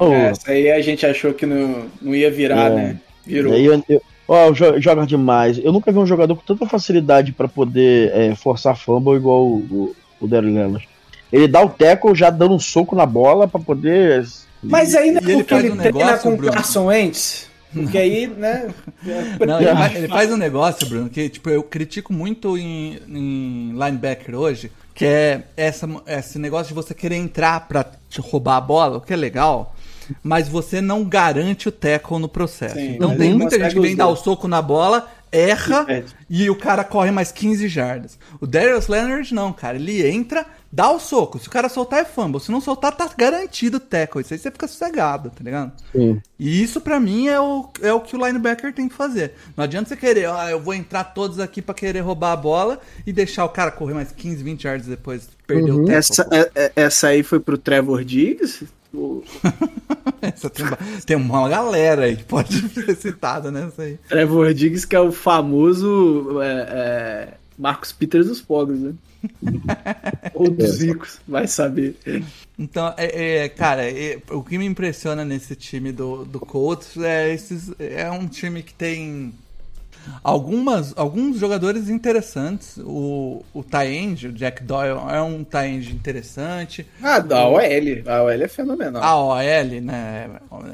Oh. 0.00 0.06
É, 0.12 0.30
essa 0.30 0.50
aí 0.50 0.70
a 0.70 0.80
gente 0.80 1.06
achou 1.06 1.32
que 1.32 1.46
não, 1.46 1.84
não 2.02 2.14
ia 2.14 2.30
virar, 2.30 2.70
É. 2.72 2.74
né? 2.74 3.00
Virou. 3.24 3.52
E 3.52 3.56
aí 3.56 3.64
eu- 3.66 3.84
eu- 3.88 4.02
ó, 4.26 4.50
jo- 4.50 4.80
joga 4.80 5.06
demais. 5.06 5.58
Eu 5.62 5.72
nunca 5.72 5.92
vi 5.92 5.98
um 5.98 6.06
jogador 6.06 6.34
com 6.34 6.42
tanta 6.42 6.66
facilidade 6.66 7.30
para 7.32 7.46
poder 7.46 8.10
é, 8.12 8.34
forçar 8.34 8.76
fumble 8.76 9.14
igual 9.14 9.46
o, 9.46 9.58
o, 9.70 9.96
o 10.22 10.26
Darius 10.26 10.52
Leonard. 10.54 10.88
Ele 11.32 11.46
dá 11.46 11.62
o 11.64 11.68
tackle 11.68 12.14
já 12.14 12.28
dando 12.28 12.54
um 12.54 12.58
soco 12.58 12.96
na 12.96 13.06
bola 13.06 13.46
para 13.46 13.60
poder. 13.60 14.24
Mas 14.62 14.92
não 14.92 15.00
é 15.00 15.06
E 15.06 15.08
ele 15.08 15.20
porque 15.20 15.54
faz 15.54 15.64
ele 15.64 15.72
um 15.72 15.76
treina 15.76 15.98
negócio, 15.98 16.22
com 16.22 16.34
o 16.34 16.36
Bruno. 16.36 16.52
Carson 16.52 16.84
Wentz. 16.86 17.50
Porque 17.72 17.98
aí, 17.98 18.26
né? 18.26 18.68
Não, 19.46 19.60
ele, 19.60 19.72
faz, 19.72 19.94
ele 19.96 20.08
faz 20.08 20.32
um 20.32 20.36
negócio, 20.36 20.88
Bruno, 20.88 21.08
que 21.08 21.28
tipo, 21.28 21.48
eu 21.48 21.62
critico 21.62 22.12
muito 22.12 22.58
em, 22.58 22.98
em 23.08 23.72
linebacker 23.72 24.34
hoje, 24.34 24.72
que 24.92 25.04
é 25.04 25.44
essa, 25.56 25.88
esse 26.06 26.38
negócio 26.38 26.68
de 26.68 26.74
você 26.74 26.92
querer 26.92 27.16
entrar 27.16 27.68
pra 27.68 27.86
te 28.08 28.20
roubar 28.20 28.56
a 28.56 28.60
bola, 28.60 28.98
o 28.98 29.00
que 29.00 29.12
é 29.12 29.16
legal, 29.16 29.74
mas 30.22 30.48
você 30.48 30.80
não 30.80 31.04
garante 31.04 31.68
o 31.68 31.72
tackle 31.72 32.18
no 32.18 32.28
processo. 32.28 32.74
Sim, 32.74 32.96
então 32.96 33.16
tem 33.16 33.34
muita 33.34 33.58
gente 33.58 33.74
que 33.74 33.80
vem 33.80 33.94
dar 33.94 34.08
o 34.08 34.16
soco 34.16 34.48
na 34.48 34.60
bola, 34.60 35.08
erra 35.32 35.86
E 36.28 36.44
e 36.44 36.50
o 36.50 36.56
cara 36.56 36.84
corre 36.84 37.10
mais 37.10 37.30
15 37.32 37.68
jardas. 37.68 38.18
O 38.40 38.46
Darius 38.46 38.86
Leonard 38.88 39.34
não, 39.34 39.52
cara, 39.52 39.76
ele 39.76 40.06
entra, 40.06 40.46
dá 40.72 40.90
o 40.90 40.98
soco. 41.00 41.38
Se 41.38 41.48
o 41.48 41.50
cara 41.50 41.68
soltar 41.68 42.00
é 42.00 42.04
fumble, 42.04 42.40
se 42.40 42.50
não 42.52 42.60
soltar 42.60 42.92
tá 42.96 43.08
garantido 43.16 43.76
o 43.78 43.80
tackle. 43.80 44.22
Isso 44.22 44.32
aí 44.32 44.38
você 44.38 44.50
fica 44.50 44.68
sossegado, 44.68 45.30
tá 45.30 45.42
ligado? 45.42 45.72
Sim. 45.92 46.20
E 46.38 46.62
isso 46.62 46.80
pra 46.80 47.00
mim 47.00 47.28
é 47.28 47.40
o, 47.40 47.68
é 47.82 47.92
o 47.92 48.00
que 48.00 48.16
o 48.16 48.26
linebacker 48.26 48.72
tem 48.72 48.88
que 48.88 48.94
fazer. 48.94 49.34
Não 49.56 49.64
adianta 49.64 49.88
você 49.88 49.96
querer, 49.96 50.28
ah, 50.28 50.50
eu 50.50 50.60
vou 50.60 50.74
entrar 50.74 51.04
todos 51.04 51.38
aqui 51.40 51.60
pra 51.60 51.74
querer 51.74 52.00
roubar 52.00 52.32
a 52.32 52.36
bola 52.36 52.80
e 53.06 53.12
deixar 53.12 53.44
o 53.44 53.48
cara 53.48 53.70
correr 53.70 53.94
mais 53.94 54.12
15, 54.12 54.42
20 54.42 54.64
yards 54.64 54.86
depois 54.86 55.28
perder 55.46 55.72
o 55.72 55.84
tempo. 55.84 55.92
Essa, 55.92 56.28
é- 56.30 56.50
é- 56.54 56.72
essa 56.76 57.08
aí 57.08 57.22
foi 57.22 57.40
pro 57.40 57.58
Trevor 57.58 58.04
Diggs? 58.04 58.66
O 58.92 59.22
tem, 60.52 60.66
ba- 60.66 60.78
tem 61.06 61.16
uma 61.16 61.48
galera 61.48 62.04
aí 62.04 62.16
que 62.16 62.24
pode 62.24 62.60
ser 62.70 62.96
citada 62.96 63.50
nessa 63.50 63.82
aí. 63.82 63.98
Trevor 64.08 64.52
Diggs 64.52 64.86
que 64.86 64.96
é 64.96 65.00
o 65.00 65.12
famoso 65.12 66.40
é, 66.42 66.48
é, 66.48 67.34
Marcos 67.58 67.92
Peters 67.92 68.26
dos 68.26 68.40
pobres, 68.40 68.80
né? 68.80 68.92
Ou 70.34 70.50
dos 70.50 70.80
ricos, 70.80 71.20
vai 71.28 71.46
saber. 71.46 71.94
Então, 72.58 72.92
é, 72.96 73.44
é, 73.44 73.48
cara, 73.48 73.82
é, 73.88 74.18
o 74.30 74.42
que 74.42 74.56
me 74.56 74.64
impressiona 74.64 75.24
nesse 75.24 75.54
time 75.54 75.92
do, 75.92 76.24
do 76.24 76.40
Colts 76.40 76.96
é 76.96 77.32
esses. 77.32 77.70
É 77.78 78.10
um 78.10 78.26
time 78.26 78.62
que 78.62 78.72
tem 78.72 79.32
algumas, 80.22 80.92
alguns 80.96 81.38
jogadores 81.38 81.88
interessantes. 81.88 82.78
O, 82.78 83.44
o 83.52 83.62
Tyend, 83.62 84.28
o 84.28 84.32
Jack 84.32 84.62
Doyle, 84.62 84.98
é 85.10 85.20
um 85.20 85.44
Tyend 85.44 85.92
interessante. 85.92 86.86
Ah, 87.02 87.18
da 87.18 87.46
OL. 87.46 87.60
A 88.06 88.22
OL 88.22 88.30
é 88.30 88.48
fenomenal. 88.48 89.02
A 89.02 89.16
OL, 89.16 89.80
né? 89.82 90.30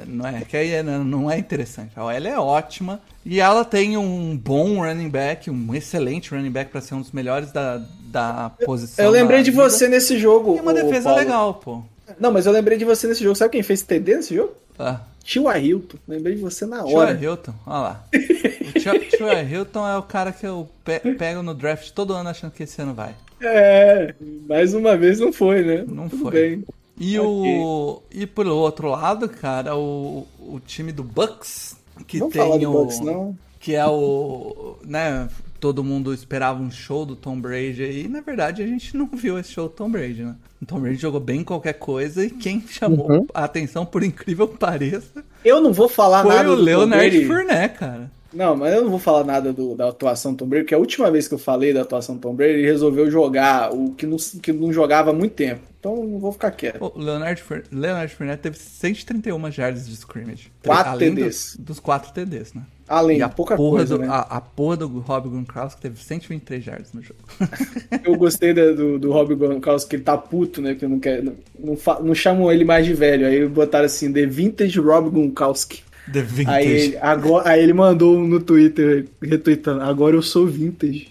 Não 0.06 0.26
é, 0.26 0.40
que 0.42 0.56
aí 0.56 0.72
é- 0.72 0.82
não 0.82 1.30
é 1.30 1.38
interessante. 1.38 1.92
A 1.96 2.04
OL 2.04 2.10
é 2.10 2.38
ótima. 2.38 3.00
E 3.24 3.40
ela 3.40 3.64
tem 3.64 3.96
um 3.96 4.36
bom 4.36 4.80
running 4.84 5.08
back, 5.08 5.50
um 5.50 5.74
excelente 5.74 6.30
running 6.32 6.50
back 6.50 6.70
para 6.70 6.80
ser 6.80 6.94
um 6.94 7.00
dos 7.00 7.10
melhores 7.10 7.50
da, 7.50 7.82
da 8.06 8.50
posição. 8.64 9.04
eu 9.04 9.10
lembrei 9.10 9.38
da 9.38 9.44
de 9.44 9.50
você 9.50 9.88
nesse 9.88 10.18
jogo. 10.18 10.56
E 10.56 10.60
uma 10.60 10.70
ô, 10.70 10.74
defesa 10.74 11.04
Paulo. 11.04 11.18
legal, 11.18 11.54
pô. 11.54 11.82
Não, 12.20 12.30
mas 12.30 12.46
eu 12.46 12.52
lembrei 12.52 12.78
de 12.78 12.84
você 12.84 13.08
nesse 13.08 13.22
jogo. 13.24 13.34
Sabe 13.34 13.50
quem 13.52 13.62
fez 13.64 13.82
TD 13.82 14.16
nesse 14.16 14.34
jogo? 14.34 14.52
Ah. 14.78 15.00
Tio 15.24 15.48
Ailton. 15.48 15.98
Lembrei 16.06 16.36
de 16.36 16.40
você 16.40 16.64
na 16.66 16.84
hora. 16.84 17.18
Hilton, 17.20 17.52
olha 17.66 17.78
lá. 17.78 18.04
O 18.76 19.16
Troy- 19.18 19.44
Hilton 19.50 19.86
é 19.88 19.96
o 19.98 20.02
cara 20.02 20.32
que 20.32 20.46
eu 20.46 20.68
pe- 20.84 21.00
pego 21.14 21.42
no 21.42 21.54
draft 21.54 21.90
todo 21.90 22.12
ano 22.12 22.28
achando 22.28 22.50
que 22.52 22.62
esse 22.62 22.80
ano 22.80 22.94
vai. 22.94 23.14
É, 23.40 24.14
mais 24.48 24.72
uma 24.74 24.96
vez 24.96 25.20
não 25.20 25.32
foi, 25.32 25.62
né? 25.62 25.84
Não 25.86 26.08
Tudo 26.08 26.22
foi. 26.24 26.32
bem. 26.32 26.64
E 26.98 27.18
o 27.18 28.00
e 28.10 28.26
pelo 28.26 28.56
outro 28.56 28.88
lado, 28.88 29.28
cara, 29.28 29.76
o, 29.76 30.26
o 30.38 30.58
time 30.66 30.90
do 30.92 31.04
Bucks 31.04 31.76
que 32.06 32.18
Não 32.18 32.30
tem 32.30 32.40
fala 32.40 32.58
do 32.58 32.70
o 32.70 32.72
Bucks, 32.84 33.00
não. 33.00 33.36
que 33.60 33.74
é 33.74 33.84
o, 33.86 34.76
né, 34.82 35.28
todo 35.60 35.84
mundo 35.84 36.14
esperava 36.14 36.62
um 36.62 36.70
show 36.70 37.04
do 37.04 37.14
Tom 37.14 37.38
Brady 37.38 37.82
aí. 37.82 38.08
Na 38.08 38.22
verdade, 38.22 38.62
a 38.62 38.66
gente 38.66 38.96
não 38.96 39.06
viu 39.12 39.38
esse 39.38 39.52
show 39.52 39.64
do 39.68 39.74
Tom 39.74 39.90
Brady, 39.90 40.22
né? 40.22 40.34
O 40.62 40.64
Tom 40.64 40.80
Brady 40.80 40.96
jogou 40.96 41.20
bem 41.20 41.44
qualquer 41.44 41.74
coisa 41.74 42.24
e 42.24 42.30
quem 42.30 42.62
chamou 42.66 43.10
Uhum. 43.10 43.26
a 43.34 43.44
atenção, 43.44 43.84
por 43.84 44.02
incrível 44.02 44.48
que 44.48 44.56
pareça, 44.56 45.22
Eu 45.44 45.60
não 45.60 45.74
vou 45.74 45.90
falar 45.90 46.22
foi 46.22 46.34
nada 46.34 46.48
o 46.50 46.56
do 46.56 46.58
Tom 46.58 46.64
Leonard. 46.64 47.26
Fournette, 47.26 47.78
cara. 47.78 48.10
Não, 48.32 48.56
mas 48.56 48.74
eu 48.74 48.82
não 48.82 48.90
vou 48.90 48.98
falar 48.98 49.24
nada 49.24 49.52
do- 49.52 49.74
da 49.74 49.88
atuação 49.88 50.32
do 50.32 50.38
Tom 50.38 50.46
Brady, 50.46 50.64
porque 50.64 50.74
a 50.74 50.78
última 50.78 51.10
vez 51.10 51.26
que 51.28 51.34
eu 51.34 51.38
falei 51.38 51.72
da 51.72 51.82
atuação 51.82 52.16
do 52.16 52.20
Tom 52.20 52.34
Brady, 52.34 52.54
ele 52.54 52.66
resolveu 52.66 53.10
jogar 53.10 53.72
o 53.72 53.92
que 53.92 54.04
não, 54.04 54.16
que 54.42 54.52
não 54.52 54.72
jogava 54.72 55.10
há 55.10 55.14
muito 55.14 55.34
tempo. 55.34 55.60
Então 55.78 56.04
não 56.04 56.18
vou 56.18 56.32
ficar 56.32 56.50
quieto. 56.50 56.82
O 56.82 56.98
Leonard, 56.98 57.42
Leonard 57.70 58.12
Fournette 58.14 58.42
teve 58.42 58.58
131 58.58 59.50
jardas 59.50 59.86
de 59.86 59.94
scrimmage. 59.94 60.50
Quatro 60.64 60.98
TDs. 60.98 61.56
do- 61.58 61.64
dos 61.66 61.80
4 61.80 62.12
TDs, 62.12 62.52
né? 62.52 62.62
Além, 62.88 63.18
E 63.18 63.22
a 63.22 63.28
pouca 63.28 63.56
porra 63.56 63.78
coisa, 63.78 63.96
do, 63.96 64.02
né? 64.02 64.08
a, 64.08 64.20
a 64.20 64.40
porra 64.40 64.76
do 64.76 64.86
Rob 65.00 65.28
Gronkowski 65.28 65.80
teve 65.80 66.00
123 66.02 66.62
jardas 66.62 66.92
no 66.92 67.02
jogo. 67.02 67.18
Eu 68.04 68.16
gostei 68.16 68.52
da- 68.54 68.72
do, 68.72 68.98
do 68.98 69.10
Rob 69.12 69.34
Gronkowski, 69.34 69.90
que 69.90 69.96
ele 69.96 70.02
tá 70.04 70.16
puto, 70.16 70.60
né? 70.62 70.74
Que 70.74 70.86
não 70.86 70.98
quer. 71.00 71.22
Não, 71.22 71.32
não, 71.58 71.76
não 72.02 72.14
chamam 72.14 72.50
ele 72.50 72.64
mais 72.64 72.84
de 72.86 72.92
velho. 72.94 73.26
Aí 73.26 73.46
botaram 73.48 73.86
assim, 73.86 74.12
The 74.12 74.26
Vintage 74.26 74.78
Rob 74.78 75.10
Gronkowski. 75.10 75.82
The 76.12 76.22
Vintage. 76.22 76.56
Aí 76.56 76.66
ele, 76.66 76.98
agora, 76.98 77.50
aí 77.50 77.62
ele 77.62 77.72
mandou 77.72 78.18
no 78.18 78.40
Twitter, 78.40 79.08
retweetando, 79.22 79.82
agora 79.82 80.16
eu 80.16 80.22
sou 80.22 80.46
vintage. 80.46 81.08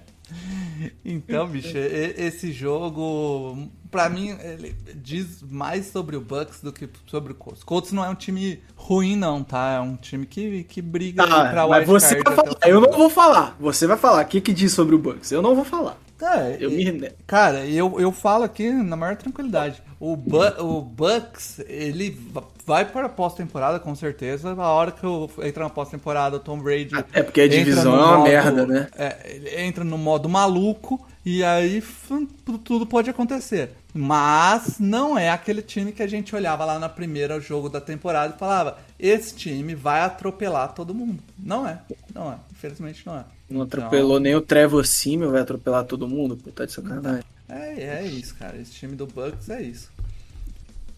Então, 1.04 1.48
bicho, 1.48 1.78
esse 1.78 2.52
jogo, 2.52 3.68
pra 3.90 4.10
mim, 4.10 4.30
ele 4.42 4.76
diz 4.96 5.44
mais 5.44 5.88
sobre 5.88 6.16
o 6.16 6.22
Bucks 6.22 6.62
do 6.62 6.72
que 6.72 6.88
sobre 7.08 7.34
o 7.34 7.36
Colts. 7.36 7.64
Colts 7.64 7.92
não 7.92 8.06
é 8.06 8.10
um 8.10 8.16
time 8.16 8.62
ruim, 8.76 9.16
não, 9.16 9.44
tá? 9.44 9.74
É 9.74 9.80
um 9.80 9.96
time 9.96 10.26
que, 10.26 10.64
que 10.64 10.82
briga 10.82 11.28
Tá, 11.28 11.50
pra 11.50 11.68
mas 11.68 11.88
você 11.88 12.22
vai 12.24 12.36
falar. 12.36 12.58
Eu 12.66 12.80
não 12.80 12.92
vou 12.92 13.10
falar. 13.10 13.58
Você 13.60 13.88
vai 13.88 13.98
falar. 13.98 14.24
O 14.24 14.28
que, 14.28 14.40
que 14.40 14.54
diz 14.54 14.72
sobre 14.72 14.96
o 14.96 15.00
Bucks? 15.00 15.32
Eu 15.32 15.42
não 15.42 15.56
vou 15.56 15.66
falar. 15.66 15.98
É, 16.22 16.58
Eu 16.60 16.72
e- 16.72 16.92
me. 16.92 17.10
Cara, 17.26 17.66
eu, 17.66 18.00
eu 18.00 18.12
falo 18.12 18.44
aqui 18.44 18.72
na 18.72 18.96
maior 18.96 19.16
tranquilidade. 19.16 19.82
O, 20.00 20.16
Bu- 20.16 20.62
o 20.64 20.82
Bucks, 20.82 21.60
ele 21.68 22.18
va- 22.32 22.44
vai 22.66 22.86
para 22.86 23.08
a 23.08 23.10
pós-temporada, 23.10 23.80
com 23.80 23.94
certeza. 23.96 24.52
A 24.52 24.68
hora 24.70 24.92
que 24.92 25.04
eu 25.04 25.30
entrar 25.44 25.64
na 25.66 25.70
pós-temporada, 25.70 26.38
o 26.38 26.40
Tom 26.40 26.60
Brady. 26.60 26.96
Até 26.96 27.24
porque 27.24 27.42
a 27.42 27.48
divisão 27.48 27.96
é 27.96 28.06
uma 28.18 28.24
merda, 28.24 28.66
né? 28.66 28.88
É, 28.98 29.18
ele 29.36 29.62
entra 29.62 29.84
no 29.84 29.98
modo 29.98 30.30
maluco 30.30 31.06
e 31.26 31.44
aí 31.44 31.84
tudo 32.64 32.86
pode 32.86 33.10
acontecer. 33.10 33.72
Mas 33.94 34.80
não 34.80 35.18
é 35.18 35.30
aquele 35.30 35.62
time 35.62 35.92
que 35.92 36.04
a 36.04 36.08
gente 36.08 36.36
olhava 36.36 36.64
lá 36.64 36.78
na 36.80 36.88
primeira 36.88 37.40
jogo 37.40 37.68
da 37.70 37.82
temporada 37.82 38.34
e 38.36 38.40
falava: 38.40 38.78
esse 39.00 39.36
time 39.36 39.74
vai 39.76 40.02
atropelar 40.02 40.74
todo 40.74 40.94
mundo. 40.94 41.22
Não 41.38 41.68
é, 41.68 41.80
não 42.14 42.32
é. 42.32 42.36
Infelizmente 42.60 43.04
não 43.06 43.14
é. 43.14 43.24
Não 43.50 43.64
Então, 43.64 43.80
atropelou 43.80 44.20
nem 44.20 44.36
o 44.36 44.42
Trevor 44.42 44.86
Simon, 44.86 45.32
vai 45.32 45.42
atropelar 45.42 45.86
todo 45.86 46.08
mundo. 46.08 46.36
Pô, 46.36 46.52
tá 46.52 46.66
de 46.66 46.74
sacanagem. 46.74 47.24
É, 47.48 47.84
é 47.84 48.06
isso, 48.06 48.36
cara. 48.36 48.58
Esse 48.58 48.72
time 48.72 48.96
do 48.96 49.08
Bucks 49.08 49.50
é 49.50 49.62
isso. 49.62 49.90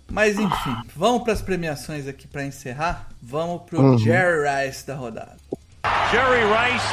Mas 0.09 0.37
enfim, 0.37 0.75
vamos 0.95 1.23
para 1.23 1.33
as 1.33 1.41
premiações 1.41 2.07
aqui 2.07 2.27
para 2.27 2.43
encerrar. 2.43 3.09
Vamos 3.21 3.61
pro 3.61 3.97
Jerry 3.99 4.43
Rice 4.67 4.85
da 4.85 4.95
rodada. 4.95 5.37
Jerry 6.11 6.43
Rice 6.43 6.85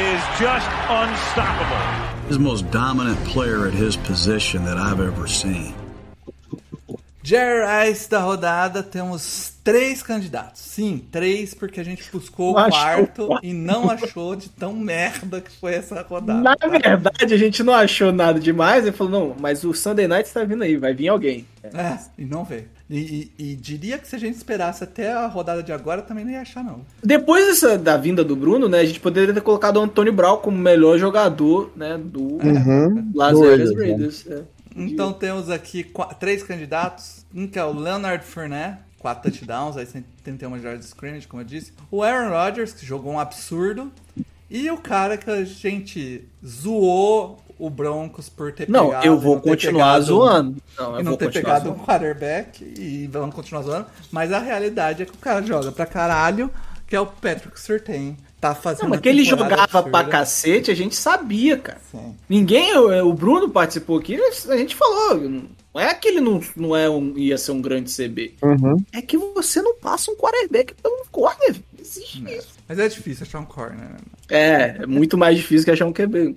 is 0.00 0.20
just 0.40 0.66
unstoppable. 0.90 1.78
He's 2.28 2.36
the 2.36 2.42
most 2.42 2.68
dominant 2.70 3.22
player 3.28 3.68
at 3.68 3.74
his 3.74 3.96
position 3.96 4.64
that 4.64 4.76
I've 4.76 5.00
ever 5.00 5.28
seen. 5.28 5.72
Jerry 7.28 7.88
Rice 7.90 8.08
da 8.08 8.20
rodada, 8.20 8.82
temos 8.82 9.52
três 9.62 10.02
candidatos. 10.02 10.62
Sim, 10.62 11.02
três, 11.10 11.52
porque 11.52 11.78
a 11.78 11.84
gente 11.84 12.02
buscou 12.10 12.54
Não 12.54 12.60
o 12.62 12.64
achou 12.64 12.70
quarto 12.80 13.26
quatro. 13.26 13.46
e 13.46 13.52
não 13.52 13.90
achou 13.90 14.34
de 14.34 14.48
tão 14.48 14.72
merda 14.72 15.40
que 15.42 15.50
foi 15.50 15.74
essa 15.74 16.00
rodada. 16.02 16.40
Na 16.40 16.56
tá? 16.56 16.68
verdade, 16.68 17.34
a 17.34 17.36
gente 17.36 17.62
não 17.62 17.74
achou 17.74 18.10
nada 18.12 18.40
demais. 18.40 18.84
Ele 18.86 18.96
falou, 18.96 19.12
não, 19.12 19.36
mas 19.38 19.64
o 19.64 19.74
Sunday 19.74 20.08
Night 20.08 20.32
tá 20.32 20.42
vindo 20.44 20.62
aí, 20.64 20.76
vai 20.78 20.94
vir 20.94 21.08
alguém. 21.08 21.44
É, 21.62 21.98
e 22.16 22.24
não 22.24 22.44
veio. 22.44 22.64
E, 22.88 23.30
e- 23.38 23.50
e 23.50 23.56
diria 23.56 23.98
que 23.98 24.08
se 24.08 24.16
a 24.16 24.18
gente 24.18 24.36
esperasse 24.36 24.82
até 24.82 25.12
a 25.12 25.26
rodada 25.26 25.62
de 25.62 25.70
agora, 25.70 26.00
também 26.00 26.24
não 26.24 26.32
ia 26.32 26.40
achar, 26.40 26.64
não. 26.64 26.80
Depois 27.04 27.44
dessa, 27.46 27.76
da 27.76 27.98
vinda 27.98 28.24
do 28.24 28.34
Bruno, 28.34 28.66
né, 28.70 28.80
a 28.80 28.84
gente 28.86 29.00
poderia 29.00 29.34
ter 29.34 29.42
colocado 29.42 29.76
o 29.76 29.80
Antônio 29.82 30.12
Brown 30.14 30.38
como 30.38 30.56
melhor 30.56 30.96
jogador, 30.98 31.70
né, 31.76 31.98
do 32.02 32.22
Uhum. 32.22 33.10
Las 33.14 33.38
Vegas 33.38 33.74
Raiders, 33.74 33.74
né? 33.74 33.84
Raiders. 33.86 34.26
é. 34.30 34.42
Então 34.78 35.12
temos 35.12 35.50
aqui 35.50 35.90
três 36.20 36.42
candidatos. 36.42 37.26
Um 37.34 37.46
que 37.46 37.58
é 37.58 37.64
o 37.64 37.72
Leonard 37.72 38.24
Fournette, 38.24 38.78
quatro 38.98 39.30
touchdowns, 39.30 39.76
aí 39.76 39.86
131 39.86 40.58
jardas 40.60 40.80
de 40.80 40.86
scrimmage, 40.86 41.26
como 41.26 41.42
eu 41.42 41.46
disse. 41.46 41.72
O 41.90 42.02
Aaron 42.02 42.30
Rodgers, 42.30 42.72
que 42.72 42.86
jogou 42.86 43.12
um 43.12 43.18
absurdo. 43.20 43.92
E 44.50 44.70
o 44.70 44.78
cara 44.78 45.16
que 45.18 45.30
a 45.30 45.44
gente 45.44 46.26
zoou 46.46 47.38
o 47.58 47.68
Broncos 47.68 48.28
por 48.28 48.52
ter 48.52 48.68
Não, 48.68 48.86
pegado... 48.86 49.06
eu 49.06 49.18
vou 49.18 49.34
não 49.34 49.42
continuar 49.42 50.00
zoando. 50.00 50.62
Não, 50.78 50.94
eu 50.94 51.00
E 51.00 51.02
não 51.02 51.10
vou 51.10 51.18
ter 51.18 51.32
pegado 51.32 51.68
um 51.70 51.72
zoando. 51.74 51.84
quarterback 51.84 52.64
e 52.78 53.06
vamos 53.08 53.34
continuar 53.34 53.62
zoando. 53.62 53.86
Mas 54.12 54.32
a 54.32 54.38
realidade 54.38 55.02
é 55.02 55.06
que 55.06 55.12
o 55.12 55.18
cara 55.18 55.42
joga 55.42 55.70
pra 55.72 55.84
caralho, 55.84 56.50
que 56.86 56.94
é 56.96 57.00
o 57.00 57.06
Patrick 57.06 57.60
Surtain. 57.60 58.16
Tá 58.40 58.54
fazendo 58.54 58.84
Não, 58.84 58.90
mas 58.90 59.00
que 59.00 59.08
ele 59.08 59.24
jogava 59.24 59.82
pra 59.82 60.04
cacete, 60.04 60.70
a 60.70 60.74
gente 60.74 60.94
sabia, 60.94 61.56
cara. 61.56 61.80
Sim. 61.90 62.14
Ninguém, 62.28 62.76
o 62.76 63.08
o 63.08 63.12
Bruno 63.12 63.48
participou 63.48 63.98
aqui, 63.98 64.16
a 64.48 64.56
gente 64.56 64.76
falou, 64.76 65.18
não 65.18 65.80
é 65.80 65.94
que 65.94 66.08
ele 66.08 66.20
não, 66.20 66.40
não 66.56 66.76
é 66.76 66.88
um, 66.88 67.16
ia 67.16 67.38
ser 67.38 67.52
um 67.52 67.60
grande 67.60 67.94
CB. 67.94 68.34
Uhum. 68.42 68.76
É 68.92 69.02
que 69.02 69.16
você 69.16 69.62
não 69.62 69.76
passa 69.76 70.10
um 70.10 70.16
quarterback 70.16 70.74
pelo 70.74 71.06
corner. 71.10 71.56
Isso. 71.96 72.48
Mas 72.68 72.78
é 72.78 72.88
difícil 72.88 73.24
achar 73.26 73.40
um 73.40 73.44
corner, 73.44 73.78
né? 73.90 73.96
É, 74.28 74.76
é 74.82 74.86
muito 74.86 75.16
mais 75.16 75.36
difícil 75.36 75.64
que 75.64 75.70
achar 75.70 75.86
um 75.86 75.92
QB. 75.92 76.36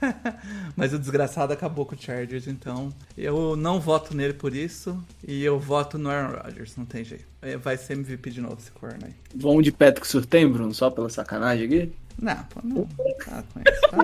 Mas 0.76 0.92
o 0.94 0.98
desgraçado 0.98 1.52
acabou 1.52 1.84
com 1.84 1.94
o 1.94 1.98
Chargers, 2.00 2.46
então 2.46 2.92
eu 3.16 3.56
não 3.56 3.78
voto 3.80 4.16
nele 4.16 4.32
por 4.34 4.54
isso 4.54 4.98
e 5.26 5.44
eu 5.44 5.58
voto 5.58 5.98
no 5.98 6.08
Aaron 6.08 6.38
Rodgers, 6.42 6.76
não 6.76 6.84
tem 6.84 7.04
jeito. 7.04 7.24
É, 7.42 7.56
Vai 7.56 7.76
ser 7.76 7.94
MVP 7.94 8.30
de 8.30 8.40
novo 8.40 8.56
esse 8.60 8.70
corner 8.70 8.98
aí. 9.04 9.12
Vamos 9.34 9.64
de 9.64 9.72
Patrick 9.72 10.06
Surtain, 10.06 10.48
Bruno, 10.48 10.72
só 10.74 10.90
pela 10.90 11.08
sacanagem 11.10 11.66
aqui? 11.66 11.92
Não, 12.20 12.36
pô, 12.50 12.60
não. 12.62 12.86
Tá 13.24 13.42
com 13.52 13.60
isso, 13.60 13.80
tá. 13.90 13.98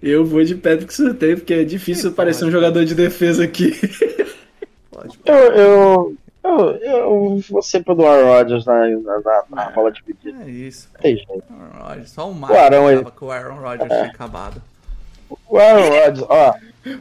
Eu 0.00 0.24
vou 0.24 0.42
de 0.44 0.54
Patrick 0.56 0.92
Surtain, 0.92 1.36
porque 1.36 1.54
é 1.54 1.64
difícil 1.64 2.10
Que 2.10 2.16
parecer 2.16 2.44
um 2.44 2.48
pode. 2.48 2.52
jogador 2.52 2.84
de 2.84 2.94
defesa 2.94 3.44
aqui. 3.44 3.72
Eu, 5.24 5.34
eu, 5.34 6.16
eu, 6.44 6.60
eu 6.76 7.40
vou 7.50 7.62
ser 7.62 7.82
pro 7.84 7.94
do 7.94 8.06
Aaron 8.06 8.26
Rodgers 8.28 8.64
na, 8.66 8.86
na, 8.88 9.20
na, 9.20 9.42
na 9.50 9.70
bola 9.70 9.92
dividida. 9.92 10.42
É 10.44 10.50
isso. 10.50 10.88
Tem 11.00 11.16
jeito. 11.16 11.44
Aaron 11.50 11.88
Rodgers, 11.88 12.10
só 12.10 12.26
o 12.28 12.30
O 12.30 12.34
Mario 12.34 12.58
Arão 12.58 12.86
aí. 12.88 12.94
achava 12.96 13.10
que 13.10 13.24
o 13.24 13.30
Aaron 13.30 13.54
Rodgers 13.60 13.88
tinha 13.88 14.04
acabado. 14.04 14.62
O 15.48 15.58
Aaron 15.58 15.88
Rodgers, 15.88 16.26
ó, 16.28 16.54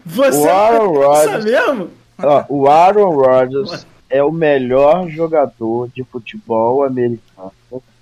Você 0.06 0.38
O 0.38 0.50
Aaron 0.50 0.94
Rodgers- 0.94 1.46
mesmo? 1.46 1.90
ó, 2.22 2.46
o 2.50 2.68
Aaron 2.70 3.10
Rodgers 3.16 3.86
é 4.10 4.24
o 4.24 4.32
melhor 4.32 5.08
jogador 5.10 5.90
de 5.90 6.04
futebol 6.04 6.84
americano 6.84 7.52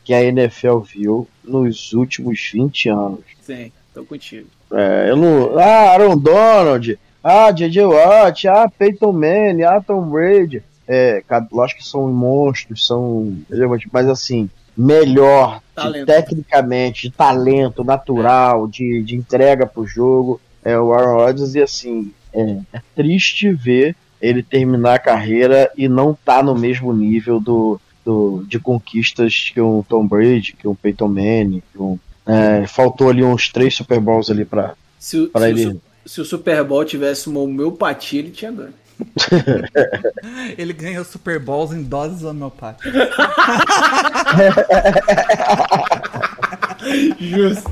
que 0.03 0.13
a 0.13 0.23
NFL 0.23 0.79
viu 0.79 1.27
nos 1.43 1.93
últimos 1.93 2.49
20 2.51 2.89
anos. 2.89 3.19
Sim, 3.41 3.71
tô 3.93 4.03
contigo. 4.03 4.47
É, 4.71 5.09
eu 5.09 5.15
não. 5.15 5.57
Ah, 5.57 5.91
Aaron 5.91 6.17
Donald, 6.17 6.99
ah, 7.23 7.51
J.J. 7.51 7.85
Watt, 7.85 8.47
ah, 8.47 8.69
Peyton 8.77 9.11
Manning, 9.11 9.63
ah, 9.63 9.81
Tom 9.85 10.01
Brady. 10.09 10.63
É, 10.91 11.21
lógico 11.51 11.81
que 11.81 11.87
são 11.87 12.11
monstros, 12.11 12.87
são. 12.87 13.37
Mas 13.93 14.07
assim, 14.07 14.49
melhor, 14.75 15.61
de- 15.75 16.05
tecnicamente, 16.05 17.03
de 17.09 17.11
talento 17.15 17.83
natural, 17.83 18.67
de, 18.67 19.03
de 19.03 19.15
entrega 19.15 19.67
pro 19.67 19.85
jogo, 19.85 20.41
é 20.65 20.77
o 20.79 20.91
Aaron 20.91 21.15
Rodgers. 21.17 21.53
E 21.53 21.61
assim, 21.61 22.11
é, 22.33 22.57
é 22.73 22.81
triste 22.95 23.51
ver 23.51 23.95
ele 24.21 24.41
terminar 24.43 24.95
a 24.95 24.99
carreira 24.99 25.71
e 25.77 25.87
não 25.87 26.17
tá 26.25 26.41
no 26.41 26.55
mesmo 26.55 26.91
nível 26.91 27.39
do, 27.39 27.79
do, 28.03 28.43
de 28.47 28.59
conquistas 28.59 29.51
que 29.53 29.61
um 29.61 29.83
Tom 29.83 30.05
Brady, 30.07 30.53
que 30.53 30.67
um 30.67 30.75
Peyton 30.75 31.07
Manning, 31.07 31.61
que 31.71 31.79
um. 31.81 31.97
é, 32.25 32.65
faltou 32.67 33.09
ali 33.09 33.23
uns 33.23 33.47
três 33.49 33.75
Super 33.75 33.99
Bowls 33.99 34.29
ali 34.29 34.43
o- 35.17 35.29
o 35.33 35.61
ele- 35.71 35.79
se 36.05 36.19
o 36.19 36.25
Super 36.25 36.63
Bowl 36.63 36.83
tivesse 36.83 37.29
uma 37.29 37.39
homeopatia, 37.39 38.19
ele 38.19 38.31
tinha 38.31 38.51
ganho. 38.51 38.73
Ele 40.57 40.73
ganhou 40.73 41.05
Super 41.05 41.39
Bowls 41.39 41.71
em 41.71 41.83
doses 41.83 42.23
homeopáticas. 42.23 42.93
Justo. 47.19 47.71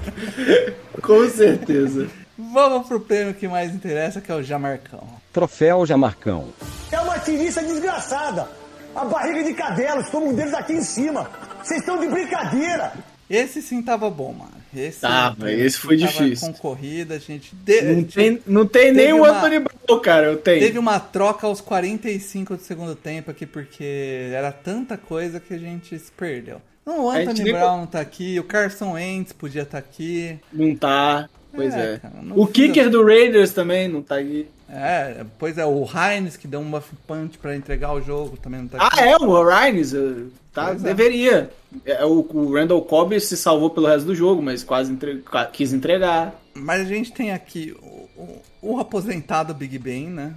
Com 1.02 1.30
certeza. 1.30 2.08
Vamos 2.38 2.88
pro 2.88 3.00
prêmio 3.00 3.34
que 3.34 3.48
mais 3.48 3.74
interessa, 3.74 4.22
que 4.22 4.32
é 4.32 4.36
o 4.36 4.44
Jamarcão. 4.44 5.08
Troféu 5.34 5.86
Jamarcão. 5.86 6.50
É 6.92 7.00
uma 7.00 7.18
tirista 7.20 7.62
desgraçada. 7.62 8.48
A 8.96 9.06
barriga 9.06 9.44
de 9.44 9.54
cadela, 9.54 10.02
estou 10.02 10.28
um 10.28 10.34
deles 10.34 10.54
aqui 10.54 10.74
em 10.74 10.82
cima. 10.82 11.30
Vocês 11.64 11.80
estão 11.82 12.00
de 12.00 12.08
brincadeira. 12.08 12.94
Esse 13.30 13.62
sim 13.62 13.82
tava 13.82 14.10
bom, 14.10 14.34
mano. 14.34 14.57
Esse, 14.76 15.02
Tava, 15.02 15.52
esse 15.52 15.78
foi 15.78 15.96
difícil. 15.96 16.48
concorrida, 16.48 17.16
a 17.16 17.20
gente... 17.20 17.56
de- 17.56 17.82
Não 17.82 18.04
tem, 18.04 18.42
não 18.46 18.66
tem 18.68 18.92
nem 18.92 19.14
o 19.14 19.18
uma- 19.18 19.30
Anthony 19.30 19.60
Brown, 19.60 20.00
cara. 20.02 20.28
Eu 20.28 20.38
tenho. 20.38 20.60
Teve 20.60 20.78
uma 20.78 21.00
troca 21.00 21.48
aos 21.48 21.62
45 21.62 22.58
do 22.58 22.62
segundo 22.64 22.96
tempo 22.96 23.32
aqui, 23.32 23.46
porque 23.46 24.30
era 24.34 24.52
tanta 24.52 24.98
coisa 24.98 25.40
que 25.40 25.54
a 25.54 25.58
gente 25.58 25.98
se 25.98 26.12
perdeu. 26.12 26.62
Não, 26.86 27.06
o 27.06 27.10
Anthony 27.10 27.44
nem 27.44 27.54
Brown 27.54 27.78
não 27.80 27.86
tá 27.88 28.00
aqui, 28.00 28.40
o 28.40 28.44
Carson 28.44 28.94
Wentz 28.94 29.34
podia 29.34 29.64
estar 29.64 29.78
aqui. 29.78 30.38
Não 30.54 30.76
tá. 30.76 31.30
Pois 31.54 31.74
É, 31.74 31.94
é. 31.96 31.98
cara, 31.98 32.14
o 32.36 32.46
kicker 32.46 32.90
do 32.90 33.04
Raiders 33.04 33.52
também 33.52 33.88
não 33.88 34.02
tá 34.02 34.16
aí. 34.16 34.48
É, 34.70 35.24
pois 35.40 35.58
é, 35.58 35.66
o 35.66 35.86
Hines 35.86 36.36
que 36.36 36.46
deu 36.48 36.60
um 36.60 36.70
buff 36.70 36.90
punch 37.08 37.38
pra 37.38 37.56
entregar 37.56 37.94
o 37.94 38.02
jogo 38.02 38.36
também 38.38 38.60
não 38.62 38.68
tá 38.68 38.78
Ah, 38.82 38.88
aqui. 38.88 39.00
é, 39.00 39.16
o 39.18 39.44
Ryan's, 39.44 39.94
eh, 39.94 40.24
tá? 40.66 40.72
É. 40.72 40.76
Deveria. 40.76 41.50
É, 41.86 42.06
o, 42.06 42.22
Randall 42.54 42.82
Cobb 42.84 43.20
se 43.20 43.36
salvou 43.38 43.70
pelo 43.70 43.88
resto 43.88 44.06
do 44.08 44.16
jogo, 44.16 44.42
mas 44.42 44.64
quase 44.64 44.92
entre- 44.92 45.24
quis 45.54 45.74
entregar. 45.74 46.34
Mas 46.56 46.82
a 46.82 46.86
gente 46.86 47.12
tem 47.12 47.32
aqui 47.32 47.76
o, 47.82 48.22
o- 48.22 48.42
o 48.62 48.80
aposentado 48.80 49.54
Big 49.54 49.78
Ben, 49.78 50.08
né? 50.10 50.34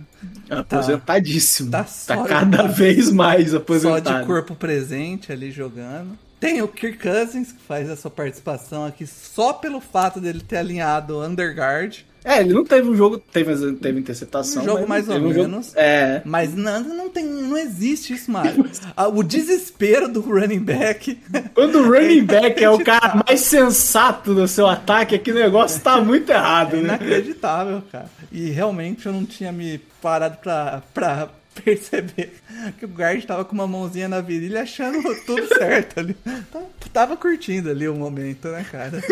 Aposentadíssimo. 0.49 1.71
Tá 1.71 1.85
Tá, 1.85 1.89
só- 1.89 2.25
cada 2.25 2.67
vez 2.67 3.11
mais 3.11 3.51
Só 3.51 3.57
aposentado. 3.59 4.21
de 4.21 4.27
corpo 4.27 4.55
presente 4.55 5.33
ali 5.33 5.51
jogando. 5.51 6.19
Tem 6.41 6.63
o 6.63 6.69
Kirk 6.69 6.99
Cousins, 6.99 7.53
que 7.53 7.61
faz 7.63 7.89
a 7.91 7.97
sua 7.97 8.11
participação 8.11 8.85
aqui 8.87 9.07
só 9.07 9.53
pelo 9.53 9.79
fato 9.81 10.19
dele 10.21 10.41
ter 10.41 10.57
alinhado 10.57 11.17
o 11.19 11.25
Underguard. 11.25 12.05
É, 12.23 12.41
ele 12.41 12.53
não 12.53 12.65
teve 12.65 12.87
um 12.87 12.95
jogo, 12.95 13.17
teve, 13.19 13.55
teve 13.77 13.99
interceptação. 13.99 14.63
Um 14.63 14.65
jogo 14.67 14.87
mais 14.89 15.09
ou 15.09 15.17
um 15.17 15.33
jogo- 15.33 15.49
menos. 15.49 15.73
É. 15.75 16.21
Mas 16.25 16.55
não, 16.55 16.81
não, 16.81 17.09
tem, 17.09 17.25
não 17.25 17.57
existe 17.57 18.13
isso, 18.13 18.31
Mário. 18.31 18.69
Ah, 18.95 19.09
o 19.09 19.23
desespero 19.23 20.07
do 20.07 20.21
running 20.21 20.59
back. 20.59 21.19
Quando 21.55 21.79
o 21.79 21.83
running 21.91 22.25
back 22.27 22.63
é 22.63 22.69
o 22.69 22.83
cara 22.85 23.23
mais 23.27 23.41
sensato 23.41 24.35
do 24.35 24.47
seu 24.47 24.67
ataque, 24.67 25.15
é 25.15 25.19
que 25.19 25.31
o 25.33 25.35
negócio 25.35 25.81
tá 25.81 25.99
muito 26.01 26.31
errado, 26.31 26.75
É 26.75 26.81
né? 26.81 26.83
inacreditável, 26.85 27.83
cara. 27.91 28.11
E 28.31 28.51
realmente 28.51 29.07
eu 29.07 29.13
não 29.15 29.25
tinha 29.25 29.51
me 29.51 29.79
parado 30.03 30.37
pra, 30.43 30.83
pra 30.93 31.29
perceber 31.55 32.33
que 32.79 32.85
o 32.85 32.89
guard 32.89 33.25
tava 33.25 33.45
com 33.45 33.53
uma 33.55 33.67
mãozinha 33.67 34.09
na 34.09 34.21
virilha 34.21 34.63
achando 34.63 35.03
tudo 35.27 35.47
certo 35.49 36.01
ali. 36.01 36.15
Tava, 36.53 36.67
tava 36.93 37.17
curtindo 37.17 37.71
ali 37.71 37.89
o 37.89 37.95
momento, 37.95 38.49
né, 38.49 38.65
cara? 38.71 39.03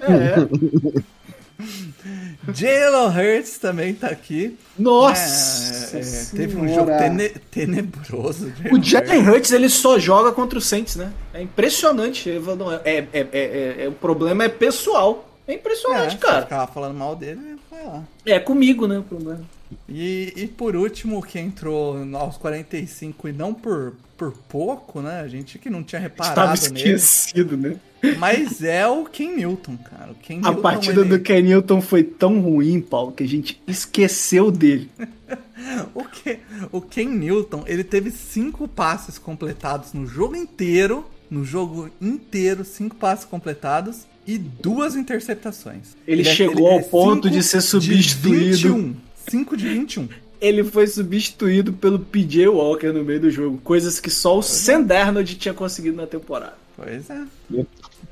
É. 0.00 1.38
Jalen 2.54 3.08
Hurts 3.08 3.58
também 3.58 3.92
tá 3.94 4.06
aqui. 4.08 4.56
Nossa! 4.78 5.96
É, 5.96 6.00
é, 6.00 6.24
teve 6.36 6.56
um 6.56 6.72
jogo 6.72 6.90
tene- 6.96 7.30
tenebroso. 7.50 8.52
O 8.70 8.80
Jalen 8.82 9.28
Hurts 9.28 9.50
ele 9.52 9.68
só 9.68 9.98
joga 9.98 10.30
contra 10.32 10.58
o 10.58 10.62
Saints, 10.62 10.94
né? 10.96 11.12
É 11.34 11.42
impressionante. 11.42 12.30
É, 12.84 12.90
é, 12.90 13.06
é, 13.12 13.26
é- 13.32 13.76
é- 13.84 13.88
o 13.88 13.92
problema 13.92 14.44
é 14.44 14.48
pessoal. 14.48 15.27
É 15.48 15.52
É, 15.52 15.54
impressionante, 15.56 16.12
você 16.12 16.18
cara. 16.18 16.42
ficava 16.42 16.70
falando 16.70 16.96
mal 16.96 17.16
dele, 17.16 17.56
vai 17.70 17.84
lá. 17.84 18.04
É 18.26 18.38
comigo, 18.38 18.86
né? 18.86 18.98
O 18.98 19.02
problema. 19.02 19.40
E, 19.88 20.32
e 20.36 20.46
por 20.46 20.76
último, 20.76 21.22
que 21.22 21.38
entrou 21.38 21.96
aos 22.14 22.36
45 22.36 23.28
e 23.28 23.32
não 23.32 23.52
por, 23.52 23.94
por 24.16 24.32
pouco, 24.48 25.00
né? 25.00 25.20
A 25.20 25.28
gente 25.28 25.58
que 25.58 25.68
não 25.70 25.82
tinha 25.82 26.00
Estava 26.06 26.30
reparado 26.32 26.60
nele. 26.72 26.76
esquecido, 26.76 27.56
né? 27.56 27.76
Mas 28.18 28.62
é 28.62 28.86
o 28.86 29.04
Ken 29.04 29.34
Newton, 29.36 29.76
cara. 29.78 30.12
O 30.12 30.14
Ken 30.14 30.38
A 30.38 30.48
Newton, 30.50 30.62
partida 30.62 31.00
ele- 31.00 31.10
do 31.10 31.20
Ken 31.20 31.42
Newton 31.42 31.80
foi 31.80 32.02
tão 32.04 32.40
ruim, 32.40 32.80
Paulo, 32.80 33.12
que 33.12 33.24
a 33.24 33.28
gente 33.28 33.60
esqueceu 33.66 34.50
dele. 34.50 34.90
O, 35.92 36.04
Ken, 36.04 36.38
o 36.70 36.80
Ken 36.80 37.06
Newton, 37.08 37.64
ele 37.66 37.82
teve 37.82 38.10
cinco 38.12 38.68
passes 38.68 39.18
completados 39.18 39.92
no 39.92 40.06
jogo 40.06 40.36
inteiro. 40.36 41.04
No 41.28 41.44
jogo 41.44 41.90
inteiro, 42.00 42.64
cinco 42.64 42.94
passes 42.96 43.24
completados 43.26 44.06
e 44.28 44.36
duas 44.36 44.94
interceptações. 44.94 45.96
Ele 46.06 46.20
é- 46.20 46.24
chegou 46.24 46.70
ao 46.70 46.82
ponto 46.82 47.30
de 47.30 47.42
ser 47.42 47.62
cinco 47.62 47.82
substituído. 47.82 48.56
De 48.56 48.68
21. 48.68 48.96
5 49.26 49.56
de 49.56 49.68
21. 49.68 50.08
Ele 50.40 50.62
foi 50.62 50.86
substituído 50.86 51.72
pelo 51.72 51.98
PJ 51.98 52.46
Walker 52.48 52.92
no 52.92 53.02
meio 53.02 53.20
do 53.20 53.30
jogo. 53.30 53.58
Coisas 53.64 53.98
que 53.98 54.10
só 54.10 54.38
o 54.38 54.42
Sam 54.42 54.82
Darnold 54.82 55.34
tinha 55.34 55.54
conseguido 55.54 55.96
na 55.96 56.06
temporada. 56.06 56.54
Pois 56.76 57.08
é. 57.10 57.22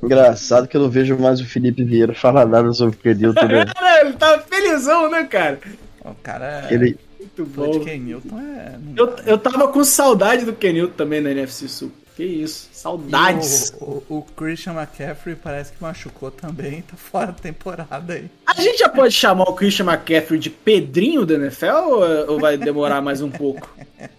Engraçado 0.03 0.67
que 0.67 0.77
eu 0.77 0.81
não 0.83 0.91
vejo 0.91 1.17
mais 1.19 1.41
o 1.41 1.47
Felipe 1.47 1.85
Vieira 1.85 2.15
falar 2.15 2.47
nada 2.47 2.73
sobre 2.73 2.97
o 2.97 2.99
Kenilton. 2.99 3.47
Né? 3.47 3.67
Cara, 3.73 4.01
ele 4.01 4.13
tava 4.15 4.43
felizão, 4.43 5.11
né, 5.11 5.25
cara? 5.25 5.61
O 6.05 6.15
cara. 6.15 6.67
Ele, 6.71 6.99
Muito 7.19 7.45
de 7.45 7.51
bom. 7.51 7.81
Ken 7.81 7.99
Newton 7.99 8.39
é. 8.41 8.75
Eu, 8.97 9.07
dá. 9.07 9.23
eu 9.27 9.39
tava 9.39 9.69
com 9.69 9.85
saudade 9.85 10.45
do 10.45 10.53
Ken 10.53 10.73
Newton 10.73 10.95
também 10.97 11.21
na 11.21 11.31
NFC 11.31 11.69
Sul. 11.69 11.93
Que 12.17 12.25
isso, 12.25 12.69
saudades. 12.73 13.75
O, 13.79 14.03
o- 14.09 14.17
o 14.19 14.23
Christian 14.23 14.73
McCaffrey 14.73 15.37
parece 15.37 15.73
que 15.73 15.83
machucou 15.83 16.31
também, 16.31 16.81
tá 16.81 16.97
fora 16.97 17.27
da 17.27 17.33
temporada 17.35 18.15
aí. 18.15 18.25
A 18.47 18.59
gente 18.59 18.79
já 18.79 18.89
pode 18.89 19.13
chamar 19.13 19.45
o 19.45 19.53
Christian 19.55 19.85
McCaffrey 19.85 20.41
de 20.41 20.49
Pedrinho 20.49 21.27
da 21.27 21.35
NFL 21.35 21.67
ou, 21.67 22.31
ou 22.33 22.41
vai 22.41 22.57
demorar 22.57 23.03
mais 23.03 23.21
um 23.21 23.31
pouco? 23.31 23.69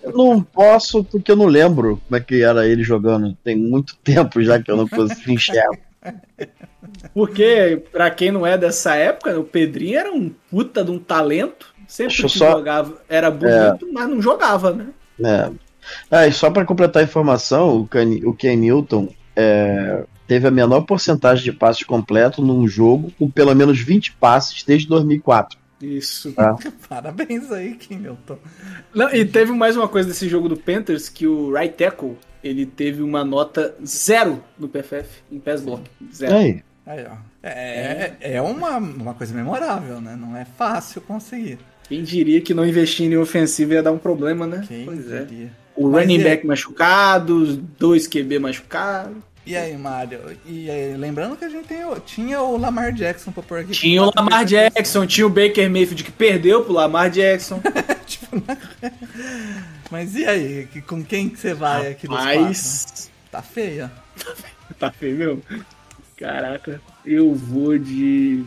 eu 0.03 0.11
não 0.13 0.43
posso 0.43 1.03
porque 1.03 1.31
eu 1.31 1.35
não 1.35 1.47
lembro 1.47 1.99
como 2.07 2.15
é 2.15 2.23
que 2.23 2.43
era 2.43 2.67
ele 2.67 2.83
jogando. 2.83 3.35
Tem 3.43 3.55
muito 3.55 3.95
tempo 4.03 4.43
já 4.43 4.61
que 4.61 4.69
eu 4.69 4.77
não 4.77 4.87
consigo 4.87 5.31
enxergar. 5.31 5.71
Porque, 7.13 7.81
pra 7.91 8.09
quem 8.11 8.31
não 8.31 8.45
é 8.45 8.57
dessa 8.57 8.95
época, 8.95 9.39
o 9.39 9.43
Pedrinho 9.43 9.97
era 9.99 10.11
um 10.13 10.29
puta 10.51 10.83
de 10.83 10.91
um 10.91 10.99
talento. 10.99 11.73
Sempre 11.87 12.13
Deixa 12.17 12.27
que 12.33 12.37
só- 12.37 12.51
jogava 12.51 12.97
era 13.09 13.31
bonito, 13.31 13.87
mas 13.91 14.07
não 14.09 14.21
jogava, 14.21 14.71
né? 14.71 14.87
É. 15.23 15.49
Ah, 16.09 16.27
e 16.27 16.31
só 16.31 16.49
para 16.49 16.65
completar 16.65 17.01
a 17.01 17.05
informação, 17.05 17.81
o 17.81 17.87
Ken, 17.87 18.19
o 18.25 18.33
Ken 18.33 18.55
Newton 18.55 19.09
é, 19.35 20.03
teve 20.27 20.47
a 20.47 20.51
menor 20.51 20.81
porcentagem 20.81 21.43
de 21.43 21.51
passes 21.51 21.83
completo 21.83 22.41
num 22.41 22.67
jogo 22.67 23.11
com 23.17 23.29
pelo 23.29 23.53
menos 23.55 23.79
20 23.79 24.13
passes 24.13 24.63
desde 24.63 24.87
2004. 24.87 25.57
Isso. 25.81 26.33
Parabéns 26.89 27.51
aí, 27.51 27.75
Ken 27.75 27.97
Newton. 27.97 28.37
Não, 28.93 29.13
e 29.13 29.23
teve 29.25 29.51
mais 29.51 29.77
uma 29.77 29.87
coisa 29.87 30.09
desse 30.09 30.27
jogo 30.27 30.49
do 30.49 30.57
Panthers 30.57 31.09
que 31.09 31.27
o 31.27 31.53
right 31.53 31.75
tackle 31.75 32.17
ele 32.43 32.65
teve 32.65 33.01
uma 33.01 33.23
nota 33.23 33.75
zero 33.85 34.43
no 34.57 34.67
PFF 34.67 35.21
em 35.31 35.39
pass 35.39 35.61
block. 35.61 35.83
Zero. 36.13 36.35
Aí, 36.35 36.63
Aí, 36.87 37.05
ó. 37.05 37.17
É, 37.43 38.15
é 38.21 38.41
uma, 38.41 38.77
uma 38.77 39.13
coisa 39.13 39.33
memorável, 39.33 39.99
né? 39.99 40.15
Não 40.15 40.35
é 40.35 40.45
fácil 40.45 41.01
conseguir. 41.01 41.59
Quem 41.87 42.01
diria 42.01 42.39
que 42.41 42.53
não 42.53 42.65
investir 42.65 43.11
em 43.11 43.17
ofensiva 43.17 43.73
ia 43.75 43.83
dar 43.83 43.91
um 43.91 43.97
problema, 43.97 44.47
né? 44.47 44.63
Quem 44.65 44.85
pois 44.85 45.11
é. 45.11 45.27
O 45.77 45.89
Mas 45.89 46.01
running 46.01 46.23
back 46.23 46.45
machucado, 46.45 47.55
dois 47.79 48.07
QB 48.07 48.39
machucados. 48.39 49.15
E 49.45 49.55
aí, 49.55 49.77
Mário? 49.77 50.19
E 50.45 50.69
aí, 50.69 50.97
lembrando 50.97 51.37
que 51.37 51.45
a 51.45 51.49
gente 51.49 51.67
tem, 51.67 51.79
tinha 52.05 52.41
o 52.41 52.57
Lamar 52.57 52.91
Jackson 52.91 53.31
pra 53.31 53.41
pôr 53.41 53.59
aqui. 53.59 53.71
Tinha 53.71 54.03
o 54.03 54.11
Lamar. 54.13 54.43
Jackson, 54.43 55.05
tinha 55.05 55.25
o 55.25 55.29
Baker 55.29 55.69
Mayfield 55.71 56.03
que 56.03 56.11
perdeu 56.11 56.65
pro 56.65 56.73
Lamar 56.73 57.09
Jackson. 57.09 57.61
Tipo, 58.05 58.41
Mas 59.91 60.15
e 60.15 60.25
aí? 60.25 60.67
Que- 60.71 60.81
Com 60.81 61.03
quem 61.03 61.29
que 61.29 61.39
você 61.39 61.53
vai 61.53 61.91
aqui 61.91 62.07
dos 62.07 62.17
quatro? 62.17 62.41
Mas. 62.41 63.11
Tá 63.31 63.41
feia. 63.41 63.91
Tá 64.77 64.91
feio, 64.91 65.15
meu? 65.15 65.41
Caraca, 66.17 66.79
eu 67.05 67.33
vou 67.33 67.77
de. 67.77 68.43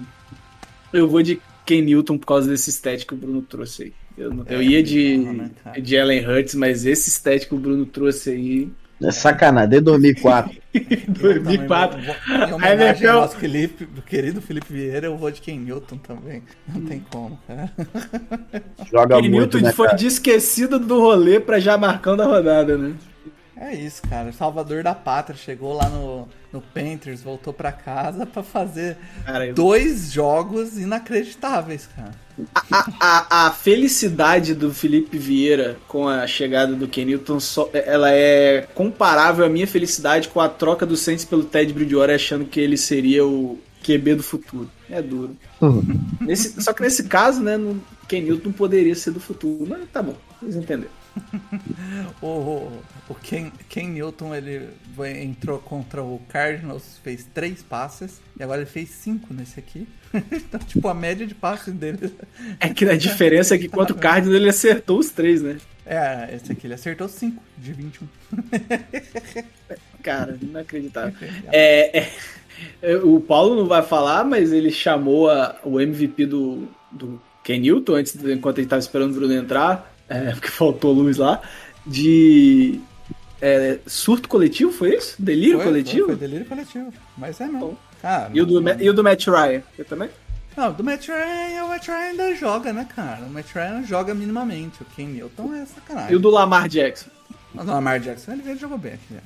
Eu 0.92 1.08
vou 1.08 1.22
de 1.22 1.40
Ken 1.66 1.80
Newton 1.82 2.18
por 2.18 2.26
causa 2.26 2.48
desse 2.48 2.70
estético 2.70 3.16
que 3.16 3.24
o 3.24 3.26
Bruno 3.26 3.42
trouxe 3.42 3.84
aí. 3.84 3.92
Eu, 4.20 4.34
não- 4.34 4.44
eu 4.48 4.60
É, 4.60 4.62
ia 4.64 4.82
de, 4.82 5.16
não, 5.16 5.32
né, 5.32 5.50
cara? 5.64 5.80
de 5.80 5.98
Allen 5.98 6.26
Hurts, 6.26 6.54
mas 6.54 6.84
esse 6.84 7.08
estético 7.08 7.54
que 7.54 7.58
o 7.60 7.62
Bruno 7.62 7.86
trouxe 7.86 8.30
aí. 8.30 8.70
é 9.02 9.10
sacanagem, 9.10 9.70
desde 9.70 9.84
2004. 9.86 10.60
Eu 10.74 11.12
2004. 11.14 11.98
também 11.98 12.06
vou- 12.06 12.14
vou- 12.14 12.36
Em 12.36 12.42
Aí 12.62 12.74
homenagem 12.74 13.08
ao 13.08 13.20
nosso 13.22 13.36
Felipe, 13.38 13.84
do 13.86 14.02
querido 14.02 14.40
Felipe 14.42 14.72
Vieira, 14.72 15.06
eu 15.06 15.16
vou 15.16 15.30
de 15.30 15.40
Ken 15.40 15.58
Newton 15.58 15.96
também. 15.96 16.42
Não 16.68 16.82
tem 16.82 17.02
como, 17.10 17.38
cara. 17.48 17.72
Joga 18.92 19.16
Ken 19.16 19.22
muito, 19.22 19.56
Newton 19.56 19.58
né, 19.68 19.72
foi 19.72 19.86
cara? 19.86 19.98
de 19.98 20.06
esquecido 20.06 20.78
do 20.78 21.00
rolê 21.00 21.40
pra 21.40 21.58
já 21.58 21.76
marcando 21.78 22.20
a 22.22 22.26
rodada, 22.26 22.76
né? 22.76 22.92
É 23.56 23.74
isso, 23.74 24.00
cara. 24.02 24.32
Salvador 24.32 24.82
da 24.82 24.94
Pátria 24.94 25.36
chegou 25.36 25.74
lá 25.74 25.88
no, 25.88 26.28
no 26.52 26.60
Panthers, 26.60 27.22
voltou 27.22 27.52
pra 27.52 27.70
casa 27.72 28.24
pra 28.26 28.42
fazer 28.42 28.96
Cara, 29.24 29.46
eu- 29.46 29.54
dois 29.54 30.12
jogos 30.12 30.78
inacreditáveis, 30.78 31.88
cara. 31.96 32.12
A, 32.54 32.90
a, 33.00 33.46
a 33.46 33.50
felicidade 33.52 34.54
do 34.54 34.72
Felipe 34.72 35.18
Vieira 35.18 35.76
com 35.88 36.08
a 36.08 36.26
chegada 36.26 36.74
do 36.74 36.86
Ken 36.88 37.04
Newton, 37.04 37.40
só, 37.40 37.68
ela 37.72 38.10
é 38.12 38.66
comparável 38.74 39.44
à 39.44 39.48
minha 39.48 39.66
felicidade 39.66 40.28
com 40.28 40.40
a 40.40 40.48
troca 40.48 40.84
do 40.86 40.96
Saints 40.96 41.24
pelo 41.24 41.44
Ted 41.44 41.72
Bridgewater 41.72 42.14
achando 42.14 42.44
que 42.44 42.60
ele 42.60 42.76
seria 42.76 43.24
o 43.26 43.58
QB 43.82 44.16
do 44.16 44.22
futuro. 44.22 44.70
É 44.90 45.00
duro. 45.00 45.36
Nesse- 46.20 46.60
só 46.62 46.72
que 46.72 46.82
nesse 46.82 47.04
caso, 47.04 47.42
né, 47.42 47.56
no, 47.56 47.80
Ken 48.08 48.20
Newton 48.22 48.52
poderia 48.52 48.94
ser 48.94 49.12
do 49.12 49.20
futuro, 49.20 49.64
mas 49.68 49.80
tá 49.92 50.02
bom, 50.02 50.16
vocês 50.40 50.56
entenderam. 50.56 50.99
O, 52.22 52.26
o, 52.26 52.82
o 53.08 53.14
Ken, 53.14 53.50
Ken 53.68 53.88
Newton 53.88 54.34
ele 54.34 54.68
foi- 54.94 55.22
entrou 55.22 55.58
contra 55.58 56.02
o 56.02 56.20
Cardinals, 56.28 56.98
fez 57.02 57.26
três 57.34 57.62
passes 57.62 58.20
e 58.38 58.42
agora 58.42 58.60
ele 58.62 58.70
fez 58.70 58.88
cinco 58.90 59.32
nesse 59.32 59.58
aqui. 59.58 59.86
então, 60.32 60.60
tipo, 60.60 60.86
a 60.88 60.94
média 60.94 61.26
de 61.26 61.34
passes 61.34 61.72
dele. 61.74 62.12
É 62.58 62.68
que 62.68 62.84
a 62.84 62.96
diferença 62.96 63.54
é 63.54 63.58
que 63.58 63.68
contra 63.68 63.94
o 63.94 63.98
Cardinals 63.98 64.36
ele 64.40 64.48
acertou 64.48 64.98
os 64.98 65.10
três, 65.10 65.42
né? 65.42 65.58
É, 65.86 66.34
esse 66.36 66.52
aqui 66.52 66.66
ele 66.66 66.74
acertou 66.74 67.08
cinco 67.08 67.42
de 67.58 67.72
21. 67.72 68.06
Cara, 70.02 70.38
inacreditável. 70.40 71.14
É, 71.52 71.98
é, 72.00 72.10
é, 72.82 72.96
o 72.96 73.20
Paulo 73.20 73.54
não 73.56 73.66
vai 73.66 73.82
falar, 73.82 74.24
mas 74.24 74.52
ele 74.52 74.70
chamou 74.70 75.28
a- 75.30 75.58
o 75.64 75.80
MVP 75.80 76.26
do, 76.26 76.68
do 76.90 77.20
Ken 77.44 77.58
Newton, 77.58 77.94
antes, 77.94 78.14
enquanto 78.24 78.58
ele 78.58 78.66
estava 78.66 78.80
esperando 78.80 79.10
o 79.12 79.14
Bruno 79.14 79.34
entrar, 79.34 79.89
é, 80.10 80.32
porque 80.36 80.48
faltou 80.48 80.92
luz 80.92 81.16
lá, 81.16 81.40
de 81.86 82.80
é, 83.40 83.78
surto 83.86 84.28
coletivo, 84.28 84.70
foi 84.70 84.96
isso? 84.96 85.14
Delírio 85.18 85.56
Foi, 85.56 85.66
coletivo? 85.66 86.06
Foi, 86.08 86.16
foi 86.16 86.28
delírio 86.28 86.46
coletivo. 86.46 86.92
Mas 87.16 87.40
é. 87.40 87.48
Cara, 88.02 88.30
E, 88.34 88.40
o 88.40 88.46
do, 88.46 88.60
Ma- 88.62 88.76
e 88.78 88.90
o 88.90 88.92
do 88.92 89.02
Matt 89.02 89.26
Ryan? 89.26 89.62
Eu 89.78 89.84
também? 89.84 90.10
Não, 90.56 90.72
do 90.72 90.82
Matt 90.82 91.06
Ryan, 91.06 91.64
o 91.64 91.68
Matt 91.68 91.86
Ryan 91.86 91.96
ainda 91.96 92.34
joga, 92.34 92.72
né, 92.72 92.86
cara? 92.94 93.24
O 93.24 93.30
Matt 93.30 93.52
Ryan 93.54 93.82
joga 93.84 94.14
minimamente. 94.14 94.82
O 94.82 94.84
Ken 94.96 95.06
Newton 95.06 95.54
é 95.54 95.64
sacanagem. 95.64 96.12
E 96.12 96.16
o 96.16 96.18
do 96.18 96.28
Lamar 96.28 96.68
Jackson? 96.68 97.08
Mas 97.54 97.66
o 97.66 97.70
Lamar 97.70 98.00
Jackson, 98.00 98.32
ele, 98.32 98.42
ele 98.46 98.58
jogou 98.58 98.76
bem 98.78 98.94
aqui, 98.94 99.14
né? 99.14 99.20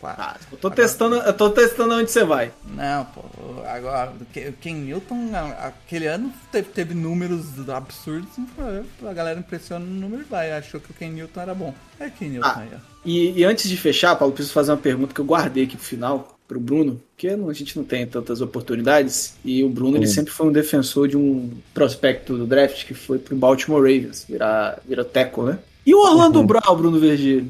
Quatro. 0.00 0.22
Ah, 0.22 0.36
eu 0.52 0.58
tô 0.58 0.70
testando, 0.70 1.16
eu 1.16 1.32
tô 1.32 1.50
testando 1.50 1.94
onde 1.94 2.10
você 2.10 2.24
vai. 2.24 2.52
Não, 2.74 3.04
pô, 3.06 3.22
agora, 3.66 4.12
o 4.20 4.52
Ken- 4.52 4.74
Newton, 4.74 5.30
aquele 5.58 6.06
ano 6.06 6.32
teve, 6.52 6.68
teve 6.68 6.94
números 6.94 7.46
absurdos, 7.68 8.28
a 9.06 9.12
galera 9.12 9.38
impressiona 9.38 9.84
no 9.84 9.92
número 10.00 10.22
e 10.22 10.24
vai, 10.26 10.52
achou 10.52 10.80
que 10.80 10.90
o 10.90 10.94
Ken 10.94 11.10
Newton 11.10 11.40
era 11.40 11.54
bom. 11.54 11.74
É 11.98 12.08
Ken 12.10 12.28
Newton 12.28 12.48
Ah. 12.48 12.58
aí, 12.60 12.68
ó. 12.74 12.78
E, 13.04 13.38
e 13.38 13.44
antes 13.44 13.68
de 13.68 13.76
fechar, 13.76 14.16
Paulo, 14.16 14.34
preciso 14.34 14.52
fazer 14.52 14.72
uma 14.72 14.78
pergunta 14.78 15.14
que 15.14 15.20
eu 15.20 15.24
guardei 15.24 15.64
aqui 15.64 15.76
pro 15.76 15.86
final, 15.86 16.36
pro 16.48 16.58
Bruno, 16.60 17.00
porque 17.14 17.28
a 17.28 17.52
gente 17.52 17.76
não 17.76 17.84
tem 17.84 18.06
tantas 18.06 18.40
oportunidades, 18.40 19.34
e 19.44 19.62
o 19.64 19.68
Bruno 19.68 19.96
ele 19.96 20.06
sempre 20.06 20.32
foi 20.32 20.46
um 20.48 20.52
defensor 20.52 21.06
de 21.08 21.16
um 21.16 21.50
prospecto 21.72 22.36
do 22.36 22.46
draft 22.46 22.84
que 22.84 22.94
foi 22.94 23.18
pro 23.18 23.36
Baltimore 23.36 23.80
Ravens, 23.80 24.24
virar, 24.28 24.80
virar 24.86 25.04
tackle, 25.04 25.44
né? 25.44 25.58
E 25.84 25.94
o 25.94 25.98
Orlando 26.00 26.42
Brown, 26.42 26.76
Bruno 26.76 26.98
Vergílio? 26.98 27.48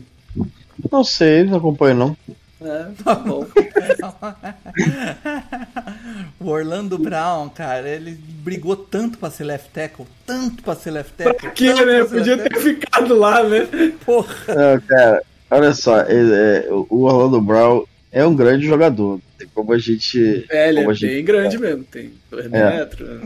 Não 0.91 1.05
sei, 1.05 1.45
não 1.45 1.59
acompanho 1.59 1.97
não. 1.97 2.17
É, 2.61 2.87
tá 3.05 3.15
bom. 3.17 3.47
o 6.41 6.49
Orlando 6.49 6.99
Brown, 6.99 7.49
cara, 7.49 7.89
ele 7.89 8.13
brigou 8.43 8.77
tanto 8.77 9.19
pra 9.19 9.31
ser 9.31 9.45
left 9.45 9.71
tackle, 9.71 10.07
tanto 10.25 10.63
pra 10.63 10.75
ser 10.75 10.91
left 10.93 11.13
tackle. 11.17 11.35
Pra 11.39 11.51
quê, 11.51 11.73
né? 11.75 12.05
Podia 12.05 12.39
ter 12.39 12.57
ficado 12.59 13.17
lá, 13.19 13.43
né? 13.43 13.67
Porra. 14.05 14.35
Não, 14.49 14.81
cara, 14.81 15.23
olha 15.51 15.75
só, 15.75 16.01
ele- 16.03 16.35
é, 16.35 16.67
o 16.71 17.03
Orlando 17.03 17.41
Brown 17.41 17.85
é 18.11 18.25
um 18.27 18.35
grande 18.35 18.67
jogador. 18.67 19.21
Tem 19.39 19.49
como 19.55 19.73
a 19.73 19.79
gente. 19.79 20.47
É, 20.49 20.69
ele 20.69 20.79
como 20.79 20.91
é 20.91 20.93
a 20.93 20.97
gente- 20.97 21.11
bem 21.15 21.25
grande 21.25 21.59
mesmo, 21.59 21.85
tem 21.85 22.13
dois 22.31 22.47
É. 22.47 22.49
metros, 22.79 23.21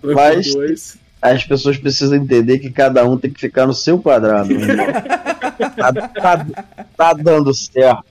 dois 0.00 0.14
Mas- 0.14 0.52
por 0.52 0.66
dois. 0.66 0.96
As 1.20 1.44
pessoas 1.44 1.76
precisam 1.76 2.16
entender 2.16 2.58
que 2.58 2.70
cada 2.70 3.04
um 3.04 3.16
tem 3.18 3.30
que 3.30 3.40
ficar 3.40 3.66
no 3.66 3.74
seu 3.74 3.98
quadrado. 3.98 4.48
tá, 5.76 5.92
tá- 5.92 6.46
tá 6.96 7.12
dando 7.12 7.52
certo. 7.54 8.04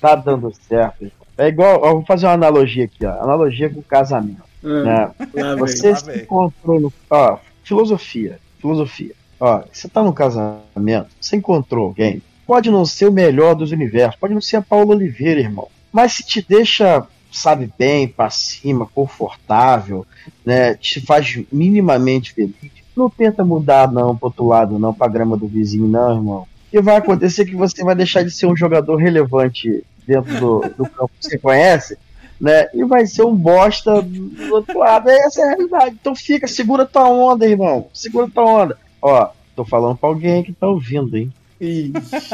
Tá 0.00 0.14
dando 0.16 0.52
certo. 0.68 1.10
É 1.36 1.48
igual, 1.48 1.80
ó, 1.82 1.92
vou 1.92 2.04
fazer 2.04 2.26
uma 2.26 2.32
analogia 2.32 2.84
aqui, 2.86 3.04
ó. 3.06 3.22
Analogia 3.22 3.70
com 3.70 3.80
casamento. 3.82 4.42
Ah, 4.64 4.82
né? 4.82 5.56
Você 5.58 5.94
se 5.94 6.04
vem. 6.04 6.22
encontrou 6.22 6.80
no. 6.80 6.92
Ó, 7.08 7.38
filosofia. 7.62 8.40
Filosofia. 8.60 9.12
Ó, 9.38 9.62
você 9.72 9.88
tá 9.88 10.02
no 10.02 10.12
casamento, 10.12 11.08
você 11.20 11.36
encontrou 11.36 11.86
alguém. 11.86 12.20
Pode 12.44 12.70
não 12.70 12.84
ser 12.84 13.06
o 13.06 13.12
melhor 13.12 13.54
dos 13.54 13.70
universos, 13.70 14.18
pode 14.18 14.34
não 14.34 14.40
ser 14.40 14.56
a 14.56 14.62
Paula 14.62 14.96
Oliveira, 14.96 15.38
irmão. 15.38 15.68
Mas 15.92 16.14
se 16.14 16.24
te 16.24 16.44
deixa, 16.46 17.06
sabe, 17.38 17.72
bem, 17.78 18.08
pra 18.08 18.30
cima, 18.30 18.86
confortável, 18.86 20.06
né? 20.44 20.74
Te 20.74 21.00
faz 21.00 21.40
minimamente 21.52 22.32
feliz. 22.32 22.54
Não 22.96 23.08
tenta 23.08 23.44
mudar, 23.44 23.90
não, 23.90 24.16
pro 24.16 24.26
outro 24.26 24.46
lado, 24.46 24.78
não, 24.78 24.92
pra 24.92 25.08
grama 25.08 25.36
do 25.36 25.46
vizinho, 25.46 25.86
não, 25.86 26.16
irmão. 26.16 26.48
E 26.72 26.80
vai 26.80 26.96
acontecer 26.96 27.44
que 27.44 27.56
você 27.56 27.82
vai 27.84 27.94
deixar 27.94 28.22
de 28.22 28.30
ser 28.30 28.46
um 28.46 28.56
jogador 28.56 28.96
relevante 28.96 29.84
dentro 30.06 30.38
do, 30.38 30.60
do 30.76 30.84
campo 30.90 31.10
que 31.18 31.26
você 31.26 31.38
conhece 31.38 31.96
né? 32.40 32.68
E 32.72 32.84
vai 32.84 33.06
ser 33.06 33.24
um 33.24 33.34
bosta 33.34 34.00
do 34.00 34.54
outro 34.54 34.78
lado. 34.78 35.10
Essa 35.10 35.40
é 35.40 35.44
a 35.44 35.48
realidade. 35.48 35.96
Então 36.00 36.14
fica, 36.14 36.46
segura 36.46 36.86
tua 36.86 37.08
onda, 37.08 37.46
irmão. 37.46 37.88
Segura 37.92 38.30
tua 38.32 38.44
onda. 38.44 38.78
Ó, 39.02 39.30
tô 39.56 39.64
falando 39.64 39.96
pra 39.96 40.08
alguém 40.08 40.42
que 40.42 40.52
tá 40.52 40.68
ouvindo, 40.68 41.16
hein? 41.16 41.32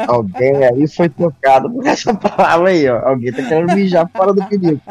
Alguém 0.07 0.65
aí 0.65 0.87
foi 0.87 1.09
tocado 1.09 1.69
por 1.69 1.85
essa 1.85 2.13
palavra 2.13 2.69
aí, 2.69 2.87
ó. 2.87 2.99
Alguém 3.07 3.31
tá 3.31 3.43
querendo 3.43 3.73
mijar 3.73 4.09
fora 4.09 4.33
do 4.33 4.45
perigo. 4.45 4.81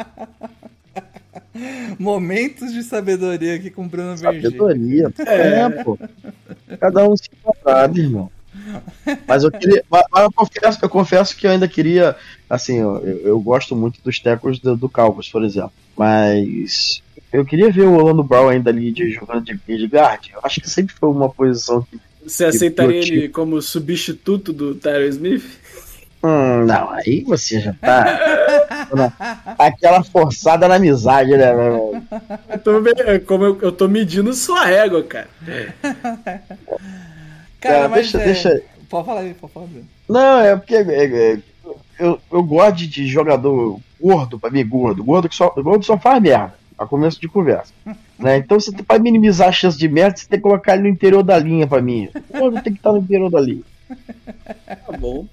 Momentos 1.98 2.73
de 2.73 2.82
sabedoria 2.82 3.55
aqui 3.55 3.70
com 3.70 3.85
o 3.85 3.89
Bruno 3.89 4.16
Vergílio. 4.16 4.51
Sabedoria. 4.51 5.12
É, 5.27 5.69
pô. 5.82 5.98
Cada 6.81 7.09
um 7.09 7.16
se 7.16 7.31
quadrado, 7.43 7.98
irmão. 7.98 8.31
Mas 9.27 9.44
eu 9.44 9.51
queria. 9.51 9.85
Mas, 9.90 10.05
eu, 10.16 10.32
confesso, 10.32 10.78
eu 10.82 10.89
confesso 10.89 11.36
que 11.36 11.47
eu 11.47 11.51
ainda 11.51 11.69
queria. 11.69 12.16
Assim, 12.48 12.78
eu, 12.78 12.98
eu 13.24 13.40
gosto 13.40 13.74
muito 13.74 14.01
dos 14.02 14.19
tecos 14.19 14.59
do, 14.59 14.77
do 14.77 14.89
Cowboys, 14.89 15.28
por 15.28 15.44
exemplo. 15.44 15.73
Mas. 15.97 17.02
Eu 17.32 17.44
queria 17.44 17.70
ver 17.70 17.82
o 17.82 17.94
Orlando 17.94 18.23
Brown 18.23 18.48
ainda 18.48 18.70
ali 18.70 18.93
de, 18.93 19.11
jogando 19.11 19.44
de, 19.44 19.55
de 19.55 19.86
guard. 19.86 20.28
Eu 20.32 20.40
acho 20.44 20.61
que 20.61 20.70
sempre 20.70 20.94
foi 20.94 21.09
uma 21.09 21.28
posição 21.28 21.82
que. 21.82 22.01
Você 22.26 22.44
aceitaria 22.46 22.96
eu 22.98 23.02
ele 23.02 23.28
como 23.28 23.60
substituto 23.60 24.52
do 24.52 24.74
Tyler 24.74 25.09
Smith? 25.10 25.44
Hum, 26.22 26.64
não, 26.64 26.90
aí 26.90 27.22
você 27.22 27.60
já 27.60 27.74
tá. 27.74 28.18
aquela 29.59 30.02
forçada 30.02 30.66
na 30.66 30.76
amizade, 30.76 31.32
né, 31.36 31.52
meu 31.52 31.64
irmão? 31.64 32.06
Eu 32.48 32.59
tô, 32.59 32.88
é 32.88 33.18
como 33.18 33.44
eu, 33.44 33.59
eu 33.60 33.70
tô 33.72 33.86
medindo 33.88 34.32
sua 34.32 34.64
régua, 34.64 35.02
cara. 35.02 35.28
Cara, 37.60 37.76
Cara, 37.76 37.88
mas 37.88 38.12
deixa- 38.12 38.20
é... 38.20 38.24
deixa- 38.24 38.62
Pode 38.90 39.06
falar 39.06 39.20
aí, 39.20 39.34
pode 39.34 39.52
falar. 39.52 39.66
Bruno. 39.66 39.86
Não, 40.09 40.40
é 40.40 40.55
porque 40.55 40.74
é, 40.76 41.05
é, 41.34 41.38
eu, 41.98 42.20
eu 42.30 42.42
gosto 42.42 42.76
de, 42.76 42.86
de 42.86 43.06
jogador 43.06 43.80
gordo, 44.01 44.38
pra 44.38 44.51
mim, 44.51 44.66
gordo. 44.66 45.02
Gordo 45.02 45.28
que 45.28 45.34
só, 45.34 45.48
gordo 45.51 45.84
só 45.84 45.98
faz 45.98 46.22
merda, 46.22 46.55
a 46.78 46.86
começo 46.86 47.18
de 47.20 47.26
conversa. 47.26 47.72
Né? 48.18 48.38
Então, 48.38 48.58
você 48.58 48.72
pra 48.72 48.98
minimizar 48.98 49.48
a 49.48 49.52
chance 49.52 49.76
de 49.76 49.88
merda, 49.88 50.16
você 50.16 50.26
tem 50.26 50.38
que 50.38 50.42
colocar 50.42 50.74
ele 50.74 50.82
no 50.84 50.88
interior 50.88 51.22
da 51.22 51.38
linha 51.38 51.66
pra 51.66 51.82
mim. 51.82 52.08
O 52.30 52.38
gordo 52.38 52.62
tem 52.62 52.72
que 52.72 52.78
estar 52.78 52.92
no 52.92 52.98
interior 52.98 53.30
da 53.30 53.40
linha. 53.40 53.62
Tá 54.66 54.96
bom. 54.98 55.26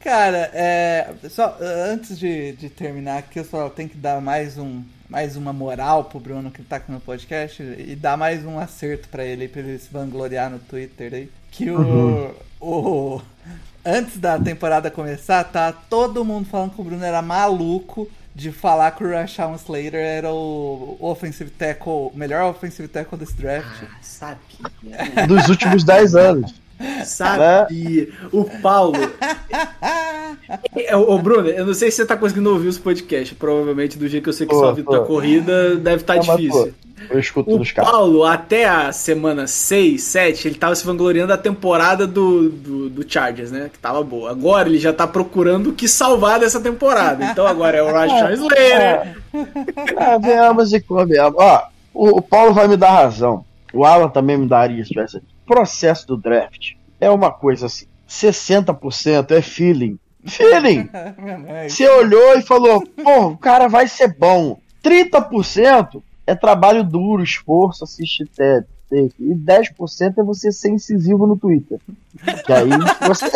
Cara, 0.00 0.50
é, 0.54 1.12
só 1.28 1.56
antes 1.60 2.18
de, 2.18 2.52
de 2.52 2.68
terminar 2.68 3.18
aqui, 3.18 3.38
eu 3.38 3.44
só 3.44 3.68
tenho 3.68 3.88
que 3.88 3.96
dar 3.96 4.20
mais 4.20 4.56
um 4.56 4.82
mais 5.08 5.36
uma 5.36 5.54
moral 5.54 6.04
pro 6.04 6.20
Bruno 6.20 6.50
que 6.50 6.62
tá 6.62 6.76
aqui 6.76 6.92
no 6.92 7.00
podcast 7.00 7.62
e 7.62 7.96
dar 7.96 8.16
mais 8.16 8.44
um 8.44 8.58
acerto 8.58 9.08
pra 9.08 9.24
ele, 9.24 9.48
pra 9.48 9.62
ele 9.62 9.78
se 9.78 9.88
vangloriar 9.90 10.50
no 10.50 10.58
Twitter 10.58 11.14
aí. 11.14 11.30
Que 11.50 11.70
o, 11.70 12.34
o 12.60 13.20
antes 13.84 14.18
da 14.18 14.38
temporada 14.38 14.90
começar, 14.90 15.42
tá 15.44 15.72
todo 15.72 16.24
mundo 16.24 16.46
falando 16.46 16.74
que 16.74 16.80
o 16.80 16.84
Bruno 16.84 17.04
era 17.04 17.22
maluco 17.22 18.08
de 18.38 18.52
falar 18.52 18.92
que 18.92 19.02
o 19.02 19.10
Rashawn 19.10 19.56
Slater 19.56 19.96
era 19.96 20.30
o 20.32 20.96
offensive 21.00 21.50
tackle, 21.50 21.90
o 21.92 22.12
melhor 22.14 22.48
offensive 22.48 22.86
tackle 22.86 23.18
desse 23.18 23.34
draft. 23.34 23.82
Sabia. 24.00 24.38
Dos 25.26 25.48
últimos 25.48 25.82
10 25.82 26.14
anos. 26.14 26.54
Sabia. 27.04 28.08
O 28.30 28.44
Paulo. 28.62 28.96
É, 30.76 30.96
Ô, 30.96 31.18
Bruno, 31.18 31.48
eu 31.48 31.66
não 31.66 31.74
sei 31.74 31.90
se 31.90 31.96
você 31.96 32.06
tá 32.06 32.16
conseguindo 32.16 32.48
ouvir 32.52 32.68
os 32.68 32.78
podcasts. 32.78 33.36
Provavelmente, 33.36 33.98
do 33.98 34.06
jeito 34.06 34.22
que 34.22 34.28
eu 34.30 34.32
sei 34.32 34.46
que 34.46 34.52
Tô, 34.54 34.60
você 34.60 34.66
ouve 34.66 34.82
tô. 34.84 34.92
da 34.92 35.00
corrida, 35.00 35.74
deve 35.76 36.02
estar 36.02 36.14
Não, 36.14 36.24
mas, 36.24 36.36
difícil. 36.36 36.66
pô, 36.66 36.87
Eu 37.10 37.18
escuto 37.18 37.54
O 37.54 37.58
dos 37.58 37.72
caras. 37.72 37.90
Paulo, 37.90 38.24
até 38.24 38.66
a 38.66 38.92
semana 38.92 39.46
6, 39.46 40.02
7, 40.02 40.48
ele 40.48 40.54
tava 40.56 40.74
se 40.74 40.84
vangloriando 40.84 41.28
da 41.28 41.38
temporada 41.38 42.06
do, 42.06 42.48
do, 42.50 42.90
do 42.90 43.10
Chargers, 43.10 43.50
né? 43.50 43.70
Que 43.72 43.78
tava 43.78 44.02
boa. 44.02 44.30
Agora 44.30 44.68
ele 44.68 44.78
já 44.78 44.92
tá 44.92 45.06
procurando 45.06 45.70
o 45.70 45.72
que 45.72 45.88
salvar 45.88 46.40
dessa 46.40 46.60
temporada. 46.60 47.24
Então 47.24 47.46
agora 47.46 47.76
é 47.76 47.82
o 47.82 47.92
Rashawn 47.92 48.32
Slater. 48.32 49.16
Ah, 49.96 50.18
venhamos 50.18 50.72
e 50.72 50.80
convenhamos. 50.80 51.36
Ó, 51.38 51.68
o, 51.94 52.18
o 52.18 52.22
Paulo 52.22 52.52
vai 52.52 52.68
me 52.68 52.76
dar 52.76 52.90
razão. 52.90 53.44
O 53.72 53.84
Alan 53.84 54.08
também 54.08 54.36
me 54.36 54.46
daria 54.46 54.82
se 54.84 54.90
tivesse. 54.90 55.18
O 55.18 55.22
processo 55.46 56.06
do 56.06 56.16
draft 56.16 56.72
é 57.00 57.10
uma 57.10 57.30
coisa 57.30 57.66
assim: 57.66 57.86
60% 58.08 59.30
é 59.32 59.42
feeling. 59.42 59.98
Feeling! 60.26 60.88
É, 61.48 61.68
Você 61.68 61.88
olhou 61.88 62.36
e 62.38 62.42
falou, 62.42 62.82
pô, 63.02 63.28
o 63.28 63.36
cara 63.36 63.68
vai 63.68 63.86
ser 63.88 64.16
bom. 64.18 64.58
30% 64.84 66.02
é 66.28 66.34
trabalho 66.34 66.84
duro, 66.84 67.22
esforço, 67.22 67.84
assistir 67.84 68.28
TED. 68.28 68.66
E 68.90 69.34
10% 69.34 70.18
é 70.18 70.22
você 70.22 70.50
ser 70.50 70.70
incisivo 70.70 71.26
no 71.26 71.36
Twitter. 71.36 71.78
Que 72.44 72.52
aí 72.52 72.70
você. 73.06 73.26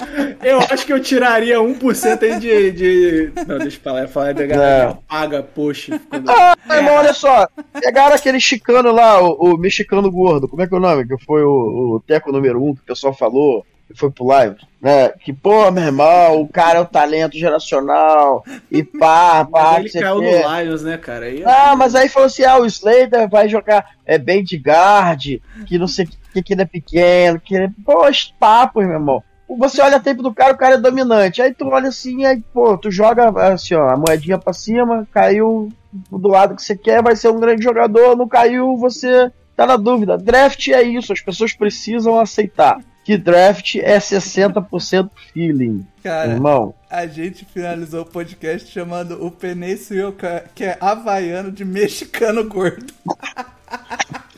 Eu 0.42 0.58
acho 0.58 0.84
que 0.84 0.92
eu 0.92 1.00
tiraria 1.00 1.58
1% 1.58 2.22
aí 2.22 2.40
de, 2.40 2.72
de. 2.72 3.32
Não, 3.46 3.58
deixa 3.58 3.76
eu 3.76 3.80
falar, 3.82 4.08
falar 4.08 4.34
da 4.34 4.44
galera 4.44 4.98
paga 5.08 5.42
post. 5.42 5.96
Quando... 6.08 6.28
Ah, 6.28 6.56
irmão, 6.76 6.94
olha 6.94 7.12
só. 7.12 7.46
Pegaram 7.72 8.16
aquele 8.16 8.40
chicano 8.40 8.90
lá, 8.90 9.22
o, 9.22 9.54
o 9.54 9.58
mexicano 9.58 10.10
gordo. 10.10 10.48
Como 10.48 10.60
é 10.60 10.66
que 10.66 10.74
é 10.74 10.76
o 10.76 10.80
nome? 10.80 11.06
Que 11.06 11.16
foi 11.24 11.44
o, 11.44 11.96
o 11.96 12.02
Teco 12.04 12.32
número 12.32 12.60
1 12.60 12.68
um, 12.68 12.74
que 12.74 12.80
o 12.80 12.86
pessoal 12.86 13.14
falou. 13.14 13.64
Foi 13.96 14.10
pro 14.10 14.26
live. 14.26 14.56
Né? 14.80 15.10
Que, 15.10 15.32
pô, 15.32 15.70
meu 15.70 15.84
irmão, 15.84 16.40
o 16.40 16.48
cara 16.48 16.78
é 16.78 16.82
o 16.82 16.86
talento 16.86 17.38
geracional. 17.38 18.44
E 18.70 18.82
pá, 18.82 19.44
pá, 19.50 19.78
Mas 19.80 19.94
ele 19.94 20.04
caiu 20.04 20.20
quer. 20.20 20.44
no 20.44 20.60
Lions, 20.60 20.82
né, 20.82 20.98
cara? 20.98 21.26
Aí, 21.26 21.44
Ah, 21.44 21.76
mas 21.76 21.94
aí 21.94 22.08
falou 22.08 22.26
assim: 22.26 22.44
ah, 22.44 22.58
o 22.58 22.66
Slater 22.66 23.28
vai 23.28 23.48
jogar 23.48 23.90
é, 24.04 24.18
bem 24.18 24.42
de 24.42 24.56
guard, 24.56 25.40
que 25.66 25.78
não 25.78 25.86
sei 25.86 26.06
o 26.06 26.08
que, 26.32 26.42
que 26.42 26.52
ele 26.52 26.62
é 26.62 26.66
pequeno, 26.66 27.40
que 27.40 27.54
ele 27.54 27.64
é. 27.66 27.70
Pô, 27.84 28.08
esse 28.08 28.32
papo, 28.38 28.80
meu 28.80 28.92
irmão. 28.92 29.22
Você 29.58 29.82
olha 29.82 29.98
a 29.98 30.00
tempo 30.00 30.22
do 30.22 30.32
cara, 30.32 30.54
o 30.54 30.56
cara 30.56 30.74
é 30.76 30.78
dominante. 30.78 31.42
Aí 31.42 31.52
tu 31.52 31.68
olha 31.68 31.88
assim, 31.88 32.24
aí, 32.24 32.42
pô, 32.52 32.76
tu 32.78 32.90
joga 32.90 33.28
assim, 33.52 33.74
ó, 33.74 33.88
a 33.90 33.96
moedinha 33.96 34.38
pra 34.38 34.52
cima, 34.52 35.06
caiu 35.12 35.68
do 36.10 36.28
lado 36.28 36.56
que 36.56 36.62
você 36.62 36.74
quer, 36.74 37.02
vai 37.02 37.14
ser 37.14 37.28
um 37.28 37.38
grande 37.38 37.62
jogador, 37.62 38.16
não 38.16 38.26
caiu, 38.26 38.76
você 38.78 39.30
tá 39.54 39.66
na 39.66 39.76
dúvida. 39.76 40.16
Draft 40.16 40.68
é 40.68 40.82
isso, 40.82 41.12
as 41.12 41.20
pessoas 41.20 41.52
precisam 41.52 42.18
aceitar. 42.18 42.78
Que 43.04 43.16
draft 43.16 43.76
é 43.76 43.98
60% 43.98 45.10
feeling. 45.32 45.86
Cara, 46.02 46.32
Irmão, 46.32 46.74
a 46.88 47.06
gente 47.06 47.44
finalizou 47.44 48.02
o 48.02 48.06
podcast 48.06 48.70
chamando 48.70 49.24
o 49.24 49.30
Penício 49.30 49.96
eu, 49.96 50.16
que 50.54 50.64
é 50.64 50.76
havaiano 50.80 51.50
de 51.50 51.64
mexicano 51.64 52.48
gordo. 52.48 52.92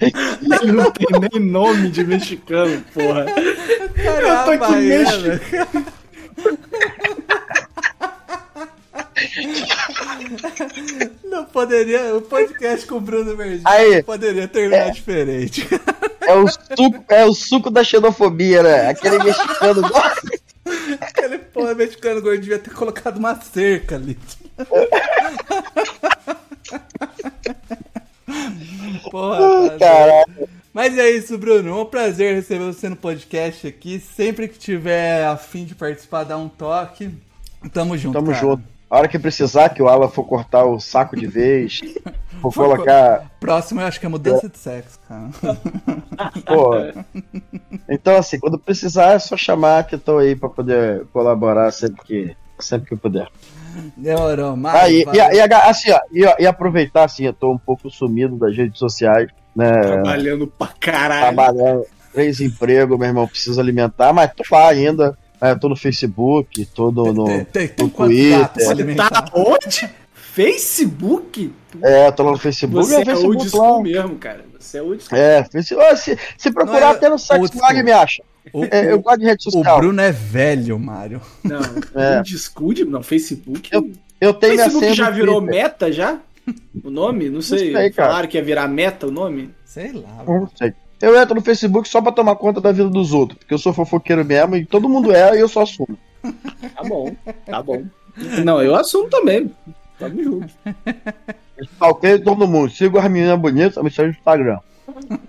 Ele 0.00 0.72
não 0.72 0.90
tem 0.90 1.06
nem 1.32 1.40
nome 1.46 1.90
de 1.90 2.04
mexicano, 2.04 2.82
porra. 2.92 3.24
Cara, 3.24 4.28
Eu 4.28 4.44
tô 4.44 4.50
aqui 4.50 4.64
havaiano. 4.64 5.40
Não 11.24 11.44
poderia. 11.46 12.14
O 12.14 12.22
podcast 12.22 12.86
com 12.86 12.96
o 12.96 13.00
Bruno 13.00 13.36
Verdinho 13.36 13.62
Aí, 13.64 13.96
não 13.96 14.02
poderia 14.02 14.46
terminar 14.46 14.90
diferente. 14.90 15.66
é 16.20 16.34
o 16.34 16.46
suco, 16.48 17.04
é 17.08 17.24
o 17.24 17.34
suco 17.34 17.70
da 17.70 17.82
xenofobia, 17.82 18.62
né? 18.62 18.90
Aquele 18.90 19.18
mexicano 19.18 19.82
gosta. 19.82 20.38
Aquele 21.00 21.38
porra 21.38 21.74
mexicano 21.74 22.20
gordo 22.20 22.40
devia 22.40 22.58
ter 22.58 22.74
colocado 22.74 23.16
uma 23.16 23.40
cerca 23.40 23.96
ali. 23.96 24.18
Porra, 29.10 29.70
cara. 29.70 29.78
Caralho. 29.78 30.48
Mas 30.72 30.98
é 30.98 31.10
isso, 31.10 31.38
Bruno. 31.38 31.70
É 31.70 31.74
um 31.74 31.86
prazer 31.86 32.34
receber 32.34 32.64
você 32.64 32.88
no 32.88 32.96
podcast 32.96 33.66
aqui. 33.66 34.00
Sempre 34.00 34.48
que 34.48 34.58
tiver 34.58 35.24
a 35.24 35.36
fim 35.36 35.64
de 35.64 35.74
participar, 35.74 36.24
dá 36.24 36.36
um 36.36 36.48
toque. 36.48 37.10
Tamo 37.72 37.96
junto. 37.96 38.14
Tamo 38.14 38.32
cara. 38.32 38.40
junto. 38.40 38.75
A 38.88 38.98
hora 38.98 39.08
que 39.08 39.18
precisar, 39.18 39.70
que 39.70 39.82
o 39.82 39.88
Alan 39.88 40.08
for 40.08 40.24
cortar 40.24 40.64
o 40.64 40.78
saco 40.78 41.16
de 41.16 41.26
vez, 41.26 41.80
for 42.40 42.54
colocar. 42.54 43.30
Próximo 43.40 43.80
eu 43.80 43.86
acho 43.86 43.98
que 43.98 44.06
é 44.06 44.08
mudança 44.08 44.48
de 44.48 44.58
sexo, 44.58 45.00
cara. 45.08 45.28
Pô. 46.46 46.70
Então, 47.88 48.16
assim, 48.16 48.38
quando 48.38 48.58
precisar, 48.58 49.14
é 49.14 49.18
só 49.18 49.36
chamar 49.36 49.84
que 49.84 49.96
eu 49.96 49.98
tô 49.98 50.18
aí 50.18 50.36
pra 50.36 50.48
poder 50.48 51.04
colaborar 51.12 51.70
sempre 51.72 52.02
que, 52.04 52.36
sempre 52.60 52.88
que 52.88 52.96
puder. 52.96 53.28
Demorou, 53.96 54.56
mas. 54.56 54.74
Ah, 54.74 54.88
e, 54.88 55.02
e- 55.02 55.36
e 55.36 55.40
assim, 55.54 55.90
ó, 55.90 56.00
e, 56.12 56.42
e 56.42 56.46
aproveitar, 56.46 57.04
assim, 57.04 57.24
eu 57.26 57.32
tô 57.32 57.52
um 57.52 57.58
pouco 57.58 57.90
sumido 57.90 58.36
das 58.36 58.56
redes 58.56 58.78
sociais, 58.78 59.28
né? 59.54 59.70
Trabalhando 59.72 60.46
pra 60.46 60.68
caralho. 60.68 61.34
Trabalhando, 61.34 61.84
três 62.12 62.40
empregos, 62.40 62.98
meu 62.98 63.08
irmão, 63.08 63.26
preciso 63.28 63.60
alimentar, 63.60 64.12
mas 64.12 64.32
tô 64.32 64.44
lá 64.50 64.68
ainda. 64.68 65.16
Né, 65.40 65.54
tô 65.54 65.68
no 65.68 65.76
Facebook, 65.76 66.64
tô 66.66 66.90
no, 66.90 67.12
no, 67.12 67.24
Tem, 67.26 67.44
tem, 67.44 67.68
tem 67.68 67.86
no 67.86 67.90
Twitter. 67.92 68.96
Tá 68.96 69.24
onde? 69.34 69.88
Facebook? 70.14 71.52
É, 71.82 72.10
tô 72.10 72.22
lá 72.22 72.32
no 72.32 72.38
Facebook. 72.38 72.86
Você 72.86 72.96
é 72.96 73.10
é 73.10 73.14
old 73.14 73.36
lá. 73.44 73.48
school 73.50 73.82
mesmo, 73.82 74.16
cara. 74.16 74.44
Você 74.58 74.78
é 74.78 74.82
old 74.82 75.02
school. 75.02 75.18
É, 75.18 75.44
Facebook- 75.44 75.96
se, 75.96 76.18
se 76.36 76.50
procurar 76.52 76.80
Não 76.80 76.88
é 76.88 76.90
até 76.92 77.08
no 77.08 77.18
school. 77.18 77.48
me 77.84 77.92
acha. 77.92 78.22
O, 78.52 78.64
É, 78.64 78.92
eu 78.92 79.00
gosto 79.00 79.18
de 79.20 79.24
rede 79.26 79.48
o 79.48 79.50
social. 79.50 79.78
Bruno 79.78 80.00
é 80.00 80.12
velho, 80.12 80.78
Mário. 80.78 81.20
Não, 81.42 81.60
É. 82.00 82.18
old 82.18 82.38
school, 82.38 82.74
não, 82.86 83.02
Facebook. 83.02 83.68
Eu- 83.72 83.90
Eu 84.20 84.32
tenho 84.34 84.56
Facebook 84.56 84.94
já 84.94 85.10
virou 85.10 85.40
Twitter. 85.40 85.62
meta 85.62 85.92
já? 85.92 86.18
O 86.84 86.90
nome? 86.90 87.28
Não 87.28 87.42
sei. 87.42 87.72
sei, 87.72 87.90
cara. 87.90 88.08
Falaram 88.10 88.28
que 88.28 88.36
ia 88.38 88.44
virar 88.44 88.68
meta 88.68 89.06
o 89.08 89.10
nome? 89.10 89.50
Sei 89.64 89.92
lá. 89.92 90.22
Não 90.26 90.48
sei. 90.56 90.72
Eu 91.00 91.20
entro 91.20 91.34
no 91.34 91.42
Facebook 91.42 91.88
só 91.88 92.00
pra 92.00 92.12
tomar 92.12 92.36
conta 92.36 92.60
da 92.60 92.72
vida 92.72 92.88
dos 92.88 93.12
outros, 93.12 93.38
porque 93.38 93.52
eu 93.52 93.58
sou 93.58 93.72
fofoqueiro 93.72 94.24
mesmo 94.24 94.56
e 94.56 94.64
todo 94.64 94.88
mundo 94.88 95.12
é 95.12 95.36
e 95.36 95.40
eu 95.40 95.48
só 95.48 95.62
assumo. 95.62 95.98
Tá 96.74 96.82
bom, 96.82 97.14
tá 97.44 97.62
bom. 97.62 97.84
Não, 98.44 98.62
eu 98.62 98.74
assumo 98.74 99.08
também. 99.08 99.50
Tamo 99.98 100.22
junto. 100.22 100.54
Ok, 101.80 102.18
todo 102.18 102.46
mundo. 102.46 102.70
Sigo 102.70 102.98
as 102.98 103.10
meninas 103.10 103.38
bonitas, 103.38 103.82
me 103.82 103.90
segue 103.90 104.08
no 104.08 104.14
Instagram. 104.14 104.58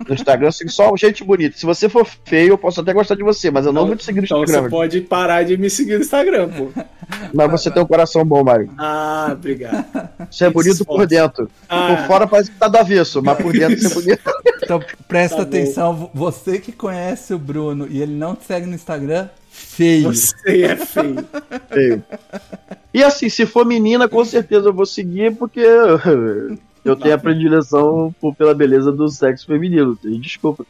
No 0.08 0.14
Instagram 0.14 0.48
eu 0.48 0.52
sigo 0.52 0.70
só 0.70 0.94
gente 0.96 1.22
bonita. 1.24 1.56
Se 1.58 1.66
você 1.66 1.88
for 1.88 2.06
feio, 2.24 2.50
eu 2.50 2.58
posso 2.58 2.80
até 2.80 2.92
gostar 2.92 3.14
de 3.14 3.22
você, 3.22 3.50
mas 3.50 3.66
eu 3.66 3.72
não 3.72 3.86
vou 3.86 3.96
te 3.96 4.04
seguir 4.04 4.20
no 4.20 4.24
Então 4.24 4.42
Instagram. 4.42 4.62
você 4.64 4.70
pode 4.70 5.00
parar 5.02 5.42
de 5.44 5.56
me 5.56 5.68
seguir 5.68 5.96
no 5.96 6.02
Instagram, 6.02 6.48
pô. 6.48 6.68
Mas 7.34 7.50
você 7.50 7.70
tem 7.70 7.82
um 7.82 7.86
coração 7.86 8.24
bom, 8.24 8.42
Mário. 8.44 8.70
Ah, 8.78 9.30
obrigado. 9.32 9.84
Você 10.30 10.44
é 10.46 10.50
bonito 10.50 10.84
por 10.84 11.06
dentro. 11.06 11.50
Ah. 11.68 11.96
Por 11.96 12.06
fora 12.06 12.26
parece 12.26 12.50
que 12.50 12.56
tá 12.58 12.68
do 12.68 12.78
avesso, 12.78 13.22
mas 13.22 13.36
por 13.38 13.52
dentro 13.52 13.78
você 13.78 13.86
é 13.88 13.94
bonito. 13.94 14.22
Então 14.68 14.82
presta 15.06 15.36
Tá 15.38 15.42
bom. 15.44 15.48
atenção, 15.48 15.96
vo- 15.96 16.10
você 16.12 16.58
que 16.58 16.72
conhece 16.72 17.32
o 17.32 17.38
Bruno 17.38 17.86
e 17.88 18.02
ele 18.02 18.12
não 18.14 18.34
te 18.34 18.44
segue 18.44 18.66
no 18.66 18.74
Instagram, 18.74 19.28
feio. 19.50 20.12
Você 20.12 20.62
é 20.64 20.76
feio. 20.76 21.24
Feio. 21.70 22.04
E 22.92 23.02
assim, 23.02 23.30
se 23.30 23.46
for 23.46 23.64
menina, 23.64 24.06
com 24.06 24.22
certeza 24.26 24.68
eu 24.68 24.72
vou 24.74 24.84
seguir, 24.84 25.34
porque 25.36 25.62
eu 26.88 26.96
tenho 26.96 27.14
a 27.14 27.18
predileção 27.18 28.14
por- 28.20 28.34
pela 28.34 28.54
beleza 28.54 28.90
do 28.92 29.08
sexo 29.08 29.46
feminino. 29.46 29.98
Desculpa. 30.02 30.64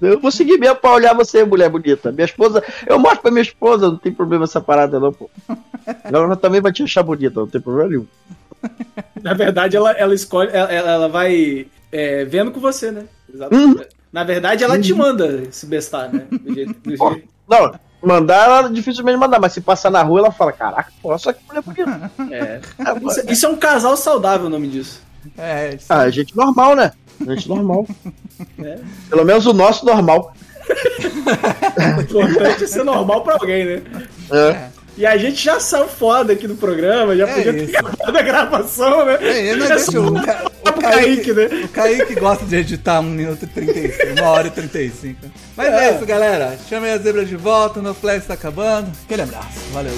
Eu 0.00 0.20
vou 0.20 0.30
seguir 0.30 0.58
mesmo 0.58 0.76
pra 0.76 0.92
olhar 0.92 1.14
você, 1.14 1.44
mulher 1.44 1.68
bonita. 1.68 2.10
Minha 2.12 2.24
esposa, 2.24 2.62
eu 2.86 2.98
mostro 2.98 3.22
pra 3.22 3.30
minha 3.30 3.42
esposa, 3.42 3.88
não 3.88 3.96
tem 3.96 4.12
problema 4.12 4.44
essa 4.44 4.60
parada, 4.60 4.98
não, 5.00 5.12
pô. 5.12 5.28
Ela 6.04 6.36
também 6.36 6.60
vai 6.60 6.72
te 6.72 6.82
achar 6.82 7.02
bonita, 7.02 7.40
não 7.40 7.46
tem 7.48 7.60
problema 7.60 7.88
nenhum. 7.90 8.06
Na 9.22 9.34
verdade, 9.34 9.76
ela, 9.76 9.90
ela 9.92 10.14
escolhe, 10.14 10.50
ela, 10.52 10.70
ela- 10.72 11.08
vai 11.08 11.66
é, 11.90 12.24
vendo 12.24 12.50
com 12.52 12.60
você, 12.60 12.90
né? 12.90 13.04
Exato. 13.32 13.54
Uhum. 13.54 13.74
Na 14.12 14.24
verdade, 14.24 14.62
ela 14.62 14.78
te 14.80 14.92
manda 14.94 15.50
se 15.50 15.66
bestar, 15.66 16.12
né? 16.12 16.26
Do 16.30 16.54
jeito, 16.54 16.74
do 16.80 16.90
jeito- 16.90 17.22
Não, 17.48 17.74
mandar 18.02 18.44
ela 18.44 18.68
dificilmente 18.70 19.18
mandar, 19.18 19.40
mas 19.40 19.52
se 19.52 19.60
passar 19.60 19.90
na 19.90 20.02
rua, 20.02 20.20
ela 20.20 20.32
fala: 20.32 20.52
Caraca, 20.52 20.92
pô, 21.02 21.16
só 21.18 21.32
que 21.32 21.40
mulher 21.46 21.62
bonita. 21.62 22.10
é. 22.30 22.60
Isso, 23.06 23.32
isso 23.32 23.46
é 23.46 23.48
um 23.48 23.56
casal 23.56 23.96
saudável, 23.96 24.46
o 24.46 24.50
nome 24.50 24.68
disso. 24.68 25.00
É, 25.38 25.74
isso 25.74 25.86
Ah, 25.88 26.08
gente 26.10 26.36
normal, 26.36 26.74
né? 26.74 26.92
Gente 27.20 27.48
normal. 27.48 27.86
É. 28.58 28.78
Pelo 29.08 29.24
menos 29.24 29.46
o 29.46 29.52
nosso 29.52 29.86
normal. 29.86 30.34
O 32.12 32.22
importante 32.22 32.64
é 32.64 32.66
ser 32.66 32.82
normal 32.84 33.22
pra 33.22 33.34
alguém, 33.34 33.64
né? 33.64 33.82
É. 34.32 34.68
E 34.96 35.06
a 35.06 35.16
gente 35.16 35.42
já 35.42 35.58
saiu 35.58 35.88
foda 35.88 36.34
aqui 36.34 36.46
do 36.46 36.54
programa, 36.54 37.16
já 37.16 37.26
É 37.26 37.34
podia 37.34 37.52
ter 37.54 37.64
isso. 37.64 37.78
acabado 37.78 38.16
a 38.16 38.22
gravação, 38.22 39.06
né? 39.06 39.18
É, 39.22 39.52
eu 39.52 39.56
não 39.56 39.64
É 39.66 39.68
deixo 39.70 39.92
só 39.92 39.98
o, 40.00 40.22
Ca... 40.22 40.50
o, 40.68 40.72
Kaique, 40.80 41.32
né? 41.32 41.44
o 41.64 41.68
Kaique 41.68 42.14
gosta 42.14 42.44
de 42.44 42.56
editar 42.56 43.00
1 43.00 43.02
minuto 43.04 43.42
e 43.44 43.46
35, 43.46 44.20
1 44.20 44.24
hora 44.24 44.46
e 44.48 44.50
35. 44.50 45.18
Mas 45.56 45.72
é, 45.72 45.94
isso, 45.96 46.04
galera. 46.04 46.58
Chamei 46.68 46.92
a 46.92 46.98
zebra 46.98 47.24
de 47.24 47.36
volta, 47.36 47.80
no 47.80 47.94
Flash 47.94 48.26
tá 48.26 48.34
acabando. 48.34 48.90
Aquele 49.06 49.22
abraço, 49.22 49.48
valeu. 49.72 49.94